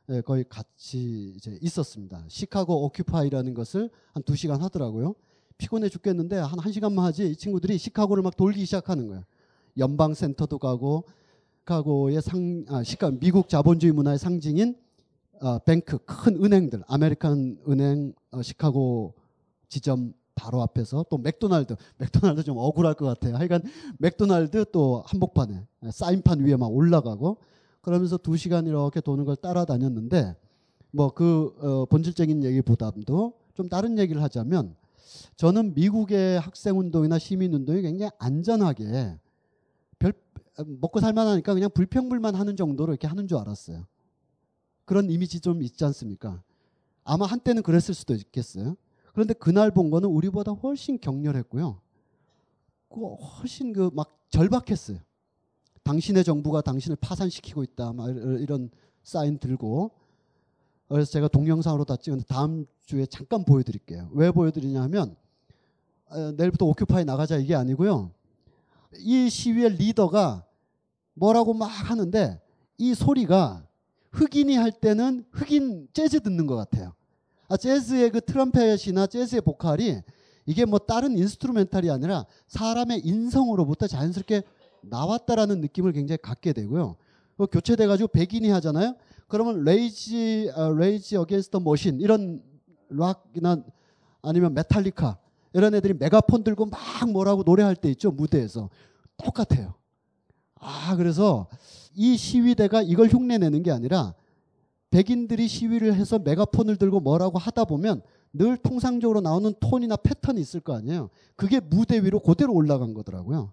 예, 0.09 0.21
거의 0.21 0.45
같이 0.47 1.33
이제 1.35 1.57
있었습니다. 1.61 2.23
시카고 2.29 2.85
오큐파이라는 2.85 3.53
것을 3.53 3.89
한 4.13 4.23
두 4.23 4.35
시간 4.37 4.61
하더라고요. 4.61 5.15
피곤해 5.57 5.89
죽겠는데 5.89 6.37
한 6.37 6.59
한 6.59 6.71
시간만 6.71 7.03
하지 7.03 7.29
이 7.29 7.35
친구들이 7.35 7.77
시카고를 7.77 8.23
막 8.23 8.37
돌기 8.37 8.63
시작하는 8.65 9.07
거예요. 9.07 9.23
연방 9.77 10.13
센터도 10.13 10.57
가고 10.59 11.05
시카고의 11.67 12.21
상 12.21 12.65
아, 12.69 12.81
시카 12.81 13.11
미국 13.19 13.49
자본주의 13.49 13.91
문화의 13.91 14.17
상징인 14.17 14.75
어, 15.41 15.59
bank 15.59 15.99
큰 16.05 16.43
은행들 16.43 16.81
American 16.87 17.59
은행 17.69 18.13
어, 18.31 18.41
시카고 18.41 19.13
지점 19.67 20.13
바로 20.33 20.61
앞에서 20.61 21.05
또 21.09 21.17
맥도날드 21.17 21.75
맥도날드 21.97 22.43
좀 22.43 22.57
억울할 22.57 22.93
것 22.93 23.05
같아요. 23.05 23.35
하여간 23.35 23.63
맥도날드 23.99 24.65
또 24.71 25.03
한복판에 25.05 25.65
사인판 25.91 26.39
위에 26.39 26.55
막 26.55 26.73
올라가고 26.73 27.37
그러면서 27.81 28.17
두 28.17 28.37
시간 28.37 28.65
이렇게 28.65 29.01
도는 29.01 29.25
걸 29.25 29.35
따라다녔는데 29.35 30.35
뭐그 30.91 31.55
어, 31.59 31.85
본질적인 31.85 32.43
얘기보다도 32.45 33.33
좀 33.53 33.69
다른 33.69 33.99
얘기를 33.99 34.23
하자면 34.23 34.75
저는 35.35 35.73
미국의 35.73 36.39
학생 36.39 36.79
운동이나 36.79 37.19
시민 37.19 37.53
운동이 37.53 37.81
굉장히 37.81 38.11
안전하게 38.19 38.85
별 38.85 39.26
먹고 40.65 40.99
살만하니까 40.99 41.53
그냥 41.53 41.69
불평불만 41.73 42.35
하는 42.35 42.55
정도로 42.55 42.93
이렇게 42.93 43.07
하는 43.07 43.27
줄 43.27 43.37
알았어요. 43.37 43.85
그런 44.85 45.09
이미지 45.09 45.39
좀 45.39 45.61
있지 45.61 45.83
않습니까? 45.85 46.41
아마 47.03 47.25
한때는 47.25 47.63
그랬을 47.63 47.93
수도 47.93 48.13
있겠어요. 48.13 48.75
그런데 49.13 49.33
그날 49.33 49.71
본 49.71 49.89
거는 49.89 50.09
우리보다 50.09 50.51
훨씬 50.51 50.99
격렬했고요. 50.99 51.81
그 52.89 53.05
훨씬 53.05 53.73
그 53.73 53.89
막 53.93 54.17
절박했어요. 54.29 54.99
당신의 55.83 56.23
정부가 56.23 56.61
당신을 56.61 56.97
파산시키고 56.97 57.63
있다. 57.63 57.93
막 57.93 58.09
이런 58.09 58.69
사인 59.03 59.37
들고. 59.37 59.91
그래서 60.89 61.11
제가 61.11 61.27
동영상으로 61.27 61.85
다 61.85 61.95
찍었는데 61.95 62.27
다음 62.27 62.65
주에 62.85 63.05
잠깐 63.05 63.43
보여드릴게요. 63.43 64.09
왜 64.13 64.31
보여드리냐 64.31 64.81
하면 64.83 65.15
어, 66.09 66.31
내일부터 66.31 66.65
Occupy 66.65 67.05
나가자 67.05 67.37
이게 67.37 67.55
아니고요. 67.55 68.11
이 68.99 69.29
시위의 69.29 69.75
리더가 69.77 70.45
뭐라고 71.17 71.53
막 71.53 71.65
하는데 71.65 72.39
이 72.77 72.93
소리가 72.93 73.65
흑인이 74.11 74.55
할 74.55 74.71
때는 74.71 75.25
흑인 75.31 75.87
재즈 75.93 76.21
듣는 76.21 76.47
것 76.47 76.55
같아요. 76.55 76.93
아, 77.49 77.57
재즈의 77.57 78.11
그 78.11 78.21
트럼펫이나 78.21 79.07
재즈의 79.07 79.41
보컬이 79.41 80.01
이게 80.45 80.65
뭐 80.65 80.79
다른 80.79 81.17
instrumental이 81.17 81.89
아니라 81.89 82.25
사람의 82.47 83.01
인성으로부터 83.05 83.87
자연스럽게 83.87 84.43
나왔다라는 84.81 85.61
느낌을 85.61 85.91
굉장히 85.91 86.17
갖게 86.21 86.53
되고요. 86.53 86.95
그 87.37 87.47
교체돼가지고 87.47 88.09
백인이 88.09 88.49
하잖아요. 88.49 88.95
그러면 89.27 89.63
Rage 89.63 90.51
어, 90.55 90.71
Rage 90.71 91.17
Against 91.17 91.57
Machine 91.57 91.99
이런 91.99 92.41
락이나 92.89 93.63
아니면 94.21 94.53
메탈리카 94.53 95.17
이런 95.53 95.75
애들이 95.75 95.93
메가폰 95.93 96.43
들고 96.43 96.67
막 96.67 96.79
뭐라고 97.11 97.43
노래할 97.43 97.75
때 97.75 97.89
있죠 97.89 98.11
무대에서 98.11 98.69
똑같아요. 99.17 99.75
아 100.59 100.95
그래서 100.95 101.47
이 101.93 102.17
시위대가 102.17 102.81
이걸 102.81 103.07
흉내 103.07 103.37
내는 103.37 103.63
게 103.63 103.71
아니라 103.71 104.13
백인들이 104.89 105.47
시위를 105.47 105.95
해서 105.95 106.19
메가폰을 106.19 106.77
들고 106.77 106.99
뭐라고 106.99 107.37
하다 107.37 107.65
보면 107.65 108.01
늘 108.33 108.57
통상적으로 108.57 109.21
나오는 109.21 109.53
톤이나 109.59 109.95
패턴이 109.97 110.39
있을 110.39 110.59
거 110.59 110.75
아니에요. 110.75 111.09
그게 111.35 111.59
무대 111.59 111.99
위로 111.99 112.19
그대로 112.19 112.53
올라간 112.53 112.93
거더라고요. 112.93 113.51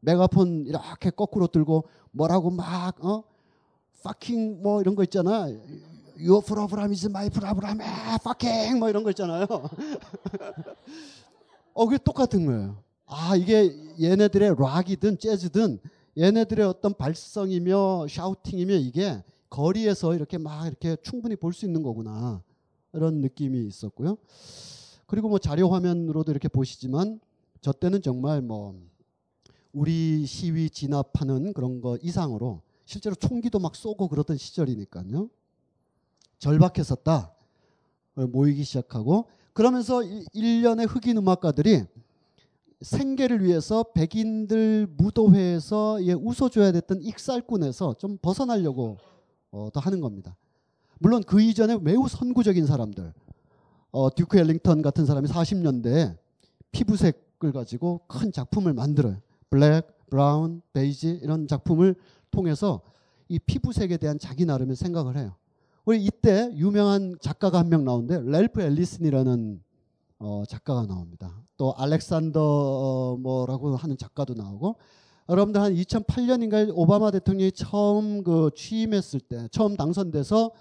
메가폰 0.00 0.66
이렇게 0.66 1.10
거꾸로 1.10 1.46
들고 1.46 1.84
뭐라고 2.12 2.50
막 2.50 3.04
어? 3.04 3.24
fucking 4.00 4.62
뭐 4.62 4.80
이런 4.80 4.94
거 4.94 5.02
있잖아. 5.04 5.48
Your 6.18 6.44
problem 6.44 6.92
is 6.92 7.06
my 7.06 7.30
problem. 7.30 7.80
fucking 8.20 8.78
뭐 8.78 8.88
이런 8.88 9.02
거 9.02 9.10
있잖아요. 9.10 9.46
어 11.74 11.84
그게 11.84 11.98
똑같은 12.02 12.46
거예요. 12.46 12.82
아 13.06 13.36
이게 13.36 13.72
얘네들의 14.00 14.56
락이든 14.58 15.18
재즈든 15.18 15.78
얘네들의 16.18 16.64
어떤 16.66 16.94
발성이며 16.94 18.06
샤우팅이며 18.08 18.74
이게 18.74 19.22
거리에서 19.50 20.14
이렇게 20.14 20.38
막 20.38 20.66
이렇게 20.66 20.96
충분히 21.02 21.36
볼 21.36 21.52
수 21.52 21.66
있는 21.66 21.82
거구나 21.82 22.42
이런 22.92 23.20
느낌이 23.20 23.66
있었고요. 23.66 24.16
그리고 25.06 25.28
뭐 25.28 25.38
자료 25.38 25.68
화면으로도 25.68 26.32
이렇게 26.32 26.48
보시지만 26.48 27.20
저 27.60 27.72
때는 27.72 28.02
정말 28.02 28.40
뭐 28.40 28.80
우리 29.72 30.24
시위 30.26 30.70
진압하는 30.70 31.52
그런 31.52 31.80
거 31.80 31.98
이상으로 32.02 32.62
실제로 32.86 33.14
총기도 33.14 33.58
막 33.58 33.76
쏘고 33.76 34.08
그러던 34.08 34.36
시절이니까요. 34.38 35.28
절박했었다. 36.38 37.32
모이기 38.14 38.64
시작하고 38.64 39.28
그러면서 39.52 40.02
일련의 40.32 40.86
흑인 40.86 41.18
음악가들이 41.18 41.84
생계를 42.80 43.42
위해서 43.42 43.84
백인들 43.94 44.86
무도회에서 44.96 46.04
예, 46.04 46.12
웃어줘야 46.12 46.72
됐던 46.72 47.02
익살꾼에서 47.02 47.94
좀 47.94 48.18
벗어나려고 48.20 48.98
어, 49.50 49.70
더 49.72 49.80
하는 49.80 50.00
겁니다. 50.00 50.36
물론 50.98 51.22
그 51.22 51.40
이전에 51.40 51.78
매우 51.78 52.08
선구적인 52.08 52.66
사람들, 52.66 53.12
어, 53.92 54.14
듀크 54.14 54.38
엘링턴 54.38 54.82
같은 54.82 55.06
사람이 55.06 55.28
40년대에 55.28 56.16
피부색을 56.72 57.52
가지고 57.52 58.00
큰 58.08 58.32
작품을 58.32 58.72
만들어요. 58.74 59.18
Black, 59.50 59.86
Brown, 60.10 60.62
Beige 60.72 61.20
이런 61.22 61.46
작품을 61.46 61.94
통해서 62.30 62.82
이 63.28 63.38
피부색에 63.38 63.96
대한 63.96 64.18
자기 64.18 64.44
나름의 64.44 64.76
생각을 64.76 65.16
해요. 65.16 65.34
우리 65.84 66.04
이때 66.04 66.50
유명한 66.54 67.16
작가가 67.20 67.58
한 67.58 67.68
명 67.68 67.84
나오는데 67.84 68.20
랠프 68.30 68.60
엘리슨이라는 68.60 69.62
어, 70.18 70.44
작가가 70.48 70.86
나옵니다. 70.86 71.42
또 71.56 71.74
알렉산더 71.76 72.40
어, 72.40 73.16
뭐라고 73.18 73.76
하는 73.76 73.96
작가도 73.96 74.34
나오고 74.34 74.76
여러분들 75.28 75.60
한 75.60 75.74
2008년인가 75.74 76.70
오바마 76.74 77.10
대통령이 77.10 77.52
처음 77.52 78.22
그 78.22 78.50
취임했을 78.54 79.20
때 79.20 79.48
처음 79.50 79.76
당선돼서 79.76 80.52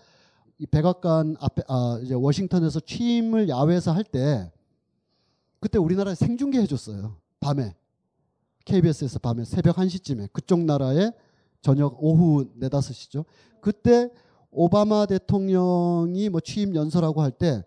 이 0.58 0.66
백악관 0.66 1.36
앞에 1.40 1.64
아 1.68 2.00
이제 2.02 2.14
워싱턴에서 2.14 2.80
취임을 2.80 3.50
야외에서 3.50 3.92
할 3.92 4.04
때 4.04 4.52
그때 5.60 5.80
우리나라에 5.80 6.14
생중계 6.16 6.62
해줬어요. 6.62 7.16
밤에. 7.40 7.76
KBS에서 8.66 9.18
밤에 9.20 9.46
새벽 9.46 9.78
1시쯤에. 9.78 10.32
그쪽 10.32 10.60
나라에 10.60 11.12
저녁 11.62 11.98
오후 12.04 12.46
4, 12.62 12.70
5시죠. 12.70 13.26
그때 13.62 14.10
오바마 14.52 15.08
대통령이 15.08 16.30
뭐 16.30 16.40
취임 16.40 16.76
연설하고 16.76 17.22
할때 17.22 17.64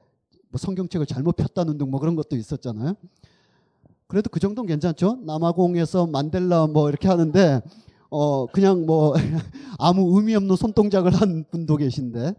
뭐 0.50 0.58
성경책을 0.58 1.06
잘못 1.06 1.36
폈다는 1.36 1.78
등 1.78 1.90
뭐 1.90 2.00
그런 2.00 2.16
것도 2.16 2.36
있었잖아요. 2.36 2.94
그래도 4.06 4.30
그 4.30 4.40
정도는 4.40 4.66
괜찮죠. 4.68 5.20
남아공에서 5.24 6.06
만델라 6.06 6.68
뭐 6.68 6.88
이렇게 6.88 7.08
하는데 7.08 7.60
어 8.10 8.46
그냥 8.46 8.86
뭐 8.86 9.14
아무 9.78 10.16
의미 10.16 10.34
없는 10.34 10.56
손동작을 10.56 11.12
한 11.14 11.44
분도 11.50 11.76
계신데 11.76 12.34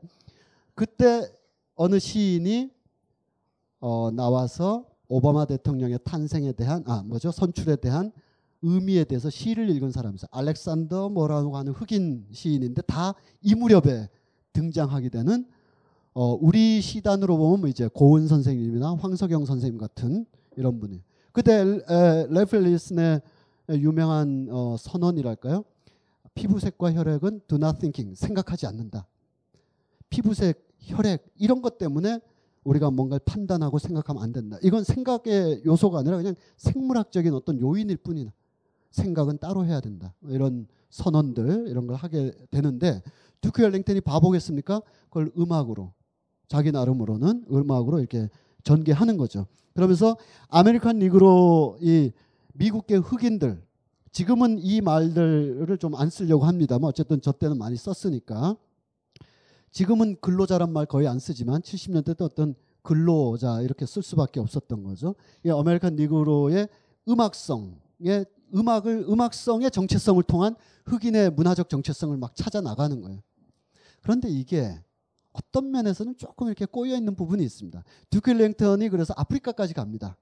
그때 0.76 1.27
어느 1.76 1.99
시인이 1.99 2.72
어 3.80 4.10
나와서 4.11 4.86
오바마 5.07 5.45
대통령의 5.45 5.99
탄생에 6.03 6.52
대한 6.53 6.84
아 6.88 7.03
뭐죠 7.06 7.31
선출에 7.31 7.76
대한 7.77 8.11
의미에 8.61 9.03
대해서 9.06 9.30
시를 9.30 9.69
읽은 9.69 9.91
사람이 9.91 10.15
있어요. 10.15 10.27
알렉산더 10.31 11.10
뭐라고 11.10 11.56
하는 11.56 11.72
흑인 11.73 12.26
시인인데 12.31 12.81
다 12.84 13.14
이 13.41 13.56
무렵에 13.56 14.10
등장하게 14.53 15.10
되는 15.10 15.45
어, 16.14 16.34
우리 16.34 16.81
시단으로 16.81 17.38
보면 17.38 17.60
뭐 17.61 17.69
이제 17.69 17.88
고은 17.88 18.27
선생님이나 18.27 18.95
황석영 18.95 19.45
선생님 19.45 19.77
같은 19.77 20.26
이런 20.57 20.80
분이. 20.80 21.02
그때 21.31 21.64
레플리슨의 22.30 23.22
유명한 23.69 24.48
어, 24.49 24.76
선언이랄까요? 24.77 25.64
피부색과 26.34 26.94
혈액은 26.94 27.41
do 27.48 27.57
not 27.57 27.77
thinking 27.80 28.15
생각하지 28.18 28.65
않는다. 28.68 29.07
피부색, 30.10 30.68
혈액 30.80 31.26
이런 31.38 31.61
것 31.61 31.77
때문에 31.77 32.19
우리가 32.64 32.91
뭔가를 32.91 33.22
판단하고 33.26 33.77
생각하면 33.77 34.23
안 34.23 34.31
된다. 34.31 34.57
이건 34.64 34.84
생각의 34.84 35.64
요소가 35.65 35.99
아니라 35.99 36.18
그냥 36.18 36.36
생물학적인 36.57 37.34
어떤 37.34 37.60
요인일 37.60 37.98
뿐이다. 37.98 38.34
생각은 38.91 39.38
따로 39.38 39.65
해야 39.65 39.80
된다. 39.80 40.14
이런 40.23 40.68
선언들 40.90 41.68
이런 41.68 41.86
걸 41.86 41.95
하게 41.95 42.31
되는데 42.49 43.03
듀크 43.41 43.61
엘링턴이 43.61 44.02
바보겠습니까? 44.02 44.81
그걸 45.06 45.31
음악으로 45.38 45.94
자기 46.49 46.71
나름으로는 46.73 47.45
음악으로 47.49 47.99
이렇게 47.99 48.27
전개하는 48.63 49.15
거죠. 49.15 49.45
그러면서 49.73 50.17
American 50.49 50.99
Negro 50.99 51.77
이 51.80 52.11
미국계 52.55 52.95
흑인들 52.97 53.61
지금은 54.11 54.57
이 54.59 54.81
말들을 54.81 55.77
좀 55.77 55.95
안 55.95 56.09
쓰려고 56.09 56.45
합니다만 56.45 56.89
어쨌든 56.89 57.21
저 57.21 57.31
때는 57.31 57.57
많이 57.57 57.77
썼으니까 57.77 58.57
지금은 59.71 60.17
근로자란 60.19 60.73
말 60.73 60.88
거의 60.88 61.07
안 61.07 61.19
쓰지만 61.19 61.61
70년대 61.61 62.17
때 62.17 62.23
어떤 62.23 62.55
근로자 62.81 63.61
이렇게 63.61 63.85
쓸 63.85 64.01
수밖에 64.01 64.39
없었던 64.39 64.84
거죠. 64.84 65.13
이 65.45 65.51
American 65.52 65.95
Negro의 65.95 66.68
음악성의 67.07 68.26
음악을 68.55 69.05
음악성의 69.07 69.69
정체성을 69.69 70.23
통한 70.23 70.55
흑인의 70.85 71.30
문화적 71.31 71.69
정체성을 71.69 72.17
막 72.17 72.35
찾아 72.35 72.61
나가는 72.61 72.99
거예요. 72.99 73.21
그런데 74.01 74.30
이게 74.30 74.76
어떤 75.34 75.72
면에서는 75.72 76.18
조금 76.18 76.47
이렇게 76.47 76.65
꼬여 76.65 76.95
있는 76.95 77.15
부분이 77.15 77.43
있습니다. 77.43 77.84
듀크 78.10 78.31
랭턴이 78.31 78.89
그래서 78.89 79.14
아프리카까지 79.18 79.73
갑니다. 79.73 80.18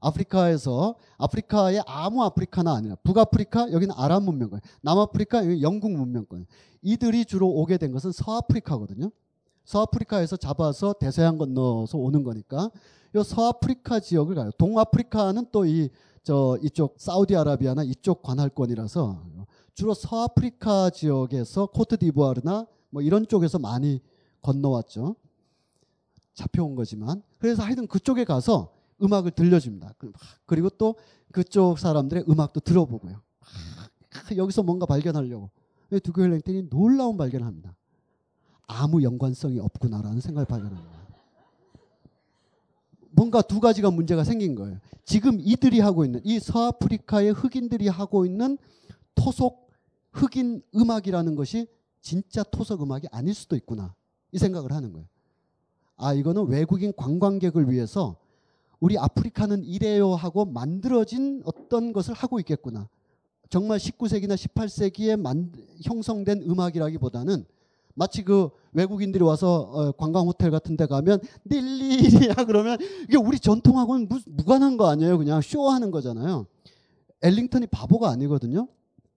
아프리카에서 0.00 0.94
아프리카의 1.16 1.82
아무 1.86 2.22
아프리카나 2.22 2.72
아니라 2.74 2.94
북아프리카 3.02 3.72
여기는 3.72 3.94
아랍 3.96 4.22
문명권, 4.22 4.60
남아프리카 4.82 5.44
여기 5.44 5.62
영국 5.62 5.90
문명권. 5.92 6.46
이들이 6.82 7.24
주로 7.24 7.48
오게 7.48 7.78
된 7.78 7.92
것은 7.92 8.12
서아프리카거든요. 8.12 9.10
서아프리카에서 9.64 10.36
잡아서 10.36 10.92
대서양 10.92 11.36
건너서 11.36 11.98
오는 11.98 12.22
거니까 12.22 12.70
이 13.14 13.22
서아프리카 13.24 14.00
지역을 14.00 14.34
가요. 14.34 14.50
동아프리카는 14.58 15.46
또 15.50 15.64
이 15.66 15.90
저 16.28 16.58
이쪽 16.62 16.96
사우디아라비아나 16.98 17.84
이쪽 17.84 18.22
관할권이라서 18.22 19.22
주로 19.72 19.94
서아프리카 19.94 20.90
지역에서 20.90 21.64
코트디부아르나 21.68 22.66
뭐 22.90 23.00
이런 23.00 23.26
쪽에서 23.26 23.58
많이 23.58 24.02
건너왔죠. 24.48 25.16
잡혀온 26.34 26.74
거지만 26.74 27.22
그래서 27.38 27.62
하여튼 27.62 27.86
그쪽에 27.86 28.24
가서 28.24 28.72
음악을 29.02 29.32
들려줍니다. 29.32 29.94
그리고 30.46 30.70
또 30.70 30.96
그쪽 31.32 31.78
사람들의 31.78 32.24
음악도 32.28 32.60
들어보고요. 32.60 33.20
여기서 34.36 34.62
뭔가 34.62 34.86
발견하려고 34.86 35.50
두교 36.02 36.22
헬랭턴이 36.22 36.70
놀라운 36.70 37.16
발견을 37.16 37.46
합니다. 37.46 37.76
아무 38.66 39.02
연관성이 39.02 39.58
없구나라는 39.60 40.20
생각을 40.20 40.46
발견합니다. 40.46 40.98
뭔가 43.10 43.42
두 43.42 43.60
가지가 43.60 43.90
문제가 43.90 44.22
생긴 44.24 44.54
거예요. 44.54 44.78
지금 45.04 45.40
이들이 45.40 45.80
하고 45.80 46.04
있는 46.04 46.20
이 46.24 46.38
서아프리카의 46.38 47.32
흑인들이 47.32 47.88
하고 47.88 48.24
있는 48.24 48.58
토속 49.14 49.70
흑인 50.12 50.62
음악이라는 50.74 51.34
것이 51.34 51.66
진짜 52.00 52.42
토속 52.42 52.82
음악이 52.82 53.08
아닐 53.10 53.34
수도 53.34 53.56
있구나. 53.56 53.94
이 54.32 54.38
생각을 54.38 54.72
하는 54.72 54.92
거예요. 54.92 55.06
아, 55.96 56.12
이거는 56.14 56.46
외국인 56.46 56.92
관광객을 56.94 57.70
위해서 57.70 58.16
우리 58.80 58.96
아프리카는 58.96 59.64
이래요 59.64 60.14
하고 60.14 60.44
만들어진 60.44 61.42
어떤 61.44 61.92
것을 61.92 62.14
하고 62.14 62.38
있겠구나. 62.38 62.88
정말 63.50 63.78
19세기나 63.78 64.34
18세기에 64.36 65.16
만, 65.20 65.50
형성된 65.82 66.42
음악이라기보다는 66.42 67.44
마치 67.94 68.22
그 68.22 68.50
외국인들이 68.72 69.24
와서 69.24 69.60
어, 69.72 69.92
관광 69.92 70.26
호텔 70.28 70.50
같은 70.52 70.76
데 70.76 70.86
가면 70.86 71.20
닐리리야 71.50 72.34
그러면 72.46 72.78
이게 73.04 73.16
우리 73.16 73.40
전통하고는 73.40 74.06
무, 74.08 74.20
무관한 74.26 74.76
거 74.76 74.86
아니에요. 74.88 75.18
그냥 75.18 75.40
쇼하는 75.40 75.90
거잖아요. 75.90 76.46
엘링턴이 77.22 77.66
바보가 77.68 78.10
아니거든요. 78.10 78.68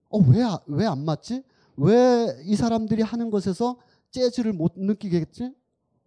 어, 0.09 0.17
왜, 0.19 0.43
왜 0.67 0.85
안 0.87 1.05
맞지? 1.05 1.43
왜 1.77 2.41
이 2.45 2.55
사람들이 2.55 3.03
하는 3.03 3.29
것에서 3.29 3.75
재즈를 4.11 4.53
못 4.53 4.73
느끼겠지? 4.75 5.53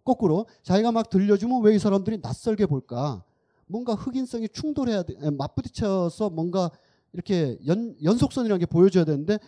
거꾸로 0.03 0.45
자기가 0.63 0.91
막 0.91 1.09
들려주면 1.09 1.61
왜 1.63 1.75
이 1.75 1.79
사람들이 1.79 2.19
낯설게 2.21 2.67
볼까? 2.67 3.23
뭔가 3.67 3.95
흑인성이 3.95 4.47
충돌해야 4.49 5.03
돼, 5.03 5.15
맞부딪혀서 5.31 6.29
뭔가 6.29 6.69
이렇게 7.13 7.57
연, 7.65 7.95
연속선이라는 8.03 8.59
게 8.59 8.65
보여줘야 8.67 9.05
되는데 9.05 9.39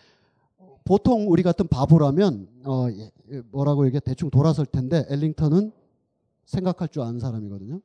보통 0.84 1.30
우리 1.30 1.42
같은 1.42 1.68
바보라면 1.68 2.48
어, 2.64 2.88
예, 2.90 3.10
뭐라고 3.50 3.86
이게 3.86 4.00
대충 4.00 4.30
돌아설 4.30 4.66
텐데 4.66 5.04
엘링턴은 5.08 5.70
생각할 6.46 6.88
줄 6.88 7.02
아는 7.02 7.20
사람이거든요. 7.20 7.80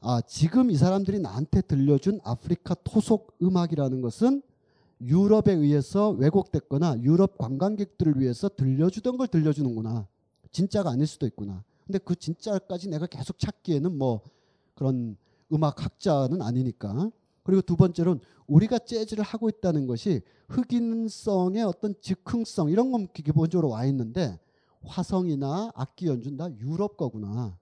아 0.00 0.20
지금 0.26 0.70
이 0.70 0.76
사람들이 0.76 1.20
나한테 1.20 1.60
들려준 1.60 2.20
아프리카 2.24 2.74
토속 2.82 3.36
음악이라는 3.42 4.00
것은 4.00 4.42
유럽에 5.02 5.52
의해서 5.52 6.10
왜곡됐거나 6.10 7.00
유럽 7.02 7.36
관광객들을 7.38 8.20
위해서 8.20 8.48
들려주던 8.48 9.16
걸 9.16 9.28
들려주는구나. 9.28 10.06
진짜가 10.52 10.90
아닐 10.90 11.06
수도 11.06 11.26
있구나. 11.26 11.64
근데 11.86 11.98
그 11.98 12.14
진짜까지 12.14 12.88
내가 12.88 13.06
계속 13.06 13.38
찾기에는 13.38 13.98
뭐 13.98 14.20
그런 14.74 15.16
음악 15.52 15.84
학자는 15.84 16.40
아니니까. 16.40 17.10
그리고 17.42 17.60
두 17.62 17.76
번째로는 17.76 18.20
우리가 18.46 18.78
재즈를 18.78 19.24
하고 19.24 19.48
있다는 19.48 19.86
것이 19.86 20.22
흑인성의 20.48 21.62
어떤 21.64 21.94
즉흥성 22.00 22.70
이런 22.70 22.92
건 22.92 23.08
기본적으로 23.12 23.70
와 23.70 23.84
있는데 23.86 24.38
화성이나 24.84 25.72
악기 25.74 26.06
연주는 26.06 26.36
다 26.36 26.48
유럽 26.58 26.96
거구나. 26.96 27.58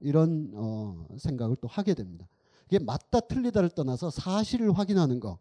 이런 0.00 0.50
어, 0.54 1.06
생각을 1.16 1.56
또 1.56 1.68
하게 1.68 1.94
됩니다. 1.94 2.26
이게 2.66 2.78
맞다 2.78 3.20
틀리다를 3.20 3.70
떠나서 3.70 4.10
사실을 4.10 4.72
확인하는 4.72 5.20
거. 5.20 5.38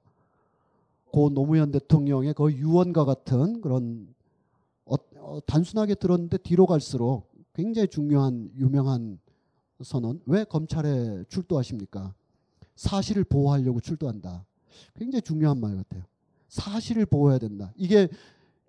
고 1.12 1.30
노무현 1.30 1.72
대통령의 1.72 2.34
그 2.34 2.52
유언과 2.52 3.06
같은 3.06 3.62
그런 3.62 4.08
어, 4.86 4.96
어, 5.18 5.40
단순하게 5.46 5.96
들었는데 5.96 6.38
뒤로 6.38 6.66
갈수록 6.66 7.32
굉장히 7.54 7.88
중요한 7.88 8.50
유명한 8.58 9.20
선언. 9.84 10.22
왜 10.26 10.44
검찰에 10.44 11.24
출두하십니까? 11.28 12.14
사실을 12.76 13.24
보호하려고 13.24 13.80
출두한다. 13.80 14.46
굉장히 14.96 15.22
중요한 15.22 15.60
말 15.60 15.76
같아요. 15.76 16.04
사실을 16.48 17.06
보호해야 17.06 17.40
된다. 17.40 17.74
이게 17.76 18.08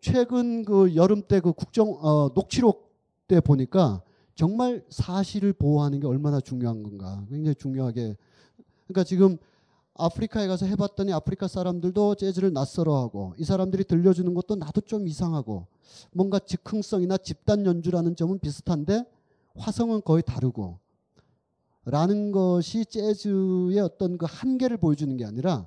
최근 0.00 0.64
그 0.64 0.94
여름 0.96 1.22
때 1.22 1.40
그 1.40 1.52
국정 1.52 1.90
어, 2.00 2.30
녹취록 2.34 2.92
때 3.28 3.40
보니까 3.40 4.02
정말 4.34 4.84
사실을 4.88 5.52
보호하는 5.52 6.00
게 6.00 6.06
얼마나 6.06 6.40
중요한 6.40 6.82
건가. 6.82 7.24
굉장히 7.30 7.54
중요하게. 7.54 8.16
그러니까 8.86 9.04
지금 9.04 9.38
아프리카에 10.04 10.46
가서 10.46 10.66
해봤더니 10.66 11.12
아프리카 11.12 11.48
사람들도 11.48 12.16
재즈를 12.16 12.52
낯설어하고 12.52 13.34
이 13.38 13.44
사람들이 13.44 13.84
들려주는 13.84 14.32
것도 14.34 14.56
나도 14.56 14.82
좀 14.82 15.06
이상하고 15.06 15.66
뭔가 16.12 16.38
즉흥성이나 16.38 17.18
집단 17.18 17.64
연주라는 17.64 18.16
점은 18.16 18.38
비슷한데 18.38 19.04
화성은 19.56 20.02
거의 20.02 20.22
다르고 20.22 20.78
라는 21.84 22.32
것이 22.32 22.84
재즈의 22.84 23.80
어떤 23.80 24.16
그 24.16 24.26
한계를 24.28 24.76
보여주는 24.76 25.16
게 25.16 25.24
아니라 25.24 25.66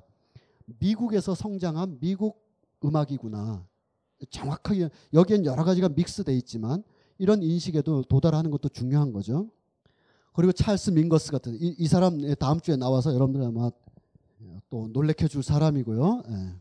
미국에서 0.78 1.34
성장한 1.34 1.98
미국 2.00 2.42
음악이구나. 2.84 3.66
정확하게 4.30 4.88
여기엔 5.12 5.44
여러 5.44 5.62
가지가 5.62 5.90
mix돼 5.90 6.34
있지만 6.38 6.82
이런 7.18 7.42
인식에도 7.42 8.02
도달하는 8.02 8.50
것도 8.50 8.70
중요한 8.70 9.12
거죠. 9.12 9.50
그리고 10.32 10.52
찰스 10.52 10.90
밍거스 10.90 11.32
같은 11.32 11.54
이, 11.54 11.74
이 11.78 11.86
사람 11.86 12.18
다음 12.36 12.60
주에 12.60 12.76
나와서 12.76 13.14
여러분들 13.14 13.42
아마 13.42 13.70
또 14.70 14.88
놀래켜 14.92 15.28
줄 15.28 15.42
사람이고요. 15.42 16.22
예. 16.28 16.54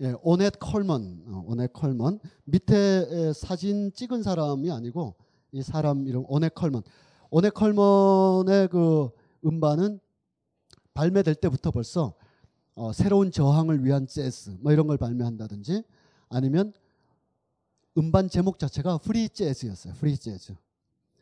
예, 0.00 0.14
오넷 0.22 0.58
콜먼, 0.58 1.22
어, 1.28 1.44
오넷 1.46 1.72
콜먼 1.72 2.18
밑에 2.44 3.32
사진 3.34 3.92
찍은 3.92 4.22
사람이 4.22 4.70
아니고 4.70 5.14
이 5.52 5.62
사람 5.62 6.06
이름 6.08 6.24
오넷 6.26 6.54
콜먼. 6.54 6.82
오넷 7.30 7.54
콜먼의 7.54 8.68
그 8.68 9.10
음반은 9.44 10.00
발매될 10.94 11.36
때부터 11.36 11.70
벌써 11.70 12.14
어, 12.74 12.92
새로운 12.92 13.30
저항을 13.30 13.84
위한 13.84 14.06
재즈 14.06 14.56
뭐 14.60 14.72
이런 14.72 14.86
걸 14.86 14.96
발매한다든지 14.98 15.82
아니면 16.28 16.72
음반 17.96 18.28
제목 18.28 18.58
자체가 18.58 18.98
프리 18.98 19.28
재즈였어요. 19.28 19.94
프리 19.94 20.16
재즈. 20.16 20.54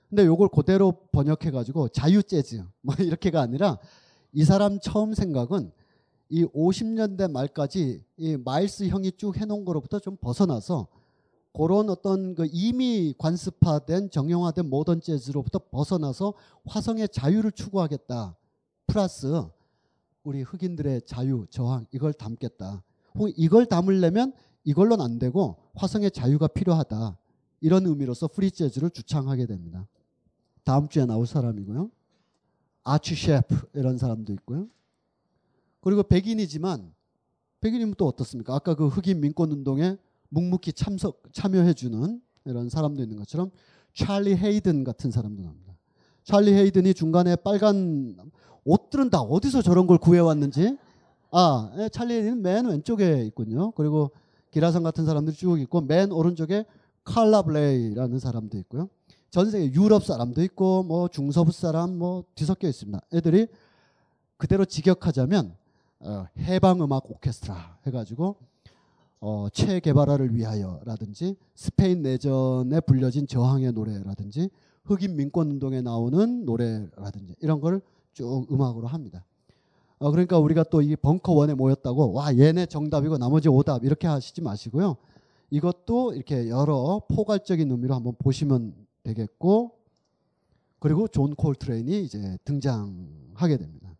근데 0.08 0.24
요걸 0.24 0.48
그대로 0.48 0.92
번역해 1.12 1.50
가지고 1.50 1.88
자유 1.88 2.22
재즈 2.22 2.64
뭐 2.80 2.94
이렇게가 2.98 3.40
아니라 3.40 3.78
이 4.32 4.44
사람 4.44 4.78
처음 4.80 5.14
생각은 5.14 5.72
이 6.28 6.44
50년대 6.44 7.30
말까지 7.30 8.04
이 8.16 8.36
마일스 8.36 8.88
형이 8.88 9.12
쭉 9.12 9.36
해놓은 9.36 9.64
거로부터 9.64 9.98
좀 9.98 10.16
벗어나서 10.16 10.86
그런 11.52 11.90
어떤 11.90 12.34
그 12.36 12.46
이미 12.52 13.12
관습화된 13.18 14.10
정형화된 14.10 14.70
모던 14.70 15.00
재즈로부터 15.00 15.58
벗어나서 15.70 16.34
화성의 16.64 17.08
자유를 17.08 17.50
추구하겠다. 17.52 18.36
플러스 18.86 19.42
우리 20.22 20.42
흑인들의 20.42 21.02
자유, 21.06 21.46
저항 21.50 21.86
이걸 21.90 22.12
담겠다. 22.12 22.84
혹은 23.14 23.32
이걸 23.36 23.66
담으려면 23.66 24.32
이걸로는 24.64 25.04
안 25.04 25.18
되고 25.18 25.56
화성의 25.74 26.12
자유가 26.12 26.46
필요하다. 26.46 27.18
이런 27.60 27.86
의미로서 27.86 28.28
프리 28.28 28.50
재즈를 28.50 28.90
주창하게 28.90 29.46
됩니다. 29.46 29.88
다음 30.62 30.88
주에 30.88 31.04
나올 31.04 31.26
사람이고요. 31.26 31.90
아치 32.84 33.14
셰프 33.14 33.56
이런 33.74 33.98
사람도 33.98 34.32
있고요. 34.34 34.68
그리고 35.80 36.02
백인이지만 36.02 36.92
백인이면 37.60 37.94
또 37.98 38.06
어떻습니까? 38.06 38.54
아까 38.54 38.74
그 38.74 38.88
흑인 38.88 39.20
민권 39.20 39.52
운동에 39.52 39.96
묵묵히 40.30 40.72
참석 40.72 41.22
참여해 41.32 41.74
주는 41.74 42.20
이런 42.44 42.68
사람도 42.68 43.02
있는 43.02 43.16
것처럼 43.16 43.50
찰리 43.94 44.36
헤이든 44.36 44.84
같은 44.84 45.10
사람도 45.10 45.42
나옵니다. 45.42 45.74
찰리 46.24 46.52
헤이든이 46.52 46.94
중간에 46.94 47.36
빨간 47.36 48.16
옷들은 48.64 49.10
다 49.10 49.20
어디서 49.20 49.62
저런 49.62 49.86
걸 49.86 49.98
구해 49.98 50.20
왔는지 50.20 50.78
아, 51.32 51.70
찰리 51.92 52.14
헤이든은 52.14 52.42
맨 52.42 52.66
왼쪽에 52.66 53.24
있군요. 53.24 53.72
그리고 53.72 54.10
기라성 54.50 54.82
같은 54.82 55.04
사람들이 55.06 55.36
쭉 55.36 55.60
있고 55.60 55.80
맨 55.80 56.12
오른쪽에 56.12 56.64
칼라 57.04 57.42
블레이라는 57.42 58.18
사람도 58.18 58.58
있고요. 58.58 58.88
전 59.30 59.50
세계 59.50 59.72
유럽 59.72 60.04
사람도 60.04 60.42
있고 60.42 60.82
뭐 60.82 61.08
중서부 61.08 61.52
사람 61.52 61.96
뭐 61.96 62.24
뒤섞여 62.34 62.68
있습니다. 62.68 63.00
애들이 63.14 63.46
그대로 64.36 64.64
직역하자면 64.64 65.54
어, 66.00 66.26
해방 66.38 66.82
음악 66.82 67.10
오케스트라 67.10 67.78
해가지고 67.86 68.36
어, 69.20 69.48
체 69.52 69.66
게바라를 69.66 70.34
위하여라든지 70.34 71.36
스페인 71.54 72.02
내전에 72.02 72.80
불려진 72.80 73.26
저항의 73.26 73.72
노래라든지 73.72 74.50
흑인 74.84 75.14
민권 75.16 75.50
운동에 75.50 75.82
나오는 75.82 76.44
노래라든지 76.44 77.36
이런 77.40 77.60
걸 77.60 77.80
쭉 78.12 78.46
음악으로 78.50 78.88
합니다. 78.88 79.24
어, 80.00 80.10
그러니까 80.10 80.38
우리가 80.38 80.64
또 80.64 80.82
이 80.82 80.96
벙커 80.96 81.32
원에 81.32 81.54
모였다고 81.54 82.12
와 82.12 82.36
얘네 82.36 82.66
정답이고 82.66 83.18
나머지 83.18 83.48
오답 83.48 83.84
이렇게 83.84 84.08
하시지 84.08 84.40
마시고요. 84.42 84.96
이것도 85.50 86.14
이렇게 86.14 86.48
여러 86.48 87.00
포괄적인 87.08 87.70
의미로 87.70 87.94
한번 87.94 88.14
보시면 88.18 88.74
되겠고 89.02 89.72
그리고 90.78 91.08
존 91.08 91.34
콜트레인이 91.34 92.02
이제 92.04 92.38
등장하게 92.44 93.56
됩니다. 93.58 93.94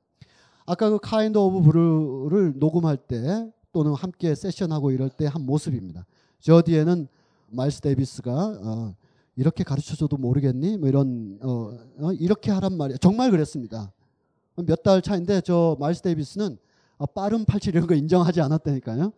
아까 0.66 0.88
그 0.90 0.98
Kind 1.00 1.36
of 1.38 1.62
Blue를 1.62 2.54
녹음할 2.56 2.96
때 2.96 3.50
또는 3.72 3.92
함께 3.94 4.34
세션하고 4.34 4.90
이럴 4.90 5.10
때 5.10 5.26
한 5.26 5.44
모습입니다. 5.44 6.06
저 6.40 6.62
뒤에는 6.62 7.06
마일스 7.50 7.80
데이비스가 7.80 8.32
어, 8.62 8.94
이렇게 9.36 9.64
가르쳐줘도 9.64 10.16
모르겠니? 10.16 10.76
뭐 10.78 10.88
이런 10.88 11.38
어, 11.42 11.76
어, 11.98 12.12
이렇게 12.12 12.50
하란 12.50 12.76
말이야. 12.76 12.96
정말 12.98 13.30
그랬습니다. 13.30 13.92
몇 14.56 14.82
달 14.82 15.00
차인데 15.02 15.40
저 15.42 15.76
마일스 15.80 16.02
데이비스는 16.02 16.56
어, 16.98 17.06
빠른 17.06 17.44
팔칠 17.44 17.74
이런 17.74 17.86
거 17.86 17.94
인정하지 17.94 18.40
않았다니까요. 18.40 19.12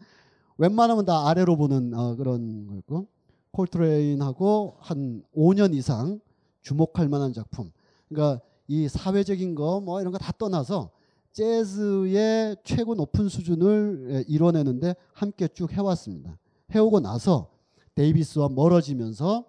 웬만하면 0.58 1.04
다 1.04 1.28
아래로 1.28 1.56
보는 1.56 1.94
어, 1.94 2.14
그런 2.16 2.66
거였고 2.66 3.06
콜트레인하고 3.52 4.76
한 4.80 5.22
5년 5.36 5.74
이상 5.74 6.20
주목할 6.62 7.08
만한 7.08 7.32
작품. 7.32 7.70
그러니까 8.08 8.42
이 8.68 8.88
사회적인 8.88 9.54
거 9.54 9.80
뭐 9.80 10.00
이런 10.00 10.12
거 10.12 10.18
다 10.18 10.32
떠나서 10.32 10.90
재즈의 11.32 12.56
최고 12.62 12.94
높은 12.94 13.28
수준을 13.28 14.08
예, 14.10 14.24
이뤄내는데 14.28 14.94
함께 15.14 15.48
쭉 15.48 15.72
해왔습니다. 15.72 16.38
해오고 16.74 17.00
나서 17.00 17.50
데이비스와 17.94 18.48
멀어지면서 18.50 19.44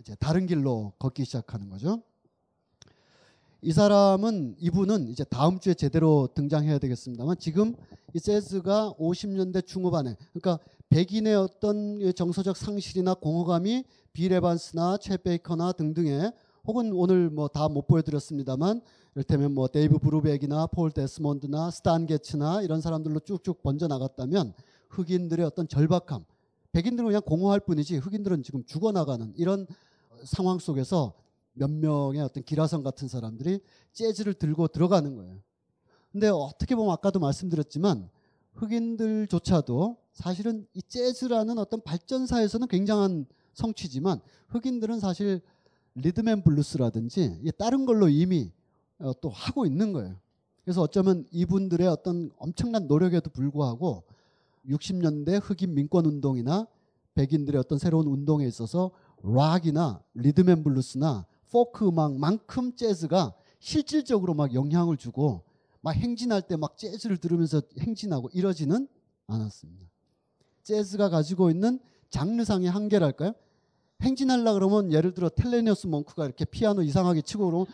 이제 0.00 0.14
다른 0.16 0.46
길로 0.46 0.92
걷기 0.98 1.24
시작하는 1.24 1.70
거죠. 1.70 2.02
이 3.62 3.72
사람은 3.72 4.56
이분은 4.58 5.08
이제 5.08 5.24
다음 5.24 5.58
주에 5.58 5.72
제대로 5.72 6.28
등장해야 6.34 6.78
되겠습니다만 6.78 7.36
지금 7.38 7.74
이 8.12 8.20
재즈가 8.20 8.94
50년대 8.98 9.64
중후반에 9.66 10.16
그러니까 10.34 10.62
백인의 10.94 11.34
어떤 11.34 12.14
정서적 12.14 12.56
상실이나 12.56 13.14
공허감이 13.14 13.82
빌 14.12 14.32
에반스나 14.32 14.98
쳇 14.98 15.16
베이커나 15.16 15.72
등등의 15.72 16.32
혹은 16.68 16.92
오늘 16.92 17.30
뭐 17.30 17.48
다 17.48 17.68
못 17.68 17.88
보여드렸습니다만 17.88 18.80
이를테면 19.16 19.54
뭐 19.54 19.66
데이브 19.66 19.98
브루벡이나 19.98 20.68
폴 20.68 20.92
데스몬드나 20.92 21.72
스탄 21.72 22.06
게츠나 22.06 22.62
이런 22.62 22.80
사람들로 22.80 23.18
쭉쭉 23.18 23.60
번져 23.64 23.88
나갔다면 23.88 24.54
흑인들의 24.90 25.44
어떤 25.44 25.66
절박함 25.66 26.24
백인들은 26.70 27.08
그냥 27.08 27.22
공허할 27.22 27.58
뿐이지 27.58 27.96
흑인들은 27.96 28.44
지금 28.44 28.64
죽어나가는 28.64 29.32
이런 29.36 29.66
상황 30.22 30.60
속에서 30.60 31.14
몇 31.54 31.72
명의 31.72 32.20
어떤 32.20 32.44
기라성 32.44 32.84
같은 32.84 33.08
사람들이 33.08 33.58
재즈를 33.92 34.34
들고 34.34 34.68
들어가는 34.68 35.16
거예요. 35.16 35.38
근데 36.12 36.28
어떻게 36.28 36.76
보면 36.76 36.92
아까도 36.92 37.18
말씀드렸지만 37.18 38.08
흑인들조차도 38.52 40.03
사실은 40.14 40.66
이 40.74 40.80
재즈라는 40.82 41.58
어떤 41.58 41.82
발전사에서는 41.82 42.68
굉장한 42.68 43.26
성취지만 43.52 44.20
흑인들은 44.48 45.00
사실 45.00 45.40
리듬 45.96 46.27
앤 46.27 46.42
블루스라든지 46.42 47.40
다른 47.58 47.84
걸로 47.84 48.08
이미 48.08 48.50
어, 48.98 49.12
또 49.20 49.28
하고 49.28 49.66
있는 49.66 49.92
거예요. 49.92 50.16
그래서 50.64 50.80
어쩌면 50.80 51.26
이분들의 51.30 51.86
어떤 51.86 52.30
엄청난 52.38 52.86
노력에도 52.86 53.28
불구하고 53.30 54.04
60년대 54.66 55.40
흑인 55.42 55.74
민권 55.74 56.06
운동이나 56.06 56.66
백인들의 57.14 57.58
어떤 57.60 57.78
새로운 57.78 58.06
운동에 58.06 58.46
있어서 58.46 58.90
락이나 59.22 60.02
리듬 60.14 60.47
앤 60.47 60.64
블루스나 60.64 61.26
포크 61.50 61.86
음악만큼 61.86 62.74
재즈가 62.76 63.34
실질적으로 63.60 64.34
막 64.34 64.54
영향을 64.54 64.96
주고 64.96 65.42
막 65.80 65.92
행진할 65.92 66.42
때 66.42 66.56
막 66.56 66.76
재즈를 66.78 67.18
들으면서 67.18 67.62
행진하고 67.78 68.30
이러지는 68.32 68.88
않았습니다. 69.26 69.93
재즈가 70.64 71.08
가지고 71.10 71.50
있는 71.50 71.78
장르상의 72.10 72.68
한계랄까요? 72.70 73.34
행진하려 74.02 74.54
그러면 74.54 74.92
예를 74.92 75.14
들어 75.14 75.28
텔로니어스 75.28 75.86
몽크가 75.86 76.24
이렇게 76.24 76.44
피아노 76.44 76.82
이상하게 76.82 77.22
치고 77.22 77.46
그러면 77.46 77.66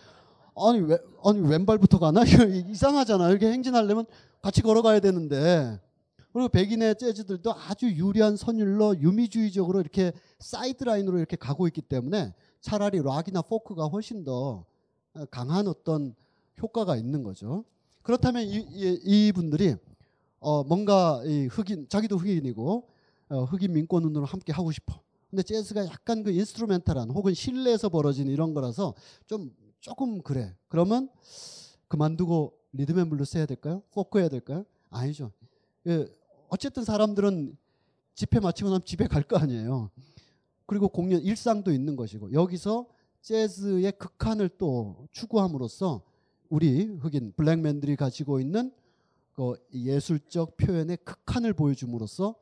아니 0.57 0.81
왜 0.81 0.99
아니 1.25 1.41
왼발부터 1.41 1.99
가나 1.99 2.23
이상하잖아. 2.69 3.31
이렇게 3.31 3.51
행진하려면 3.51 4.05
같이 4.43 4.63
걸어가야 4.63 5.01
되는데 5.01 5.81
그리고 6.33 6.49
백인의 6.49 6.97
재즈들도 6.97 7.53
아주 7.53 7.87
유려한 7.91 8.37
선율로 8.37 9.01
유미주의적으로 9.01 9.81
이렇게 9.81 10.13
사이드 10.39 10.85
라인으로 10.85 11.19
이렇게 11.19 11.37
가고 11.37 11.67
있기 11.67 11.81
때문에 11.83 12.35
차라리 12.61 13.03
락이나 13.03 13.43
포크가 13.43 13.87
훨씬 13.87 14.23
더 14.23 14.65
강한 15.31 15.67
어떤 15.67 16.15
효과가 16.63 16.97
있는 16.97 17.25
거죠. 17.25 17.65
그렇다면 18.03 18.45
이, 18.45 18.65
이, 19.05 19.33
분들이 19.33 19.75
어, 20.41 20.65
뭔가 20.65 21.23
이 21.25 21.47
흑인 21.47 21.89
자기도 21.89 22.17
흑인이고 22.17 22.89
어, 23.29 23.45
흑인 23.45 23.73
민권 23.73 24.05
운동을 24.05 24.27
함께 24.27 24.53
하고 24.53 24.73
싶어. 24.73 25.01
근데 25.29 25.43
재즈가 25.43 25.87
약간 25.87 26.25
그 26.25 26.33
instrumental한 26.33 27.11
혹은 27.11 27.35
실내에서 27.35 27.89
벌어지는 27.89 28.33
이런 28.33 28.53
거라서 28.53 28.95
좀 29.27 29.55
조금 29.81 30.23
그래. 30.23 30.57
그러면 30.69 31.09
그만두고 31.89 32.55
리듬 32.73 32.99
앤 32.99 33.09
블루스 33.11 33.37
해야 33.39 33.47
될까요? 33.47 33.83
포크 33.93 34.19
해야 34.19 34.29
될까요? 34.29 34.65
아니죠. 34.91 35.31
예, 35.87 36.09
어쨌든 36.49 36.85
사람들은 36.85 37.57
집회 38.15 38.41
마치고 38.41 38.71
나면 38.71 38.85
집에 38.85 39.07
갈 39.07 39.23
거 39.23 39.37
아니에요. 39.37 39.91
그리고 40.67 40.89
공연 40.89 41.21
일상도 41.23 41.73
있는 41.73 41.97
것이고 41.97 42.33
여기서 42.33 42.87
재즈의 43.23 43.93
극한을 43.99 44.49
또 44.59 45.07
추구함으로써 45.13 46.03
우리 46.49 46.85
흑인 46.85 47.33
블랙맨들이 47.37 47.97
가지고 47.97 48.41
있는 48.41 48.73
그 49.41 49.57
예술적 49.73 50.59
표현의 50.59 50.99
극한을 50.99 51.55
보여줌으로써 51.55 52.35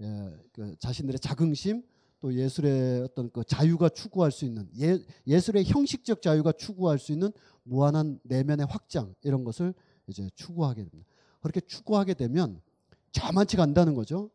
예, 0.00 0.38
그 0.52 0.76
자신들의 0.78 1.18
자긍심 1.18 1.82
또 2.20 2.32
예술의 2.32 3.02
어떤 3.02 3.28
그 3.32 3.42
자유가 3.42 3.88
추구할 3.88 4.30
수 4.30 4.44
있는 4.44 4.68
예, 4.78 5.00
예술의 5.26 5.64
형식적 5.64 6.22
자유가 6.22 6.52
추구할 6.52 7.00
수 7.00 7.10
있는 7.10 7.32
무한한 7.64 8.20
내면의 8.22 8.66
확장 8.70 9.16
이런 9.24 9.42
것을 9.42 9.74
이제 10.06 10.30
추구하게 10.36 10.84
됩니다. 10.84 11.10
그렇게 11.40 11.58
추구하게 11.60 12.14
되면 12.14 12.60
저만치 13.10 13.56
간다는 13.56 13.94
거죠. 13.94 14.30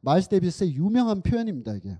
마일스 0.00 0.30
데이비스의 0.30 0.74
유명한 0.74 1.22
표현입니다. 1.22 1.74
이게 1.76 1.96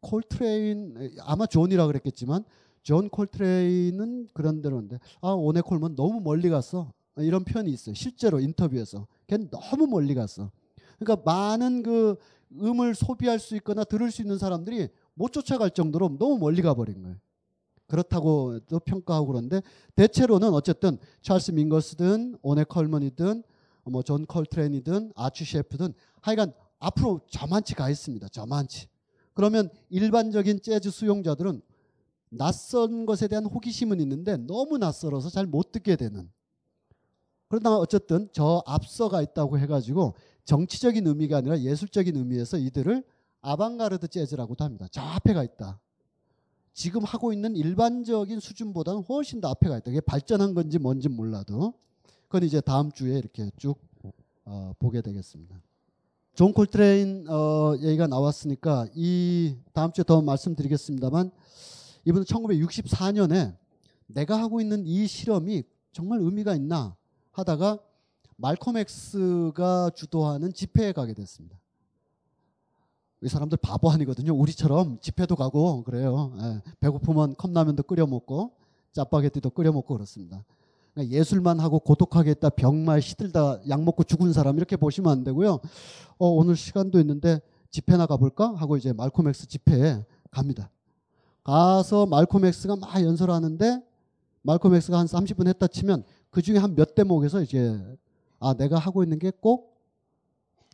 콜트레인 0.00 1.10
아마 1.20 1.44
존이라 1.44 1.86
그랬겠지만 1.86 2.44
존 2.82 3.10
콜트레인은 3.10 4.28
그런 4.32 4.62
대로인데 4.62 5.00
아 5.20 5.32
오네 5.32 5.60
콜먼 5.60 5.96
너무 5.96 6.22
멀리 6.22 6.48
갔어 6.48 6.94
이런 7.22 7.44
표현이 7.44 7.70
있어요. 7.70 7.94
실제로 7.94 8.40
인터뷰에서 8.40 9.06
걔는 9.26 9.50
너무 9.50 9.86
멀리 9.86 10.14
갔어. 10.14 10.50
그러니까 10.98 11.22
많은 11.24 11.82
그 11.82 12.16
음을 12.52 12.94
소비할 12.94 13.38
수 13.38 13.54
있거나 13.56 13.84
들을 13.84 14.10
수 14.10 14.22
있는 14.22 14.38
사람들이 14.38 14.88
못 15.14 15.32
쫓아갈 15.32 15.70
정도로 15.70 16.16
너무 16.18 16.38
멀리 16.38 16.62
가버린 16.62 17.02
거예요. 17.02 17.16
그렇다고 17.86 18.60
또 18.68 18.78
평가하고 18.78 19.26
그런데 19.28 19.62
대체로는 19.96 20.52
어쨌든 20.52 20.98
찰스 21.22 21.52
밍거스든 21.52 22.38
오네 22.42 22.64
콜먼이든 22.64 23.42
뭐 23.84 24.02
존 24.02 24.26
콜트레인이든 24.26 25.12
아치 25.16 25.44
셰프든 25.44 25.94
하여간 26.20 26.52
앞으로 26.78 27.20
저만치 27.30 27.74
가 27.74 27.88
있습니다. 27.90 28.28
저만치. 28.28 28.86
그러면 29.32 29.70
일반적인 29.88 30.60
재즈 30.62 30.90
수용자들은 30.90 31.62
낯선 32.30 33.06
것에 33.06 33.28
대한 33.28 33.46
호기심은 33.46 34.00
있는데 34.00 34.36
너무 34.36 34.76
낯설어서 34.78 35.30
잘 35.30 35.46
못 35.46 35.72
듣게 35.72 35.96
되는. 35.96 36.30
그러나 37.48 37.76
어쨌든 37.78 38.28
저 38.32 38.62
앞서가 38.66 39.22
있다고 39.22 39.58
해가지고 39.58 40.14
정치적인 40.44 41.06
의미가 41.06 41.38
아니라 41.38 41.58
예술적인 41.60 42.16
의미에서 42.16 42.58
이들을 42.58 43.04
아방가르드 43.40 44.08
재즈라고도 44.08 44.64
합니다. 44.64 44.86
저 44.90 45.00
앞에가 45.00 45.42
있다. 45.44 45.80
지금 46.74 47.02
하고 47.04 47.32
있는 47.32 47.56
일반적인 47.56 48.38
수준보다는 48.40 49.02
훨씬 49.02 49.40
더 49.40 49.48
앞에가 49.48 49.78
있다. 49.78 49.90
이게 49.90 50.00
발전한 50.00 50.54
건지 50.54 50.78
뭔지 50.78 51.08
몰라도 51.08 51.74
그건 52.28 52.44
이제 52.44 52.60
다음 52.60 52.92
주에 52.92 53.18
이렇게 53.18 53.50
쭉 53.56 53.78
어, 54.44 54.72
보게 54.78 55.00
되겠습니다. 55.00 55.60
존 56.34 56.52
콜트레인 56.52 57.26
어, 57.28 57.76
얘기가 57.80 58.06
나왔으니까 58.06 58.86
이 58.94 59.56
다음 59.72 59.92
주에 59.92 60.04
더 60.04 60.22
말씀드리겠습니다만 60.22 61.30
이분은 62.04 62.24
1964년에 62.24 63.56
내가 64.06 64.40
하고 64.40 64.60
있는 64.60 64.86
이 64.86 65.06
실험이 65.06 65.64
정말 65.92 66.20
의미가 66.20 66.54
있나 66.54 66.96
하다가 67.38 67.78
말콤 68.36 68.76
엑스가 68.76 69.90
주도하는 69.94 70.52
집회에 70.52 70.92
가게 70.92 71.14
됐습니다. 71.14 71.58
이 73.22 73.28
사람들 73.28 73.58
바보 73.58 73.90
아니거든요. 73.90 74.34
우리처럼 74.34 74.98
집회도 75.00 75.34
가고 75.36 75.82
그래요. 75.82 76.32
예, 76.40 76.62
배고프면 76.80 77.34
컵라면도 77.36 77.82
끓여 77.84 78.06
먹고 78.06 78.52
짜파게티도 78.92 79.50
끓여 79.50 79.72
먹고 79.72 79.94
그렇습니다. 79.94 80.44
그러니까 80.94 81.16
예술만 81.16 81.58
하고 81.60 81.80
고독하겠다, 81.80 82.50
병마에 82.50 83.02
시달리다, 83.02 83.60
약 83.68 83.82
먹고 83.82 84.04
죽은 84.04 84.32
사람 84.32 84.56
이렇게 84.56 84.76
보시면 84.76 85.10
안 85.10 85.24
되고요. 85.24 85.60
어, 86.18 86.28
오늘 86.28 86.56
시간도 86.56 87.00
있는데 87.00 87.40
집회 87.70 87.96
나 87.96 88.06
가볼까 88.06 88.54
하고 88.54 88.76
이제 88.76 88.92
말콤 88.92 89.28
엑스 89.28 89.46
집회에 89.46 90.04
갑니다. 90.30 90.70
가서 91.42 92.06
말콤 92.06 92.44
엑스가 92.44 92.76
막 92.76 93.02
연설하는데 93.02 93.82
말콤 94.42 94.74
엑스가 94.74 94.98
한 94.98 95.06
30분 95.06 95.48
했다 95.48 95.66
치면 95.66 96.04
그 96.30 96.42
중에 96.42 96.58
한 96.58 96.74
몇 96.74 96.94
대목에서 96.94 97.42
이제 97.42 97.78
아 98.38 98.54
내가 98.54 98.78
하고 98.78 99.02
있는 99.02 99.18
게 99.18 99.30
꼭 99.40 99.76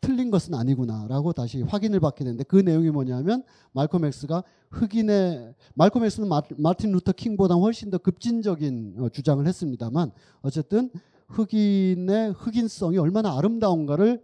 틀린 0.00 0.30
것은 0.30 0.52
아니구나라고 0.54 1.32
다시 1.32 1.62
확인을 1.62 1.98
받게 1.98 2.24
되는데 2.24 2.44
그 2.44 2.56
내용이 2.56 2.90
뭐냐면 2.90 3.42
말콤 3.72 4.04
엑스가 4.04 4.44
흑인의 4.70 5.54
말콤 5.74 6.04
엑스는 6.04 6.28
마, 6.28 6.42
마틴 6.58 6.92
루터 6.92 7.12
킹보다 7.12 7.54
훨씬 7.54 7.90
더 7.90 7.96
급진적인 7.96 8.96
어, 8.98 9.08
주장을 9.08 9.46
했습니다만 9.46 10.12
어쨌든 10.42 10.90
흑인의 11.28 12.32
흑인성이 12.36 12.98
얼마나 12.98 13.38
아름다운가를 13.38 14.22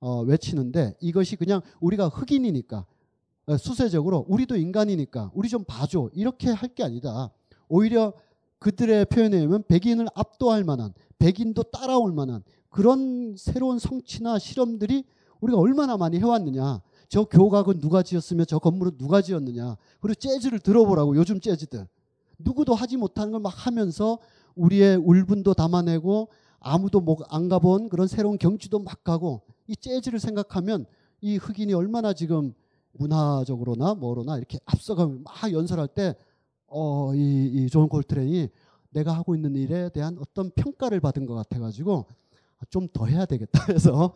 어, 0.00 0.20
외치는데 0.22 0.94
이것이 1.00 1.34
그냥 1.34 1.62
우리가 1.80 2.06
흑인이니까 2.08 2.86
어, 3.46 3.56
수세적으로 3.56 4.24
우리도 4.28 4.54
인간이니까 4.56 5.32
우리 5.34 5.48
좀 5.48 5.64
봐줘 5.64 6.10
이렇게 6.12 6.50
할 6.50 6.68
게 6.74 6.84
아니다. 6.84 7.32
오히려 7.68 8.12
그들의 8.58 9.06
표현에 9.06 9.36
의하면 9.36 9.62
백인을 9.68 10.06
압도할 10.14 10.64
만한 10.64 10.92
백인도 11.18 11.64
따라올 11.64 12.12
만한 12.12 12.42
그런 12.70 13.34
새로운 13.36 13.78
성취나 13.78 14.38
실험들이 14.38 15.04
우리가 15.40 15.58
얼마나 15.58 15.96
많이 15.96 16.18
해왔느냐. 16.18 16.80
저 17.08 17.24
교각은 17.24 17.80
누가 17.80 18.02
지었으며 18.02 18.44
저 18.44 18.58
건물은 18.58 18.98
누가 18.98 19.22
지었느냐. 19.22 19.76
그리고 20.00 20.14
재즈를 20.14 20.58
들어보라고 20.58 21.16
요즘 21.16 21.40
재즈들. 21.40 21.86
누구도 22.38 22.74
하지 22.74 22.96
못하는 22.96 23.32
걸 23.32 23.40
막 23.40 23.66
하면서 23.66 24.18
우리의 24.54 24.96
울분도 24.96 25.54
담아내고 25.54 26.28
아무도 26.60 27.04
안 27.30 27.48
가본 27.48 27.88
그런 27.88 28.08
새로운 28.08 28.38
경치도 28.38 28.80
막 28.80 29.04
가고 29.04 29.42
이 29.68 29.76
재즈를 29.76 30.18
생각하면 30.18 30.86
이 31.20 31.36
흑인이 31.36 31.72
얼마나 31.72 32.12
지금 32.12 32.52
문화적으로나 32.92 33.94
뭐로나 33.94 34.36
이렇게 34.36 34.58
앞서가면 34.66 35.22
막 35.22 35.52
연설할 35.52 35.88
때 35.88 36.16
어, 36.68 37.14
이, 37.14 37.64
이 37.64 37.68
존 37.70 37.88
콜트레인이 37.88 38.48
내가 38.90 39.12
하고 39.12 39.34
있는 39.34 39.54
일에 39.56 39.88
대한 39.90 40.16
어떤 40.18 40.50
평가를 40.50 41.00
받은 41.00 41.26
것 41.26 41.34
같아가지고 41.34 42.06
좀 42.70 42.88
더 42.92 43.06
해야 43.06 43.24
되겠다 43.26 43.66
해서 43.72 44.12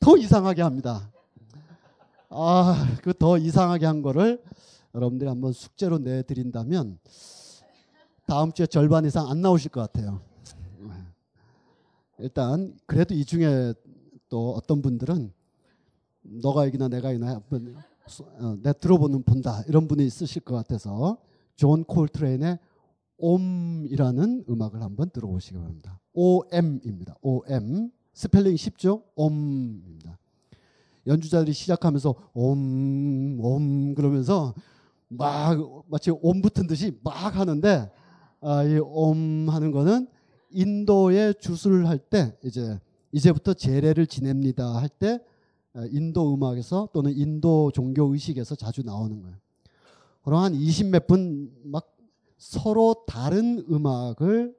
더 0.00 0.16
이상하게 0.16 0.62
합니다. 0.62 1.10
아, 2.28 2.96
그 3.02 3.12
더 3.14 3.38
이상하게 3.38 3.86
한 3.86 4.02
거를 4.02 4.42
여러분들이 4.94 5.28
한번 5.28 5.52
숙제로 5.52 5.98
내드린다면 5.98 6.98
다음 8.26 8.52
주에 8.52 8.66
절반 8.66 9.04
이상 9.04 9.28
안 9.28 9.40
나오실 9.40 9.70
것 9.70 9.80
같아요. 9.80 10.20
일단 12.18 12.74
그래도 12.86 13.14
이 13.14 13.24
중에 13.24 13.74
또 14.28 14.52
어떤 14.54 14.82
분들은 14.82 15.32
너가 16.22 16.66
이기나 16.66 16.88
내가 16.88 17.12
이기나 17.12 17.34
한번 17.34 17.76
어, 18.40 18.56
내 18.62 18.72
들어보는 18.72 19.22
본다 19.22 19.62
이런 19.68 19.86
분이 19.86 20.04
있으실 20.06 20.42
것 20.42 20.54
같아서 20.56 21.18
존 21.56 21.84
콜트레인의 21.84 22.58
옴이라는 23.18 24.44
음악을 24.48 24.82
한번 24.82 25.10
들어보시기 25.10 25.56
바랍니다. 25.56 25.98
OM입니다. 26.12 27.16
OM 27.22 27.90
스펠링 28.12 28.56
쉽죠? 28.56 29.02
옴입니다. 29.14 30.18
연주자들이 31.06 31.52
시작하면서 31.52 32.14
옴, 32.34 33.38
옴 33.40 33.94
그러면서 33.94 34.54
막 35.08 35.84
마치 35.88 36.10
옴 36.10 36.42
붙은 36.42 36.66
듯이 36.66 36.98
막 37.02 37.36
하는데 37.36 37.90
아, 38.40 38.64
이옴 38.64 39.48
하는 39.48 39.70
거는 39.70 40.08
인도의 40.50 41.34
주술을 41.40 41.88
할 41.88 41.98
때 41.98 42.36
이제 42.44 42.78
이제부터 43.12 43.54
제례를 43.54 44.06
지냅니다 44.06 44.76
할 44.76 44.88
때 44.88 45.20
인도 45.90 46.34
음악에서 46.34 46.88
또는 46.92 47.12
인도 47.16 47.70
종교 47.72 48.12
의식에서 48.12 48.54
자주 48.54 48.82
나오는 48.82 49.20
거예요. 49.22 49.36
그럼 50.26 50.42
한20몇 50.52 51.06
분 51.06 51.52
막 51.62 51.96
서로 52.36 53.04
다른 53.06 53.64
음악을 53.70 54.54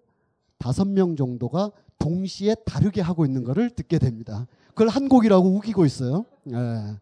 다섯 0.58 0.88
명 0.88 1.16
정도가 1.18 1.72
동시에 2.00 2.56
다르게 2.66 3.02
하고 3.02 3.26
있는 3.26 3.44
것을 3.44 3.70
듣게 3.72 4.00
됩니다. 4.00 4.48
그걸 4.70 4.88
한 4.88 5.10
곡이라고 5.10 5.48
우기고 5.48 5.86
있어요. 5.86 6.26
예. 6.52 6.98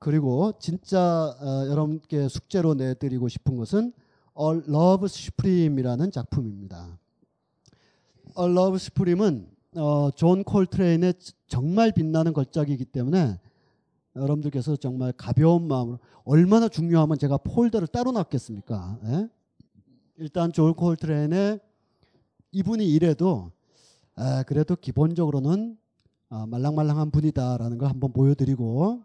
그리고 0.00 0.52
진짜 0.58 1.36
어, 1.40 1.66
여러분께 1.68 2.28
숙제로 2.28 2.74
내드리고 2.74 3.28
싶은 3.28 3.56
것은 3.56 3.92
A 4.38 4.46
Love 4.68 5.04
Supreme이라는 5.06 6.10
작품입니다. 6.10 6.98
A 8.38 8.44
Love 8.44 8.74
Supreme은 8.74 9.46
어, 9.76 10.10
존 10.16 10.42
콜트레인의 10.42 11.14
정말 11.46 11.92
빛나는 11.92 12.32
걸작이기 12.32 12.86
때문에 12.86 13.38
여러분들께서 14.16 14.76
정말 14.76 15.12
가벼운 15.12 15.66
마음으로 15.68 15.98
얼마나 16.24 16.68
중요하면 16.68 17.18
제가 17.18 17.38
폴더를 17.38 17.88
따로 17.88 18.12
놨겠습니까? 18.12 18.98
예? 19.06 19.28
일단 20.16 20.52
존 20.52 20.74
콜트레인의 20.74 21.60
이분이 22.52 22.86
이래도 22.86 23.50
에, 24.18 24.42
그래도 24.44 24.76
기본적으로는 24.76 25.78
아, 26.28 26.46
말랑말랑한 26.46 27.10
분이다라는 27.10 27.78
걸 27.78 27.88
한번 27.88 28.12
보여드리고 28.12 29.02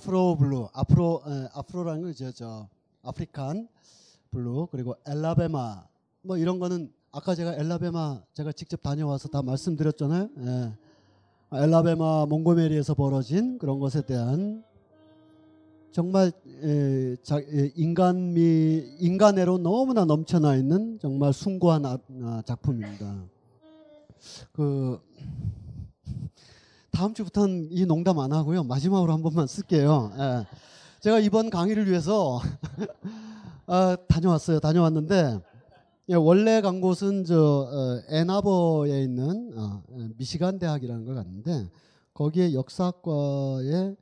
Afro 0.00 0.34
Blue, 0.34 0.68
Afro 0.72 1.22
에, 1.26 1.48
Afro라는 1.52 2.00
건 2.00 2.10
이제 2.10 2.32
저 2.32 2.66
African 3.02 3.68
Blue 4.30 4.68
그리고 4.70 4.96
앨라배마 5.06 5.84
뭐 6.22 6.38
이런 6.38 6.58
거는 6.58 6.90
아까 7.12 7.34
제가 7.34 7.54
앨라배마 7.56 8.22
제가 8.32 8.52
직접 8.52 8.80
다녀와서 8.80 9.28
다 9.28 9.42
말씀드렸잖아요. 9.42 10.30
예. 10.38 10.72
앨라배마 11.52 12.24
몽고메리에서 12.24 12.94
벌어진 12.94 13.58
그런 13.58 13.78
것에 13.78 14.00
대한 14.00 14.64
정말 15.92 16.32
에, 16.62 17.16
자, 17.16 17.38
에, 17.38 17.70
인간미 17.76 18.96
인간애로 19.00 19.58
너무나 19.58 20.06
넘쳐나 20.06 20.56
있는 20.56 20.98
정말 20.98 21.34
숭고한 21.34 21.84
아, 21.84 21.98
아, 22.22 22.42
작품입니다. 22.46 23.24
그 24.52 24.98
다음 26.90 27.14
주부터는 27.14 27.68
이 27.70 27.86
농담 27.86 28.18
안 28.18 28.32
하고요. 28.32 28.64
마지막으로 28.64 29.12
한 29.12 29.22
번만 29.22 29.46
쓸게요. 29.46 30.12
예. 30.18 30.46
제가 31.00 31.18
이번 31.20 31.50
강의를 31.50 31.88
위해서 31.88 32.40
아, 33.66 33.96
다녀왔어요. 34.08 34.60
다녀왔는데 34.60 35.40
예, 36.10 36.14
원래 36.14 36.60
간 36.60 36.80
곳은 36.80 37.24
저 37.24 37.68
어, 37.70 38.02
애나버에 38.14 39.02
있는 39.02 39.52
어, 39.56 39.82
미시간 40.16 40.58
대학이라는 40.58 41.04
걸 41.04 41.14
갔는데 41.14 41.70
거기에 42.12 42.52
역사학과에 42.52 43.94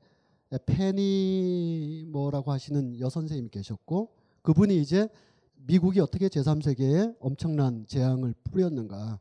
페니 0.65 2.07
뭐라고 2.09 2.51
하시는 2.51 2.99
여 2.99 3.11
선생님이 3.11 3.51
계셨고 3.51 4.09
그분이 4.43 4.81
이제 4.81 5.09
미국이 5.67 6.01
어떻게 6.01 6.29
제3세계에 6.29 7.15
엄청난 7.21 7.85
재앙을 7.87 8.35
뿌렸는가. 8.45 9.21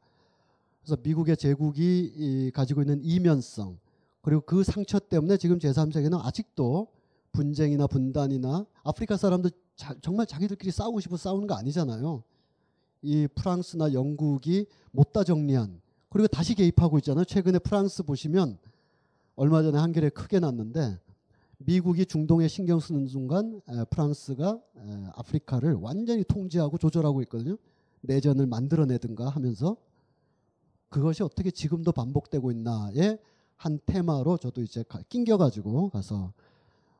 그래서 0.88 1.02
미국의 1.04 1.36
제국이 1.36 2.50
가지고 2.54 2.82
있는 2.82 3.02
이면성 3.04 3.78
그리고 4.22 4.40
그 4.40 4.64
상처 4.64 5.00
때문에 5.00 5.36
지금 5.36 5.60
제3세계는 5.60 6.18
아직도 6.24 6.88
분쟁이나 7.34 7.88
분단이나 7.88 8.66
아프리카 8.84 9.18
사람들 9.18 9.52
자, 9.76 9.94
정말 10.02 10.26
자기들끼리 10.26 10.72
싸우고 10.72 11.02
싶어 11.02 11.18
싸우는 11.18 11.46
거 11.46 11.56
아니잖아요. 11.56 12.24
이 13.02 13.28
프랑스나 13.36 13.92
영국이 13.92 14.66
못다 14.92 15.26
정리한 15.26 15.82
그리고 16.10 16.30
다시 16.30 16.56
개입하고 16.56 17.00
있잖아요. 17.00 17.26
최근에 17.26 17.60
프랑스 17.60 18.04
보시면 18.04 18.58
얼마 19.36 19.62
전에 19.64 19.78
한겨레 19.78 20.12
크게 20.12 20.40
났는데 20.40 20.98
미국이 21.58 22.06
중동에 22.06 22.48
신경 22.48 22.80
쓰는 22.80 23.08
순간 23.08 23.60
프랑스가 23.90 24.62
아프리카를 25.16 25.74
완전히 25.74 26.24
통제하고 26.24 26.78
조절하고 26.78 27.22
있거든요. 27.24 27.58
내전을 28.00 28.46
만들어내든가 28.48 29.28
하면서 29.28 29.76
그것이 30.90 31.24
어떻게 31.24 31.52
지금도 31.52 31.92
반복되고 31.92 32.52
있나의 32.52 33.20
한 33.56 33.80
테마로 33.86 34.38
저도 34.38 34.62
이제 34.62 34.84
낑겨가지고 35.10 35.90
가서 35.90 36.34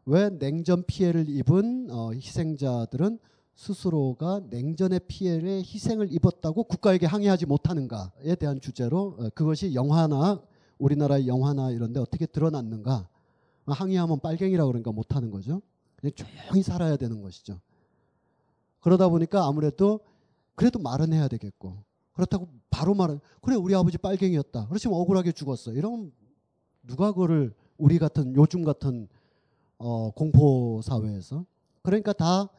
왜 0.06 0.30
냉전 0.30 0.84
피해를 0.86 1.28
입은 1.30 1.90
어, 1.92 2.12
희생자들은 2.14 3.20
스스로가 3.56 4.42
냉전의 4.50 5.02
피해를 5.08 5.60
희생을 5.60 6.14
입었다고 6.14 6.64
국가에게 6.64 7.06
항의하지 7.06 7.46
못하는가에 7.46 8.36
대한 8.40 8.62
주제로 8.62 9.16
어, 9.20 9.30
그것이 9.34 9.74
영화나 9.74 10.42
우리나라의 10.78 11.28
영화나 11.28 11.72
이런 11.72 11.92
데 11.92 12.00
어떻게 12.00 12.26
드러났는가 12.26 13.08
항의하면 13.66 14.20
빨갱이라고 14.20 14.68
그러니까 14.68 14.92
못하는 14.92 15.32
거죠. 15.32 15.62
그냥 15.98 16.14
조용히 16.14 16.64
살아야 16.64 16.96
되는 16.96 17.22
것이죠. 17.22 17.60
그러다 18.80 19.10
보니까 19.10 19.46
아무래도 19.46 20.00
그래도 20.56 20.80
말은 20.80 21.12
해야 21.14 21.28
되겠고 21.28 21.87
그렇다고 22.18 22.48
바로 22.72 22.96
말은 22.96 23.20
그래 23.42 23.56
우리 23.56 23.76
아버지 23.76 24.00
빨갱이였다. 24.00 24.68
그렇지만 24.68 25.00
억울하게 25.00 25.32
죽었어. 25.32 25.72
이러면 25.72 26.12
누가 26.82 27.12
그거를 27.12 27.54
우리 27.78 28.00
같은 28.00 28.36
요즘 28.36 28.64
같은 28.64 29.08
어, 29.78 30.10
공포 30.12 30.82
사회에서 30.84 31.46
그러니까 31.84 32.14
다 32.14 32.50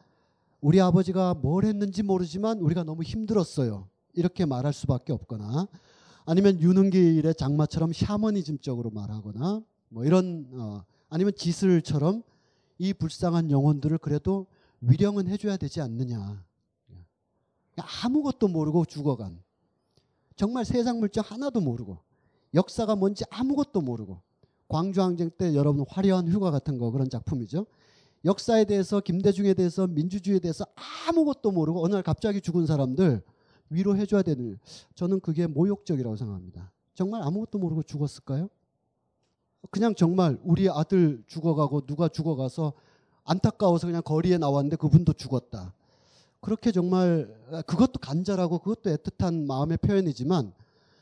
우리 0.61 0.79
아버지가 0.79 1.33
뭘 1.33 1.65
했는지 1.65 2.03
모르지만 2.03 2.59
우리가 2.59 2.83
너무 2.83 3.03
힘들었어요. 3.03 3.89
이렇게 4.13 4.45
말할 4.45 4.71
수밖에 4.71 5.11
없거나 5.11 5.67
아니면 6.25 6.59
유능길의 6.61 7.35
장마처럼 7.35 7.91
샤머니즘적으로 7.91 8.91
말하거나 8.91 9.61
뭐 9.89 10.05
이런 10.05 10.47
어, 10.53 10.85
아니면 11.09 11.33
지슬처럼 11.35 12.23
이 12.77 12.93
불쌍한 12.93 13.51
영혼들을 13.51 13.97
그래도 13.97 14.47
위령은 14.79 15.27
해줘야 15.27 15.57
되지 15.57 15.81
않느냐. 15.81 16.45
아무것도 18.03 18.47
모르고 18.47 18.85
죽어간 18.85 19.41
정말 20.39 20.63
세상 20.63 21.01
물정 21.01 21.21
하나도 21.27 21.59
모르고 21.59 21.97
역사가 22.53 22.95
뭔지 22.95 23.25
아무것도 23.29 23.81
모르고 23.81 24.21
광주항쟁 24.69 25.31
때 25.31 25.53
여러분 25.53 25.83
화려한 25.85 26.29
휴가 26.29 26.49
같은 26.49 26.77
거 26.77 26.91
그런 26.91 27.09
작품이죠. 27.09 27.65
역사에 28.23 28.63
대해서 28.63 29.01
김대중에 29.01 29.53
대해서 29.53 29.85
민주주의에 29.85 30.39
대해서 30.39 30.65
아무것도 31.09 31.51
모르고 31.51 31.83
어느 31.83 31.93
날 31.93 32.03
갑자기 32.03 32.39
죽은 32.39 32.67
사람들 32.67 33.21
위로해 33.69 34.05
줘야 34.05 34.21
되는 34.21 34.57
저는 34.95 35.19
그게 35.19 35.45
모욕적이라고 35.45 36.15
생각합니다. 36.15 36.71
정말 36.93 37.21
아무것도 37.21 37.59
모르고 37.59 37.83
죽었을까요? 37.83 38.49
그냥 39.71 39.93
정말 39.93 40.39
우리 40.45 40.69
아들 40.69 41.21
죽어가고 41.27 41.85
누가 41.85 42.07
죽어가서 42.07 42.71
안타까워서 43.25 43.87
그냥 43.87 44.01
거리에 44.03 44.37
나왔는데 44.37 44.77
그분도 44.77 45.11
죽었다. 45.11 45.73
그렇게 46.41 46.71
정말 46.71 47.27
그것도 47.67 47.99
간절하고 47.99 48.59
그것도 48.59 48.95
애틋한 48.95 49.45
마음의 49.45 49.77
표현이지만 49.77 50.53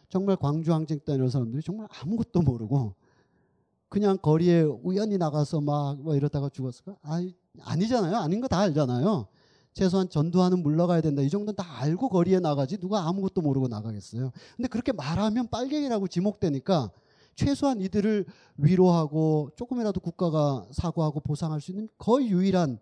정말 0.10 0.36
광주항쟁 0.36 1.00
때 1.06 1.14
이런 1.14 1.30
사람들이 1.30 1.62
정말 1.62 1.88
아무것도 2.02 2.42
모르고 2.42 2.94
그냥 3.90 4.18
거리에 4.18 4.62
우연히 4.64 5.18
나가서 5.18 5.62
막뭐 5.62 6.16
이러다가 6.16 6.50
죽었을까? 6.50 6.96
아, 7.04 7.22
아니잖아요. 7.62 8.16
아닌 8.18 8.42
거 8.42 8.48
다 8.48 8.60
알잖아요. 8.60 9.28
최소한 9.74 10.10
전두환은 10.10 10.64
물러가야 10.64 11.02
된다. 11.02 11.22
이 11.22 11.30
정도는 11.30 11.56
다 11.56 11.64
알고 11.82 12.10
거리에 12.10 12.40
나가지 12.40 12.78
누가 12.78 13.08
아무것도 13.08 13.42
모르고 13.42 13.68
나가겠어요. 13.68 14.32
근데 14.56 14.68
그렇게 14.68 14.92
말하면 14.92 15.50
빨갱이라고 15.50 16.08
지목되니까 16.08 16.90
최소한 17.36 17.80
이들을 17.80 18.26
위로하고 18.58 19.52
조금이라도 19.56 20.00
국가가 20.00 20.66
사과하고 20.72 21.20
보상할 21.20 21.62
수 21.62 21.72
있는 21.72 21.88
거의 22.00 22.30
유일한 22.30 22.80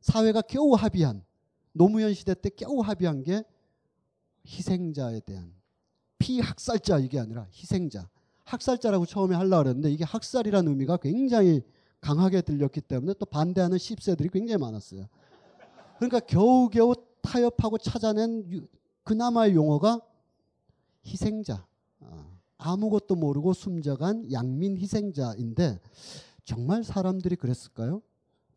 사회가 0.00 0.42
겨우 0.42 0.74
합의한 0.74 1.24
노무현 1.78 2.12
시대 2.12 2.34
때 2.34 2.50
겨우 2.50 2.80
합의한 2.80 3.22
게 3.22 3.44
희생자에 4.44 5.20
대한 5.20 5.54
피학살자 6.18 6.98
이게 6.98 7.20
아니라 7.20 7.46
희생자. 7.52 8.10
학살자라고 8.44 9.06
처음에 9.06 9.36
하려고 9.36 9.62
그랬는데 9.62 9.90
이게 9.90 10.04
학살이라는 10.04 10.70
의미가 10.70 10.96
굉장히 10.96 11.62
강하게 12.00 12.40
들렸기 12.40 12.80
때문에 12.80 13.14
또 13.18 13.26
반대하는 13.26 13.78
씹새들이 13.78 14.28
굉장히 14.30 14.58
많았어요. 14.58 15.06
그러니까 15.96 16.20
겨우겨우 16.20 16.94
타협하고 17.22 17.78
찾아낸 17.78 18.66
그나마의 19.04 19.54
용어가 19.54 20.00
희생자. 21.06 21.66
어, 22.00 22.38
아무것도 22.56 23.14
모르고 23.14 23.52
숨져간 23.52 24.32
양민 24.32 24.78
희생자인데 24.78 25.80
정말 26.44 26.82
사람들이 26.82 27.36
그랬을까요? 27.36 28.02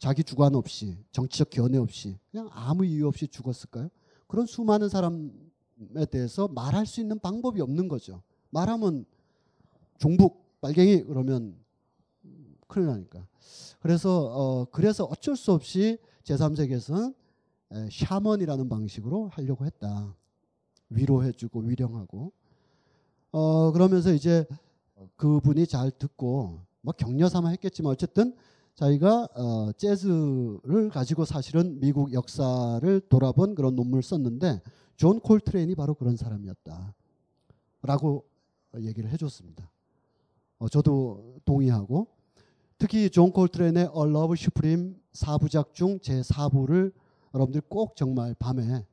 자기 0.02 0.24
주관 0.24 0.56
없이 0.56 0.98
정치적 1.12 1.52
견해 1.52 1.78
없이 1.78 2.18
그냥 2.32 2.50
아무 2.52 2.84
이유 2.84 3.08
없이 3.08 3.28
죽었을까요? 3.28 3.88
그런 4.26 4.48
수많은 4.48 4.90
사람에 4.90 5.30
대해서 6.10 6.48
말할 6.48 6.88
수 6.88 7.02
있는 7.02 7.20
방법이 7.20 7.62
없는 7.62 7.88
거죠. 7.88 8.24
말하면 8.50 9.06
종북 10.00 10.60
빨갱이 10.60 11.04
그러면 11.04 11.56
큰일 12.68 12.88
나니까. 12.88 13.28
그래서 13.80 14.26
어 14.34 14.66
그래서 14.72 15.04
어쩔 15.04 15.36
수 15.36 15.52
없이 15.52 16.00
제3세계에서는 16.24 17.14
샤먼이라는 17.92 18.70
방식으로 18.70 19.28
하려고 19.28 19.68
했다. 19.68 20.16
위로해주고 20.90 21.60
위령하고 21.60 22.32
어 23.32 23.72
그러면서 23.72 24.12
이제 24.14 24.48
그분이 25.16 25.68
잘 25.68 25.92
듣고 25.92 26.62
뭐 26.82 26.92
격려 26.98 27.30
삼아 27.30 27.50
했겠지만 27.50 27.92
어쨌든 27.92 28.36
자기가 28.76 29.28
어 29.36 29.72
재즈를 29.74 30.90
가지고 30.90 31.26
사실은 31.26 31.80
미국 31.80 32.14
역사를 32.14 33.02
돌아본 33.10 33.56
그런 33.56 33.76
논문을 33.76 34.02
썼는데 34.02 34.62
존 34.96 35.20
콜트레인이 35.20 35.76
바로 35.76 35.94
그런 35.94 36.16
사람이었다. 36.16 36.94
라고 37.84 38.26
얘기를 38.80 39.10
해줬습니다. 39.12 39.70
어, 40.60 40.70
저도 40.70 41.40
동의하고 41.46 42.08
특히 42.78 43.10
존 43.10 43.32
콜트레인의 43.32 43.84
A 43.84 43.90
Love 44.10 44.36
Supreme 44.40 44.96
4부작 45.14 45.74
중 45.74 46.00
제 46.02 46.22
4부를 46.22 46.94
여러분들 47.34 47.62
꼭 47.62 47.96
정말 47.96 48.34
밤에 48.36 48.86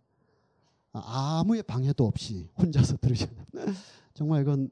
아무의 0.93 1.63
방해도 1.63 2.07
없이 2.07 2.49
혼자서 2.59 2.97
들으셔야. 2.99 3.31
정말 4.15 4.43
이건 4.43 4.71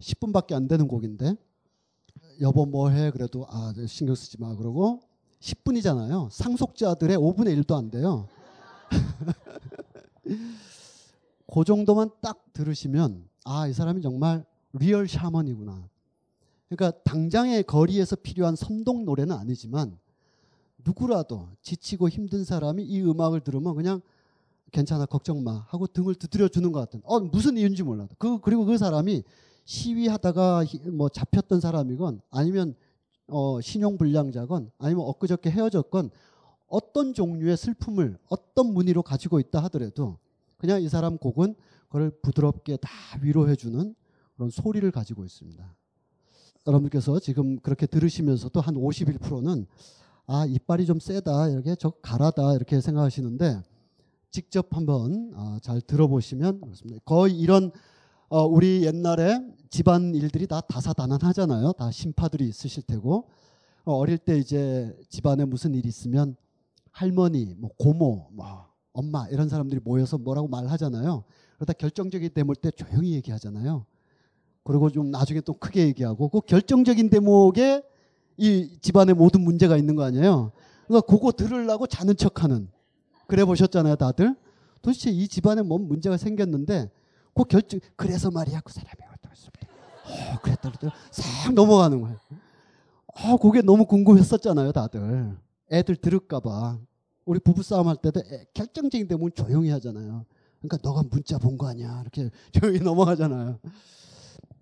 10분밖에 0.00 0.52
안 0.54 0.68
되는 0.68 0.86
곡인데 0.86 1.34
여보 2.40 2.66
뭐 2.66 2.90
해 2.90 3.10
그래도 3.10 3.46
아 3.48 3.72
신경 3.86 4.14
쓰지 4.14 4.40
마 4.40 4.54
그러고 4.56 5.00
10분이잖아요. 5.40 6.30
상속자들의 6.30 7.16
5분의 7.18 7.62
1도 7.62 7.76
안 7.76 7.90
돼요. 7.90 8.28
그 11.52 11.64
정도만 11.64 12.10
딱 12.20 12.44
들으시면 12.52 13.28
아 13.44 13.68
이 13.68 13.72
사람이 13.72 14.00
정말 14.02 14.44
real 14.72 15.06
샤먼이구나. 15.06 15.88
그러니까 16.68 16.98
당장의 17.04 17.64
거리에서 17.64 18.16
필요한 18.16 18.56
선동 18.56 19.04
노래는 19.04 19.36
아니지만 19.36 19.98
누구라도 20.84 21.48
지치고 21.62 22.08
힘든 22.08 22.44
사람이 22.44 22.82
이 22.84 23.00
음악을 23.02 23.40
들으면 23.40 23.74
그냥 23.74 24.00
괜찮아 24.72 25.06
걱정 25.06 25.44
마 25.44 25.64
하고 25.68 25.86
등을 25.86 26.14
두드려 26.16 26.48
주는 26.48 26.72
것 26.72 26.80
같은. 26.80 27.00
어 27.04 27.20
무슨 27.20 27.56
이유인지 27.56 27.82
몰라. 27.84 28.08
그 28.18 28.40
그리고 28.40 28.64
그 28.64 28.76
사람이 28.78 29.22
시위하다가 29.64 30.64
뭐 30.92 31.08
잡혔던 31.08 31.60
사람이건 31.60 32.20
아니면 32.30 32.74
어 33.26 33.60
신용 33.60 33.96
불량자건 33.96 34.70
아니면 34.78 35.04
엊그저께 35.06 35.50
헤어졌건 35.50 36.10
어떤 36.66 37.14
종류의 37.14 37.56
슬픔을 37.56 38.18
어떤 38.28 38.72
무늬로 38.72 39.02
가지고 39.02 39.40
있다 39.40 39.62
하더라도 39.64 40.18
그냥 40.56 40.82
이 40.82 40.88
사람 40.88 41.18
곡은 41.18 41.54
그걸 41.88 42.10
부드럽게 42.22 42.76
다 42.78 42.90
위로해 43.22 43.54
주는 43.54 43.94
그런 44.34 44.50
소리를 44.50 44.90
가지고 44.90 45.24
있습니다. 45.24 45.74
여러분께서 46.66 47.20
지금 47.20 47.58
그렇게 47.60 47.86
들으시면서도 47.86 48.60
한 48.60 48.74
51%는 48.74 49.66
아 50.26 50.46
이빨이 50.46 50.86
좀 50.86 50.98
세다 50.98 51.48
이렇게 51.50 51.74
저 51.76 51.90
가라다 51.90 52.54
이렇게 52.54 52.80
생각하시는데 52.80 53.62
직접 54.30 54.74
한번 54.74 55.32
어, 55.34 55.58
잘 55.60 55.80
들어보시면 55.80 56.60
그렇습니다. 56.60 57.00
거의 57.04 57.38
이런 57.38 57.70
어, 58.34 58.46
우리 58.46 58.84
옛날에 58.84 59.40
집안 59.70 60.12
일들이 60.12 60.48
다 60.48 60.60
다사다난하잖아요. 60.60 61.70
다 61.74 61.92
심파들이 61.92 62.48
있으실 62.48 62.82
테고 62.82 63.28
어, 63.84 63.94
어릴 63.94 64.18
때 64.18 64.36
이제 64.36 64.92
집안에 65.08 65.44
무슨 65.44 65.72
일이 65.72 65.88
있으면 65.88 66.34
할머니, 66.90 67.54
뭐 67.56 67.70
고모, 67.78 68.30
뭐 68.32 68.66
엄마 68.92 69.28
이런 69.28 69.48
사람들이 69.48 69.80
모여서 69.84 70.18
뭐라고 70.18 70.48
말하잖아요. 70.48 71.22
그러다 71.58 71.74
결정적인 71.74 72.30
대목 72.30 72.60
때 72.60 72.72
조용히 72.72 73.12
얘기하잖아요. 73.12 73.86
그리고 74.64 74.90
좀 74.90 75.12
나중에 75.12 75.40
또 75.40 75.52
크게 75.52 75.86
얘기하고 75.86 76.28
그 76.28 76.40
결정적인 76.40 77.10
대목에 77.10 77.84
이 78.36 78.78
집안에 78.80 79.12
모든 79.12 79.42
문제가 79.42 79.76
있는 79.76 79.94
거 79.94 80.02
아니에요. 80.02 80.50
그러니까 80.88 81.06
그거 81.06 81.30
들으려고 81.30 81.86
자는 81.86 82.16
척하는 82.16 82.68
그래 83.28 83.44
보셨잖아요, 83.44 83.94
다들. 83.94 84.34
도대체 84.82 85.10
이 85.10 85.28
집안에 85.28 85.62
뭔 85.62 85.86
문제가 85.86 86.16
생겼는데 86.16 86.90
그 87.34 87.44
결정 87.44 87.80
그래서 87.96 88.30
말이야 88.30 88.60
그 88.60 88.72
사람이 88.72 88.94
어떻습니까? 89.14 89.66
어, 90.06 90.40
그랬다 90.42 90.70
그랬다 90.70 90.96
싹 91.10 91.52
넘어가는 91.54 92.00
거예요. 92.00 92.16
아, 93.16 93.36
그게 93.40 93.62
너무 93.62 93.86
궁금했었잖아요, 93.86 94.72
다들. 94.72 95.36
애들 95.70 95.96
들을까봐. 95.96 96.78
우리 97.24 97.38
부부싸움 97.40 97.88
할 97.88 97.96
때도 97.96 98.20
애, 98.30 98.44
결정적인 98.54 99.06
대목은 99.08 99.32
조용히 99.34 99.70
하잖아요. 99.70 100.24
그러니까 100.60 100.78
너가 100.82 101.02
문자 101.10 101.38
본 101.38 101.56
거 101.56 101.68
아니야. 101.68 102.00
이렇게 102.02 102.30
조용히 102.52 102.80
넘어가잖아요. 102.80 103.58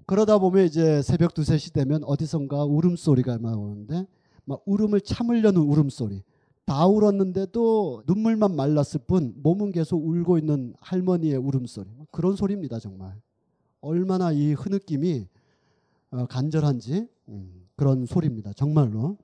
그러다 0.07 0.39
보면 0.39 0.67
이제 0.67 1.01
새벽 1.03 1.33
두세 1.35 1.59
시 1.59 1.73
되면 1.73 2.03
어디선가 2.05 2.65
울음소리가 2.65 3.39
막 3.39 3.59
오는데 3.59 4.07
막 4.45 4.63
울음을 4.67 5.01
참으려는 5.01 5.63
울음소리. 5.63 6.23
다 6.65 6.87
울었는데도 6.87 8.05
눈물만 8.07 8.55
말랐을 8.55 9.01
뿐 9.07 9.35
몸은 9.37 9.73
계속 9.73 10.07
울고 10.07 10.39
있는 10.39 10.75
할머니의 10.81 11.37
울음소리. 11.37 11.89
그런 12.11 12.37
소리입니다, 12.37 12.79
정말. 12.79 13.21
얼마나 13.81 14.33
이 14.33 14.53
흐느낌이 14.53 15.27
어, 16.13 16.27
간절한지 16.27 17.09
음, 17.29 17.67
그런 17.77 18.07
소리입니다. 18.07 18.53
정말로. 18.53 19.17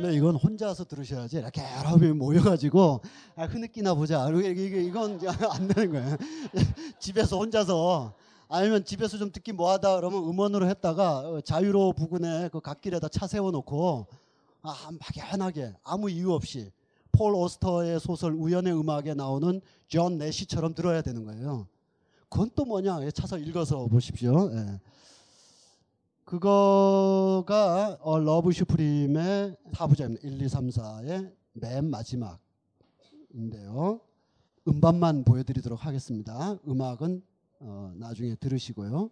근데 0.00 0.16
이건 0.16 0.34
혼자서 0.34 0.84
들으셔야지 0.84 1.36
이렇게 1.36 1.60
여러 1.78 1.98
명이 1.98 2.14
모여가지고 2.14 3.02
아, 3.36 3.44
흐느끼나 3.44 3.92
보자. 3.92 4.26
이건 4.30 5.20
안 5.52 5.68
되는 5.68 5.92
거예요. 5.92 6.16
집에서 6.98 7.36
혼자서 7.36 8.14
아니면 8.48 8.82
집에서 8.82 9.18
좀 9.18 9.30
듣기 9.30 9.52
뭐하다 9.52 9.96
그러면 9.96 10.24
음원으로 10.24 10.66
했다가 10.70 11.18
어, 11.18 11.40
자유로 11.42 11.92
부근에 11.92 12.48
그 12.48 12.60
갓길에다 12.60 13.08
차 13.08 13.26
세워놓고 13.26 14.06
아, 14.62 14.88
막연하게 14.90 15.74
아무 15.84 16.08
이유 16.08 16.32
없이 16.32 16.72
폴 17.12 17.34
오스터의 17.34 18.00
소설 18.00 18.32
우연의 18.32 18.72
음악에 18.72 19.12
나오는 19.12 19.60
존 19.86 20.16
내시처럼 20.16 20.74
들어야 20.74 21.02
되는 21.02 21.24
거예요. 21.24 21.66
그건 22.30 22.50
또 22.54 22.64
뭐냐? 22.64 23.04
예, 23.04 23.10
찾아서 23.10 23.36
읽어서 23.36 23.86
보십시오. 23.86 24.50
예. 24.54 24.80
그거가 26.30 27.98
어, 28.00 28.18
Love 28.20 28.52
Supreme의 28.52 29.56
4부작입니다. 29.72 30.24
1, 30.24 30.40
2, 30.40 30.48
3, 30.48 30.68
4의 30.68 31.32
맨 31.54 31.90
마지막인데요. 31.90 32.38
음반만 34.68 35.24
보여드리도록 35.24 35.84
하겠습니다. 35.84 36.56
음악은 36.68 37.24
어, 37.58 37.92
나중에 37.96 38.36
들으시고요. 38.36 39.10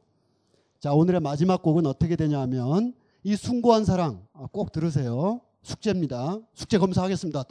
자 0.78 0.92
오늘의 0.92 1.20
마지막 1.20 1.60
곡은 1.60 1.86
어떻게 1.86 2.14
되냐면 2.14 2.94
이 3.24 3.34
숭고한 3.34 3.84
사랑 3.84 4.24
어, 4.32 4.46
꼭 4.46 4.70
들으세요. 4.70 5.40
숙제입니다. 5.62 6.38
숙제 6.54 6.78
검사하겠습니다. 6.78 7.42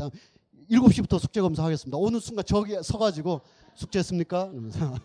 7시부터 0.71 1.19
숙제 1.19 1.41
검사하겠습니다. 1.41 1.97
어느 1.97 2.21
순간 2.21 2.45
저기 2.45 2.81
서가지고 2.81 3.41
숙제했습니까? 3.75 4.49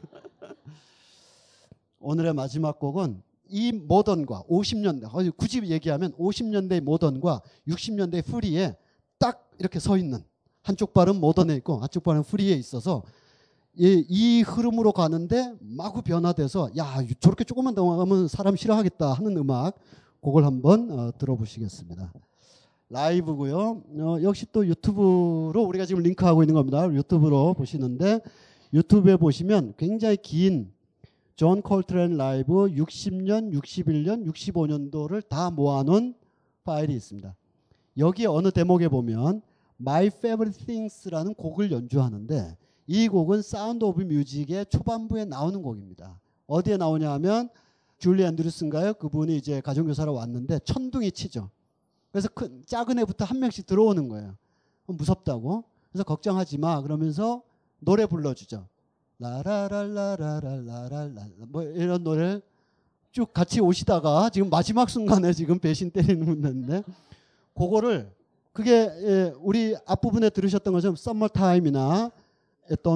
오늘의 1.98 2.34
마지막 2.34 2.78
곡은 2.78 3.24
이 3.52 3.70
모던과 3.70 4.44
50년대 4.48 5.36
굳이 5.36 5.62
얘기하면 5.62 6.12
50년대 6.14 6.80
모던과 6.80 7.42
60년대 7.68 8.24
프리에 8.24 8.74
딱 9.18 9.50
이렇게 9.58 9.78
서 9.78 9.98
있는 9.98 10.24
한쪽 10.62 10.94
발은 10.94 11.16
모던에 11.16 11.54
있고 11.56 11.76
한쪽 11.76 12.02
발은 12.02 12.22
프리에 12.22 12.54
있어서 12.54 13.02
이, 13.76 14.04
이 14.08 14.42
흐름으로 14.42 14.92
가는데 14.92 15.54
마구 15.60 16.02
변화돼서 16.02 16.70
야 16.78 16.96
저렇게 17.20 17.44
조금만 17.44 17.74
더 17.74 17.84
가면 17.84 18.28
사람 18.28 18.56
싫어하겠다 18.56 19.12
하는 19.12 19.36
음악 19.36 19.76
그걸 20.22 20.44
한번 20.44 20.90
어, 20.90 21.12
들어보시겠습니다. 21.18 22.12
라이브고요. 22.88 23.82
어, 23.98 24.18
역시 24.22 24.46
또 24.52 24.66
유튜브로 24.66 25.62
우리가 25.62 25.84
지금 25.84 26.02
링크하고 26.02 26.42
있는 26.42 26.54
겁니다. 26.54 26.90
유튜브로 26.90 27.54
보시는데 27.54 28.20
유튜브에 28.72 29.16
보시면 29.16 29.74
굉장히 29.76 30.16
긴 30.16 30.72
존 31.34 31.62
콜트레인 31.62 32.16
라이브 32.16 32.68
60년, 32.68 33.52
61년, 33.52 34.30
65년도를 34.30 35.26
다 35.28 35.50
모아놓은 35.50 36.14
파일이 36.64 36.94
있습니다. 36.94 37.34
여기 37.98 38.26
어느 38.26 38.50
대목에 38.50 38.88
보면 38.88 39.42
My 39.80 40.06
Favorite 40.06 40.64
Things라는 40.64 41.34
곡을 41.34 41.72
연주하는데 41.72 42.56
이 42.86 43.08
곡은 43.08 43.42
Sound 43.42 43.84
of 43.84 44.02
Music의 44.02 44.66
초반부에 44.66 45.24
나오는 45.24 45.62
곡입니다. 45.62 46.20
어디에 46.46 46.76
나오냐 46.76 47.10
하면 47.12 47.48
줄리 47.98 48.24
앤드루스인가요? 48.24 48.94
그분이 48.94 49.36
이제 49.36 49.60
가정교사로 49.60 50.12
왔는데 50.14 50.58
천둥이 50.60 51.12
치죠. 51.12 51.50
그래서 52.10 52.28
큰 52.28 52.62
작은 52.66 52.98
애부터 52.98 53.24
한 53.24 53.38
명씩 53.38 53.66
들어오는 53.66 54.08
거예요. 54.08 54.36
무섭다고. 54.86 55.64
그래서 55.90 56.04
걱정하지 56.04 56.58
마 56.58 56.82
그러면서 56.82 57.42
노래 57.78 58.06
불러주죠. 58.06 58.66
라라랄라라랄라랄라 59.22 61.26
뭐 61.48 61.62
이런 61.62 62.02
노래를 62.02 62.42
쭉 63.12 63.32
같이 63.32 63.60
오시다가 63.60 64.30
지금 64.30 64.50
마지막 64.50 64.90
순간에 64.90 65.32
지금 65.32 65.60
배신 65.60 65.90
때리는 65.90 66.24
분인데 66.24 66.82
그거를 67.54 68.10
그게 68.52 68.72
예, 68.72 69.32
우리 69.38 69.76
앞부분에 69.86 70.30
들으셨던 70.30 70.72
것처럼 70.72 70.96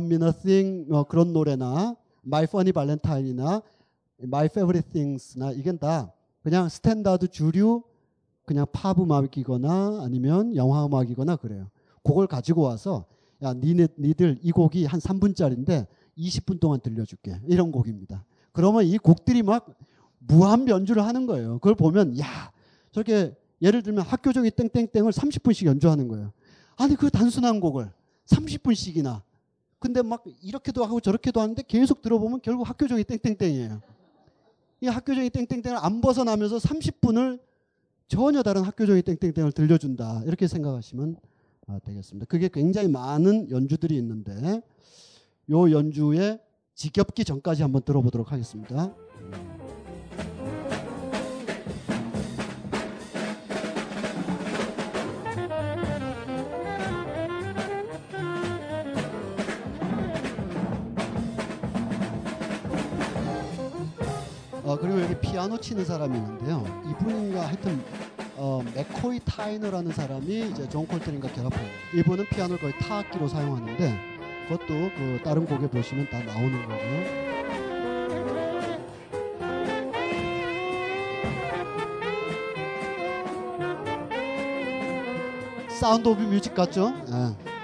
Mean 0.05 0.23
a 0.23 0.33
Thing 0.43 0.91
뭐 0.91 1.05
그런 1.05 1.33
노래나 1.33 1.95
My 2.27 2.43
Funny 2.45 2.73
Valentine이나 2.73 3.63
My 4.23 4.47
Favorite 4.47 4.91
Things나 4.91 5.53
이건 5.53 5.79
다 5.79 6.13
그냥 6.43 6.69
스탠다드 6.69 7.29
주류 7.29 7.83
그냥 8.45 8.67
팝 8.73 8.99
음악이거나 8.99 10.01
아니면 10.03 10.57
영화 10.57 10.85
음악이거나 10.87 11.37
그래요. 11.37 11.69
그걸 12.03 12.27
가지고 12.27 12.63
와서 12.63 13.05
야 13.43 13.53
니네 13.53 13.89
니들 13.99 14.39
이 14.43 14.53
곡이 14.53 14.87
한 14.87 15.01
3분짜리인데 15.01 15.87
20분 16.17 16.61
동안 16.61 16.81
들려줄게 16.81 17.41
이런 17.47 17.71
곡입니다. 17.73 18.25
그러면 18.53 18.85
이 18.85 18.99
곡들이 18.99 19.43
막 19.43 19.67
무한 20.19 20.69
연주를 20.69 21.05
하는 21.05 21.27
거예요. 21.27 21.55
그걸 21.55 21.75
보면 21.75 22.19
야 22.19 22.53
저렇게 22.91 23.35
예를 23.63 23.83
들면 23.83 24.05
학교종이 24.05 24.51
땡땡땡을 24.51 25.13
30분씩 25.13 25.67
연주하는 25.67 26.09
거예요. 26.09 26.33
아니 26.77 26.95
그 26.95 27.11
단순한 27.11 27.61
곡을 27.61 27.91
30분씩이나 28.27 29.23
근데 29.79 30.03
막 30.03 30.25
이렇게도 30.43 30.85
하고 30.85 31.01
저렇게도 31.01 31.41
하는데 31.41 31.63
계속 31.67 32.03
들어보면 32.03 32.41
결국 32.43 32.69
학교종이 32.69 33.05
땡땡땡이에요. 33.05 33.81
이 34.81 34.87
학교종이 34.89 35.31
땡땡땡을 35.31 35.79
안 35.79 36.01
벗어나면서 36.01 36.59
30분을 36.59 37.41
전혀 38.09 38.43
다른 38.43 38.63
학교종이 38.63 39.03
땡땡땡을 39.03 39.53
들려준다 39.53 40.23
이렇게 40.25 40.47
생각하시면 40.47 41.17
되겠습니다. 41.85 42.27
그게 42.27 42.49
굉장히 42.49 42.89
많은 42.89 43.51
연주들이 43.51 43.97
있는데 43.97 44.63
요 45.51 45.71
연주의 45.71 46.41
지겹기 46.75 47.25
전까지 47.25 47.63
한번 47.63 47.83
들어보도록 47.83 48.33
하겠습니다. 48.33 48.93
어, 64.65 64.77
그리고 64.77 65.01
여기 65.01 65.19
피아노 65.21 65.57
치는 65.59 65.85
사람이 65.85 66.19
있는데요. 66.19 66.65
이분인가 66.91 67.47
하여튼 67.47 67.81
어, 68.37 68.63
맥코이 68.75 69.21
타이너라는 69.25 69.93
사람이 69.93 70.51
이제 70.51 70.69
존 70.69 70.87
콜트린과 70.89 71.29
결합한 71.33 71.61
이분은 71.95 72.27
피아노를 72.27 72.59
거의 72.59 72.77
타악기로 72.81 73.29
사용하는데 73.29 74.16
그것도 74.49 74.91
그 74.97 75.21
다른 75.25 75.45
곡에 75.45 75.67
보시면 75.67 76.09
다 76.09 76.23
나오는 76.23 76.63
거고요. 76.63 77.27
Sound 85.69 86.09
of 86.09 86.23
Music 86.23 86.55
같죠? 86.55 86.95
예. 87.09 87.56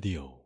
Radio. 0.00 0.39